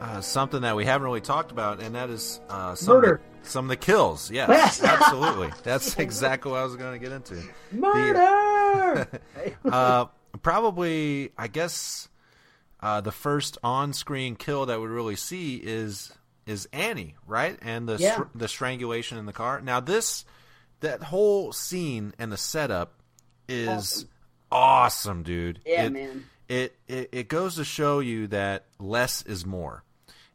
uh, 0.01 0.20
something 0.20 0.62
that 0.62 0.74
we 0.74 0.85
haven't 0.85 1.05
really 1.05 1.20
talked 1.20 1.52
about, 1.52 1.78
and 1.81 1.94
that 1.94 2.10
is 2.10 2.40
uh, 2.48 2.74
some 2.74 2.97
Murder. 2.97 3.14
Of 3.43 3.48
some 3.48 3.66
of 3.66 3.68
the 3.68 3.76
kills. 3.76 4.32
Yes, 4.32 4.48
Yes. 4.48 4.82
absolutely. 5.01 5.52
That's 5.62 5.97
exactly 5.97 6.51
what 6.51 6.59
I 6.59 6.64
was 6.64 6.74
going 6.74 6.93
to 6.93 6.98
get 6.98 7.12
into. 7.12 7.40
Murder. 7.70 9.06
uh, 9.64 10.06
probably, 10.43 11.31
I 11.39 11.47
guess, 11.47 12.09
uh, 12.81 13.01
the 13.01 13.12
first 13.12 13.59
on-screen 13.62 14.35
kill 14.35 14.66
that 14.66 14.81
we 14.81 14.89
really 14.89 15.14
see 15.14 15.55
is 15.62 16.12
is 16.47 16.66
Annie, 16.72 17.14
right? 17.28 17.56
And 17.62 17.89
the 17.89 17.94
Yeah. 17.98 18.14
str- 18.14 18.22
the 18.35 18.48
strangulation 18.48 19.18
in 19.18 19.26
the 19.26 19.32
car. 19.32 19.60
Now 19.60 19.78
this 19.78 20.24
that 20.85 21.02
whole 21.02 21.52
scene 21.52 22.15
and 22.19 22.31
the 22.32 22.36
setup 22.36 23.01
is 23.48 23.69
awesome, 23.69 24.09
Awesome. 24.51 25.23
dude. 25.24 25.61
Yeah, 25.66 25.85
it, 25.85 25.93
man. 25.93 26.24
It, 26.48 26.77
it 26.89 27.09
it 27.12 27.28
goes 27.28 27.56
to 27.56 27.65
show 27.65 28.01
you 28.01 28.27
that 28.28 28.66
less 28.78 29.23
is 29.23 29.44
more, 29.47 29.82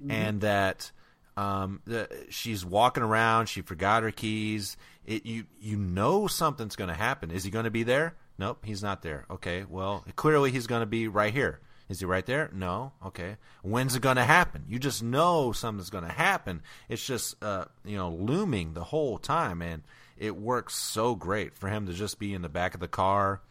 Mhm. 0.03 0.11
and 0.11 0.41
that 0.41 0.91
um, 1.37 1.81
the, 1.85 2.09
she's 2.29 2.65
walking 2.65 3.03
around. 3.03 3.47
She 3.47 3.61
forgot 3.61 4.03
her 4.03 4.11
keys. 4.11 4.75
It 5.05 5.25
you 5.25 5.45
you 5.59 5.77
know 5.77 6.27
something's 6.27 6.75
going 6.75 6.89
to 6.89 6.93
happen. 6.95 7.31
Is 7.31 7.43
he 7.43 7.51
going 7.51 7.65
to 7.65 7.71
be 7.71 7.83
there? 7.83 8.15
Nope, 8.37 8.63
he's 8.65 8.81
not 8.83 9.01
there. 9.01 9.25
Okay, 9.29 9.65
well 9.69 10.03
clearly 10.15 10.51
he's 10.51 10.67
going 10.67 10.81
to 10.81 10.85
be 10.87 11.07
right 11.07 11.33
here. 11.33 11.59
Is 11.89 11.99
he 11.99 12.05
right 12.05 12.25
there? 12.25 12.49
No. 12.53 12.91
Okay. 13.05 13.37
When's 13.63 13.95
it 13.95 14.01
going 14.01 14.17
to 14.17 14.23
happen? 14.23 14.63
You 14.69 14.77
just 14.79 15.01
know 15.03 15.51
something's 15.51 15.89
going 15.89 16.03
to 16.05 16.11
happen. 16.11 16.61
It's 16.87 17.03
just 17.05 17.41
uh, 17.43 17.65
you 17.83 17.97
know 17.97 18.11
looming 18.11 18.73
the 18.73 18.83
whole 18.83 19.17
time, 19.17 19.61
and 19.63 19.81
it 20.17 20.35
works 20.37 20.75
so 20.75 21.15
great 21.15 21.55
for 21.55 21.67
him 21.67 21.87
to 21.87 21.93
just 21.93 22.19
be 22.19 22.33
in 22.33 22.41
the 22.43 22.49
back 22.49 22.73
of 22.75 22.79
the 22.79 22.87
car, 22.87 23.41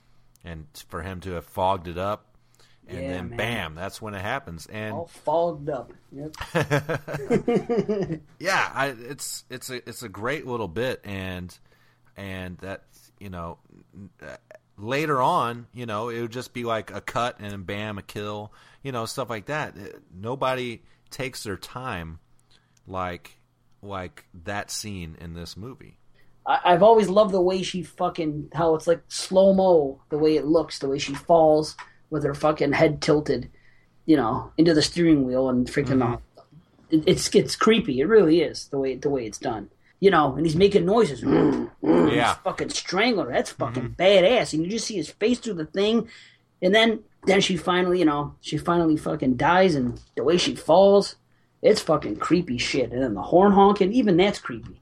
and 0.44 0.66
for 0.88 1.02
him 1.02 1.20
to 1.22 1.32
have 1.32 1.46
fogged 1.46 1.88
it 1.88 1.98
up, 1.98 2.26
and 2.86 3.02
Yeah, 3.02 3.10
then 3.10 3.28
man. 3.30 3.36
bam, 3.36 3.74
that's 3.74 4.00
when 4.00 4.14
it 4.14 4.22
happens. 4.22 4.66
And 4.66 4.94
All 4.94 5.06
fogged 5.08 5.68
up. 5.68 5.92
Yep. 6.12 6.36
yeah, 8.38 8.70
I, 8.74 8.94
it's 8.98 9.44
it's 9.50 9.70
a 9.70 9.76
it's 9.88 10.02
a 10.02 10.08
great 10.08 10.46
little 10.46 10.68
bit, 10.68 11.00
and 11.04 11.56
and 12.16 12.56
that 12.58 12.84
you 13.18 13.30
know 13.30 13.58
uh, 14.22 14.36
later 14.78 15.20
on, 15.20 15.66
you 15.74 15.86
know, 15.86 16.08
it 16.08 16.20
would 16.20 16.32
just 16.32 16.52
be 16.54 16.64
like 16.64 16.90
a 16.94 17.00
cut 17.00 17.38
and 17.40 17.66
bam, 17.66 17.98
a 17.98 18.02
kill, 18.02 18.52
you 18.82 18.92
know, 18.92 19.04
stuff 19.06 19.28
like 19.28 19.46
that. 19.46 19.74
Nobody 20.14 20.82
takes 21.10 21.42
their 21.42 21.56
time 21.56 22.20
like 22.86 23.38
like 23.82 24.24
that 24.44 24.70
scene 24.70 25.16
in 25.20 25.34
this 25.34 25.56
movie. 25.56 25.98
I, 26.46 26.60
I've 26.64 26.82
always 26.82 27.08
loved 27.08 27.32
the 27.32 27.40
way 27.40 27.62
she 27.62 27.82
fucking 27.82 28.50
how 28.54 28.74
it's 28.74 28.86
like 28.86 29.02
slow 29.08 29.52
mo, 29.52 30.00
the 30.08 30.18
way 30.18 30.36
it 30.36 30.46
looks, 30.46 30.78
the 30.78 30.88
way 30.88 30.98
she 30.98 31.14
falls 31.14 31.76
with 32.10 32.24
her 32.24 32.34
fucking 32.34 32.72
head 32.72 33.00
tilted, 33.02 33.50
you 34.06 34.16
know, 34.16 34.52
into 34.56 34.74
the 34.74 34.82
steering 34.82 35.24
wheel 35.24 35.48
and 35.48 35.66
freaking 35.66 35.98
Mhm. 35.98 36.14
off. 36.14 36.22
It, 36.90 37.04
it's 37.06 37.34
it's 37.34 37.56
creepy. 37.56 38.00
It 38.00 38.06
really 38.06 38.40
is 38.40 38.68
the 38.68 38.78
way 38.78 38.96
the 38.96 39.10
way 39.10 39.26
it's 39.26 39.38
done. 39.38 39.70
You 40.00 40.10
know, 40.12 40.34
and 40.36 40.46
he's 40.46 40.54
making 40.56 40.84
noises. 40.86 41.22
Mm, 41.22 41.70
mm, 41.82 42.14
Yeah. 42.14 42.28
he's 42.34 42.42
fucking 42.44 42.68
strangling 42.70 43.26
her. 43.26 43.32
That's 43.32 43.50
fucking 43.50 43.96
badass. 43.98 44.52
And 44.52 44.62
you 44.64 44.70
just 44.70 44.86
see 44.86 44.94
his 44.96 45.10
face 45.10 45.38
through 45.40 45.54
the 45.54 45.66
thing, 45.66 46.08
and 46.62 46.74
then 46.74 47.00
then 47.26 47.40
she 47.40 47.56
finally, 47.56 47.98
you 47.98 48.04
know, 48.04 48.34
she 48.40 48.56
finally 48.58 48.96
fucking 48.96 49.34
dies, 49.36 49.74
and 49.74 50.00
the 50.16 50.22
way 50.22 50.36
she 50.38 50.54
falls, 50.54 51.16
it's 51.62 51.80
fucking 51.80 52.16
creepy 52.16 52.58
shit. 52.58 52.92
And 52.92 53.02
then 53.02 53.14
the 53.14 53.22
horn 53.22 53.52
honking, 53.52 53.92
even 53.92 54.16
that's 54.16 54.38
creepy. 54.38 54.80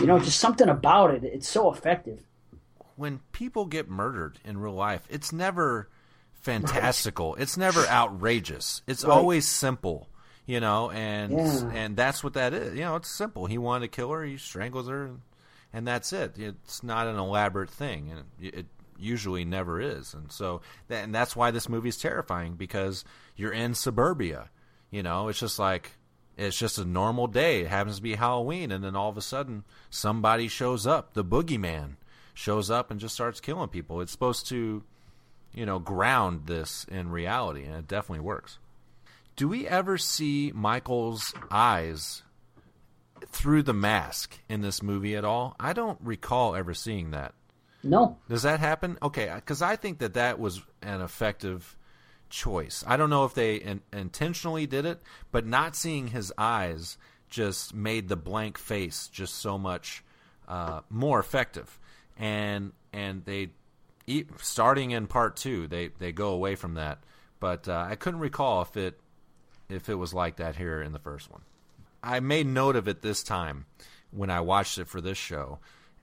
You 0.00 0.06
know, 0.06 0.18
just 0.20 0.38
something 0.38 0.68
about 0.68 1.12
it. 1.12 1.24
It's 1.24 1.48
so 1.48 1.72
effective. 1.72 2.20
when 2.94 3.18
people 3.32 3.64
get 3.66 3.88
murdered 3.90 4.38
in 4.44 4.58
real 4.58 4.74
life, 4.74 5.06
it's 5.10 5.32
never 5.32 5.88
fantastical. 6.32 7.34
It's 7.36 7.56
never 7.56 7.86
outrageous. 7.86 8.82
It's 8.86 9.04
Right. 9.04 9.12
always 9.16 9.48
simple, 9.48 10.08
you 10.46 10.60
know, 10.60 10.90
and 10.90 11.32
Yeah. 11.32 11.70
and 11.74 11.96
that's 11.96 12.22
what 12.24 12.34
that 12.34 12.52
is. 12.54 12.74
You 12.74 12.82
know, 12.82 12.96
it's 12.96 13.08
simple. 13.08 13.46
He 13.46 13.58
wanted 13.58 13.90
to 13.90 13.96
kill 13.96 14.10
her, 14.10 14.24
he 14.24 14.36
strangles 14.36 14.88
her, 14.88 15.04
and, 15.04 15.20
and 15.72 15.86
that's 15.86 16.12
it. 16.12 16.38
It's 16.38 16.82
not 16.82 17.06
an 17.06 17.16
elaborate 17.16 17.70
thing, 17.70 18.10
and 18.10 18.24
it, 18.40 18.54
it 18.60 18.66
usually 18.98 19.44
never 19.44 19.80
is. 19.80 20.14
And 20.14 20.30
so, 20.30 20.60
that, 20.88 21.04
and 21.04 21.14
that's 21.14 21.34
why 21.34 21.50
this 21.50 21.68
movie 21.68 21.88
is 21.88 21.96
terrifying 21.96 22.54
because 22.54 23.04
you're 23.36 23.52
in 23.52 23.74
suburbia. 23.74 24.50
You 24.90 25.02
know, 25.02 25.28
it's 25.28 25.38
just 25.40 25.58
like 25.58 25.92
it's 26.36 26.58
just 26.58 26.78
a 26.78 26.84
normal 26.84 27.26
day. 27.26 27.60
It 27.62 27.68
happens 27.68 27.96
to 27.96 28.02
be 28.02 28.14
Halloween, 28.14 28.70
and 28.72 28.82
then 28.84 28.96
all 28.96 29.08
of 29.08 29.16
a 29.16 29.22
sudden, 29.22 29.64
somebody 29.90 30.48
shows 30.48 30.86
up. 30.86 31.14
The 31.14 31.24
boogeyman 31.24 31.96
shows 32.34 32.70
up 32.70 32.90
and 32.90 32.98
just 33.00 33.14
starts 33.14 33.40
killing 33.40 33.68
people. 33.68 34.00
It's 34.00 34.12
supposed 34.12 34.46
to, 34.48 34.82
you 35.54 35.66
know, 35.66 35.78
ground 35.78 36.46
this 36.46 36.84
in 36.90 37.10
reality, 37.10 37.64
and 37.64 37.74
it 37.76 37.86
definitely 37.88 38.24
works. 38.24 38.58
Do 39.36 39.48
we 39.48 39.66
ever 39.66 39.98
see 39.98 40.52
Michael's 40.54 41.34
eyes 41.50 42.22
through 43.28 43.62
the 43.62 43.72
mask 43.72 44.38
in 44.48 44.60
this 44.60 44.82
movie 44.82 45.16
at 45.16 45.24
all? 45.24 45.56
I 45.58 45.72
don't 45.72 45.98
recall 46.02 46.54
ever 46.54 46.74
seeing 46.74 47.12
that. 47.12 47.34
No. 47.82 48.18
Does 48.28 48.42
that 48.42 48.60
happen? 48.60 48.98
Okay, 49.02 49.30
because 49.34 49.62
I 49.62 49.76
think 49.76 49.98
that 49.98 50.14
that 50.14 50.38
was 50.38 50.62
an 50.82 51.00
effective 51.00 51.76
choice. 52.28 52.84
I 52.86 52.96
don't 52.96 53.10
know 53.10 53.24
if 53.24 53.34
they 53.34 53.56
in- 53.56 53.82
intentionally 53.92 54.66
did 54.66 54.86
it, 54.86 55.02
but 55.30 55.46
not 55.46 55.76
seeing 55.76 56.08
his 56.08 56.32
eyes 56.38 56.96
just 57.28 57.74
made 57.74 58.08
the 58.08 58.16
blank 58.16 58.58
face 58.58 59.08
just 59.08 59.34
so 59.34 59.58
much 59.58 60.04
uh, 60.46 60.80
more 60.90 61.18
effective. 61.18 61.78
And 62.18 62.72
and 62.92 63.24
they 63.24 63.50
starting 64.38 64.90
in 64.90 65.06
part 65.06 65.36
two, 65.36 65.66
they 65.66 65.88
they 65.98 66.12
go 66.12 66.30
away 66.30 66.54
from 66.54 66.74
that. 66.74 67.02
But 67.40 67.68
uh, 67.68 67.86
I 67.88 67.96
couldn't 67.96 68.20
recall 68.20 68.62
if 68.62 68.76
it 68.76 69.00
if 69.68 69.88
it 69.88 69.94
was 69.94 70.12
like 70.14 70.36
that 70.36 70.56
here 70.56 70.80
in 70.82 70.92
the 70.92 70.98
first 70.98 71.30
one. 71.30 71.42
I 72.02 72.20
made 72.20 72.46
note 72.46 72.76
of 72.76 72.88
it 72.88 73.02
this 73.02 73.22
time 73.22 73.66
when 74.10 74.30
I 74.30 74.40
watched 74.40 74.78
it 74.78 74.88
for 74.88 75.00
this 75.00 75.18
show 75.18 75.58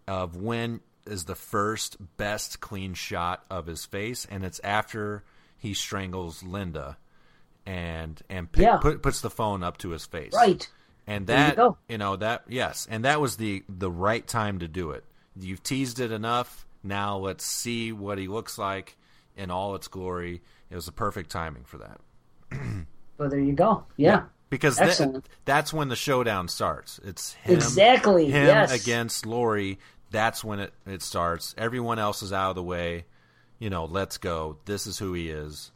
of 0.07 0.35
when 0.35 0.79
is 1.05 1.25
the 1.25 1.35
first 1.35 1.97
best 2.17 2.59
clean 2.59 2.93
shot 2.93 3.43
of 3.49 3.65
his 3.65 3.85
face, 3.85 4.25
and 4.29 4.43
it's 4.43 4.59
after 4.63 5.23
he 5.57 5.73
strangles 5.73 6.43
Linda 6.43 6.97
and 7.65 8.21
and 8.29 8.51
pick, 8.51 8.63
Yeah. 8.63 8.77
put, 8.77 9.01
puts 9.01 9.21
the 9.21 9.29
phone 9.29 9.63
up 9.63 9.77
to 9.79 9.89
his 9.89 10.05
face. 10.05 10.33
Right. 10.33 10.67
And 11.05 11.25
There 11.27 11.49
you 11.49 11.55
that 11.55 11.75
you 11.87 11.97
know 11.97 12.15
that 12.15 12.43
yes, 12.47 12.87
and 12.89 13.03
that 13.05 13.19
was 13.19 13.37
the 13.37 13.63
the 13.67 13.91
right 13.91 14.25
time 14.25 14.59
to 14.59 14.67
do 14.67 14.91
it. 14.91 15.03
You've 15.39 15.63
teased 15.63 15.99
it 15.99 16.11
enough. 16.11 16.65
Now 16.83 17.17
let's 17.17 17.43
see 17.45 17.91
what 17.91 18.17
he 18.17 18.27
looks 18.27 18.57
like 18.57 18.95
in 19.35 19.51
all 19.51 19.75
its 19.75 19.87
glory. 19.87 20.41
It 20.69 20.75
was 20.75 20.85
the 20.85 20.91
perfect 20.91 21.29
timing 21.31 21.63
for 21.65 21.77
that. 21.79 21.99
But 23.19 23.31
there 23.31 23.39
you 23.39 23.51
go. 23.51 23.83
Yeah. 23.97 24.23
Because 24.49 24.77
th- 24.77 25.23
that's 25.45 25.73
when 25.73 25.89
the 25.89 25.95
showdown 25.95 26.47
starts. 26.47 26.99
It's 27.03 27.33
him, 27.33 27.55
Exactly, 27.55 28.31
him 28.31 28.47
yes. 28.47 28.71
against 28.71 29.25
Laurie. 29.25 29.77
That's 30.09 30.43
when 30.43 30.59
it, 30.59 30.73
it 30.87 31.03
starts. 31.03 31.53
Everyone 31.57 31.99
else 31.99 32.23
is 32.23 32.33
out 32.33 32.51
of 32.51 32.55
the 32.55 32.63
way. 32.63 33.05
You 33.59 33.69
know, 33.69 33.85
let's 33.85 34.17
go. 34.17 34.57
This 34.65 34.87
is 34.87 34.97
who 34.97 35.13
he 35.13 35.29
is, 35.29 35.71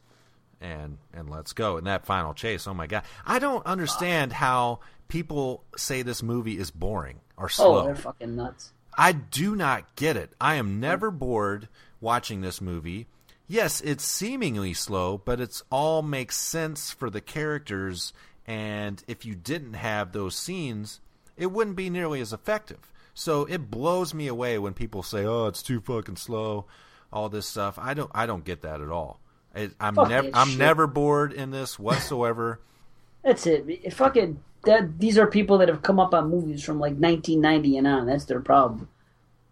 and 0.61 0.97
and 1.13 1.29
let's 1.29 1.51
go. 1.51 1.77
And 1.77 1.85
that 1.85 2.05
final 2.05 2.33
chase. 2.33 2.65
Oh 2.65 2.73
my 2.73 2.87
god, 2.87 3.03
I 3.25 3.39
don't 3.39 3.65
understand 3.65 4.31
how 4.31 4.79
people 5.09 5.65
say 5.75 6.01
this 6.01 6.23
movie 6.23 6.57
is 6.57 6.71
boring 6.71 7.19
or 7.37 7.45
oh, 7.45 7.49
slow. 7.49 7.81
Oh, 7.81 7.85
they're 7.85 7.95
fucking 7.95 8.35
nuts. 8.37 8.71
I 8.97 9.11
do 9.11 9.55
not 9.55 9.95
get 9.97 10.15
it. 10.15 10.31
I 10.39 10.55
am 10.55 10.67
hmm. 10.67 10.79
never 10.79 11.11
bored 11.11 11.67
watching 11.99 12.41
this 12.41 12.61
movie. 12.61 13.07
Yes, 13.47 13.81
it's 13.81 14.05
seemingly 14.05 14.73
slow, 14.73 15.17
but 15.17 15.39
it's 15.39 15.63
all 15.69 16.01
makes 16.01 16.37
sense 16.37 16.91
for 16.91 17.09
the 17.09 17.21
characters 17.21 18.13
and 18.45 19.03
if 19.07 19.25
you 19.25 19.35
didn't 19.35 19.73
have 19.73 20.11
those 20.11 20.35
scenes, 20.35 20.99
it 21.37 21.47
wouldn't 21.47 21.75
be 21.75 21.89
nearly 21.89 22.19
as 22.19 22.33
effective. 22.33 22.91
So 23.13 23.45
it 23.45 23.69
blows 23.71 24.13
me 24.13 24.27
away 24.27 24.57
when 24.57 24.73
people 24.73 25.03
say, 25.03 25.25
"Oh, 25.25 25.47
it's 25.47 25.63
too 25.63 25.79
fucking 25.79 26.17
slow." 26.17 26.65
All 27.11 27.29
this 27.29 27.47
stuff. 27.47 27.77
I 27.79 27.93
don't 27.93 28.09
I 28.13 28.25
don't 28.25 28.43
get 28.43 28.63
that 28.63 28.81
at 28.81 28.89
all. 28.89 29.19
It, 29.55 29.73
I'm 29.79 29.93
never 29.93 30.29
I'm 30.33 30.49
shit. 30.49 30.59
never 30.59 30.87
bored 30.87 31.31
in 31.31 31.51
this 31.51 31.77
whatsoever. 31.79 32.59
That's 33.23 33.45
it. 33.45 33.65
It 33.67 33.93
fucking 33.93 34.39
that 34.63 34.99
these 34.99 35.17
are 35.17 35.27
people 35.27 35.59
that 35.59 35.69
have 35.69 35.83
come 35.83 35.99
up 35.99 36.13
on 36.13 36.29
movies 36.29 36.63
from 36.63 36.79
like 36.79 36.93
1990 36.93 37.77
and 37.77 37.87
on. 37.87 38.05
That's 38.07 38.25
their 38.25 38.39
problem. 38.39 38.89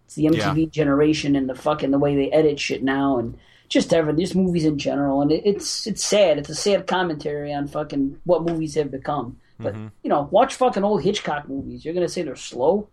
It's 0.05 0.15
the 0.15 0.25
MTV 0.25 0.71
generation 0.71 1.35
and 1.35 1.47
the 1.47 1.55
fucking 1.55 1.91
the 1.91 1.99
way 1.99 2.15
they 2.15 2.31
edit 2.31 2.59
shit 2.59 2.83
now 2.83 3.17
and 3.19 3.37
just 3.71 3.93
everything. 3.93 4.19
Just 4.21 4.35
movies 4.35 4.65
in 4.65 4.77
general, 4.77 5.21
and 5.21 5.31
it, 5.31 5.41
it's 5.45 5.87
it's 5.87 6.03
sad. 6.05 6.37
It's 6.37 6.49
a 6.49 6.55
sad 6.55 6.85
commentary 6.87 7.51
on 7.53 7.67
fucking 7.67 8.19
what 8.25 8.43
movies 8.43 8.75
have 8.75 8.91
become. 8.91 9.37
But 9.59 9.73
Mhm. 9.75 9.91
you 10.03 10.09
know, 10.09 10.27
watch 10.31 10.55
fucking 10.55 10.83
old 10.83 11.01
Hitchcock 11.03 11.47
movies. 11.47 11.83
You're 11.85 11.93
gonna 11.93 12.07
say 12.09 12.21
they're 12.21 12.35
slow. 12.35 12.87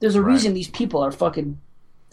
There's 0.00 0.14
a 0.16 0.22
reason 0.22 0.52
these 0.54 0.68
people 0.70 1.00
are 1.02 1.10
fucking. 1.12 1.58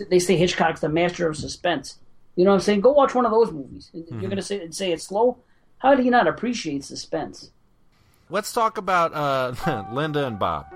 They 0.10 0.20
say 0.20 0.38
Hitchcock's 0.38 0.80
the 0.82 0.90
master 0.90 1.28
of 1.28 1.36
suspense. 1.38 2.00
You 2.36 2.46
know 2.46 2.52
what 2.52 2.56
I'm 2.56 2.62
saying? 2.62 2.82
Go 2.82 2.94
watch 2.94 3.14
one 3.14 3.26
of 3.26 3.32
those 3.32 3.52
movies. 3.52 3.90
And 3.94 4.06
Mhm. 4.06 4.22
You're 4.22 4.30
gonna 4.30 4.42
say 4.42 4.70
say 4.72 4.92
it's 4.92 5.04
slow. 5.04 5.38
How 5.80 5.94
do 5.96 6.04
you 6.04 6.12
not 6.12 6.28
appreciate 6.28 6.84
suspense? 6.86 7.52
Let's 8.30 8.54
talk 8.54 8.78
about 8.78 9.14
uh, 9.14 9.86
Linda 9.94 10.26
and 10.28 10.40
Bob. 10.40 10.68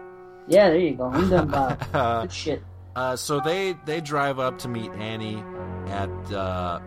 Yeah, 0.47 0.69
there 0.69 0.79
you 0.79 0.95
go. 0.95 1.07
Linda 1.09 1.41
and 1.43 1.51
Bob. 1.51 1.79
Good 2.23 2.31
shit. 2.33 2.63
Uh, 2.95 3.15
so 3.15 3.39
they 3.39 3.75
they 3.85 4.01
drive 4.01 4.39
up 4.39 4.57
to 4.59 4.67
meet 4.67 4.91
Annie 4.93 5.41
at 5.87 6.09
uh, 6.33 6.79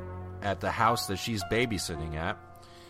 at 0.43 0.61
the 0.61 0.71
house 0.71 1.07
that 1.07 1.19
she's 1.19 1.43
babysitting 1.45 2.15
at. 2.15 2.37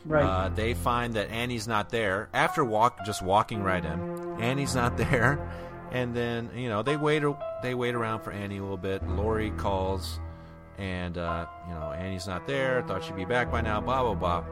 Right. 0.04 0.24
Uh, 0.24 0.48
they 0.50 0.74
find 0.74 1.14
that 1.14 1.30
Annie's 1.30 1.66
not 1.66 1.90
there 1.90 2.28
after 2.32 2.64
walk 2.64 3.04
just 3.04 3.22
walking 3.22 3.62
right 3.62 3.84
in. 3.84 4.36
Annie's 4.40 4.74
not 4.74 4.96
there, 4.96 5.40
And 5.90 6.14
then 6.14 6.50
you 6.54 6.68
know 6.68 6.82
they 6.82 6.96
wait 6.96 7.22
they 7.62 7.74
wait 7.74 7.94
around 7.94 8.20
for 8.20 8.30
Annie 8.30 8.58
a 8.58 8.62
little 8.62 8.76
bit. 8.76 9.06
Laurie 9.08 9.50
calls, 9.52 10.20
and 10.78 11.18
uh, 11.18 11.46
you 11.68 11.74
know 11.74 11.90
Annie's 11.92 12.26
not 12.26 12.46
there. 12.46 12.82
Thought 12.82 13.04
she'd 13.04 13.16
be 13.16 13.24
back 13.24 13.50
by 13.50 13.60
now. 13.62 13.80
Blah 13.80 14.02
blah 14.02 14.14
blah. 14.14 14.44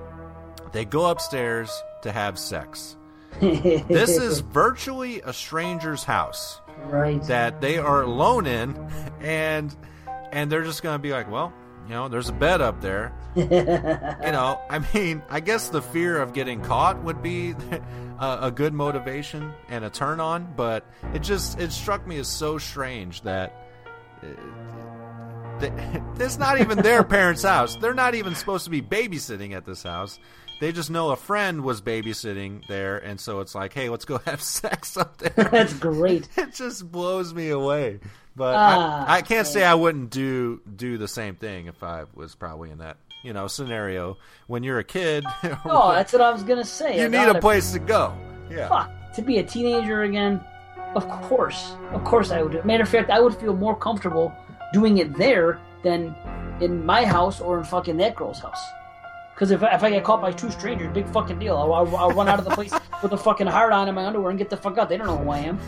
They 0.73 0.85
go 0.85 1.07
upstairs 1.07 1.71
to 2.03 2.11
have 2.11 2.39
sex. 2.39 2.97
this 3.41 4.11
is 4.11 4.41
virtually 4.41 5.21
a 5.23 5.33
stranger's 5.33 6.05
house 6.05 6.61
right 6.87 7.23
that 7.25 7.61
they 7.61 7.79
are 7.79 8.03
alone 8.03 8.47
in, 8.47 8.77
and 9.21 9.75
and 10.33 10.51
they're 10.51 10.65
just 10.65 10.83
gonna 10.83 10.99
be 10.99 11.13
like, 11.13 11.31
well, 11.31 11.53
you 11.87 11.91
know, 11.91 12.09
there's 12.09 12.29
a 12.29 12.33
bed 12.33 12.61
up 12.61 12.81
there. 12.81 13.13
you 13.35 13.45
know, 13.47 14.61
I 14.71 14.85
mean, 14.95 15.23
I 15.29 15.41
guess 15.41 15.69
the 15.69 15.83
fear 15.83 16.21
of 16.21 16.33
getting 16.33 16.63
caught 16.63 17.03
would 17.03 17.23
be 17.23 17.55
a, 18.19 18.39
a 18.43 18.51
good 18.51 18.73
motivation 18.73 19.53
and 19.69 19.85
a 19.85 19.91
turn 19.91 20.21
on, 20.21 20.53
but 20.57 20.87
it 21.13 21.23
just 21.23 21.61
it 21.61 21.73
struck 21.73 22.07
me 22.07 22.19
as 22.19 22.29
so 22.29 22.59
strange 22.59 23.23
that. 23.23 23.55
Uh, 24.23 24.27
not 26.39 26.61
even 26.61 26.79
their 26.79 27.05
parents' 27.05 27.45
house. 27.45 27.77
They're 27.77 27.95
not 27.95 28.17
even 28.17 28.35
supposed 28.35 28.65
to 28.65 28.71
be 28.71 28.83
babysitting 28.83 29.53
at 29.53 29.65
this 29.65 29.85
house. 29.85 30.19
They 30.61 30.73
just 30.73 30.91
know 30.91 31.11
a 31.11 31.17
friend 31.17 31.63
was 31.63 31.81
babysitting 31.81 32.67
there, 32.67 32.99
and 32.99 33.21
so 33.21 33.41
it's 33.41 33.55
like, 33.55 33.73
hey, 33.73 33.89
let's 33.89 34.05
go 34.05 34.19
have 34.25 34.43
sex 34.43 34.97
up 34.97 35.17
there. 35.19 35.49
That's 35.51 35.75
great. 35.75 36.29
it 36.37 36.55
just 36.55 36.91
blows 36.91 37.33
me 37.33 37.51
away. 37.51 38.01
But 38.37 38.55
Ah, 38.57 39.05
I, 39.07 39.19
I 39.19 39.23
can't 39.23 39.47
say 39.47 39.65
I 39.65 39.75
wouldn't 39.75 40.11
do 40.11 40.61
do 40.77 40.99
the 40.99 41.09
same 41.09 41.37
thing 41.37 41.67
if 41.67 41.83
I 41.83 42.05
was 42.15 42.35
probably 42.35 42.71
in 42.71 42.79
that 42.79 42.97
you 43.23 43.33
know 43.33 43.47
scenario. 43.47 44.17
When 44.49 44.63
you're 44.63 44.79
a 44.81 44.85
kid, 44.85 45.25
Oh, 45.65 45.93
that's 45.93 46.13
what 46.13 46.21
I 46.23 46.31
was 46.33 46.43
gonna 46.43 46.65
say. 46.65 46.99
you 46.99 47.05
I 47.05 47.09
need 47.09 47.29
a 47.37 47.41
place 47.41 47.73
to 47.73 47.79
go. 47.79 48.13
Yeah. 48.51 48.69
Fuck, 48.69 48.91
to 49.15 49.23
be 49.23 49.39
a 49.39 49.43
teenager 49.45 50.03
again? 50.03 50.41
Of 50.95 51.09
course. 51.09 51.75
Of 51.93 52.05
course 52.05 52.31
I 52.31 52.43
would. 52.43 52.65
Matter 52.65 52.83
of 52.83 52.89
fact, 52.89 53.11
I 53.11 53.21
would 53.21 53.35
feel 53.37 53.55
more 53.55 53.77
comfortable 53.77 54.33
doing 54.73 54.99
it 54.99 55.17
there 55.17 55.61
than 55.83 56.15
in 56.61 56.85
my 56.85 57.05
house 57.05 57.41
or 57.41 57.59
in 57.59 57.65
fucking 57.65 57.97
that 57.99 58.15
girl's 58.17 58.41
house. 58.41 58.63
Because 59.35 59.51
if, 59.51 59.63
I- 59.65 59.75
if 59.75 59.83
I 59.83 59.91
get 59.91 60.05
caught 60.05 60.21
by 60.23 60.31
two 60.33 60.51
strangers, 60.51 60.93
big 60.95 61.09
fucking 61.09 61.39
deal. 61.41 61.57
I'll, 61.57 61.73
I'll, 61.73 61.97
I'll 61.97 62.11
run 62.13 62.29
out 62.29 62.39
of 62.39 62.45
the 62.45 62.53
place 62.53 62.73
with 63.03 63.13
a 63.13 63.17
fucking 63.19 63.49
hard 63.49 63.73
on 63.73 63.89
in 63.89 63.95
my 63.95 64.07
underwear 64.07 64.31
and 64.31 64.39
get 64.39 64.49
the 64.49 64.57
fuck 64.57 64.79
out. 64.79 64.89
They 64.89 64.97
don't 64.97 65.09
know 65.09 65.17
who 65.19 65.31
I 65.31 65.39
am. 65.39 65.59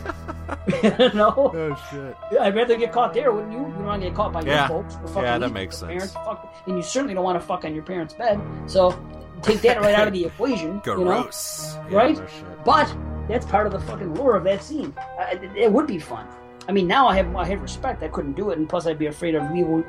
you 0.83 1.13
know? 1.13 1.51
Oh 1.53 1.87
shit. 1.91 2.39
I'd 2.39 2.55
rather 2.55 2.77
get 2.77 2.91
caught 2.93 3.13
there, 3.13 3.31
wouldn't 3.31 3.51
you? 3.51 3.59
You 3.59 3.65
don't 3.65 3.85
want 3.85 4.01
to 4.01 4.07
get 4.07 4.15
caught 4.15 4.31
by 4.31 4.41
Yeah. 4.43 4.69
your 4.69 4.83
folks. 4.83 4.97
Yeah, 5.15 5.37
that 5.37 5.51
makes 5.51 5.77
sense. 5.77 5.89
Parents, 5.91 6.13
fuck, 6.13 6.55
and 6.65 6.77
you 6.77 6.83
certainly 6.83 7.13
don't 7.13 7.23
want 7.25 7.39
to 7.39 7.45
fuck 7.45 7.65
on 7.65 7.73
your 7.73 7.83
parents' 7.83 8.13
bed. 8.13 8.39
So 8.67 8.97
take 9.41 9.59
that 9.61 9.81
right 9.81 9.95
out 9.95 10.07
of 10.07 10.13
the 10.13 10.25
equation. 10.25 10.81
You 10.85 10.97
know? 10.97 11.03
Gross. 11.03 11.75
Yeah, 11.89 11.97
right? 11.97 12.17
no. 12.17 12.27
But 12.63 12.95
that's 13.27 13.45
part 13.45 13.67
of 13.67 13.73
the 13.73 13.79
fucking 13.81 14.15
lore 14.15 14.37
of 14.37 14.45
that 14.45 14.63
scene. 14.63 14.93
Uh, 15.19 15.25
it, 15.31 15.43
it 15.57 15.71
would 15.71 15.87
be 15.87 15.99
fun. 15.99 16.25
I 16.69 16.71
mean, 16.73 16.87
now 16.87 17.07
I 17.07 17.15
have 17.17 17.33
I 17.35 17.45
have 17.45 17.61
respect. 17.61 18.01
I 18.03 18.07
couldn't 18.09 18.33
do 18.33 18.49
it, 18.51 18.57
and 18.57 18.67
plus 18.67 18.87
I'd 18.87 18.99
be 18.99 19.05
afraid 19.07 19.35
of 19.35 19.49
legal 19.51 19.83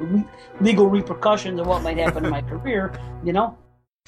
legal 0.61 0.87
repercussions 0.89 1.59
of 1.61 1.67
what 1.67 1.83
might 1.83 1.99
happen 1.99 2.25
in 2.25 2.31
my 2.31 2.43
career. 2.43 2.93
You 3.25 3.33
know. 3.33 3.57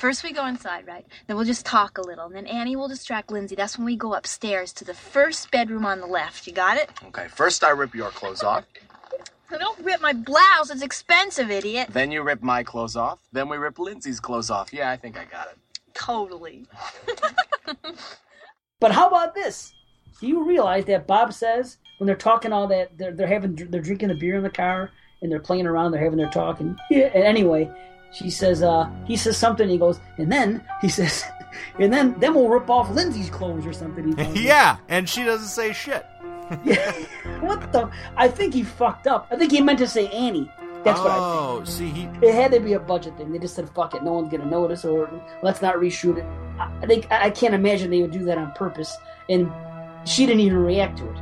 First, 0.01 0.25
we 0.25 0.33
go 0.33 0.47
inside, 0.47 0.87
right? 0.87 1.05
Then 1.27 1.37
we'll 1.37 1.45
just 1.45 1.67
talk 1.67 1.99
a 1.99 2.01
little. 2.01 2.25
And 2.25 2.35
then 2.35 2.47
Annie 2.47 2.75
will 2.75 2.89
distract 2.89 3.31
Lindsey. 3.31 3.55
That's 3.55 3.77
when 3.77 3.85
we 3.85 3.97
go 3.97 4.15
upstairs 4.15 4.73
to 4.73 4.85
the 4.87 4.95
first 4.95 5.51
bedroom 5.51 5.85
on 5.85 6.01
the 6.01 6.07
left. 6.07 6.47
You 6.47 6.55
got 6.55 6.79
it? 6.79 6.89
Okay, 7.09 7.29
first 7.29 7.63
I 7.63 7.69
rip 7.69 7.95
your 7.95 8.09
clothes 8.09 8.43
off, 8.43 8.65
So 9.51 9.59
don't 9.59 9.79
rip 9.81 10.01
my 10.01 10.15
blouse. 10.15 10.71
It's 10.71 10.81
expensive, 10.81 11.51
idiot. 11.51 11.89
then 11.93 12.11
you 12.11 12.23
rip 12.23 12.43
my 12.43 12.63
clothes 12.63 12.97
off, 12.97 13.19
then 13.31 13.51
we 13.51 13.59
rip 13.59 13.79
Lindsey's 13.79 14.21
clothes 14.21 14.49
off. 14.51 14.73
Yeah, 14.73 14.91
I 14.91 14.97
think 14.97 15.19
I 15.19 15.27
got 15.27 15.49
it. 15.49 15.59
Totally. 15.93 16.65
But 18.81 18.93
how 18.93 19.09
about 19.09 19.35
this? 19.35 19.75
Do 20.21 20.27
you 20.27 20.43
realize 20.43 20.87
that 20.87 21.07
Bob 21.07 21.35
says 21.35 21.77
when 21.99 22.07
they're 22.07 22.17
talking 22.17 22.51
all 22.51 22.67
that 22.69 22.97
they're 22.97 23.13
they're 23.13 23.27
having 23.27 23.55
they're 23.55 23.83
drinking 23.83 24.09
the 24.09 24.15
beer 24.15 24.37
in 24.37 24.43
the 24.43 24.49
car 24.49 24.91
and 25.21 25.31
they're 25.31 25.39
playing 25.39 25.67
around, 25.67 25.93
they're 25.93 26.03
having 26.03 26.17
their 26.17 26.31
talk 26.31 26.61
and 26.61 26.79
yeah. 26.91 27.11
And 27.15 27.23
anyway, 27.23 27.71
she 28.13 28.31
says 28.31 28.63
uh 28.63 28.89
he 29.07 29.17
says 29.17 29.37
something. 29.37 29.69
He 29.69 29.79
goes 29.79 30.01
and 30.19 30.31
then 30.31 30.63
he 30.81 30.89
says 30.89 31.25
and 31.79 31.93
then 31.93 32.15
then 32.19 32.35
we'll 32.35 32.49
rip 32.49 32.69
off 32.71 32.91
Lindsey's 32.91 33.31
clothes 33.31 33.67
or 33.67 33.73
something. 33.73 34.15
Yeah, 34.35 34.79
and 34.89 35.09
she 35.09 35.25
doesn't 35.25 35.49
say 35.49 35.73
shit. 35.73 36.07
yeah, 36.65 36.93
What 37.41 37.73
the? 37.73 37.91
I 38.17 38.27
think 38.29 38.55
he 38.55 38.65
fucked 38.65 39.07
up. 39.07 39.29
I 39.31 39.37
think 39.37 39.53
he 39.53 39.61
meant 39.61 39.79
to 39.79 39.87
say 39.87 40.09
Annie. 40.09 40.51
That's 40.83 40.99
what 40.99 41.11
I 41.11 41.15
think. 41.15 41.23
Oh, 41.23 41.63
see, 41.65 41.89
he 41.91 42.09
It 42.27 42.35
had 42.35 42.51
to 42.53 42.61
be 42.61 42.73
a 42.73 42.81
budget 42.81 43.17
thing. 43.17 43.31
They 43.31 43.39
just 43.39 43.55
said, 43.55 43.69
"Fuck 43.71 43.95
it, 43.95 44.03
no 44.03 44.15
one's 44.15 44.31
gonna 44.33 44.47
notice," 44.47 44.85
or 44.85 45.09
"Let's 45.43 45.63
not 45.63 45.77
reshoot 45.77 46.19
it." 46.19 46.25
I 46.59 46.87
think 46.87 47.07
I 47.11 47.31
can't 47.31 47.55
imagine 47.55 47.91
they 47.91 48.01
would 48.03 48.11
do 48.11 48.25
that 48.25 48.39
on 48.39 48.51
purpose. 48.53 48.97
And 49.29 49.53
she 50.05 50.27
didn't 50.27 50.41
even 50.41 50.59
react 50.59 50.99
to 50.99 51.09
it. 51.09 51.19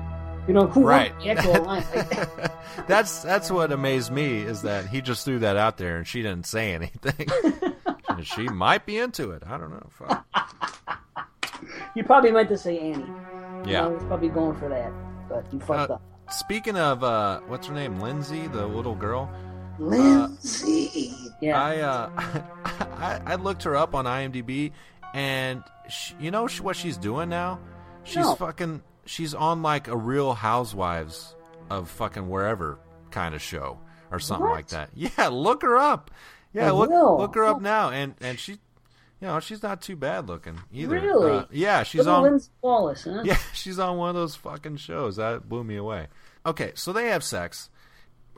You 0.49 0.55
know, 0.55 0.67
who 0.67 0.83
Right. 0.85 1.13
would 1.15 1.23
react 1.25 1.43
to 1.43 1.61
line 1.61 1.85
like 1.95 2.09
that? 2.11 2.57
that's 2.89 3.23
that's 3.23 3.51
what 3.51 3.71
amazed 3.71 4.11
me 4.11 4.39
is 4.39 4.63
that 4.63 4.87
he 4.87 5.01
just 5.03 5.25
threw 5.25 5.39
that 5.41 5.57
out 5.57 5.77
there 5.77 5.99
and 5.99 6.07
she 6.07 6.23
didn't 6.23 6.47
say 6.47 6.73
anything. 6.75 7.29
she 8.25 8.49
might 8.49 8.85
be 8.87 8.99
into 8.99 9.31
it. 9.33 9.43
I 9.47 9.59
don't 9.59 9.71
know. 9.71 9.87
Fuck. 9.91 10.27
You 11.95 12.05
probably 12.05 12.31
meant 12.31 12.49
to 12.51 12.57
say 12.59 12.79
Annie. 12.79 13.05
You 13.65 13.73
Yeah. 13.73 13.81
know, 13.83 13.89
he 13.89 13.95
was 13.95 14.05
probably 14.05 14.29
going 14.29 14.57
for 14.57 14.69
that, 14.69 14.93
but 15.29 15.53
you 15.53 15.59
fucked 15.59 15.91
Uh, 15.91 15.95
up. 15.95 16.03
Speaking 16.31 16.77
of 16.77 17.03
uh, 17.03 17.41
what's 17.47 17.67
her 17.67 17.75
name, 17.75 17.99
Lindsey, 18.01 18.47
the 18.47 18.65
little 18.67 18.95
girl. 18.95 19.29
Lindsey. 19.79 21.13
yeah. 21.41 21.61
I 21.61 21.79
uh, 21.81 22.09
I, 22.65 23.21
I 23.27 23.35
looked 23.37 23.65
her 23.65 23.75
up 23.77 23.95
on 23.95 24.05
IMDb, 24.05 24.73
and 25.15 25.63
she, 25.89 26.15
you 26.21 26.31
know 26.31 26.47
what 26.63 26.77
she's 26.77 26.97
doing 26.97 27.29
now? 27.29 27.59
She's 28.05 28.17
No. 28.25 28.35
fucking. 28.37 28.83
She's 29.09 29.35
on 29.35 29.63
like 29.63 29.89
a 29.89 29.97
Real 29.97 30.35
Housewives 30.35 31.35
of 31.71 31.89
fucking 31.91 32.29
wherever 32.29 32.79
kind 33.11 33.35
of 33.35 33.43
show 33.43 33.79
or 34.11 34.19
something 34.19 34.47
What? 34.47 34.55
like 34.55 34.69
that. 34.69 34.91
Yeah, 34.95 35.29
look 35.29 35.63
her 35.63 35.77
up. 35.77 36.11
Yeah, 36.53 36.69
I 36.69 36.71
look 36.73 36.91
will. 36.91 37.19
look 37.19 37.35
her 37.35 37.45
up 37.45 37.61
now, 37.61 37.91
and 37.91 38.15
and 38.21 38.39
she, 38.39 38.53
you 38.53 38.59
know, 39.29 39.39
she's 39.41 39.63
not 39.63 39.81
too 39.83 39.97
bad 39.97 40.29
looking 40.29 40.59
either. 40.73 40.99
Really? 41.01 41.33
Uh, 41.39 41.45
yeah, 41.51 41.83
she's 41.83 42.01
Little 42.01 42.15
on. 42.15 42.23
Lindsey 42.23 42.51
Wallace, 42.63 43.05
huh? 43.05 43.21
Yeah, 43.25 43.37
she's 43.53 43.79
on 43.79 43.97
one 43.99 44.11
of 44.11 44.15
those 44.15 44.35
fucking 44.37 44.77
shows. 44.79 45.17
That 45.17 45.49
blew 45.49 45.63
me 45.65 45.77
away. 45.77 46.09
Okay, 46.47 46.73
so 46.75 46.93
they 46.93 47.09
have 47.09 47.23
sex. 47.25 47.69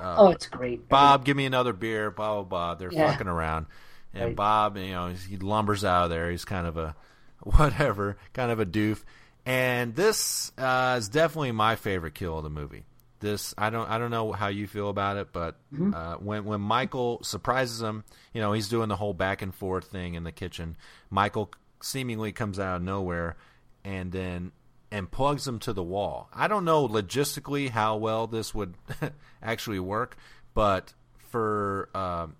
Uh, 0.00 0.14
Oh, 0.18 0.30
it's 0.30 0.46
great. 0.46 0.88
Bob, 0.88 1.24
give 1.24 1.36
me 1.36 1.46
another 1.46 1.72
beer. 1.72 2.10
Blah 2.10 2.34
blah 2.34 2.42
blah. 2.44 2.74
They're 2.74 2.92
Yeah. 2.92 3.10
fucking 3.12 3.28
around, 3.28 3.66
and 4.14 4.24
Right. 4.24 4.36
Bob, 4.36 4.76
you 4.76 4.90
know, 4.92 5.08
he 5.08 5.36
lumbers 5.36 5.84
out 5.84 6.04
of 6.04 6.10
there. 6.10 6.30
He's 6.30 6.44
kind 6.44 6.66
of 6.66 6.76
a 6.76 6.96
whatever, 7.42 8.16
kind 8.32 8.50
of 8.50 8.58
a 8.60 8.66
doof. 8.66 9.02
And 9.50 9.96
this 9.96 10.52
uh, 10.56 10.96
is 10.98 11.08
definitely 11.08 11.50
my 11.52 11.74
favorite 11.74 12.14
kill 12.14 12.38
of 12.38 12.44
the 12.44 12.50
movie. 12.50 12.84
This 13.18 13.52
I 13.58 13.68
don't 13.70 13.90
I 13.90 13.98
don't 13.98 14.10
know 14.12 14.30
how 14.32 14.46
you 14.48 14.66
feel 14.66 14.88
about 14.88 15.16
it, 15.16 15.32
but 15.32 15.56
Mhm. 15.74 15.92
uh, 15.94 16.16
when 16.18 16.44
when 16.44 16.60
Michael 16.60 17.18
surprises 17.22 17.82
him, 17.82 18.04
you 18.32 18.40
know, 18.40 18.52
he's 18.52 18.68
doing 18.68 18.88
the 18.88 18.96
whole 18.96 19.12
back 19.12 19.42
and 19.42 19.54
forth 19.54 19.86
thing 19.90 20.14
in 20.14 20.22
the 20.24 20.32
kitchen. 20.32 20.76
Michael 21.10 21.50
seemingly 21.82 22.30
comes 22.32 22.58
out 22.58 22.76
of 22.76 22.82
nowhere 22.82 23.36
and 23.84 24.12
then 24.12 24.52
and 24.92 25.10
plugs 25.10 25.46
him 25.48 25.58
to 25.60 25.72
the 25.72 25.82
wall. 25.82 26.28
I 26.32 26.46
don't 26.48 26.64
know 26.64 26.86
logistically 26.88 27.70
how 27.70 27.96
well 27.96 28.26
this 28.26 28.54
would 28.54 28.74
actually 29.42 29.80
work, 29.80 30.16
but 30.54 30.94
for 31.28 31.90
um, 31.94 32.36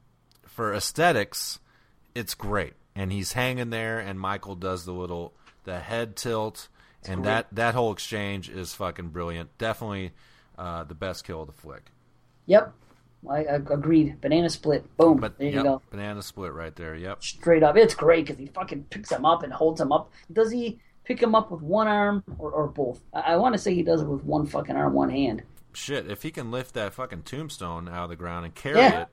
for 0.47 0.73
aesthetics, 0.73 1.59
it's 2.15 2.35
great. 2.35 2.74
And 2.95 3.12
he's 3.12 3.32
hanging 3.32 3.70
there, 3.70 3.99
and 3.99 4.19
Michael 4.19 4.55
does 4.57 4.85
the 4.85 4.93
little 4.93 5.35
the 5.65 5.78
head 5.81 6.16
tilt, 6.16 6.69
and 7.06 7.24
that 7.24 7.47
that 7.52 7.74
whole 7.74 7.93
exchange 7.93 8.48
is 8.48 8.74
fucking 8.74 9.09
brilliant. 9.09 9.56
Definitely 9.59 10.12
uh, 10.59 10.85
the 10.85 10.94
best 10.94 11.24
kill 11.24 11.40
of 11.43 11.47
the 11.47 11.52
flick. 11.52 11.90
Yep. 12.47 12.72
I, 13.28 13.36
I 13.44 13.55
agreed. 13.56 14.20
Banana 14.20 14.48
split. 14.48 14.97
Boom. 14.97 15.18
But 15.18 15.39
there 15.39 15.48
you 15.48 15.55
yep, 15.56 15.64
go. 15.64 15.82
banana 15.90 16.22
split 16.22 16.52
right 16.52 16.74
there. 16.74 16.94
Yep. 16.94 17.22
Straight 17.22 17.62
up. 17.62 17.77
It's 17.77 17.94
great 17.94 18.27
because 18.27 18.39
he 18.39 18.47
fucking 18.47 18.85
picks 18.90 19.12
him 19.12 19.27
up 19.27 19.43
and 19.43 19.52
holds 19.52 19.81
him 19.81 19.93
up. 19.93 20.10
Does 20.32 20.51
he 20.51 20.81
pick 21.05 21.22
him 21.22 21.35
up 21.35 21.51
with 21.51 21.60
one 21.60 21.86
arm 21.86 22.24
or, 22.39 22.51
or 22.51 22.66
both? 22.66 23.01
I, 23.12 23.20
I 23.32 23.36
want 23.36 23.55
to 23.55 23.59
say 23.59 23.74
he 23.74 23.82
does 23.82 24.01
it 24.01 24.06
with 24.09 24.24
one 24.24 24.47
fucking 24.47 24.74
arm, 24.74 24.94
one 24.94 25.10
hand. 25.10 25.43
Shit, 25.74 26.10
if 26.10 26.22
he 26.22 26.31
can 26.31 26.51
lift 26.51 26.74
that 26.74 26.94
fucking 26.94 27.22
tombstone 27.22 27.89
out 27.89 28.05
of 28.05 28.10
the 28.10 28.16
ground 28.16 28.44
and 28.47 28.55
carry 28.55 28.78
Yeah. 28.78 29.02
it 29.02 29.09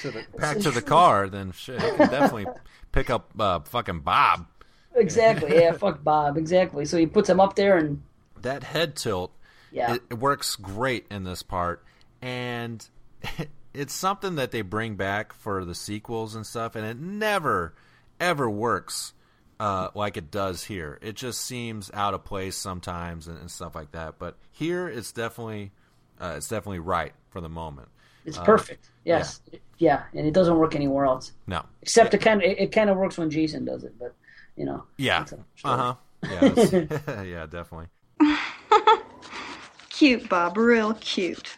to 0.00 0.10
the, 0.10 0.24
back 0.38 0.58
to 0.58 0.70
the 0.70 0.82
car, 0.82 1.28
then 1.28 1.52
shit, 1.52 1.80
he 1.80 1.88
can 1.90 2.08
definitely 2.08 2.46
pick 2.92 3.10
up 3.10 3.30
uh, 3.38 3.60
fucking 3.60 4.00
Bob. 4.00 4.46
Exactly. 4.94 5.54
Yeah, 5.56 5.72
fuck 5.72 6.02
Bob. 6.04 6.36
Exactly. 6.36 6.84
So 6.84 6.96
he 6.98 7.06
puts 7.06 7.28
him 7.28 7.40
up 7.40 7.56
there 7.56 7.76
and 7.78 8.02
That 8.42 8.62
head 8.62 8.96
tilt, 8.96 9.32
Yeah. 9.70 9.94
it, 9.94 10.02
it 10.10 10.14
works 10.18 10.56
great 10.56 11.06
in 11.10 11.24
this 11.24 11.42
part, 11.42 11.84
and 12.20 12.86
it's 13.74 13.94
something 13.94 14.34
that 14.36 14.50
they 14.50 14.62
bring 14.62 14.96
back 14.96 15.32
for 15.32 15.64
the 15.64 15.74
sequels 15.74 16.34
and 16.34 16.46
stuff, 16.46 16.74
and 16.76 16.84
it 16.86 16.98
never, 16.98 17.74
ever 18.20 18.48
works 18.50 19.14
uh, 19.60 19.88
like 19.94 20.16
it 20.16 20.30
does 20.30 20.64
here. 20.64 20.98
It 21.02 21.14
just 21.14 21.40
seems 21.40 21.90
out 21.94 22.14
of 22.14 22.24
place 22.24 22.56
sometimes 22.56 23.28
and, 23.28 23.38
and 23.38 23.50
stuff 23.50 23.74
like 23.74 23.92
that. 23.92 24.18
But 24.18 24.36
here, 24.50 24.88
it's 24.88 25.12
definitely, 25.12 25.70
uh, 26.20 26.34
it's 26.36 26.48
definitely 26.48 26.80
right 26.80 27.12
for 27.30 27.40
the 27.40 27.48
moment. 27.48 27.88
it's 28.24 28.38
Uh, 28.38 28.44
perfect. 28.44 28.90
Yes. 29.04 29.40
Yeah. 29.78 30.02
and 30.14 30.26
it 30.26 30.34
doesn't 30.34 30.56
work 30.56 30.74
anywhere 30.74 31.04
else. 31.04 31.32
No. 31.46 31.64
Except 31.80 32.12
it 32.14 32.18
kind 32.18 32.42
of 32.42 32.48
it, 32.50 32.58
it 32.58 32.72
kind 32.72 32.90
of 32.90 32.96
works 32.96 33.16
when 33.18 33.30
Jason 33.30 33.64
does 33.64 33.84
it, 33.84 33.94
but 33.98 34.14
you 34.56 34.64
know. 34.64 34.84
Yeah. 34.96 35.20
that's 35.20 35.32
a- 35.32 35.44
Uh 35.64 35.76
huh. 35.76 35.94
Yeah. 36.30 37.22
yeah. 37.22 37.46
Definitely. 37.46 37.86
cute, 39.90 40.28
Bob. 40.28 40.56
Real 40.56 40.94
cute. 40.94 41.56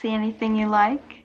See 0.00 0.10
anything 0.10 0.54
you 0.56 0.68
like? 0.68 1.24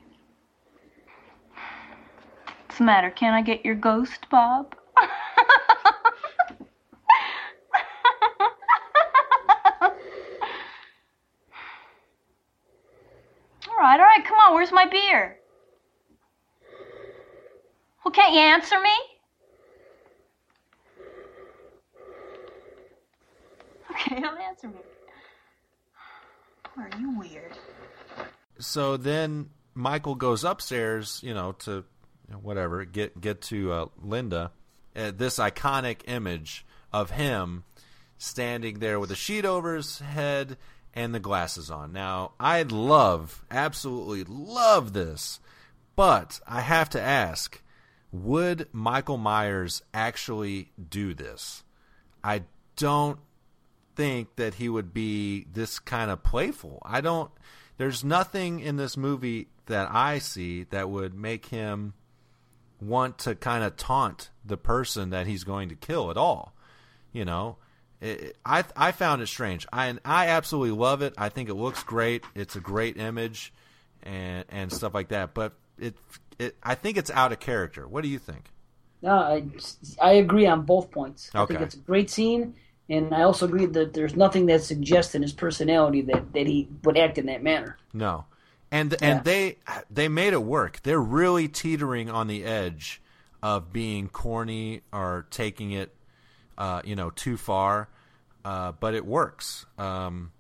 What's 2.65 2.79
the 2.79 2.83
matter? 2.85 3.11
Can 3.11 3.33
I 3.33 3.41
get 3.43 3.63
your 3.63 3.75
ghost, 3.75 4.27
Bob? 4.31 4.75
All 13.99 14.05
right, 14.05 14.25
come 14.25 14.37
on. 14.39 14.53
Where's 14.53 14.71
my 14.71 14.85
beer? 14.85 15.37
Well, 18.03 18.11
can't 18.11 18.33
you 18.33 18.39
answer 18.39 18.79
me? 18.81 18.89
Okay, 23.91 24.19
don't 24.19 24.41
answer 24.41 24.67
me. 24.67 24.79
Are 26.77 26.89
you 26.99 27.17
weird? 27.17 27.53
So 28.57 28.97
then 28.97 29.51
Michael 29.75 30.15
goes 30.15 30.43
upstairs, 30.43 31.19
you 31.23 31.33
know, 31.33 31.51
to 31.59 31.85
whatever 32.41 32.83
get 32.85 33.21
get 33.21 33.41
to 33.43 33.71
uh, 33.71 33.85
Linda. 34.01 34.51
Uh, 34.95 35.11
this 35.15 35.37
iconic 35.37 36.01
image 36.05 36.65
of 36.91 37.11
him 37.11 37.63
standing 38.17 38.79
there 38.79 38.99
with 38.99 39.11
a 39.11 39.15
sheet 39.15 39.45
over 39.45 39.75
his 39.75 39.99
head 39.99 40.57
and 40.93 41.13
the 41.13 41.19
glasses 41.19 41.71
on. 41.71 41.91
Now, 41.91 42.31
I'd 42.39 42.71
love, 42.71 43.43
absolutely 43.49 44.23
love 44.23 44.93
this, 44.93 45.39
but 45.95 46.39
I 46.47 46.61
have 46.61 46.89
to 46.91 47.01
ask: 47.01 47.61
Would 48.11 48.67
Michael 48.71 49.17
Myers 49.17 49.81
actually 49.93 50.71
do 50.89 51.13
this? 51.13 51.63
I 52.23 52.43
don't 52.75 53.19
think 53.95 54.35
that 54.35 54.55
he 54.55 54.69
would 54.69 54.93
be 54.93 55.45
this 55.51 55.79
kind 55.79 56.09
of 56.09 56.23
playful. 56.23 56.81
I 56.83 57.01
don't. 57.01 57.31
There's 57.77 58.03
nothing 58.03 58.59
in 58.59 58.77
this 58.77 58.95
movie 58.95 59.47
that 59.65 59.89
I 59.91 60.19
see 60.19 60.63
that 60.65 60.89
would 60.89 61.15
make 61.15 61.47
him 61.47 61.93
want 62.79 63.17
to 63.19 63.35
kind 63.35 63.63
of 63.63 63.77
taunt 63.77 64.29
the 64.45 64.57
person 64.57 65.09
that 65.09 65.27
he's 65.27 65.43
going 65.43 65.69
to 65.69 65.75
kill 65.75 66.11
at 66.11 66.17
all. 66.17 66.53
You 67.11 67.25
know, 67.25 67.57
it, 68.03 68.37
I 68.45 68.63
I 68.75 68.91
found 68.91 69.21
it 69.21 69.27
strange. 69.27 69.65
I 69.71 69.95
I 70.03 70.27
absolutely 70.27 70.77
love 70.77 71.01
it. 71.01 71.13
I 71.17 71.29
think 71.29 71.49
it 71.49 71.55
looks 71.55 71.83
great. 71.83 72.23
It's 72.35 72.55
a 72.55 72.59
great 72.59 72.97
image, 72.97 73.53
and 74.03 74.45
and 74.49 74.71
stuff 74.71 74.93
like 74.93 75.07
that. 75.09 75.33
But 75.33 75.53
it 75.79 75.95
it 76.37 76.55
I 76.61 76.75
think 76.75 76.97
it's 76.97 77.09
out 77.11 77.31
of 77.31 77.39
character. 77.39 77.87
What 77.87 78.03
do 78.03 78.09
you 78.09 78.19
think? 78.19 78.49
No, 79.01 79.11
I, 79.17 79.43
I 80.01 80.13
agree 80.13 80.45
on 80.45 80.61
both 80.63 80.89
points. 80.91 81.29
Okay. 81.35 81.41
I 81.41 81.45
think 81.45 81.61
it's 81.61 81.75
a 81.75 81.79
great 81.79 82.09
scene, 82.09 82.55
and 82.89 83.13
I 83.13 83.23
also 83.23 83.45
agree 83.45 83.65
that 83.65 83.93
there's 83.93 84.15
nothing 84.15 84.45
that 84.45 84.63
suggests 84.63 85.13
in 85.13 85.21
his 85.21 85.33
personality 85.33 86.01
that, 86.03 86.31
that 86.33 86.47
he 86.47 86.69
would 86.85 86.97
act 86.97 87.17
in 87.17 87.25
that 87.25 87.43
manner. 87.43 87.77
No, 87.93 88.25
and 88.71 88.91
Yeah. 88.93 88.97
and 89.17 89.23
they 89.25 89.57
they 89.89 90.07
made 90.07 90.33
it 90.33 90.43
work. 90.43 90.81
They're 90.83 91.01
really 91.01 91.47
teetering 91.49 92.09
on 92.09 92.27
the 92.27 92.45
edge 92.45 93.01
of 93.41 93.73
being 93.73 94.07
corny 94.07 94.81
or 94.93 95.25
taking 95.29 95.71
it, 95.71 95.93
uh, 96.63 96.81
you 96.85 96.95
know, 96.95 97.09
too 97.09 97.35
far. 97.35 97.89
Uh, 98.45 98.71
but 98.71 98.93
it 98.93 99.05
works. 99.05 99.65
Um, 99.77 100.31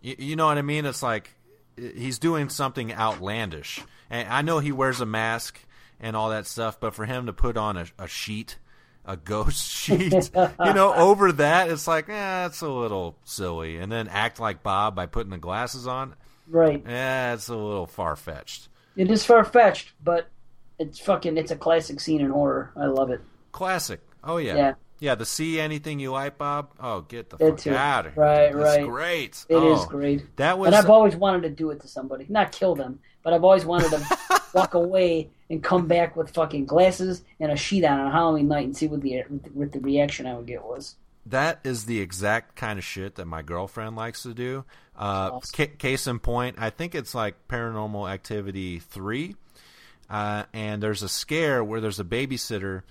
you, 0.00 0.16
you 0.18 0.36
know 0.36 0.46
what 0.46 0.58
I 0.58 0.62
mean? 0.62 0.86
It's 0.86 1.04
like 1.04 1.30
he's 1.76 2.18
doing 2.18 2.48
something 2.48 2.92
outlandish, 2.92 3.80
and 4.10 4.28
I 4.28 4.42
know 4.42 4.58
he 4.58 4.72
wears 4.72 5.00
a 5.00 5.06
mask 5.06 5.60
and 6.00 6.16
all 6.16 6.30
that 6.30 6.46
stuff. 6.46 6.80
But 6.80 6.94
for 6.94 7.04
him 7.04 7.26
to 7.26 7.32
put 7.32 7.56
on 7.56 7.76
a, 7.76 7.86
a 7.96 8.08
sheet, 8.08 8.58
a 9.04 9.16
ghost 9.16 9.70
sheet, 9.70 10.12
you 10.34 10.72
know, 10.74 10.92
over 10.96 11.30
that, 11.32 11.70
it's 11.70 11.86
like, 11.86 12.08
eh, 12.08 12.46
it's 12.46 12.60
a 12.60 12.68
little 12.68 13.16
silly. 13.24 13.76
And 13.76 13.90
then 13.90 14.08
act 14.08 14.40
like 14.40 14.64
Bob 14.64 14.96
by 14.96 15.06
putting 15.06 15.30
the 15.30 15.38
glasses 15.38 15.86
on. 15.86 16.16
Right. 16.48 16.82
Yeah, 16.84 17.34
it's 17.34 17.48
a 17.48 17.56
little 17.56 17.86
far 17.86 18.16
fetched. 18.16 18.68
It 18.96 19.12
is 19.12 19.24
far 19.24 19.44
fetched, 19.44 19.92
but 20.02 20.28
it's 20.80 20.98
fucking 20.98 21.36
it's 21.36 21.52
a 21.52 21.56
classic 21.56 22.00
scene 22.00 22.20
in 22.20 22.30
horror. 22.30 22.72
I 22.76 22.86
love 22.86 23.10
it. 23.10 23.20
Classic. 23.52 24.00
Oh 24.24 24.38
yeah. 24.38 24.56
Yeah. 24.56 24.74
Yeah, 25.00 25.14
the 25.14 25.24
see 25.26 25.60
anything 25.60 26.00
you 26.00 26.10
like, 26.12 26.38
Bob. 26.38 26.70
Oh, 26.80 27.02
get 27.02 27.30
the 27.30 27.36
That 27.36 27.60
fuck 27.60 27.72
out 27.74 28.06
of 28.06 28.14
here. 28.14 28.22
Right, 28.24 28.52
That's 28.52 28.76
right. 28.78 28.86
great. 28.86 29.44
It 29.48 29.54
is 29.62 29.80
Oh, 29.80 29.86
great. 29.88 30.36
That 30.36 30.58
was 30.58 30.66
And 30.68 30.74
I've 30.76 30.90
always 30.90 31.14
wanted 31.14 31.42
to 31.42 31.50
do 31.50 31.70
it 31.70 31.80
to 31.82 31.88
somebody, 31.88 32.26
not 32.28 32.50
kill 32.52 32.74
them, 32.74 32.98
but 33.22 33.32
I've 33.32 33.44
always 33.44 33.64
wanted 33.64 33.90
to 33.90 34.40
walk 34.54 34.74
away 34.74 35.28
and 35.50 35.62
come 35.62 35.86
back 35.86 36.16
with 36.16 36.30
fucking 36.30 36.66
glasses 36.66 37.22
and 37.38 37.52
a 37.52 37.56
sheet 37.56 37.84
on 37.84 38.00
on 38.00 38.10
Halloween 38.12 38.48
night 38.48 38.64
and 38.64 38.76
see 38.76 38.88
what 38.88 39.00
the 39.02 39.20
what 39.54 39.72
the 39.72 39.80
reaction 39.80 40.26
I 40.26 40.34
would 40.34 40.46
get 40.46 40.64
was. 40.64 40.96
that 41.26 41.60
is 41.64 41.84
the 41.84 42.00
exact 42.00 42.56
kind 42.56 42.78
of 42.78 42.84
shit 42.84 43.14
that 43.16 43.26
my 43.26 43.42
girlfriend 43.42 43.94
likes 43.96 44.22
to 44.24 44.34
do. 44.34 44.64
Uh, 44.96 45.38
ca- 45.54 45.66
case 45.78 46.06
in 46.08 46.18
point, 46.18 46.56
I 46.58 46.70
think 46.70 46.94
it's 46.96 47.14
like 47.14 47.46
Paranormal 47.48 48.10
Activity 48.10 48.78
three, 48.80 49.36
uh, 50.10 50.44
and 50.52 50.82
there's 50.82 51.02
a 51.02 51.08
scare 51.08 51.62
where 51.62 51.80
there's 51.80 52.00
a 52.00 52.04
babysitter. 52.04 52.82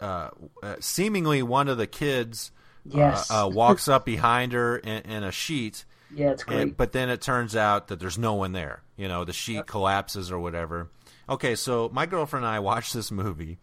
Uh, 0.00 0.30
uh, 0.62 0.76
seemingly, 0.80 1.42
one 1.42 1.68
of 1.68 1.78
the 1.78 1.86
kids 1.86 2.50
Yes. 2.84 3.30
uh, 3.30 3.46
uh, 3.46 3.48
walks 3.48 3.88
up 3.88 4.04
behind 4.04 4.52
her 4.52 4.76
in, 4.76 5.02
in 5.10 5.24
a 5.24 5.32
sheet. 5.32 5.84
Yeah, 6.14 6.32
it's 6.32 6.44
great. 6.44 6.60
And, 6.60 6.76
but 6.76 6.92
then 6.92 7.08
it 7.08 7.20
turns 7.22 7.56
out 7.56 7.88
that 7.88 7.98
there's 7.98 8.18
no 8.18 8.34
one 8.34 8.52
there. 8.52 8.82
You 8.96 9.08
know, 9.08 9.24
the 9.24 9.32
sheet 9.32 9.66
collapses 9.66 10.30
or 10.30 10.38
whatever. 10.38 10.90
Okay, 11.28 11.54
so 11.54 11.88
my 11.92 12.06
girlfriend 12.06 12.44
and 12.44 12.54
I 12.54 12.58
watched 12.60 12.92
this 12.92 13.10
movie, 13.10 13.58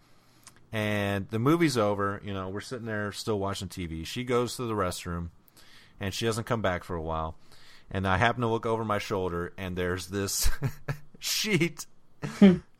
and 0.71 1.29
the 1.29 1.37
movie's 1.39 1.77
over. 1.77 2.19
You 2.25 2.33
know, 2.33 2.49
we're 2.49 2.61
sitting 2.61 2.87
there 2.87 3.11
still 3.11 3.37
watching 3.39 3.67
TV. 3.67 4.05
She 4.05 4.23
goes 4.23 4.55
to 4.55 4.63
the 4.63 4.73
restroom, 4.73 5.29
and 5.99 6.13
she 6.13 6.25
doesn't 6.25 6.45
come 6.45 6.61
back 6.61 6.83
for 6.83 6.95
a 6.95 7.01
while. 7.01 7.35
And 7.91 8.07
I 8.07 8.17
happen 8.17 8.41
to 8.41 8.47
look 8.47 8.65
over 8.65 8.83
my 8.83 8.97
shoulder, 8.97 9.53
and 9.57 9.75
there's 9.75 10.07
this 10.07 10.49
sheet 11.19 11.85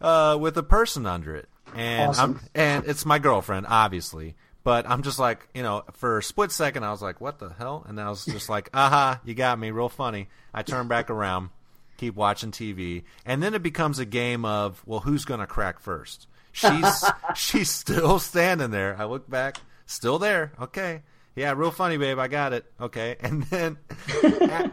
uh, 0.02 0.38
with 0.40 0.58
a 0.58 0.64
person 0.64 1.06
under 1.06 1.36
it, 1.36 1.48
and 1.76 2.10
Awesome. 2.10 2.40
I'm 2.40 2.50
and 2.56 2.86
it's 2.86 3.06
my 3.06 3.20
girlfriend, 3.20 3.66
obviously. 3.70 4.36
But 4.64 4.88
I'm 4.88 5.02
just 5.02 5.18
like, 5.18 5.48
you 5.56 5.64
know, 5.64 5.84
for 5.94 6.20
a 6.20 6.24
split 6.24 6.52
second, 6.52 6.84
I 6.84 6.92
was 6.92 7.02
like, 7.02 7.20
"What 7.20 7.40
the 7.40 7.50
hell?" 7.50 7.84
And 7.88 8.00
I 8.00 8.10
was 8.10 8.26
just 8.26 8.48
like, 8.48 8.70
"Aha, 8.76 9.20
you 9.26 9.34
got 9.34 9.58
me, 9.58 9.72
real 9.72 9.90
funny." 9.90 10.28
I 10.54 10.62
turn 10.62 10.88
back 10.88 11.10
around, 11.10 11.50
keep 11.98 12.14
watching 12.16 12.52
TV, 12.52 13.04
and 13.26 13.42
then 13.42 13.56
it 13.56 13.64
becomes 13.64 13.98
a 13.98 14.06
game 14.06 14.46
of, 14.46 14.84
well, 14.86 15.00
who's 15.00 15.26
going 15.26 15.40
to 15.40 15.48
crack 15.48 15.80
first? 15.80 16.28
She's 16.52 17.04
she's 17.36 17.72
still 17.72 18.20
standing 18.20 18.70
there. 18.70 18.96
I 19.00 19.06
look 19.06 19.28
back, 19.28 19.58
still 19.88 20.20
there. 20.20 20.52
Okay, 20.62 21.02
yeah, 21.36 21.54
real 21.54 21.72
funny, 21.72 21.98
babe. 21.98 22.20
I 22.20 22.28
got 22.28 22.54
it. 22.54 22.72
Okay, 22.80 23.16
and 23.22 23.42
then 23.46 23.78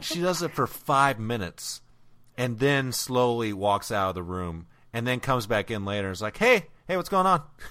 she 0.01 0.20
does 0.20 0.43
it 0.43 0.51
for 0.51 0.66
five 0.66 1.19
minutes, 1.19 1.81
and 2.37 2.59
then 2.59 2.93
slowly 2.93 3.55
walks 3.55 3.91
out 3.91 4.11
of 4.11 4.15
the 4.16 4.23
room, 4.23 4.66
and 4.93 5.07
then 5.07 5.20
comes 5.20 5.47
back 5.47 5.70
in 5.70 5.87
later. 5.87 6.09
and 6.09 6.15
is 6.15 6.20
like, 6.20 6.37
"Hey, 6.37 6.66
hey, 6.89 6.97
what's 6.97 7.09
going 7.09 7.27
on?" 7.27 7.43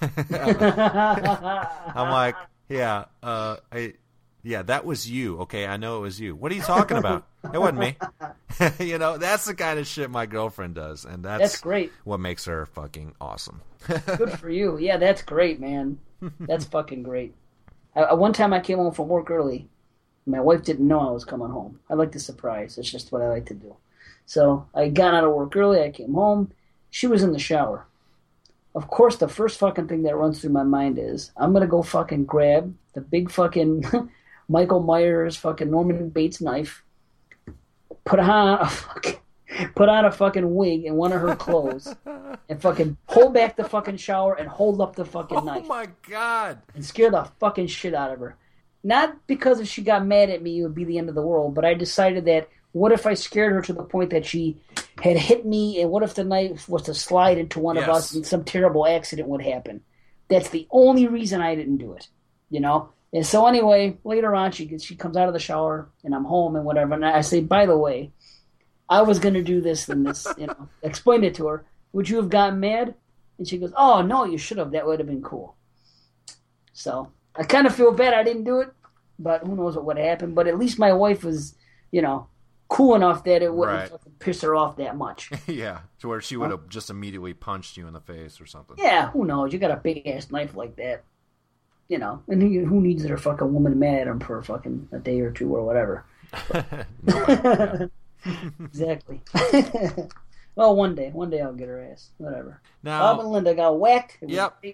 I'm 1.94 2.10
like, 2.10 2.36
"Yeah, 2.68 3.04
uh, 3.22 3.56
I, 3.70 3.94
yeah, 4.42 4.62
that 4.62 4.84
was 4.84 5.10
you. 5.10 5.40
Okay, 5.40 5.66
I 5.66 5.76
know 5.76 5.98
it 5.98 6.00
was 6.00 6.20
you. 6.20 6.34
What 6.34 6.52
are 6.52 6.54
you 6.54 6.62
talking 6.62 6.96
about? 6.96 7.26
it 7.52 7.58
wasn't 7.58 7.80
me. 7.80 7.96
you 8.86 8.98
know, 8.98 9.18
that's 9.18 9.44
the 9.44 9.54
kind 9.54 9.78
of 9.78 9.86
shit 9.86 10.10
my 10.10 10.26
girlfriend 10.26 10.74
does, 10.74 11.04
and 11.04 11.24
that's, 11.24 11.42
That's 11.42 11.60
great. 11.60 11.92
What 12.04 12.20
makes 12.20 12.44
her 12.46 12.66
fucking 12.66 13.14
awesome. 13.20 13.60
Good 13.86 14.38
for 14.38 14.48
you. 14.48 14.78
Yeah, 14.78 14.96
that's 14.96 15.22
great, 15.22 15.60
man. 15.60 15.98
That's 16.40 16.64
fucking 16.64 17.02
great. 17.02 17.34
Uh, 17.94 18.16
one 18.16 18.32
time 18.32 18.52
I 18.52 18.60
came 18.60 18.78
home 18.78 18.92
from 18.92 19.08
work 19.08 19.30
early. 19.30 19.68
My 20.26 20.40
wife 20.40 20.62
didn't 20.62 20.86
know 20.86 21.00
I 21.00 21.10
was 21.10 21.24
coming 21.24 21.48
home. 21.48 21.80
I 21.88 21.94
like 21.94 22.12
to 22.12 22.20
surprise. 22.20 22.76
It's 22.78 22.90
just 22.90 23.12
what 23.12 23.22
I 23.22 23.28
like 23.28 23.46
to 23.46 23.54
do. 23.54 23.76
So 24.26 24.66
I 24.74 24.88
got 24.88 25.14
out 25.14 25.24
of 25.24 25.32
work 25.32 25.56
early. 25.56 25.82
I 25.82 25.90
came 25.90 26.14
home. 26.14 26.52
She 26.90 27.06
was 27.06 27.22
in 27.22 27.32
the 27.32 27.38
shower. 27.38 27.86
Of 28.78 28.86
course, 28.86 29.16
the 29.16 29.26
first 29.26 29.58
fucking 29.58 29.88
thing 29.88 30.04
that 30.04 30.14
runs 30.14 30.40
through 30.40 30.52
my 30.52 30.62
mind 30.62 31.00
is 31.00 31.32
I'm 31.36 31.52
gonna 31.52 31.66
go 31.66 31.82
fucking 31.82 32.26
grab 32.26 32.72
the 32.94 33.00
big 33.00 33.28
fucking 33.28 33.84
Michael 34.48 34.78
Myers 34.78 35.36
fucking 35.36 35.68
Norman 35.68 36.10
Bates 36.10 36.40
knife, 36.40 36.84
put 38.04 38.20
on 38.20 38.60
a 38.60 38.66
fucking 38.68 39.16
put 39.74 39.88
on 39.88 40.04
a 40.04 40.12
fucking 40.12 40.54
wig 40.54 40.84
and 40.84 40.96
one 40.96 41.10
of 41.10 41.20
her 41.20 41.34
clothes, 41.34 41.92
and 42.48 42.62
fucking 42.62 42.96
pull 43.08 43.30
back 43.30 43.56
the 43.56 43.64
fucking 43.64 43.96
shower 43.96 44.34
and 44.34 44.48
hold 44.48 44.80
up 44.80 44.94
the 44.94 45.04
fucking 45.04 45.38
oh 45.38 45.44
knife. 45.44 45.62
Oh 45.64 45.66
my 45.66 45.88
god! 46.08 46.62
And 46.76 46.84
scare 46.84 47.10
the 47.10 47.28
fucking 47.40 47.66
shit 47.66 47.94
out 47.94 48.12
of 48.12 48.20
her. 48.20 48.36
Not 48.84 49.26
because 49.26 49.58
if 49.58 49.66
she 49.66 49.82
got 49.82 50.06
mad 50.06 50.30
at 50.30 50.40
me, 50.40 50.60
it 50.60 50.62
would 50.62 50.76
be 50.76 50.84
the 50.84 50.98
end 50.98 51.08
of 51.08 51.16
the 51.16 51.22
world, 51.22 51.52
but 51.52 51.64
I 51.64 51.74
decided 51.74 52.26
that 52.26 52.48
what 52.72 52.92
if 52.92 53.06
I 53.06 53.14
scared 53.14 53.52
her 53.52 53.62
to 53.62 53.72
the 53.72 53.82
point 53.82 54.10
that 54.10 54.26
she 54.26 54.58
had 55.00 55.16
hit 55.16 55.46
me, 55.46 55.80
and 55.80 55.90
what 55.90 56.02
if 56.02 56.14
the 56.14 56.24
knife 56.24 56.68
was 56.68 56.82
to 56.82 56.94
slide 56.94 57.38
into 57.38 57.60
one 57.60 57.76
of 57.76 57.88
us 57.88 58.14
and 58.14 58.26
some 58.26 58.44
terrible 58.44 58.86
accident 58.86 59.28
would 59.28 59.42
happen? 59.42 59.82
That's 60.28 60.50
the 60.50 60.66
only 60.70 61.06
reason 61.06 61.40
I 61.40 61.54
didn't 61.54 61.78
do 61.78 61.94
it, 61.94 62.08
you 62.50 62.60
know. 62.60 62.90
And 63.12 63.26
so 63.26 63.46
anyway, 63.46 63.96
later 64.04 64.34
on, 64.34 64.52
she 64.52 64.66
gets, 64.66 64.84
she 64.84 64.96
comes 64.96 65.16
out 65.16 65.28
of 65.28 65.34
the 65.34 65.40
shower, 65.40 65.88
and 66.04 66.14
I'm 66.14 66.24
home 66.24 66.56
and 66.56 66.64
whatever, 66.64 66.94
and 66.94 67.06
I 67.06 67.22
say, 67.22 67.40
by 67.40 67.64
the 67.64 67.76
way, 67.76 68.12
I 68.88 69.02
was 69.02 69.18
going 69.18 69.34
to 69.34 69.42
do 69.42 69.60
this 69.60 69.88
and 69.88 70.06
this, 70.06 70.26
you 70.36 70.46
know, 70.46 70.68
explained 70.82 71.24
it 71.24 71.34
to 71.36 71.46
her. 71.46 71.64
Would 71.92 72.08
you 72.08 72.16
have 72.16 72.30
gotten 72.30 72.60
mad? 72.60 72.94
And 73.38 73.46
she 73.46 73.58
goes, 73.58 73.72
Oh 73.76 74.02
no, 74.02 74.24
you 74.24 74.38
should 74.38 74.58
have. 74.58 74.72
That 74.72 74.86
would 74.86 74.98
have 74.98 75.08
been 75.08 75.22
cool. 75.22 75.56
So 76.72 77.12
I 77.36 77.44
kind 77.44 77.66
of 77.66 77.74
feel 77.74 77.92
bad 77.92 78.14
I 78.14 78.24
didn't 78.24 78.44
do 78.44 78.60
it, 78.60 78.70
but 79.18 79.42
who 79.42 79.56
knows 79.56 79.76
what 79.76 79.84
would 79.84 79.98
happen. 79.98 80.34
But 80.34 80.48
at 80.48 80.58
least 80.58 80.78
my 80.78 80.92
wife 80.92 81.22
was, 81.22 81.54
you 81.92 82.02
know, 82.02 82.28
cool 82.68 82.94
enough 82.94 83.24
that 83.24 83.42
it 83.42 83.52
wouldn't 83.52 83.90
Right. 83.90 84.00
piss 84.18 84.42
her 84.42 84.54
off 84.54 84.76
that 84.76 84.96
much. 84.96 85.30
yeah, 85.46 85.80
to 86.00 86.08
where 86.08 86.20
she 86.20 86.36
would 86.36 86.50
have 86.50 86.68
just 86.68 86.90
immediately 86.90 87.34
punched 87.34 87.76
you 87.76 87.86
in 87.86 87.94
the 87.94 88.00
face 88.00 88.40
or 88.40 88.46
something. 88.46 88.76
Yeah, 88.78 89.10
who 89.10 89.24
knows? 89.24 89.52
You 89.52 89.58
got 89.58 89.70
a 89.70 89.76
big 89.76 90.06
ass 90.06 90.30
knife 90.30 90.54
like 90.54 90.76
that, 90.76 91.04
you 91.88 91.98
know. 91.98 92.22
And 92.28 92.42
who, 92.42 92.64
who 92.66 92.80
needs 92.80 93.02
their 93.02 93.16
fucking 93.16 93.52
woman 93.52 93.78
mad 93.78 94.02
at 94.02 94.06
him 94.06 94.20
for 94.20 94.42
fucking 94.42 94.88
a 94.92 94.98
day 94.98 95.20
or 95.20 95.30
two 95.30 95.54
or 95.54 95.64
whatever? 95.64 96.04
exactly. 98.60 99.20
well, 100.54 100.76
one 100.76 100.94
day, 100.94 101.10
one 101.10 101.30
day 101.30 101.40
I'll 101.40 101.54
get 101.54 101.68
her 101.68 101.82
ass. 101.90 102.10
Whatever. 102.18 102.60
Now- 102.82 103.00
Bob 103.00 103.20
and 103.20 103.30
Linda 103.30 103.54
got 103.54 103.78
whacked. 103.78 104.18
Yep. 104.26 104.64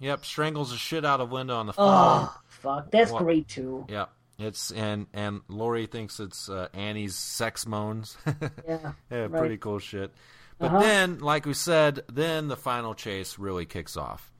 Yep, 0.00 0.24
strangles 0.24 0.70
the 0.70 0.76
shit 0.76 1.04
out 1.04 1.20
of 1.20 1.32
Linda 1.32 1.54
on 1.54 1.66
the 1.66 1.72
ah, 1.76 2.20
phone. 2.20 2.28
Oh 2.28 2.40
fuck, 2.46 2.90
that's 2.92 3.10
Well, 3.10 3.22
great 3.22 3.48
too. 3.48 3.84
Yep. 3.88 4.10
It's 4.38 4.70
and 4.70 5.06
and 5.12 5.40
Laurie 5.48 5.86
thinks 5.86 6.20
it's 6.20 6.48
uh, 6.48 6.68
Annie's 6.72 7.16
sex 7.16 7.66
moans. 7.66 8.16
Yeah, 8.68 8.92
yeah, 9.10 9.18
right. 9.22 9.32
pretty 9.32 9.56
cool 9.56 9.78
shit. 9.80 10.12
But 10.58 10.66
Uh-huh. 10.72 10.80
then, 10.80 11.18
like 11.20 11.46
we 11.46 11.54
said, 11.54 12.02
then 12.12 12.48
the 12.48 12.56
final 12.56 12.94
chase 12.94 13.38
really 13.38 13.64
kicks 13.66 13.96
off. 13.96 14.32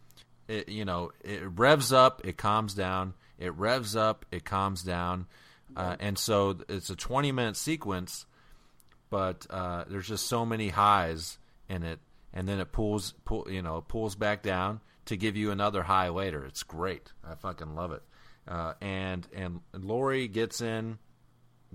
It 0.46 0.68
you 0.68 0.84
know 0.84 1.10
it 1.24 1.42
revs 1.44 1.92
up, 1.92 2.20
it 2.24 2.36
calms 2.36 2.74
down. 2.74 3.14
It 3.38 3.54
revs 3.54 3.96
up, 3.96 4.24
it 4.32 4.44
calms 4.44 4.82
down, 4.82 5.26
uh, 5.76 5.96
and 6.00 6.18
so 6.18 6.58
it's 6.68 6.90
a 6.90 6.96
twenty 6.96 7.32
minute 7.32 7.56
sequence. 7.56 8.24
But 9.10 9.46
uh, 9.50 9.84
there's 9.88 10.06
just 10.08 10.26
so 10.26 10.44
many 10.46 10.68
highs 10.68 11.38
in 11.68 11.82
it, 11.82 11.98
and 12.32 12.46
then 12.46 12.60
it 12.60 12.72
pulls 12.72 13.14
pull 13.24 13.46
you 13.50 13.62
know 13.62 13.80
pulls 13.80 14.14
back 14.14 14.42
down 14.42 14.80
to 15.06 15.16
give 15.16 15.36
you 15.36 15.50
another 15.50 15.82
high 15.82 16.08
later. 16.10 16.44
It's 16.44 16.62
great. 16.62 17.12
I 17.28 17.34
fucking 17.34 17.74
love 17.74 17.92
it. 17.92 18.02
Uh, 18.48 18.72
and 18.80 19.26
and 19.34 19.60
Laurie 19.74 20.26
gets 20.26 20.60
in 20.60 20.98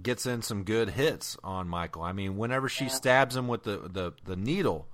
gets 0.01 0.25
in 0.25 0.41
some 0.41 0.63
good 0.63 0.89
hits 0.89 1.37
on 1.43 1.67
Michael. 1.67 2.01
I 2.01 2.13
mean, 2.13 2.35
whenever 2.37 2.67
she 2.67 2.89
stabs 2.89 3.35
him 3.35 3.47
with 3.47 3.63
the 3.63 3.77
the, 3.77 4.13
the 4.25 4.35
needle, 4.35 4.87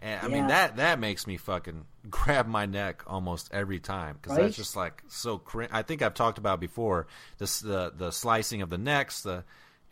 and 0.00 0.20
I 0.24 0.28
mean 0.28 0.46
that 0.46 0.76
that 0.76 1.00
makes 1.00 1.26
me 1.26 1.36
fucking 1.36 1.84
grab 2.10 2.46
my 2.46 2.64
neck 2.66 3.02
almost 3.08 3.48
every 3.52 3.80
time 3.80 4.16
because 4.22 4.36
Right? 4.36 4.44
that's 4.44 4.56
just 4.56 4.76
like 4.76 5.02
so. 5.08 5.38
Cr- 5.38 5.64
I 5.72 5.82
think 5.82 6.00
I've 6.02 6.14
talked 6.14 6.38
about 6.38 6.60
before 6.60 7.08
this 7.38 7.58
the 7.60 7.92
the 7.96 8.12
slicing 8.12 8.62
of 8.62 8.70
the 8.70 8.78
necks, 8.78 9.22
the 9.22 9.42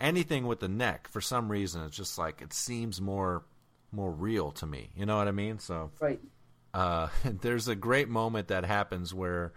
anything 0.01 0.47
with 0.47 0.61
the 0.61 0.69
neck. 0.69 1.09
For 1.09 1.21
some 1.21 1.51
reason, 1.51 1.83
it's 1.83 1.97
just 1.97 2.17
like 2.17 2.41
it 2.43 2.53
seems 2.53 3.01
more 3.01 3.45
more 3.91 4.13
real 4.13 4.53
to 4.53 4.67
me. 4.67 4.91
You 4.95 5.05
know 5.07 5.17
what 5.17 5.27
I 5.27 5.33
mean? 5.33 5.59
So 5.59 5.91
Right. 6.01 6.21
uh, 6.73 7.09
there's 7.25 7.67
a 7.67 7.75
great 7.75 8.09
moment 8.09 8.49
that 8.49 8.65
happens 8.65 9.13
where 9.13 9.53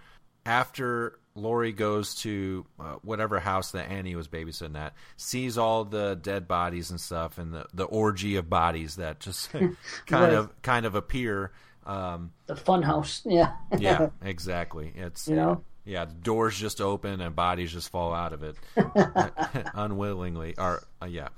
after 0.45 1.19
Laurie 1.37 1.71
goes 1.71 2.15
to 2.15 2.65
uh, 2.79 2.95
whatever 3.03 3.39
house 3.39 3.71
that 3.71 3.89
Annie 3.91 4.15
was 4.15 4.27
babysitting 4.27 4.77
at, 4.77 4.93
sees 5.15 5.57
all 5.57 5.85
the 5.85 6.15
dead 6.21 6.47
bodies 6.47 6.89
and 6.91 6.99
stuff, 6.99 7.37
and 7.37 7.53
the, 7.53 7.65
the 7.73 7.85
orgy 7.85 8.35
of 8.35 8.49
bodies 8.49 8.95
that 8.97 9.19
just 9.19 9.51
kind 9.51 9.75
Right. 10.11 10.33
of 10.33 10.61
kind 10.61 10.85
of 10.85 10.95
appear. 10.95 11.51
Um, 11.85 12.31
The 12.47 12.55
fun 12.55 12.81
house. 12.81 13.21
Yeah. 13.23 13.53
yeah, 13.77 14.09
exactly. 14.21 14.91
It's 14.95 15.27
You 15.27 15.35
know? 15.37 15.63
yeah, 15.85 16.03
the 16.05 16.13
doors 16.15 16.57
just 16.57 16.81
open 16.81 17.21
and 17.21 17.33
bodies 17.35 17.71
just 17.71 17.89
fall 17.89 18.13
out 18.13 18.33
of 18.33 18.43
it 18.43 18.57
unwillingly. 19.73 20.55
Or 20.57 20.83
uh, 21.01 21.05
yeah, 21.05 21.29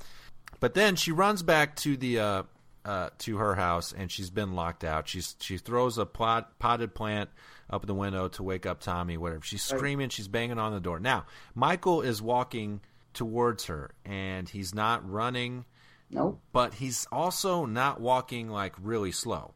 but 0.60 0.74
then 0.74 0.96
she 0.96 1.12
runs 1.12 1.44
back 1.44 1.76
to 1.78 1.98
the 1.98 2.20
uh, 2.20 2.44
uh, 2.86 3.10
to 3.20 3.38
her 3.38 3.56
house 3.56 3.94
and 3.96 4.12
she's 4.12 4.30
been 4.30 4.54
locked 4.56 4.84
out. 4.84 5.08
She's 5.08 5.36
she 5.40 5.58
throws 5.58 5.98
a 5.98 6.06
pot, 6.06 6.58
potted 6.60 6.96
plant 6.96 7.30
up 7.70 7.86
the 7.86 7.94
window 7.94 8.28
to 8.30 8.44
wake 8.44 8.66
up 8.66 8.80
Tommy. 8.82 9.18
Whatever. 9.18 9.42
She's 9.44 9.64
screaming. 9.64 10.10
She's 10.10 10.28
banging 10.28 10.58
on 10.60 10.74
the 10.74 10.80
door. 10.80 11.00
Now 11.00 11.26
Michael 11.56 12.02
is 12.02 12.22
walking 12.22 12.82
towards 13.14 13.66
her 13.66 13.92
and 14.06 14.48
he's 14.48 14.74
not 14.74 15.10
running. 15.10 15.66
Nope. 16.12 16.40
But 16.52 16.74
he's 16.76 17.08
also 17.12 17.66
not 17.66 18.00
walking 18.02 18.50
like 18.50 18.74
really 18.82 19.12
slow. 19.12 19.54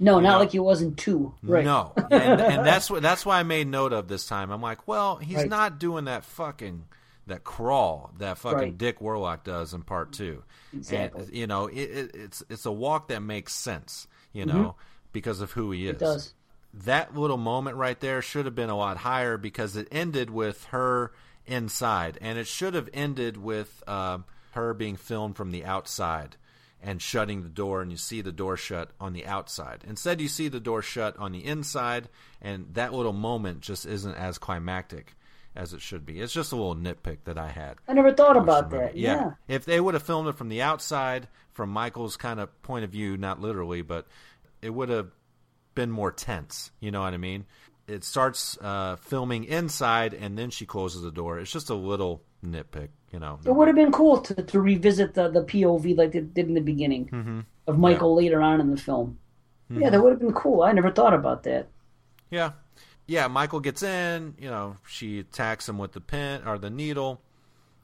No, 0.00 0.18
not 0.18 0.32
No. 0.32 0.38
like 0.38 0.50
he 0.50 0.58
wasn't 0.58 0.98
two. 0.98 1.32
Right. 1.44 1.64
No, 1.64 1.92
and, 2.10 2.40
and 2.40 2.66
that's 2.66 2.90
what 2.90 3.02
that's 3.02 3.24
why 3.24 3.38
I 3.38 3.44
made 3.44 3.68
note 3.68 3.92
of 3.92 4.08
this 4.08 4.26
time. 4.26 4.50
I'm 4.50 4.60
like, 4.62 4.88
well, 4.88 5.16
he's 5.16 5.36
Right. 5.36 5.48
not 5.48 5.78
doing 5.78 6.06
that 6.06 6.24
fucking 6.24 6.86
that 7.28 7.44
crawl 7.44 8.10
that 8.18 8.36
fucking 8.38 8.58
Right. 8.58 8.76
Dick 8.78 9.00
Warlock 9.00 9.44
does 9.44 9.74
in 9.74 9.82
part 9.82 10.12
two. 10.12 10.42
Exactly. 10.74 11.22
And, 11.26 11.32
you 11.32 11.46
know, 11.46 11.68
it, 11.68 11.76
it, 11.78 12.10
it's 12.14 12.42
it's 12.50 12.66
a 12.66 12.72
walk 12.72 13.08
that 13.08 13.20
makes 13.22 13.54
sense. 13.54 14.08
You 14.32 14.46
know, 14.46 14.74
because 15.12 15.40
of 15.40 15.52
who 15.52 15.70
he 15.70 15.86
is. 15.86 15.94
Mm-hmm. 15.94 16.04
It 16.04 16.06
does. 16.06 16.34
That 16.74 17.16
little 17.16 17.36
moment 17.36 17.76
right 17.76 17.98
there 18.00 18.22
should 18.22 18.46
have 18.46 18.54
been 18.54 18.70
a 18.70 18.76
lot 18.76 18.98
higher 18.98 19.36
because 19.36 19.76
it 19.76 19.88
ended 19.90 20.30
with 20.30 20.64
her 20.66 21.12
inside, 21.46 22.18
and 22.20 22.38
it 22.38 22.46
should 22.46 22.74
have 22.74 22.88
ended 22.94 23.36
with 23.36 23.82
um, 23.86 24.24
her 24.52 24.72
being 24.72 24.96
filmed 24.96 25.36
from 25.36 25.50
the 25.50 25.64
outside 25.64 26.36
and 26.82 27.00
shutting 27.00 27.42
the 27.42 27.48
door, 27.48 27.80
and 27.80 27.90
you 27.90 27.96
see 27.96 28.20
the 28.20 28.32
door 28.32 28.56
shut 28.56 28.90
on 29.00 29.12
the 29.12 29.26
outside. 29.26 29.84
Instead, 29.86 30.20
you 30.20 30.28
see 30.28 30.48
the 30.48 30.60
door 30.60 30.82
shut 30.82 31.16
on 31.18 31.32
the 31.32 31.44
inside, 31.44 32.08
and 32.40 32.66
that 32.74 32.92
little 32.92 33.12
moment 33.12 33.60
just 33.60 33.86
isn't 33.86 34.14
as 34.14 34.38
climactic 34.38 35.14
as 35.54 35.72
it 35.72 35.80
should 35.80 36.04
be. 36.04 36.20
It's 36.20 36.32
just 36.32 36.52
a 36.52 36.56
little 36.56 36.74
nitpick 36.74 37.18
that 37.24 37.38
I 37.38 37.48
had. 37.48 37.76
I 37.86 37.92
never 37.92 38.12
thought 38.12 38.36
about 38.36 38.70
that. 38.70 38.96
Yeah. 38.96 39.32
If 39.46 39.64
they 39.64 39.80
would 39.80 39.94
have 39.94 40.02
filmed 40.02 40.28
it 40.28 40.36
from 40.36 40.48
the 40.48 40.62
outside, 40.62 41.28
from 41.52 41.70
Michael's 41.70 42.16
kind 42.16 42.40
of 42.40 42.62
point 42.62 42.84
of 42.84 42.90
view, 42.90 43.16
not 43.16 43.40
literally, 43.40 43.82
but 43.82 44.06
it 44.60 44.70
would 44.70 44.88
have 44.88 45.10
been 45.74 45.90
more 45.90 46.12
tense. 46.12 46.70
You 46.80 46.90
know 46.90 47.00
what 47.02 47.14
I 47.14 47.18
mean? 47.18 47.44
It 47.88 48.04
starts 48.04 48.56
uh, 48.60 48.96
filming 48.96 49.44
inside, 49.44 50.14
and 50.14 50.38
then 50.38 50.50
she 50.50 50.66
closes 50.66 51.02
the 51.02 51.10
door. 51.10 51.38
It's 51.40 51.50
just 51.52 51.68
a 51.70 51.74
little 51.74 52.22
nitpick, 52.44 52.88
you 53.12 53.18
know. 53.18 53.38
It 53.44 53.54
would 53.54 53.66
have 53.68 53.76
been 53.76 53.92
cool 53.92 54.20
to, 54.20 54.34
to 54.34 54.60
revisit 54.60 55.14
the, 55.14 55.28
the 55.28 55.42
POV 55.42 55.96
like 55.96 56.12
they 56.12 56.20
did 56.20 56.46
in 56.48 56.54
the 56.54 56.60
beginning 56.60 57.08
Mhm. 57.08 57.44
of 57.66 57.78
Michael 57.78 58.14
later 58.14 58.40
on 58.40 58.60
in 58.60 58.70
the 58.70 58.76
film. 58.76 59.18
Yeah, 59.68 59.88
Mhm. 59.88 59.90
that 59.92 60.02
would 60.02 60.10
have 60.10 60.20
been 60.20 60.32
cool. 60.32 60.62
I 60.62 60.72
never 60.72 60.90
thought 60.90 61.14
about 61.14 61.42
that. 61.44 61.68
Yeah. 62.30 62.52
Yeah, 63.06 63.26
Michael 63.28 63.60
gets 63.60 63.82
in, 63.82 64.34
you 64.38 64.48
know, 64.48 64.76
she 64.86 65.18
attacks 65.18 65.68
him 65.68 65.76
with 65.78 65.92
the 65.92 66.00
pin 66.00 66.42
or 66.46 66.56
the 66.58 66.70
needle. 66.70 67.20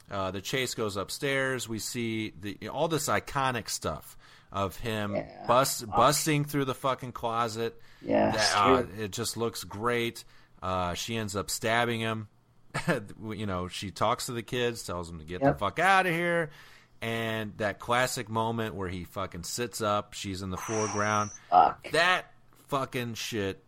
Uh, 0.09 0.31
the 0.31 0.41
chase 0.41 0.73
goes 0.73 0.95
upstairs. 0.97 1.67
We 1.69 1.77
see 1.77 2.33
the 2.39 2.69
all 2.69 2.87
this 2.87 3.07
iconic 3.09 3.69
stuff 3.69 4.17
of 4.51 4.75
him 4.77 5.15
bust, 5.47 5.85
busting 5.87 6.45
through 6.45 6.65
the 6.65 6.73
fucking 6.73 7.11
closet. 7.11 7.79
Yeah, 8.01 8.31
That, 8.31 8.55
uh, 8.55 8.83
it 8.97 9.11
just 9.11 9.37
looks 9.37 9.63
great. 9.63 10.23
Uh, 10.63 10.93
she 10.93 11.15
ends 11.17 11.35
up 11.35 11.49
stabbing 11.49 11.99
him. 11.99 12.27
you 13.31 13.45
know, 13.45 13.67
she 13.67 13.91
talks 13.91 14.27
to 14.27 14.31
the 14.31 14.43
kids, 14.43 14.83
tells 14.83 15.07
them 15.09 15.19
to 15.19 15.25
get 15.25 15.41
Yep. 15.41 15.53
the 15.53 15.59
fuck 15.59 15.79
out 15.79 16.05
of 16.05 16.13
here. 16.13 16.49
And 17.01 17.53
that 17.57 17.79
classic 17.79 18.29
moment 18.29 18.75
where 18.75 18.89
he 18.89 19.05
fucking 19.05 19.43
sits 19.43 19.81
up, 19.81 20.13
she's 20.13 20.41
in 20.41 20.49
the 20.49 20.57
foreground. 20.57 21.31
Fuck. 21.49 21.91
That 21.91 22.25
fucking 22.67 23.13
shit. 23.13 23.63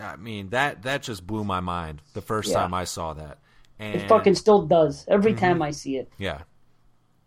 I 0.00 0.16
mean, 0.16 0.50
that 0.50 0.82
that 0.82 1.02
just 1.04 1.24
blew 1.26 1.44
my 1.44 1.60
mind 1.60 2.02
the 2.14 2.20
first 2.22 2.50
Yeah. 2.50 2.56
time 2.62 2.74
I 2.74 2.84
saw 2.84 3.14
that. 3.14 3.38
And 3.78 4.00
It 4.00 4.08
fucking 4.08 4.34
still 4.34 4.62
does 4.62 5.04
every 5.08 5.32
Mhm. 5.34 5.38
time 5.38 5.62
I 5.62 5.70
see 5.70 5.96
it. 5.96 6.10
yeah, 6.18 6.42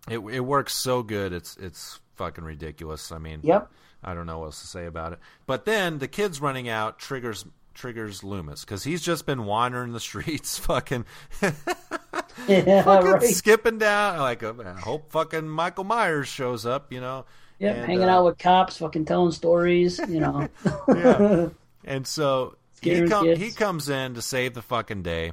it 0.09 0.17
it 0.19 0.41
works 0.41 0.73
so 0.75 1.03
good. 1.03 1.31
It's 1.31 1.55
it's 1.57 1.99
fucking 2.15 2.43
ridiculous. 2.43 3.11
I 3.11 3.17
mean, 3.17 3.39
Yep. 3.43 3.71
I 4.03 4.13
don't 4.13 4.25
know 4.25 4.39
what 4.39 4.45
else 4.47 4.61
to 4.61 4.67
say 4.67 4.85
about 4.85 5.13
it. 5.13 5.19
But 5.45 5.65
then 5.65 5.99
the 5.99 6.07
kids 6.07 6.41
running 6.41 6.67
out 6.69 6.99
triggers 6.99 7.45
triggers 7.73 8.23
Loomis 8.23 8.63
because 8.63 8.83
he's 8.83 9.01
just 9.01 9.25
been 9.25 9.45
wandering 9.45 9.93
the 9.93 9.99
streets, 10.11 10.57
fucking, 10.59 11.05
Yeah, 11.41 11.51
fucking 12.83 13.11
right. 13.11 13.23
skipping 13.23 13.77
down. 13.77 14.19
Like, 14.19 14.43
uh, 14.43 14.53
I 14.65 14.79
hope 14.79 15.11
fucking 15.11 15.47
Michael 15.47 15.83
Myers 15.83 16.27
shows 16.27 16.65
up. 16.65 16.91
You 16.91 17.01
know. 17.01 17.25
Yeah, 17.59 17.85
hanging 17.85 18.03
uh, 18.09 18.09
out 18.09 18.25
with 18.25 18.37
cops, 18.39 18.77
fucking 18.77 19.05
telling 19.05 19.31
stories. 19.31 19.99
You 19.99 20.19
know. 20.19 20.49
yeah. 20.89 21.49
And 21.85 22.05
so 22.07 22.55
he, 22.81 23.07
com- 23.07 23.35
he 23.35 23.51
comes 23.51 23.89
in 23.89 24.15
to 24.15 24.21
save 24.21 24.53
the 24.53 24.61
fucking 24.61 25.03
day 25.03 25.31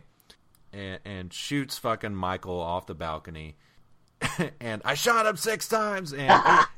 and, 0.73 0.99
and 1.05 1.33
shoots 1.33 1.79
fucking 1.79 2.15
Michael 2.15 2.61
off 2.61 2.87
the 2.87 2.95
balcony. 2.95 3.57
and 4.61 4.83
I 4.85 4.95
shot 4.95 5.27
him 5.27 5.37
six 5.37 5.69
times. 5.69 6.13
And, 6.13 6.31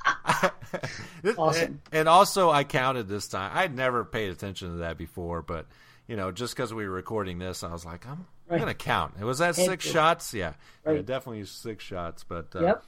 Awesome. 1.39 1.81
and, 1.93 2.09
also, 2.09 2.51
I 2.51 2.65
counted 2.65 3.09
this 3.09 3.29
time. 3.29 3.51
I'd 3.55 3.75
never 3.77 4.05
paid 4.05 4.31
attention 4.31 4.71
to 4.73 4.77
that 4.79 4.99
before, 4.99 5.43
but, 5.43 5.67
you 6.09 6.17
know, 6.17 6.33
just 6.33 6.55
because 6.57 6.73
we 6.75 6.87
were 6.87 6.95
recording 6.95 7.39
this, 7.39 7.63
I 7.63 7.73
was 7.73 7.85
like, 7.85 8.07
I'm, 8.07 8.27
Right. 8.49 8.61
going 8.61 8.69
to 8.69 8.75
count. 8.75 9.15
It 9.21 9.25
Was 9.25 9.39
that 9.39 9.55
six 9.55 9.85
to. 9.85 9.91
shots? 9.91 10.35
Yeah. 10.35 10.53
yeah. 10.85 10.93
Right. 10.93 11.07
Definitely 11.07 11.45
six 11.47 11.85
shots. 11.85 12.23
But, 12.25 12.55
uh, 12.55 12.61
Yep. 12.61 12.85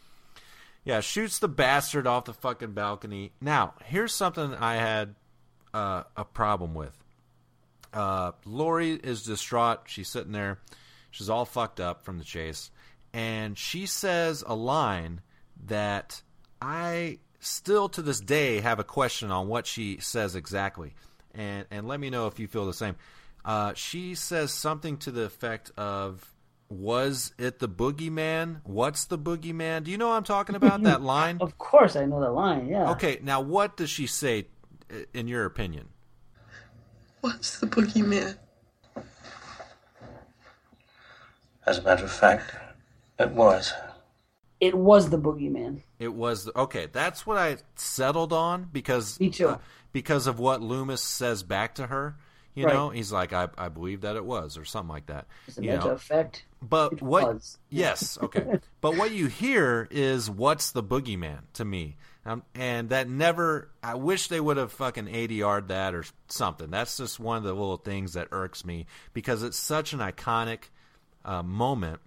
yeah, 0.85 1.01
shoots 1.01 1.39
the 1.39 1.49
bastard 1.49 2.07
off 2.07 2.27
the 2.27 2.35
fucking 2.35 2.73
balcony. 2.73 3.33
Now, 3.41 3.75
here's 3.85 4.13
something 4.13 4.55
I 4.55 4.75
had 4.75 5.15
uh, 5.73 6.03
a 6.17 6.25
problem 6.25 6.75
with. 6.75 6.97
Uh, 7.95 8.33
Laurie 8.45 8.93
is 8.95 9.23
distraught. 9.23 9.83
She's 9.87 10.09
sitting 10.09 10.33
there. 10.33 10.59
She's 11.13 11.31
all 11.31 11.45
fucked 11.45 11.81
up 11.81 12.05
from 12.05 12.19
the 12.19 12.25
chase. 12.25 12.71
And 13.15 13.57
she 13.57 13.87
says 13.87 14.43
a 14.45 14.57
line 14.57 15.21
that 15.67 16.21
I 16.61 17.21
still 17.39 17.89
to 17.91 18.03
this 18.03 18.19
day 18.19 18.61
have 18.61 18.81
a 18.81 18.85
question 18.85 19.31
on 19.31 19.47
what 19.47 19.69
she 19.69 19.99
says 20.01 20.35
exactly. 20.35 20.95
And, 21.33 21.65
and 21.71 21.87
let 21.87 22.01
me 22.01 22.11
know 22.11 22.27
if 22.27 22.41
you 22.41 22.49
feel 22.49 22.67
the 22.67 22.75
same. 22.75 22.97
Uh, 23.45 23.73
she 23.75 24.17
says 24.17 24.53
something 24.53 24.97
to 24.99 25.13
the 25.13 25.23
effect 25.23 25.71
of, 25.77 26.35
"Was 26.69 27.33
it 27.39 27.61
the 27.61 27.69
boogeyman? 27.69 28.63
What's 28.65 29.05
the 29.05 29.19
boogeyman?" 29.19 29.85
Do 29.85 29.93
you 29.93 29.99
know 29.99 30.09
what 30.09 30.15
I'm 30.15 30.25
talking 30.25 30.57
about? 30.57 30.83
that 30.83 31.03
line. 31.15 31.39
Of 31.41 31.57
course, 31.59 31.95
I 31.95 32.07
know 32.07 32.21
that 32.21 32.33
line. 32.33 32.67
Yeah. 32.67 32.91
Okay, 32.93 33.21
now 33.23 33.41
what 33.41 33.77
does 33.77 33.91
she 33.91 34.09
say, 34.09 34.49
in 35.13 35.29
your 35.29 35.45
opinion? 35.45 35.89
What's 37.21 37.61
the 37.61 37.67
boogeyman? 37.67 38.39
As 41.67 41.79
a 41.79 41.83
matter 41.83 42.05
of 42.05 42.13
fact, 42.13 42.55
it 43.19 43.31
was. 43.31 43.73
It 44.61 44.75
was 44.75 45.11
the 45.11 45.19
boogeyman. 45.19 45.83
It 45.99 46.15
was 46.15 46.45
the, 46.47 46.59
okay. 46.59 46.87
That's 46.91 47.27
what 47.27 47.37
I 47.37 47.59
settled 47.75 48.33
on 48.33 48.69
because 48.73 49.19
Me 49.21 49.31
too. 49.31 49.49
uh, 49.49 49.59
because 49.93 50.27
of 50.27 50.39
what 50.39 50.63
Loomis 50.63 51.03
says 51.03 51.43
back 51.43 51.75
to 51.77 51.87
her. 51.87 52.17
You 52.55 52.67
Right. 52.67 52.73
know, 52.73 52.91
he's 52.91 53.11
like, 53.11 53.33
I, 53.33 53.49
I 53.59 53.69
believe 53.69 54.03
that 54.03 54.15
it 54.15 54.25
was, 54.25 54.57
or 54.57 54.65
something 54.65 54.89
like 54.89 55.07
that. 55.07 55.27
As 55.49 55.59
a 55.59 55.63
you 55.65 55.71
know. 55.73 55.91
of 55.91 56.01
fact, 56.03 56.45
But 56.63 56.93
it 56.95 57.03
what? 57.03 57.35
was. 57.35 57.59
Yes, 57.69 58.17
okay. 58.23 58.61
but 58.81 58.97
what 58.97 59.11
you 59.11 59.27
hear 59.27 59.89
is 59.91 60.31
what's 60.31 60.71
the 60.71 60.83
boogeyman 60.83 61.41
to 61.55 61.65
me, 61.65 61.97
um, 62.25 62.45
and 62.55 62.91
that 62.91 63.09
never. 63.09 63.71
I 63.83 63.97
wish 63.97 64.29
they 64.29 64.39
would 64.41 64.57
have 64.57 64.71
fucking 64.71 65.07
ADR'd 65.09 65.67
that 65.69 65.97
or 65.97 66.05
something. 66.29 66.71
That's 66.71 66.97
just 66.97 67.19
one 67.19 67.39
of 67.39 67.43
the 67.43 67.53
little 67.53 67.77
things 67.77 68.13
that 68.13 68.29
irks 68.31 68.65
me 68.65 68.87
because 69.13 69.43
it's 69.43 69.59
such 69.59 69.93
an 69.93 69.99
iconic 69.99 70.69
uh, 71.25 71.43
moment, 71.43 71.99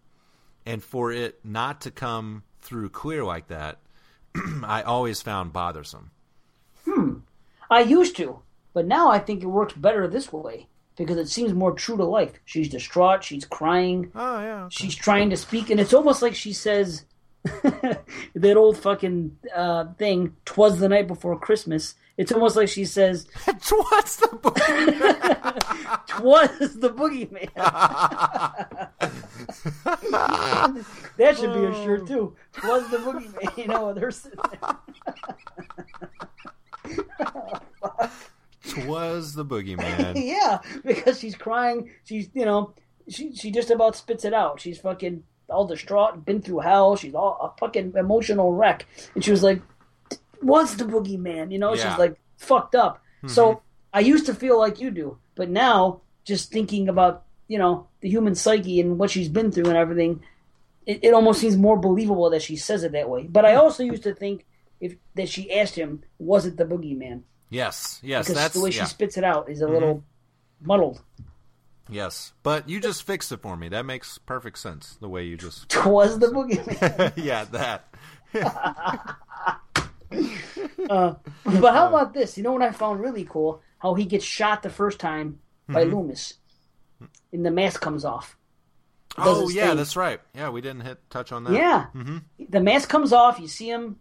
and 0.67 0.83
for 0.83 1.11
it 1.13 1.39
not 1.43 1.81
to 1.81 1.91
come 1.91 2.43
through 2.59 2.89
clear 2.89 3.23
like 3.23 3.47
that, 3.47 3.79
I 4.63 4.81
always 4.81 5.21
found 5.21 5.53
bothersome. 5.53 6.11
Hmm. 6.85 7.19
I 7.71 7.81
used 7.81 8.17
to, 8.17 8.39
but 8.73 8.85
now 8.85 9.09
I 9.09 9.19
think 9.19 9.41
it 9.41 9.47
works 9.47 9.73
better 9.73 10.07
this 10.07 10.31
way 10.31 10.67
because 10.97 11.17
it 11.17 11.29
seems 11.29 11.53
more 11.53 11.71
true 11.71 11.95
to 11.95 12.03
life. 12.03 12.33
She's 12.43 12.69
distraught. 12.69 13.23
She's 13.23 13.45
crying. 13.45 14.11
Oh 14.13 14.39
yeah. 14.39 14.67
She's 14.69 14.95
trying 14.95 15.29
to 15.29 15.37
speak, 15.37 15.69
and 15.69 15.79
it's 15.79 15.93
almost 15.93 16.21
like 16.21 16.35
she 16.35 16.51
says 16.51 17.05
that 17.43 18.57
old 18.57 18.77
fucking 18.77 19.37
uh, 19.55 19.93
thing. 19.93 20.35
Twas 20.43 20.79
the 20.79 20.89
night 20.89 21.07
before 21.07 21.39
Christmas. 21.39 21.95
It's 22.17 22.31
almost 22.31 22.55
like 22.55 22.67
she 22.67 22.85
says, 22.85 23.27
"Twas 23.45 24.17
the 24.17 24.27
boogeyman." 24.41 25.97
Twas 26.07 26.79
the 26.79 26.89
boogeyman. 26.89 27.53
that 31.17 31.37
should 31.37 31.53
be 31.53 31.65
a 31.65 31.73
shirt 31.83 32.07
too. 32.07 32.35
Twas 32.53 32.89
the 32.89 32.97
boogeyman. 32.97 33.57
You 33.57 33.67
know, 33.67 33.93
they're 33.93 34.11
sitting 34.11 34.39
Twas 38.67 39.33
the 39.33 39.45
boogeyman. 39.45 40.13
yeah, 40.15 40.59
because 40.83 41.19
she's 41.19 41.35
crying. 41.35 41.91
She's 42.03 42.29
you 42.33 42.45
know 42.45 42.73
she 43.07 43.35
she 43.35 43.51
just 43.51 43.69
about 43.69 43.95
spits 43.95 44.25
it 44.25 44.33
out. 44.33 44.59
She's 44.59 44.79
fucking 44.79 45.23
all 45.49 45.65
distraught, 45.65 46.25
been 46.25 46.41
through 46.41 46.59
hell. 46.59 46.95
She's 46.95 47.15
all 47.15 47.37
a 47.41 47.59
fucking 47.59 47.93
emotional 47.95 48.53
wreck, 48.53 48.85
and 49.15 49.23
she 49.23 49.31
was 49.31 49.43
like, 49.43 49.61
"What's 50.41 50.75
the 50.75 50.85
boogeyman?" 50.85 51.51
You 51.51 51.59
know, 51.59 51.73
Yeah. 51.73 51.89
she's 51.89 51.99
like 51.99 52.19
fucked 52.37 52.75
up. 52.75 53.01
So 53.27 53.53
Mhm. 53.55 53.59
I 53.93 53.99
used 54.01 54.25
to 54.27 54.33
feel 54.33 54.57
like 54.59 54.79
you 54.79 54.91
do, 54.91 55.17
but 55.35 55.49
now 55.49 56.01
just 56.23 56.51
thinking 56.51 56.87
about 56.89 57.23
you 57.47 57.57
know 57.57 57.87
the 58.01 58.09
human 58.09 58.35
psyche 58.35 58.79
and 58.81 58.97
what 58.99 59.09
she's 59.09 59.29
been 59.29 59.51
through 59.51 59.67
and 59.67 59.77
everything, 59.77 60.21
it, 60.85 60.99
it 61.03 61.13
almost 61.13 61.39
seems 61.41 61.55
more 61.57 61.77
believable 61.77 62.29
that 62.29 62.41
she 62.41 62.55
says 62.57 62.83
it 62.83 62.91
that 62.91 63.09
way. 63.09 63.23
But 63.23 63.45
I 63.45 63.55
also 63.55 63.83
used 63.83 64.03
to 64.03 64.13
think 64.13 64.45
if 64.79 64.95
that 65.15 65.29
she 65.29 65.51
asked 65.53 65.75
him, 65.75 66.03
"Was 66.19 66.45
it 66.45 66.57
the 66.57 66.65
boogeyman?" 66.65 67.21
Yes, 67.49 67.99
yes, 68.03 68.25
because 68.25 68.35
that's 68.41 68.53
the 68.53 68.61
way 68.61 68.69
yeah. 68.71 68.83
she 68.83 68.89
spits 68.89 69.17
it 69.17 69.23
out 69.23 69.49
is 69.49 69.61
a 69.61 69.65
Mhm. 69.65 69.71
little 69.71 70.03
muddled. 70.61 71.01
Yes, 71.89 72.33
but 72.43 72.67
you 72.67 72.81
just 72.81 73.03
fixed 73.03 73.31
it 73.31 73.41
for 73.41 73.55
me. 73.55 73.69
That 73.69 73.85
makes 73.85 74.17
perfect 74.17 74.59
sense. 74.59 74.97
The 74.99 75.07
way 75.07 75.23
you 75.23 75.37
just 75.37 75.69
Twas 75.69 76.19
the 76.19 76.27
boogeyman. 76.27 77.13
yeah, 77.23 77.45
that. 77.45 77.87
uh, 80.89 81.15
but 81.45 81.73
how 81.73 81.87
about 81.89 82.13
this? 82.13 82.37
You 82.37 82.43
know 82.43 82.51
what 82.53 82.61
I 82.61 82.71
found 82.71 82.99
really 82.99 83.25
cool? 83.25 83.61
How 83.79 83.93
he 83.93 84.05
gets 84.05 84.25
shot 84.25 84.63
the 84.63 84.69
first 84.69 84.99
time 84.99 85.39
by 85.67 85.85
Mhm. 85.85 85.91
Loomis, 85.93 86.33
and 87.31 87.45
the 87.45 87.51
mask 87.51 87.81
comes 87.81 88.05
off. 88.05 88.37
Oh 89.17 89.49
yeah, 89.49 89.69
thing. 89.69 89.77
that's 89.77 89.95
right. 89.95 90.19
Yeah, 90.35 90.49
we 90.49 90.61
didn't 90.61 90.81
hit 90.81 90.99
touch 91.09 91.31
on 91.31 91.43
that. 91.45 91.53
Yeah, 91.53 91.85
hmm 91.87 92.17
the 92.49 92.59
mask 92.61 92.87
comes 92.89 93.11
off. 93.13 93.39
You 93.39 93.47
see 93.47 93.69
him. 93.69 93.97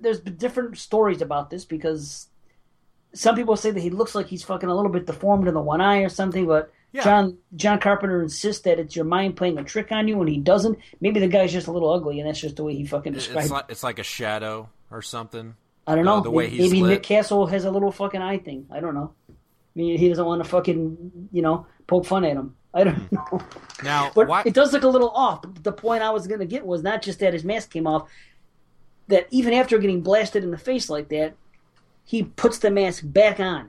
There's 0.00 0.20
different 0.20 0.76
stories 0.78 1.22
about 1.22 1.50
this 1.50 1.64
because 1.64 2.28
some 3.14 3.34
people 3.34 3.56
say 3.56 3.70
that 3.70 3.80
he 3.80 3.90
looks 3.90 4.14
like 4.14 4.26
he's 4.26 4.42
fucking 4.42 4.68
a 4.68 4.74
little 4.74 4.90
bit 4.90 5.06
deformed 5.06 5.48
in 5.48 5.54
the 5.54 5.60
one 5.62 5.80
eye 5.80 6.00
or 6.02 6.08
something. 6.10 6.46
But 6.46 6.70
Yeah. 6.92 7.02
John 7.04 7.38
John 7.54 7.78
Carpenter 7.80 8.22
insists 8.22 8.62
that 8.62 8.78
it's 8.78 8.94
your 8.94 9.04
mind 9.06 9.36
playing 9.36 9.58
a 9.58 9.64
trick 9.64 9.90
on 9.92 10.06
you, 10.08 10.20
and 10.20 10.28
he 10.28 10.38
doesn't. 10.38 10.78
Maybe 11.00 11.18
the 11.20 11.28
guy's 11.28 11.52
just 11.52 11.66
a 11.66 11.72
little 11.72 11.90
ugly, 11.92 12.20
and 12.20 12.28
that's 12.28 12.40
just 12.40 12.56
the 12.56 12.64
way 12.64 12.74
he 12.74 12.84
fucking 12.86 13.12
describes. 13.14 13.44
It's 13.46 13.52
like 13.52 13.64
it's 13.70 13.82
like 13.82 13.98
a 13.98 14.02
shadow 14.04 14.68
or 14.90 15.02
something. 15.02 15.54
I 15.86 15.94
don't 15.94 16.06
Uh, 16.06 16.16
know. 16.16 16.22
the 16.22 16.30
way 16.30 16.44
maybe 16.44 16.56
he's 16.56 16.70
maybe 16.72 16.82
lit. 16.82 16.90
Nick 16.90 17.02
Castle 17.04 17.46
has 17.46 17.64
a 17.64 17.70
little 17.70 17.92
fucking 17.92 18.20
eye 18.20 18.38
thing. 18.38 18.66
I 18.70 18.80
don't 18.80 18.94
know. 18.94 19.12
I 19.28 19.32
mean, 19.74 19.98
he 19.98 20.08
doesn't 20.08 20.24
want 20.24 20.42
to 20.42 20.48
fucking 20.48 21.28
you 21.32 21.42
know 21.42 21.66
poke 21.86 22.06
fun 22.06 22.24
at 22.24 22.36
him. 22.36 22.56
I 22.74 22.84
don't 22.84 23.10
know. 23.12 23.40
Now, 23.82 24.10
But 24.14 24.28
why? 24.28 24.42
it 24.44 24.52
does 24.54 24.72
look 24.72 24.82
a 24.82 24.88
little 24.88 25.10
off. 25.10 25.42
But 25.42 25.64
the 25.64 25.72
point 25.72 26.02
I 26.02 26.10
was 26.10 26.26
going 26.26 26.40
to 26.40 26.46
get 26.46 26.66
was 26.66 26.82
not 26.82 27.00
just 27.02 27.20
that 27.20 27.32
his 27.32 27.44
mask 27.44 27.70
came 27.70 27.86
off, 27.86 28.08
that 29.08 29.26
even 29.30 29.54
after 29.54 29.78
getting 29.78 30.02
blasted 30.02 30.44
in 30.44 30.50
the 30.50 30.58
face 30.58 30.90
like 30.90 31.08
that, 31.08 31.34
he 32.04 32.22
puts 32.24 32.58
the 32.58 32.70
mask 32.70 33.02
back 33.06 33.40
on. 33.40 33.68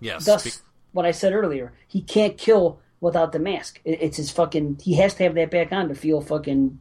Yes. 0.00 0.26
Thus, 0.26 0.44
be- 0.44 0.62
what 0.92 1.06
I 1.06 1.12
said 1.12 1.32
earlier, 1.32 1.72
he 1.88 2.02
can't 2.02 2.36
kill 2.36 2.80
without 3.00 3.32
the 3.32 3.38
mask. 3.38 3.80
It's 3.84 4.16
his 4.18 4.30
fucking. 4.30 4.80
He 4.82 4.94
has 4.96 5.14
to 5.14 5.22
have 5.22 5.34
that 5.36 5.50
back 5.50 5.72
on 5.72 5.88
to 5.88 5.94
feel 5.94 6.20
fucking. 6.20 6.80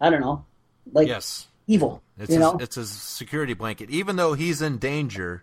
I 0.00 0.10
don't 0.10 0.20
know, 0.20 0.44
like 0.92 1.08
yes. 1.08 1.48
Evil. 1.66 2.02
It's 2.18 2.30
you 2.30 2.36
his, 2.36 2.40
know, 2.40 2.58
it's 2.60 2.76
his 2.76 2.90
security 2.90 3.54
blanket. 3.54 3.90
Even 3.90 4.16
though 4.16 4.34
he's 4.34 4.62
in 4.62 4.78
danger, 4.78 5.42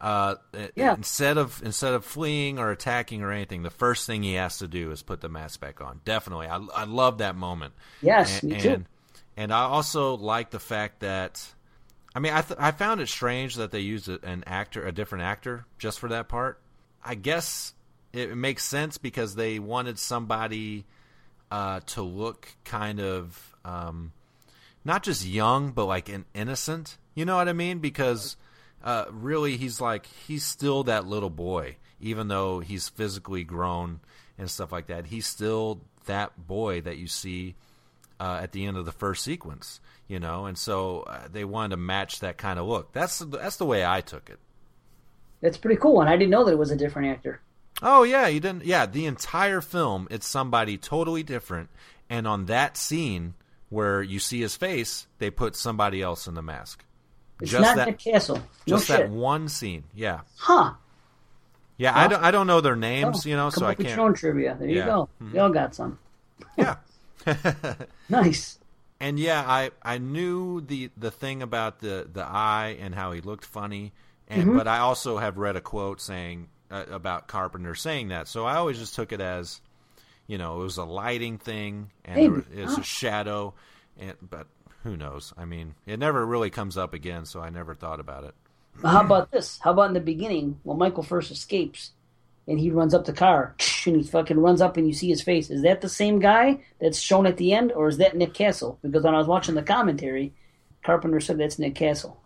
uh, 0.00 0.34
Yeah. 0.74 0.94
instead 0.94 1.38
of 1.38 1.62
instead 1.64 1.94
of 1.94 2.04
fleeing 2.04 2.58
or 2.58 2.70
attacking 2.70 3.22
or 3.22 3.30
anything, 3.32 3.62
the 3.62 3.70
first 3.70 4.06
thing 4.06 4.22
he 4.22 4.34
has 4.34 4.58
to 4.58 4.68
do 4.68 4.90
is 4.90 5.02
put 5.02 5.20
the 5.20 5.28
mask 5.28 5.60
back 5.60 5.80
on. 5.80 6.00
Definitely, 6.04 6.48
I, 6.48 6.58
I 6.74 6.84
love 6.84 7.18
that 7.18 7.36
moment. 7.36 7.74
Yes, 8.00 8.42
and, 8.42 8.52
me 8.52 8.58
too. 8.60 8.68
And, 8.70 8.86
and 9.36 9.52
I 9.52 9.62
also 9.62 10.16
like 10.16 10.50
the 10.50 10.58
fact 10.58 11.00
that, 11.00 11.42
I 12.14 12.18
mean, 12.18 12.32
I 12.32 12.42
th- 12.42 12.58
I 12.60 12.72
found 12.72 13.00
it 13.00 13.08
strange 13.08 13.54
that 13.54 13.70
they 13.70 13.80
used 13.80 14.08
an 14.08 14.44
actor, 14.46 14.86
a 14.86 14.92
different 14.92 15.24
actor, 15.24 15.64
just 15.78 15.98
for 16.00 16.08
that 16.08 16.28
part. 16.28 16.60
I 17.04 17.14
guess 17.14 17.72
it, 18.12 18.30
it 18.30 18.36
makes 18.36 18.64
sense 18.64 18.98
because 18.98 19.34
they 19.34 19.58
wanted 19.58 19.98
somebody 19.98 20.84
uh, 21.50 21.80
to 21.86 22.02
look 22.02 22.48
kind 22.64 23.00
of. 23.00 23.56
Um, 23.64 24.12
not 24.84 25.02
just 25.02 25.26
young, 25.26 25.70
but 25.72 25.86
like 25.86 26.08
an 26.08 26.24
innocent. 26.34 26.98
You 27.14 27.24
know 27.24 27.36
what 27.36 27.48
I 27.48 27.52
mean? 27.52 27.78
Because 27.78 28.36
uh, 28.82 29.04
really, 29.10 29.56
he's 29.56 29.80
like 29.80 30.06
he's 30.26 30.44
still 30.44 30.84
that 30.84 31.06
little 31.06 31.30
boy, 31.30 31.76
even 32.00 32.28
though 32.28 32.60
he's 32.60 32.88
physically 32.88 33.44
grown 33.44 34.00
and 34.38 34.50
stuff 34.50 34.72
like 34.72 34.86
that. 34.88 35.06
He's 35.06 35.26
still 35.26 35.80
that 36.06 36.46
boy 36.46 36.80
that 36.80 36.96
you 36.96 37.06
see 37.06 37.54
uh, 38.18 38.40
at 38.42 38.52
the 38.52 38.64
end 38.64 38.76
of 38.76 38.84
the 38.84 38.92
first 38.92 39.22
sequence. 39.22 39.80
You 40.08 40.18
know, 40.18 40.46
and 40.46 40.58
so 40.58 41.00
uh, 41.02 41.28
they 41.32 41.44
wanted 41.44 41.70
to 41.70 41.76
match 41.78 42.20
that 42.20 42.36
kind 42.36 42.58
of 42.58 42.66
look. 42.66 42.92
That's 42.92 43.20
that's 43.20 43.56
the 43.56 43.64
way 43.64 43.84
I 43.84 44.00
took 44.00 44.28
it. 44.28 44.38
that's 45.40 45.56
pretty 45.56 45.80
cool. 45.80 46.00
And 46.00 46.10
I 46.10 46.16
didn't 46.16 46.30
know 46.30 46.44
that 46.44 46.52
it 46.52 46.58
was 46.58 46.70
a 46.70 46.76
different 46.76 47.08
actor. 47.08 47.40
Oh 47.80 48.02
yeah, 48.02 48.26
you 48.26 48.40
didn't. 48.40 48.64
Yeah, 48.64 48.86
the 48.86 49.06
entire 49.06 49.60
film, 49.60 50.08
it's 50.10 50.26
somebody 50.26 50.76
totally 50.76 51.22
different, 51.22 51.70
and 52.10 52.26
on 52.26 52.46
that 52.46 52.76
scene 52.76 53.34
where 53.72 54.02
you 54.02 54.18
see 54.18 54.40
his 54.40 54.54
face, 54.56 55.06
they 55.18 55.30
put 55.30 55.56
somebody 55.56 56.02
else 56.02 56.26
in 56.28 56.34
the 56.34 56.42
mask. 56.42 56.84
It's 57.40 57.52
not 57.52 57.76
Nick 57.86 57.98
Castle. 57.98 58.36
No 58.36 58.76
just 58.76 58.86
shit. 58.86 58.98
that 58.98 59.10
one 59.10 59.48
scene. 59.48 59.84
Yeah, 59.94 60.20
Huh? 60.36 60.74
yeah. 61.76 61.98
I 61.98 62.06
don't. 62.06 62.22
I 62.22 62.30
don't 62.30 62.46
know 62.46 62.60
their 62.60 62.76
names, 62.76 63.26
Oh, 63.26 63.28
you 63.28 63.34
know, 63.34 63.50
so 63.50 63.66
I 63.66 63.74
can't. 63.74 63.96
your 63.96 64.12
trivia. 64.12 64.56
There 64.58 64.68
you 64.68 64.76
Yeah. 64.76 64.86
go. 64.86 65.08
Mhm. 65.20 65.32
We 65.32 65.38
all 65.40 65.50
got 65.50 65.74
some. 65.74 65.98
Yeah. 66.56 66.76
nice. 68.08 68.58
And 69.00 69.18
yeah, 69.18 69.42
I 69.46 69.70
I 69.82 69.98
knew 69.98 70.60
the 70.60 70.90
the 70.96 71.10
thing 71.10 71.42
about 71.42 71.80
the 71.80 72.08
the 72.12 72.22
eye 72.24 72.76
and 72.80 72.94
how 72.94 73.10
he 73.12 73.20
looked 73.20 73.44
funny, 73.44 73.92
and 74.28 74.50
Mhm. 74.50 74.56
but 74.58 74.68
I 74.68 74.78
also 74.78 75.18
have 75.18 75.38
read 75.38 75.56
a 75.56 75.60
quote 75.60 76.00
saying 76.00 76.48
uh, 76.70 76.84
about 76.90 77.26
Carpenter 77.26 77.74
saying 77.74 78.08
that, 78.08 78.28
so 78.28 78.44
I 78.46 78.54
always 78.56 78.78
just 78.78 78.94
took 78.94 79.12
it 79.12 79.20
as, 79.20 79.60
you 80.32 80.38
know, 80.38 80.62
it 80.62 80.64
was 80.64 80.78
a 80.78 80.84
lighting 80.84 81.36
thing 81.36 81.90
and 82.06 82.16
Maybe. 82.16 82.28
there 82.28 82.36
was, 82.36 82.44
it 82.56 82.64
was 82.64 82.78
a 82.78 82.82
shadow, 82.82 83.52
and 84.00 84.14
but 84.22 84.46
who 84.82 84.96
knows? 84.96 85.34
I 85.36 85.44
mean, 85.44 85.74
it 85.84 85.98
never 85.98 86.24
really 86.24 86.48
comes 86.48 86.78
up 86.78 86.94
again, 86.94 87.26
so 87.26 87.40
I 87.40 87.50
never 87.50 87.74
thought 87.74 88.00
about 88.00 88.24
it. 88.24 88.34
Well, 88.82 88.94
how 88.94 89.02
about 89.02 89.30
this? 89.30 89.58
How 89.62 89.72
about 89.72 89.88
in 89.88 89.92
the 89.92 90.00
beginning 90.00 90.58
when 90.62 90.78
Michael 90.78 91.02
first 91.02 91.30
escapes 91.30 91.90
and 92.48 92.58
he 92.58 92.70
runs 92.70 92.94
up 92.94 93.04
the 93.04 93.12
car 93.12 93.54
and 93.86 93.96
he 93.96 94.02
fucking 94.04 94.38
runs 94.38 94.62
up 94.62 94.78
and 94.78 94.86
you 94.86 94.94
see 94.94 95.10
his 95.10 95.20
face? 95.20 95.50
Is 95.50 95.60
that 95.64 95.82
the 95.82 95.88
same 95.90 96.18
guy 96.18 96.60
that's 96.80 96.98
shown 96.98 97.26
at 97.26 97.36
the 97.36 97.52
end, 97.52 97.70
or 97.70 97.88
is 97.88 97.98
that 97.98 98.16
Nick 98.16 98.32
Castle? 98.32 98.78
Because 98.80 99.02
when 99.02 99.14
I 99.14 99.18
was 99.18 99.26
watching 99.26 99.54
the 99.54 99.62
commentary, 99.62 100.32
Carpenter 100.82 101.20
said 101.20 101.36
that's 101.36 101.58
Nick 101.58 101.74
Castle. 101.74 102.18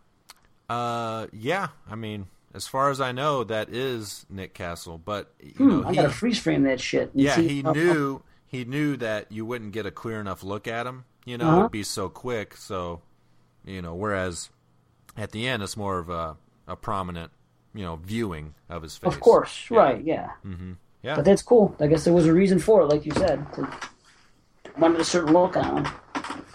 Uh, 0.69 1.27
yeah, 1.33 1.71
I 1.91 1.97
mean, 1.97 2.29
as 2.57 2.67
far 2.67 2.91
as 2.91 3.01
I 3.01 3.13
know, 3.13 3.45
that 3.45 3.69
is 3.69 4.25
Nick 4.31 4.55
Castle. 4.55 4.99
But 4.99 5.33
you 5.39 5.53
Hmm, 5.59 5.71
know, 5.83 5.83
I 5.85 5.91
he, 5.91 5.97
gotta 5.97 6.09
freeze 6.09 6.39
frame 6.39 6.63
that 6.65 6.81
shit. 6.81 7.11
yeah, 7.15 7.37
see 7.37 7.49
he 7.49 7.63
knew 7.63 8.23
he 8.47 8.65
knew 8.65 8.97
that 8.97 9.31
you 9.31 9.45
wouldn't 9.45 9.73
get 9.73 9.85
a 9.87 9.91
clear 9.91 10.21
enough 10.21 10.43
look 10.43 10.67
at 10.67 10.87
him. 10.87 11.05
You 11.27 11.37
know, 11.39 11.49
Uh-huh. 11.51 11.59
it'd 11.61 11.73
be 11.73 11.83
so 11.83 12.09
quick. 12.09 12.57
So, 12.57 13.03
you 13.65 13.83
know, 13.83 13.95
whereas 13.95 14.49
at 15.17 15.33
the 15.33 15.47
end, 15.47 15.63
it's 15.63 15.77
more 15.77 15.99
of 15.99 16.09
a 16.09 16.37
a 16.67 16.77
prominent, 16.77 17.31
you 17.75 17.85
know, 17.85 17.97
viewing 17.97 18.55
of 18.69 18.83
his 18.83 18.97
face. 18.97 19.13
Of 19.13 19.21
course, 19.21 19.71
right? 19.71 20.03
Yeah. 20.03 20.31
hmm 20.43 20.73
Yeah. 21.03 21.17
But 21.17 21.27
that's 21.27 21.43
cool. 21.43 21.77
I 21.79 21.87
guess 21.89 22.05
there 22.05 22.15
was 22.15 22.27
a 22.27 22.33
reason 22.33 22.59
for 22.59 22.81
it, 22.83 22.87
like 22.87 23.05
you 23.07 23.13
said. 23.13 23.45
To, 23.55 23.69
wanted 24.79 25.01
a 25.01 25.05
certain 25.05 25.33
look 25.33 25.57
on 25.57 25.85
him. 25.85 25.93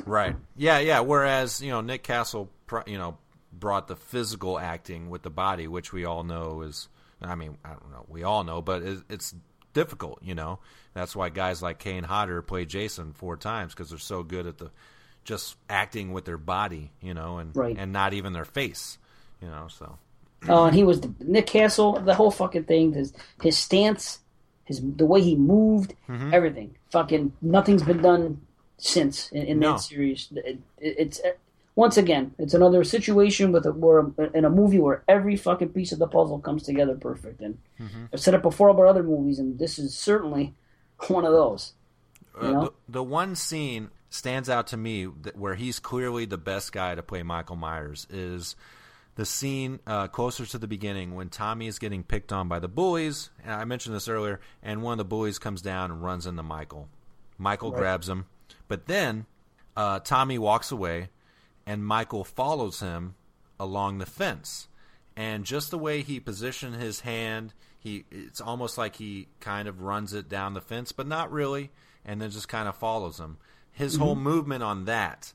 Right. 0.06 0.36
Yeah, 0.56 0.80
yeah. 0.80 1.00
Whereas 1.02 1.62
you 1.62 1.70
know 1.70 1.82
Nick 1.82 2.04
Castle, 2.04 2.50
you 2.88 2.98
know, 2.98 3.18
brought 3.62 3.88
the 3.88 3.96
physical 3.96 4.60
acting 4.60 5.10
with 5.10 5.22
the 5.22 5.30
body, 5.30 5.70
which 5.70 5.94
we 5.94 6.04
all 6.04 6.24
know 6.26 6.64
is. 6.64 6.90
I 7.22 7.36
mean, 7.36 7.58
I 7.64 7.70
don't 7.70 7.92
know. 7.92 8.04
We 8.10 8.24
all 8.24 8.44
know, 8.44 8.62
but 8.62 8.82
it, 8.82 9.00
it's 9.08 9.34
difficult. 9.74 10.20
You 10.24 10.36
know, 10.36 10.60
that's 10.94 11.16
why 11.16 11.30
guys 11.30 11.62
like 11.62 11.78
Kane 11.80 12.04
Hodder 12.04 12.42
play 12.42 12.66
Jason 12.66 13.14
four 13.14 13.38
times 13.38 13.74
because 13.74 13.90
they're 13.92 14.00
so 14.00 14.24
good 14.24 14.46
at 14.48 14.58
the 14.58 14.72
just 15.24 15.56
acting 15.70 16.12
with 16.12 16.26
their 16.26 16.40
body. 16.40 16.92
You 17.00 17.14
know, 17.14 17.38
and 17.38 17.56
Right. 17.56 17.78
and 17.80 17.94
not 17.94 18.14
even 18.14 18.34
their 18.34 18.44
face. 18.44 18.98
You 19.42 19.48
know, 19.48 19.68
so 19.70 19.98
Oh, 20.50 20.66
and 20.66 20.76
he 20.76 20.84
was 20.84 21.02
the, 21.02 21.14
Nick 21.20 21.46
Castle. 21.46 21.94
The 22.00 22.16
whole 22.16 22.32
fucking 22.32 22.64
thing. 22.64 22.94
His 22.94 23.14
his 23.44 23.56
stance, 23.58 24.20
his 24.66 24.82
the 24.82 25.06
way 25.06 25.22
he 25.22 25.36
moved, 25.36 25.94
Mhm. 26.10 26.34
everything. 26.34 26.76
Fucking 26.92 27.34
nothing's 27.42 27.84
been 27.84 28.02
done 28.02 28.42
since 28.80 29.30
in, 29.32 29.44
in 29.46 29.60
No. 29.60 29.74
that 29.74 29.82
series. 29.82 30.28
It, 30.32 30.58
it, 30.80 30.96
it's 30.98 31.22
once 31.76 31.98
again, 31.98 32.34
it's 32.38 32.54
another 32.54 32.84
situation 32.84 33.52
with 33.52 33.66
a, 33.66 33.72
where 33.72 34.06
in 34.34 34.46
a 34.46 34.50
movie 34.50 34.80
where 34.80 35.04
every 35.08 35.36
fucking 35.38 35.70
piece 35.70 35.92
of 35.92 36.00
the 36.00 36.08
puzzle 36.08 36.40
comes 36.40 36.64
together 36.64 36.96
perfect. 36.96 37.42
And 37.42 37.58
Mhm. 37.80 38.10
I've 38.14 38.20
said 38.20 38.34
it 38.34 38.42
before 38.42 38.70
about 38.70 38.88
other 38.88 39.04
movies, 39.04 39.40
and 39.40 39.58
this 39.58 39.80
is 39.80 39.96
certainly 39.98 40.54
one 41.08 41.26
of 41.26 41.32
those. 41.32 41.74
Uh, 42.40 42.66
the, 42.66 42.74
the 42.88 43.04
one 43.04 43.36
scene 43.36 43.90
stands 44.10 44.50
out 44.50 44.68
to 44.68 44.78
me 44.78 45.06
where 45.06 45.56
he's 45.56 45.80
clearly 45.80 46.26
the 46.26 46.38
best 46.38 46.72
guy 46.74 46.96
to 46.96 47.02
play 47.04 47.24
Michael 47.24 47.56
Myers 47.56 48.06
is 48.10 48.56
the 49.16 49.26
scene 49.26 49.80
uh, 49.88 50.08
closer 50.08 50.46
to 50.46 50.58
the 50.58 50.68
beginning 50.68 51.16
when 51.16 51.30
Tommy 51.30 51.68
is 51.68 51.80
getting 51.80 52.04
picked 52.04 52.32
on 52.32 52.48
by 52.48 52.60
the 52.60 52.68
bullies. 52.68 53.30
And 53.44 53.54
I 53.54 53.64
mentioned 53.66 53.96
this 53.96 54.08
earlier, 54.08 54.40
and 54.64 54.82
one 54.82 54.94
of 54.94 54.98
the 54.98 55.06
bullies 55.06 55.40
comes 55.40 55.62
down 55.62 55.92
and 55.92 56.02
runs 56.04 56.26
into 56.26 56.44
Michael. 56.44 56.88
Michael 57.38 57.72
Right. 57.72 57.80
grabs 57.80 58.08
him, 58.10 58.26
but 58.68 58.86
then 58.88 59.26
uh, 59.76 60.00
Tommy 60.00 60.38
walks 60.38 60.72
away, 60.72 61.10
and 61.72 61.86
Michael 61.86 62.26
follows 62.26 62.82
him 62.82 63.16
along 63.60 64.00
the 64.00 64.06
fence. 64.06 64.68
And 65.16 65.46
just 65.46 65.72
the 65.72 65.78
way 65.78 66.02
he 66.02 66.20
positioned 66.20 66.76
his 66.76 67.00
hand, 67.02 67.54
he 67.80 68.04
it's 68.12 68.42
almost 68.42 68.78
like 68.78 68.98
he 68.98 69.28
kind 69.40 69.68
of 69.70 69.82
runs 69.82 70.14
it 70.14 70.28
down 70.28 70.54
the 70.54 70.62
fence, 70.62 70.92
but 70.92 71.08
not 71.08 71.32
really, 71.32 71.72
and 72.06 72.22
then 72.22 72.30
just 72.32 72.50
kind 72.50 72.68
of 72.68 72.76
follows 72.76 73.20
him. 73.20 73.38
His 73.72 73.96
whole 73.96 74.16
Mhm. 74.18 74.22
movement 74.22 74.64
on 74.64 74.86
that 74.86 75.34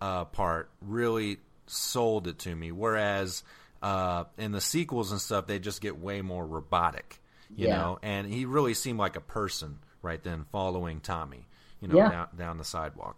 uh, 0.00 0.24
part 0.26 0.68
really 0.82 1.38
sold 1.66 2.26
it 2.26 2.38
to 2.40 2.54
me. 2.54 2.70
Whereas 2.72 3.42
uh, 3.82 4.24
in 4.38 4.52
the 4.52 4.60
sequels 4.60 5.12
and 5.12 5.20
stuff, 5.20 5.46
they 5.46 5.58
just 5.58 5.80
get 5.80 5.98
way 5.98 6.20
more 6.20 6.44
robotic, 6.46 7.20
you 7.54 7.66
Yeah. 7.68 7.76
know. 7.76 7.98
And 8.02 8.26
he 8.26 8.44
really 8.44 8.74
seemed 8.74 8.98
like 8.98 9.16
a 9.16 9.20
person 9.20 9.78
right 10.02 10.22
then, 10.22 10.44
following 10.50 11.00
Tommy, 11.00 11.46
you 11.80 11.86
know, 11.88 11.96
Yeah. 11.96 12.08
down 12.10 12.28
down 12.36 12.58
the 12.58 12.64
sidewalk. 12.64 13.16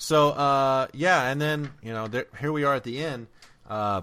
So 0.00 0.30
uh, 0.30 0.86
yeah, 0.94 1.28
and 1.28 1.38
then 1.38 1.70
you 1.82 1.92
know, 1.92 2.08
there, 2.08 2.24
here 2.40 2.50
we 2.50 2.64
are 2.64 2.74
at 2.74 2.84
the 2.84 3.04
end. 3.04 3.26
Uh, 3.68 4.00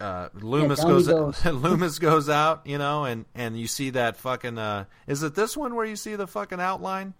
uh, 0.00 0.30
Loomis 0.32 0.80
he 0.80 0.88
goes, 0.88 1.06
goes. 1.06 1.44
Loomis 1.44 1.98
goes 1.98 2.30
out, 2.30 2.62
you 2.66 2.78
know, 2.78 3.04
and 3.04 3.26
and 3.34 3.60
you 3.60 3.66
see 3.66 3.90
that 3.90 4.16
fucking. 4.16 4.56
Uh, 4.56 4.86
is 5.06 5.22
it 5.22 5.34
this 5.34 5.54
one 5.54 5.74
where 5.74 5.84
you 5.84 5.96
see 5.96 6.16
the 6.16 6.26
fucking 6.26 6.60
outline 6.60 7.12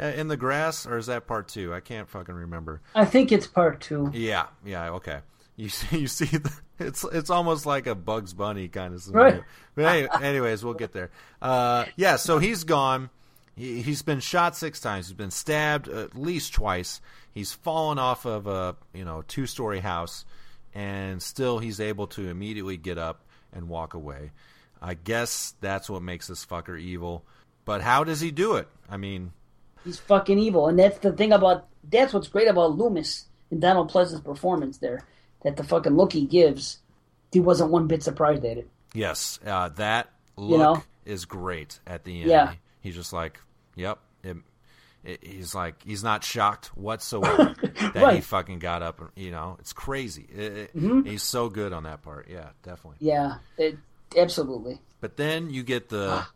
uh, 0.00 0.06
in 0.06 0.26
the 0.26 0.36
grass, 0.36 0.84
or 0.84 0.98
is 0.98 1.06
that 1.06 1.28
part 1.28 1.46
two? 1.46 1.72
I 1.72 1.78
can't 1.78 2.08
fucking 2.08 2.34
remember. 2.34 2.80
I 2.92 3.04
think 3.04 3.30
it's 3.30 3.46
part 3.46 3.80
two. 3.80 4.10
Yeah, 4.12 4.46
yeah, 4.64 4.90
okay. 4.90 5.20
You 5.54 5.68
see, 5.68 5.98
you 6.00 6.08
see, 6.08 6.36
the, 6.36 6.52
it's 6.80 7.04
it's 7.04 7.30
almost 7.30 7.66
like 7.66 7.86
a 7.86 7.94
Bugs 7.94 8.34
Bunny 8.34 8.66
kind 8.66 8.92
of 8.92 9.00
scenario. 9.00 9.34
Right. 9.36 9.44
But 9.76 9.84
anyway, 9.84 10.08
anyways, 10.22 10.64
we'll 10.64 10.74
get 10.74 10.92
there. 10.92 11.12
Uh, 11.40 11.84
yeah, 11.94 12.16
so 12.16 12.40
he's 12.40 12.64
gone. 12.64 13.10
He, 13.56 13.82
he's 13.82 14.02
been 14.02 14.20
shot 14.20 14.56
six 14.56 14.80
times. 14.80 15.06
He's 15.08 15.16
been 15.16 15.30
stabbed 15.30 15.88
at 15.88 16.16
least 16.16 16.52
twice. 16.52 17.00
He's 17.32 17.52
fallen 17.52 17.98
off 17.98 18.24
of 18.26 18.46
a 18.46 18.76
you 18.92 19.04
know 19.04 19.22
two 19.26 19.46
story 19.46 19.80
house, 19.80 20.24
and 20.74 21.22
still 21.22 21.58
he's 21.58 21.80
able 21.80 22.06
to 22.08 22.28
immediately 22.28 22.76
get 22.76 22.98
up 22.98 23.24
and 23.52 23.68
walk 23.68 23.94
away. 23.94 24.32
I 24.80 24.94
guess 24.94 25.54
that's 25.60 25.88
what 25.88 26.02
makes 26.02 26.26
this 26.26 26.44
fucker 26.44 26.78
evil. 26.78 27.24
But 27.64 27.80
how 27.80 28.04
does 28.04 28.20
he 28.20 28.30
do 28.30 28.56
it? 28.56 28.68
I 28.88 28.96
mean, 28.96 29.32
He's 29.84 29.98
fucking 29.98 30.38
evil, 30.38 30.68
and 30.68 30.78
that's 30.78 30.98
the 30.98 31.12
thing 31.12 31.32
about 31.32 31.66
that's 31.88 32.12
what's 32.12 32.28
great 32.28 32.48
about 32.48 32.76
Loomis 32.76 33.26
and 33.50 33.60
Donald 33.60 33.88
Pleasence's 33.88 34.20
performance 34.20 34.78
there. 34.78 35.04
That 35.44 35.56
the 35.56 35.64
fucking 35.64 35.96
look 35.96 36.12
he 36.12 36.24
gives, 36.24 36.78
he 37.30 37.38
wasn't 37.40 37.70
one 37.70 37.86
bit 37.86 38.02
surprised 38.02 38.44
at 38.44 38.58
it. 38.58 38.68
Yes, 38.94 39.38
uh, 39.46 39.68
that 39.70 40.10
look 40.36 40.50
You 40.50 40.58
know? 40.58 40.82
is 41.04 41.24
great 41.24 41.78
at 41.86 42.04
the 42.04 42.22
end. 42.22 42.30
Yeah. 42.30 42.54
He's 42.80 42.94
just 42.96 43.12
like, 43.12 43.38
yep. 43.76 43.98
It, 44.24 44.38
it, 45.04 45.22
he's 45.24 45.54
like, 45.54 45.80
he's 45.84 46.02
not 46.02 46.24
shocked 46.24 46.76
whatsoever 46.76 47.54
that 47.94 48.14
he 48.16 48.20
fucking 48.20 48.58
got 48.58 48.82
up. 48.82 49.00
You 49.14 49.30
know, 49.30 49.56
it's 49.60 49.72
crazy. 49.72 50.22
It- 50.34 50.74
Mhm. 50.76 51.06
He's 51.06 51.22
so 51.22 51.48
good 51.48 51.72
on 51.72 51.84
that 51.84 52.02
part. 52.02 52.26
Yeah, 52.28 52.48
definitely. 52.64 52.96
Yeah, 53.06 53.36
it, 53.56 53.78
absolutely. 54.16 54.80
But 55.00 55.16
then 55.16 55.50
you 55.50 55.62
get 55.62 55.88
the 55.90 56.26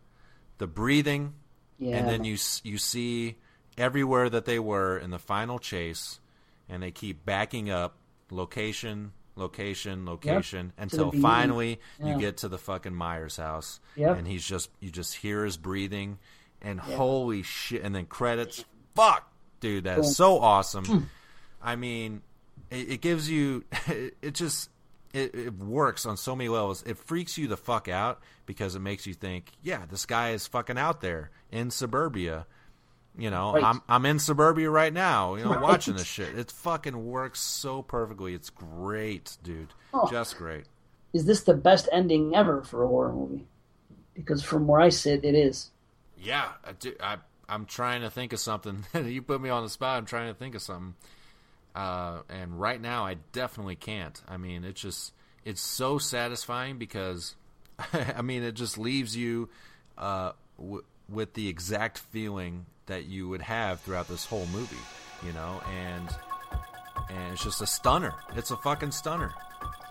the 0.58 0.66
breathing, 0.68 1.34
Yeah. 1.78 1.96
and 1.96 2.08
then 2.08 2.22
you 2.24 2.36
you 2.62 2.78
see 2.78 3.36
everywhere 3.76 4.28
that 4.30 4.44
they 4.44 4.58
were 4.60 4.96
in 4.98 5.10
the 5.10 5.18
final 5.18 5.58
chase, 5.58 6.20
and 6.68 6.80
they 6.82 6.90
keep 6.92 7.24
backing 7.24 7.70
up 7.70 7.96
location, 8.30 9.12
location, 9.36 10.04
location 10.06 10.72
the 10.76 10.82
until 10.82 11.10
finally 11.12 11.80
Yeah. 11.98 12.14
you 12.14 12.20
get 12.20 12.36
to 12.38 12.48
the 12.48 12.58
fucking 12.58 12.94
Myers 12.94 13.36
house, 13.36 13.80
Yep. 13.96 14.18
and 14.18 14.28
he's 14.28 14.44
just 14.46 14.70
you 14.80 14.90
just 14.90 15.14
hear 15.16 15.44
his 15.44 15.56
breathing, 15.56 16.18
and 16.62 16.80
Yeah. 16.86 16.96
holy 16.96 17.42
shit, 17.42 17.82
and 17.82 17.94
then 17.94 18.06
credits. 18.06 18.64
Fuck, 18.94 19.30
dude, 19.60 19.84
that's 19.84 20.16
so 20.16 20.38
awesome. 20.38 20.84
Hmm. 20.84 20.98
I 21.62 21.76
mean, 21.76 22.22
it, 22.70 22.90
it 22.92 23.00
gives 23.00 23.28
you 23.30 23.64
it, 23.86 24.14
it 24.22 24.34
just 24.34 24.70
it, 25.12 25.34
it 25.34 25.58
works 25.58 26.06
on 26.06 26.16
so 26.16 26.36
many 26.36 26.48
levels. 26.48 26.82
It 26.84 26.96
freaks 26.98 27.36
you 27.36 27.48
the 27.48 27.56
fuck 27.56 27.88
out 27.88 28.20
because 28.46 28.74
it 28.76 28.80
makes 28.80 29.06
you 29.06 29.14
think, 29.14 29.50
yeah, 29.62 29.82
this 29.90 30.06
guy 30.06 30.30
is 30.30 30.46
fucking 30.46 30.78
out 30.78 31.00
there 31.00 31.30
in 31.50 31.70
suburbia. 31.70 32.46
You 33.18 33.28
know, 33.28 33.52
Right. 33.54 33.64
I'm 33.64 33.82
I'm 33.88 34.06
in 34.06 34.20
suburbia 34.20 34.70
right 34.70 34.92
now. 34.92 35.34
You 35.34 35.44
know, 35.44 35.50
Right. 35.50 35.60
watching 35.62 35.94
this 35.96 36.06
shit. 36.06 36.38
It 36.38 36.50
fucking 36.52 37.06
works 37.06 37.40
so 37.40 37.82
perfectly. 37.82 38.34
It's 38.34 38.50
great, 38.50 39.36
dude. 39.42 39.74
Oh. 39.92 40.08
Just 40.08 40.38
great. 40.38 40.66
Is 41.12 41.24
this 41.24 41.42
the 41.42 41.54
best 41.54 41.88
ending 41.90 42.36
ever 42.36 42.62
for 42.62 42.84
a 42.84 42.86
horror 42.88 43.12
movie? 43.12 43.46
Because 44.14 44.44
from 44.44 44.68
where 44.68 44.80
I 44.80 44.90
sit, 44.90 45.24
it 45.24 45.34
is. 45.34 45.70
Yeah, 46.20 46.48
I, 46.64 46.72
do, 46.72 46.94
I 47.00 47.16
I'm 47.48 47.66
trying 47.66 48.02
to 48.02 48.10
think 48.10 48.32
of 48.32 48.40
something. 48.40 48.84
you 49.04 49.22
put 49.22 49.40
me 49.40 49.48
on 49.48 49.64
the 49.64 49.70
spot. 49.70 49.98
I'm 49.98 50.06
trying 50.06 50.32
to 50.32 50.38
think 50.38 50.54
of 50.54 50.62
something. 50.62 50.94
Uh, 51.74 52.20
and 52.28 52.60
right 52.60 52.80
now, 52.80 53.06
I 53.06 53.16
definitely 53.32 53.76
can't. 53.76 54.20
I 54.28 54.36
mean, 54.36 54.64
it's 54.64 54.80
just 54.80 55.12
it's 55.44 55.60
so 55.60 55.98
satisfying 55.98 56.78
because, 56.78 57.34
I 57.92 58.22
mean, 58.22 58.42
it 58.42 58.52
just 58.52 58.76
leaves 58.78 59.16
you 59.16 59.48
uh, 59.96 60.32
w- 60.58 60.84
with 61.08 61.34
the 61.34 61.48
exact 61.48 61.98
feeling 61.98 62.66
that 62.86 63.04
you 63.06 63.28
would 63.28 63.42
have 63.42 63.80
throughout 63.80 64.08
this 64.08 64.26
whole 64.26 64.46
movie. 64.46 64.76
You 65.24 65.32
know, 65.32 65.60
and 65.70 66.08
and 67.08 67.32
it's 67.32 67.44
just 67.44 67.60
a 67.60 67.66
stunner. 67.66 68.14
It's 68.36 68.50
a 68.50 68.56
fucking 68.56 68.92
stunner. 68.92 69.32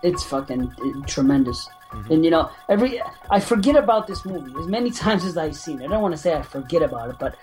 It's 0.02 0.24
fucking 0.24 0.62
uh, 0.70 1.06
tremendous. 1.06 1.68
Mhm. 1.92 2.10
And 2.10 2.24
you 2.24 2.30
know, 2.30 2.50
every 2.68 3.02
I 3.30 3.40
forget 3.40 3.76
about 3.76 4.06
this 4.06 4.24
movie 4.24 4.52
as 4.58 4.66
many 4.66 4.90
times 5.04 5.24
as 5.24 5.36
I've 5.36 5.56
seen 5.56 5.80
it. 5.80 5.86
I 5.86 5.88
don't 5.88 6.02
want 6.02 6.14
to 6.14 6.20
say 6.20 6.34
I 6.34 6.42
forget 6.42 6.82
about 6.82 7.10
it, 7.10 7.16
but 7.18 7.34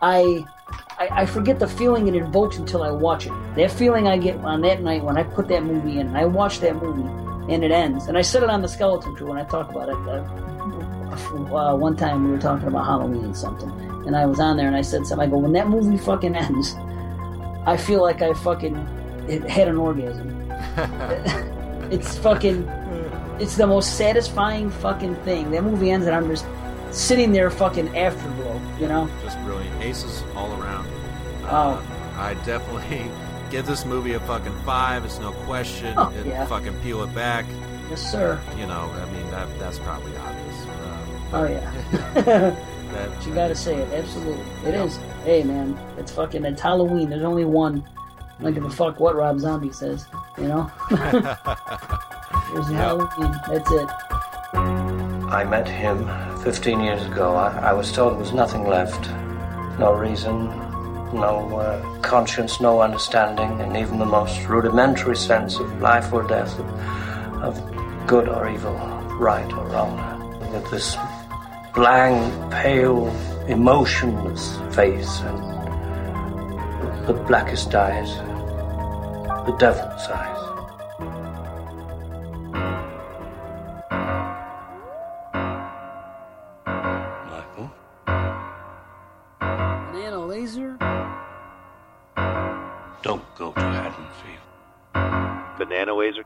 I, 0.00 0.44
I 0.98 1.08
I 1.22 1.26
forget 1.26 1.58
the 1.58 1.66
feeling 1.68 2.06
it 2.08 2.14
invokes 2.14 2.56
until 2.58 2.82
I 2.82 2.90
watch 2.90 3.26
it. 3.26 3.32
That 3.56 3.70
feeling 3.70 4.06
I 4.08 4.16
get 4.16 4.36
on 4.38 4.60
that 4.62 4.80
night 4.82 5.02
when 5.02 5.16
I 5.18 5.24
put 5.24 5.48
that 5.48 5.64
movie 5.64 5.98
in, 5.98 6.06
and 6.08 6.16
I 6.16 6.24
watch 6.24 6.60
that 6.60 6.76
movie, 6.80 7.08
and 7.52 7.64
it 7.64 7.70
ends. 7.70 8.06
And 8.06 8.16
I 8.16 8.22
said 8.22 8.42
it 8.42 8.50
on 8.50 8.62
the 8.62 8.68
Skeleton 8.68 9.14
Crew 9.16 9.28
when 9.28 9.38
I 9.38 9.44
talk 9.44 9.70
about 9.70 9.88
it. 9.88 9.96
Uh, 10.08 10.22
uh, 11.56 11.74
one 11.76 11.96
time 11.96 12.24
we 12.24 12.30
were 12.30 12.38
talking 12.38 12.68
about 12.68 12.84
Halloween 12.84 13.24
and 13.24 13.36
something, 13.36 13.70
and 14.06 14.14
I 14.16 14.26
was 14.26 14.38
on 14.38 14.56
there 14.56 14.66
and 14.66 14.76
I 14.76 14.82
said 14.82 15.06
something. 15.06 15.26
I 15.26 15.30
go, 15.30 15.38
when 15.38 15.52
that 15.52 15.68
movie 15.68 15.96
fucking 15.96 16.36
ends, 16.36 16.74
I 17.66 17.76
feel 17.76 18.02
like 18.02 18.20
I 18.22 18.34
fucking 18.34 18.74
had 19.48 19.68
an 19.68 19.76
orgasm. 19.76 20.32
it's 21.90 22.16
fucking 22.18 22.66
it's 23.40 23.56
the 23.56 23.66
most 23.66 23.96
satisfying 23.96 24.70
fucking 24.70 25.14
thing. 25.16 25.50
That 25.50 25.62
movie 25.62 25.90
ends 25.90 26.06
and 26.06 26.14
I'm 26.16 26.28
just 26.28 26.46
sitting 26.90 27.32
there 27.32 27.50
fucking 27.50 27.94
afterglow, 27.96 28.60
you 28.80 28.88
know? 28.88 29.10
Just 29.22 29.38
brilliant. 29.42 29.82
Aces 29.82 30.22
all 30.34 30.50
around. 30.60 30.88
Oh. 31.44 31.82
I 32.16 32.32
definitely 32.46 33.10
give 33.50 33.66
this 33.66 33.84
movie 33.84 34.14
a 34.14 34.20
fucking 34.20 34.54
five. 34.64 35.04
It's 35.04 35.18
no 35.18 35.32
question. 35.32 35.94
Oh, 35.98 36.08
it, 36.18 36.26
yeah. 36.26 36.46
Fucking 36.46 36.80
peel 36.80 37.02
it 37.02 37.14
back. 37.14 37.44
Yes, 37.90 38.10
sir. 38.10 38.40
You 38.58 38.66
know, 38.66 38.90
I 38.90 39.04
mean 39.12 39.30
that 39.30 39.46
that's 39.58 39.78
probably 39.80 40.16
obvious. 40.16 40.66
Uh, 40.66 40.92
Oh 41.32 41.44
yeah. 41.44 41.70
that, 42.92 43.26
you 43.26 43.34
gotta 43.34 43.54
say 43.54 43.74
it. 43.76 43.92
Absolutely, 43.92 44.42
it 44.64 44.74
Yeah. 44.74 44.84
is. 44.84 44.96
Hey 45.24 45.42
man, 45.42 45.76
it's 45.98 46.10
fucking. 46.12 46.44
It's 46.44 46.60
Halloween. 46.62 47.10
There's 47.10 47.22
only 47.24 47.44
one. 47.44 47.84
I 48.38 48.42
don't 48.42 48.54
give 48.54 48.64
a 48.64 48.70
fuck 48.70 49.00
what 49.00 49.16
Rob 49.16 49.40
Zombie 49.40 49.72
says. 49.72 50.06
You 50.36 50.48
know. 50.48 50.70
There's 50.90 52.68
Halloween. 52.68 53.34
That's 53.48 53.70
it. 53.70 53.88
I 55.28 55.44
met 55.48 55.68
him 55.68 56.08
15 56.42 56.80
years 56.80 57.04
ago. 57.06 57.34
I, 57.34 57.70
I 57.70 57.72
was 57.72 57.90
told 57.92 58.12
there 58.12 58.20
was 58.20 58.32
nothing 58.32 58.64
left. 58.66 59.10
No 59.78 59.92
reason, 59.92 60.46
no 61.12 61.58
uh, 61.58 62.00
conscience, 62.00 62.60
no 62.60 62.80
understanding, 62.80 63.60
and 63.60 63.76
even 63.76 63.98
the 63.98 64.06
most 64.06 64.46
rudimentary 64.46 65.16
sense 65.16 65.58
of 65.58 65.80
life 65.80 66.12
or 66.12 66.22
death, 66.22 66.58
of, 66.58 67.42
of 67.42 68.06
good 68.06 68.28
or 68.28 68.48
evil, 68.48 68.74
right 69.18 69.50
or 69.52 69.66
wrong. 69.66 70.52
With 70.52 70.70
this 70.70 70.96
blank, 71.74 72.52
pale, 72.52 73.08
emotionless 73.48 74.58
face 74.74 75.20
and 75.20 75.55
the 77.06 77.12
blackest 77.12 77.72
eyes, 77.72 78.16
the 79.46 79.52
devil's 79.60 80.08
eyes. 80.08 80.42
Michael? 87.30 87.70
Banana 89.38 90.26
laser. 90.26 90.76
Don't 93.02 93.22
go 93.36 93.52
to 93.52 93.60
Haddonfield. 93.60 94.42
Banana 95.58 95.94
laser. 95.94 96.24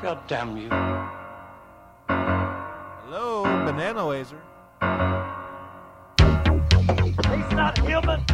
God 0.00 0.18
damn 0.28 0.56
you. 0.56 0.68
Hello, 2.08 3.42
banana 3.42 4.06
laser. 4.06 4.40
He's 7.34 7.52
not 7.52 7.76
human. 7.78 8.24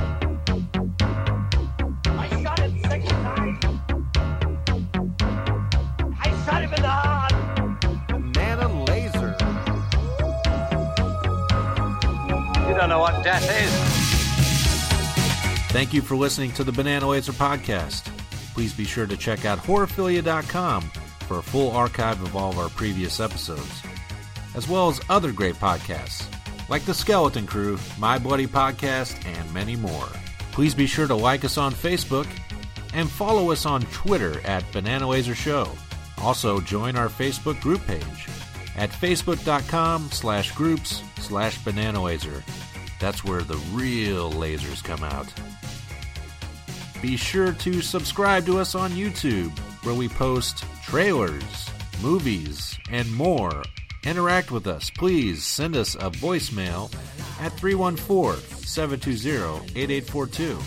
Don't 12.77 12.89
know 12.89 13.01
what 13.01 13.25
death 13.25 13.43
is. 13.43 13.97
Thank 15.73 15.93
you 15.93 16.01
for 16.03 16.17
listening 16.17 16.53
to 16.53 16.65
the 16.65 16.73
Banana 16.73 17.09
Laser 17.09 17.33
podcast. 17.33 18.05
Please 18.55 18.73
be 18.73 18.85
sure 18.85 19.07
to 19.07 19.17
check 19.17 19.45
out 19.45 19.59
horrorphilia.com 19.59 20.83
for 21.27 21.39
a 21.39 21.43
full 21.43 21.73
archive 21.73 22.23
of 22.23 22.37
all 22.37 22.51
of 22.51 22.59
our 22.59 22.71
previous 22.71 23.21
episodes, 23.21 23.83
as 24.55 24.69
well 24.69 24.89
as 24.89 25.01
other 25.11 25.33
great 25.33 25.57
podcasts 25.57 26.27
like 26.69 26.85
The 26.85 26.95
Skeleton 26.95 27.47
Crew, 27.47 27.79
My 27.99 28.19
Bloody 28.19 28.47
Podcast, 28.47 29.25
and 29.27 29.55
many 29.55 29.77
more. 29.77 30.09
Please 30.53 30.75
be 30.75 30.87
sure 30.87 31.07
to 31.07 31.15
like 31.15 31.45
us 31.45 31.59
on 31.59 31.73
Facebook 31.73 32.27
and 32.95 33.11
follow 33.11 33.51
us 33.51 33.67
on 33.67 33.83
Twitter 33.83 34.41
at 34.47 34.71
Banana 34.73 35.09
Laser 35.09 35.35
Show. 35.35 35.71
Also, 36.19 36.61
join 36.61 36.97
our 36.97 37.09
Facebook 37.09 37.61
group 37.61 37.87
page 37.87 38.29
at 38.77 38.91
facebook.com 38.91 40.11
slash 40.11 40.53
groups 40.53 41.03
slash 41.19 41.63
banana 41.63 42.03
laser. 42.03 42.43
That's 43.01 43.25
where 43.25 43.43
the 43.43 43.57
real 43.73 44.33
lasers 44.33 44.83
come 44.83 45.05
out. 45.05 45.33
Be 47.03 47.17
sure 47.17 47.53
to 47.53 47.83
subscribe 47.83 48.47
to 48.47 48.59
us 48.59 48.75
on 48.75 48.91
YouTube, 48.93 49.57
where 49.85 49.95
we 49.95 50.09
post 50.09 50.65
trailers, 50.83 51.71
movies, 52.03 52.79
and 52.91 53.13
more. 53.15 53.63
Interact 54.05 54.51
with 54.51 54.67
us. 54.67 54.89
Please 54.91 55.45
send 55.45 55.77
us 55.77 55.95
a 55.97 56.11
voicemail 56.11 56.93
at 57.41 57.53
314 57.53 58.41
720 58.65 59.81
8842 59.81 60.59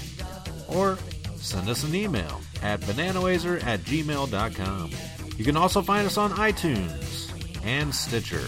or 0.67 0.97
send 1.35 1.69
us 1.69 1.83
an 1.83 1.95
email 1.95 2.41
at 2.61 2.79
bananalaser 2.81 3.63
at 3.63 3.79
gmail.com. 3.81 4.91
You 5.37 5.45
can 5.45 5.57
also 5.57 5.81
find 5.81 6.05
us 6.05 6.17
on 6.17 6.31
iTunes 6.31 7.31
and 7.65 7.93
Stitcher. 7.93 8.45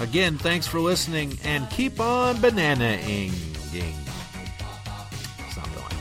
Again, 0.00 0.36
thanks 0.38 0.66
for 0.66 0.80
listening 0.80 1.38
and 1.44 1.68
keep 1.70 2.00
on 2.00 2.40
banana-ing. 2.40 3.30
Something 5.50 5.82
like. 5.82 5.94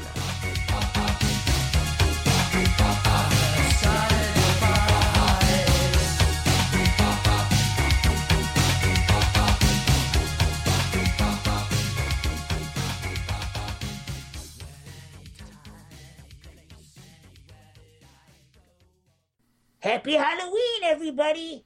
Happy 19.79 20.13
Halloween, 20.13 20.83
everybody! 20.83 21.65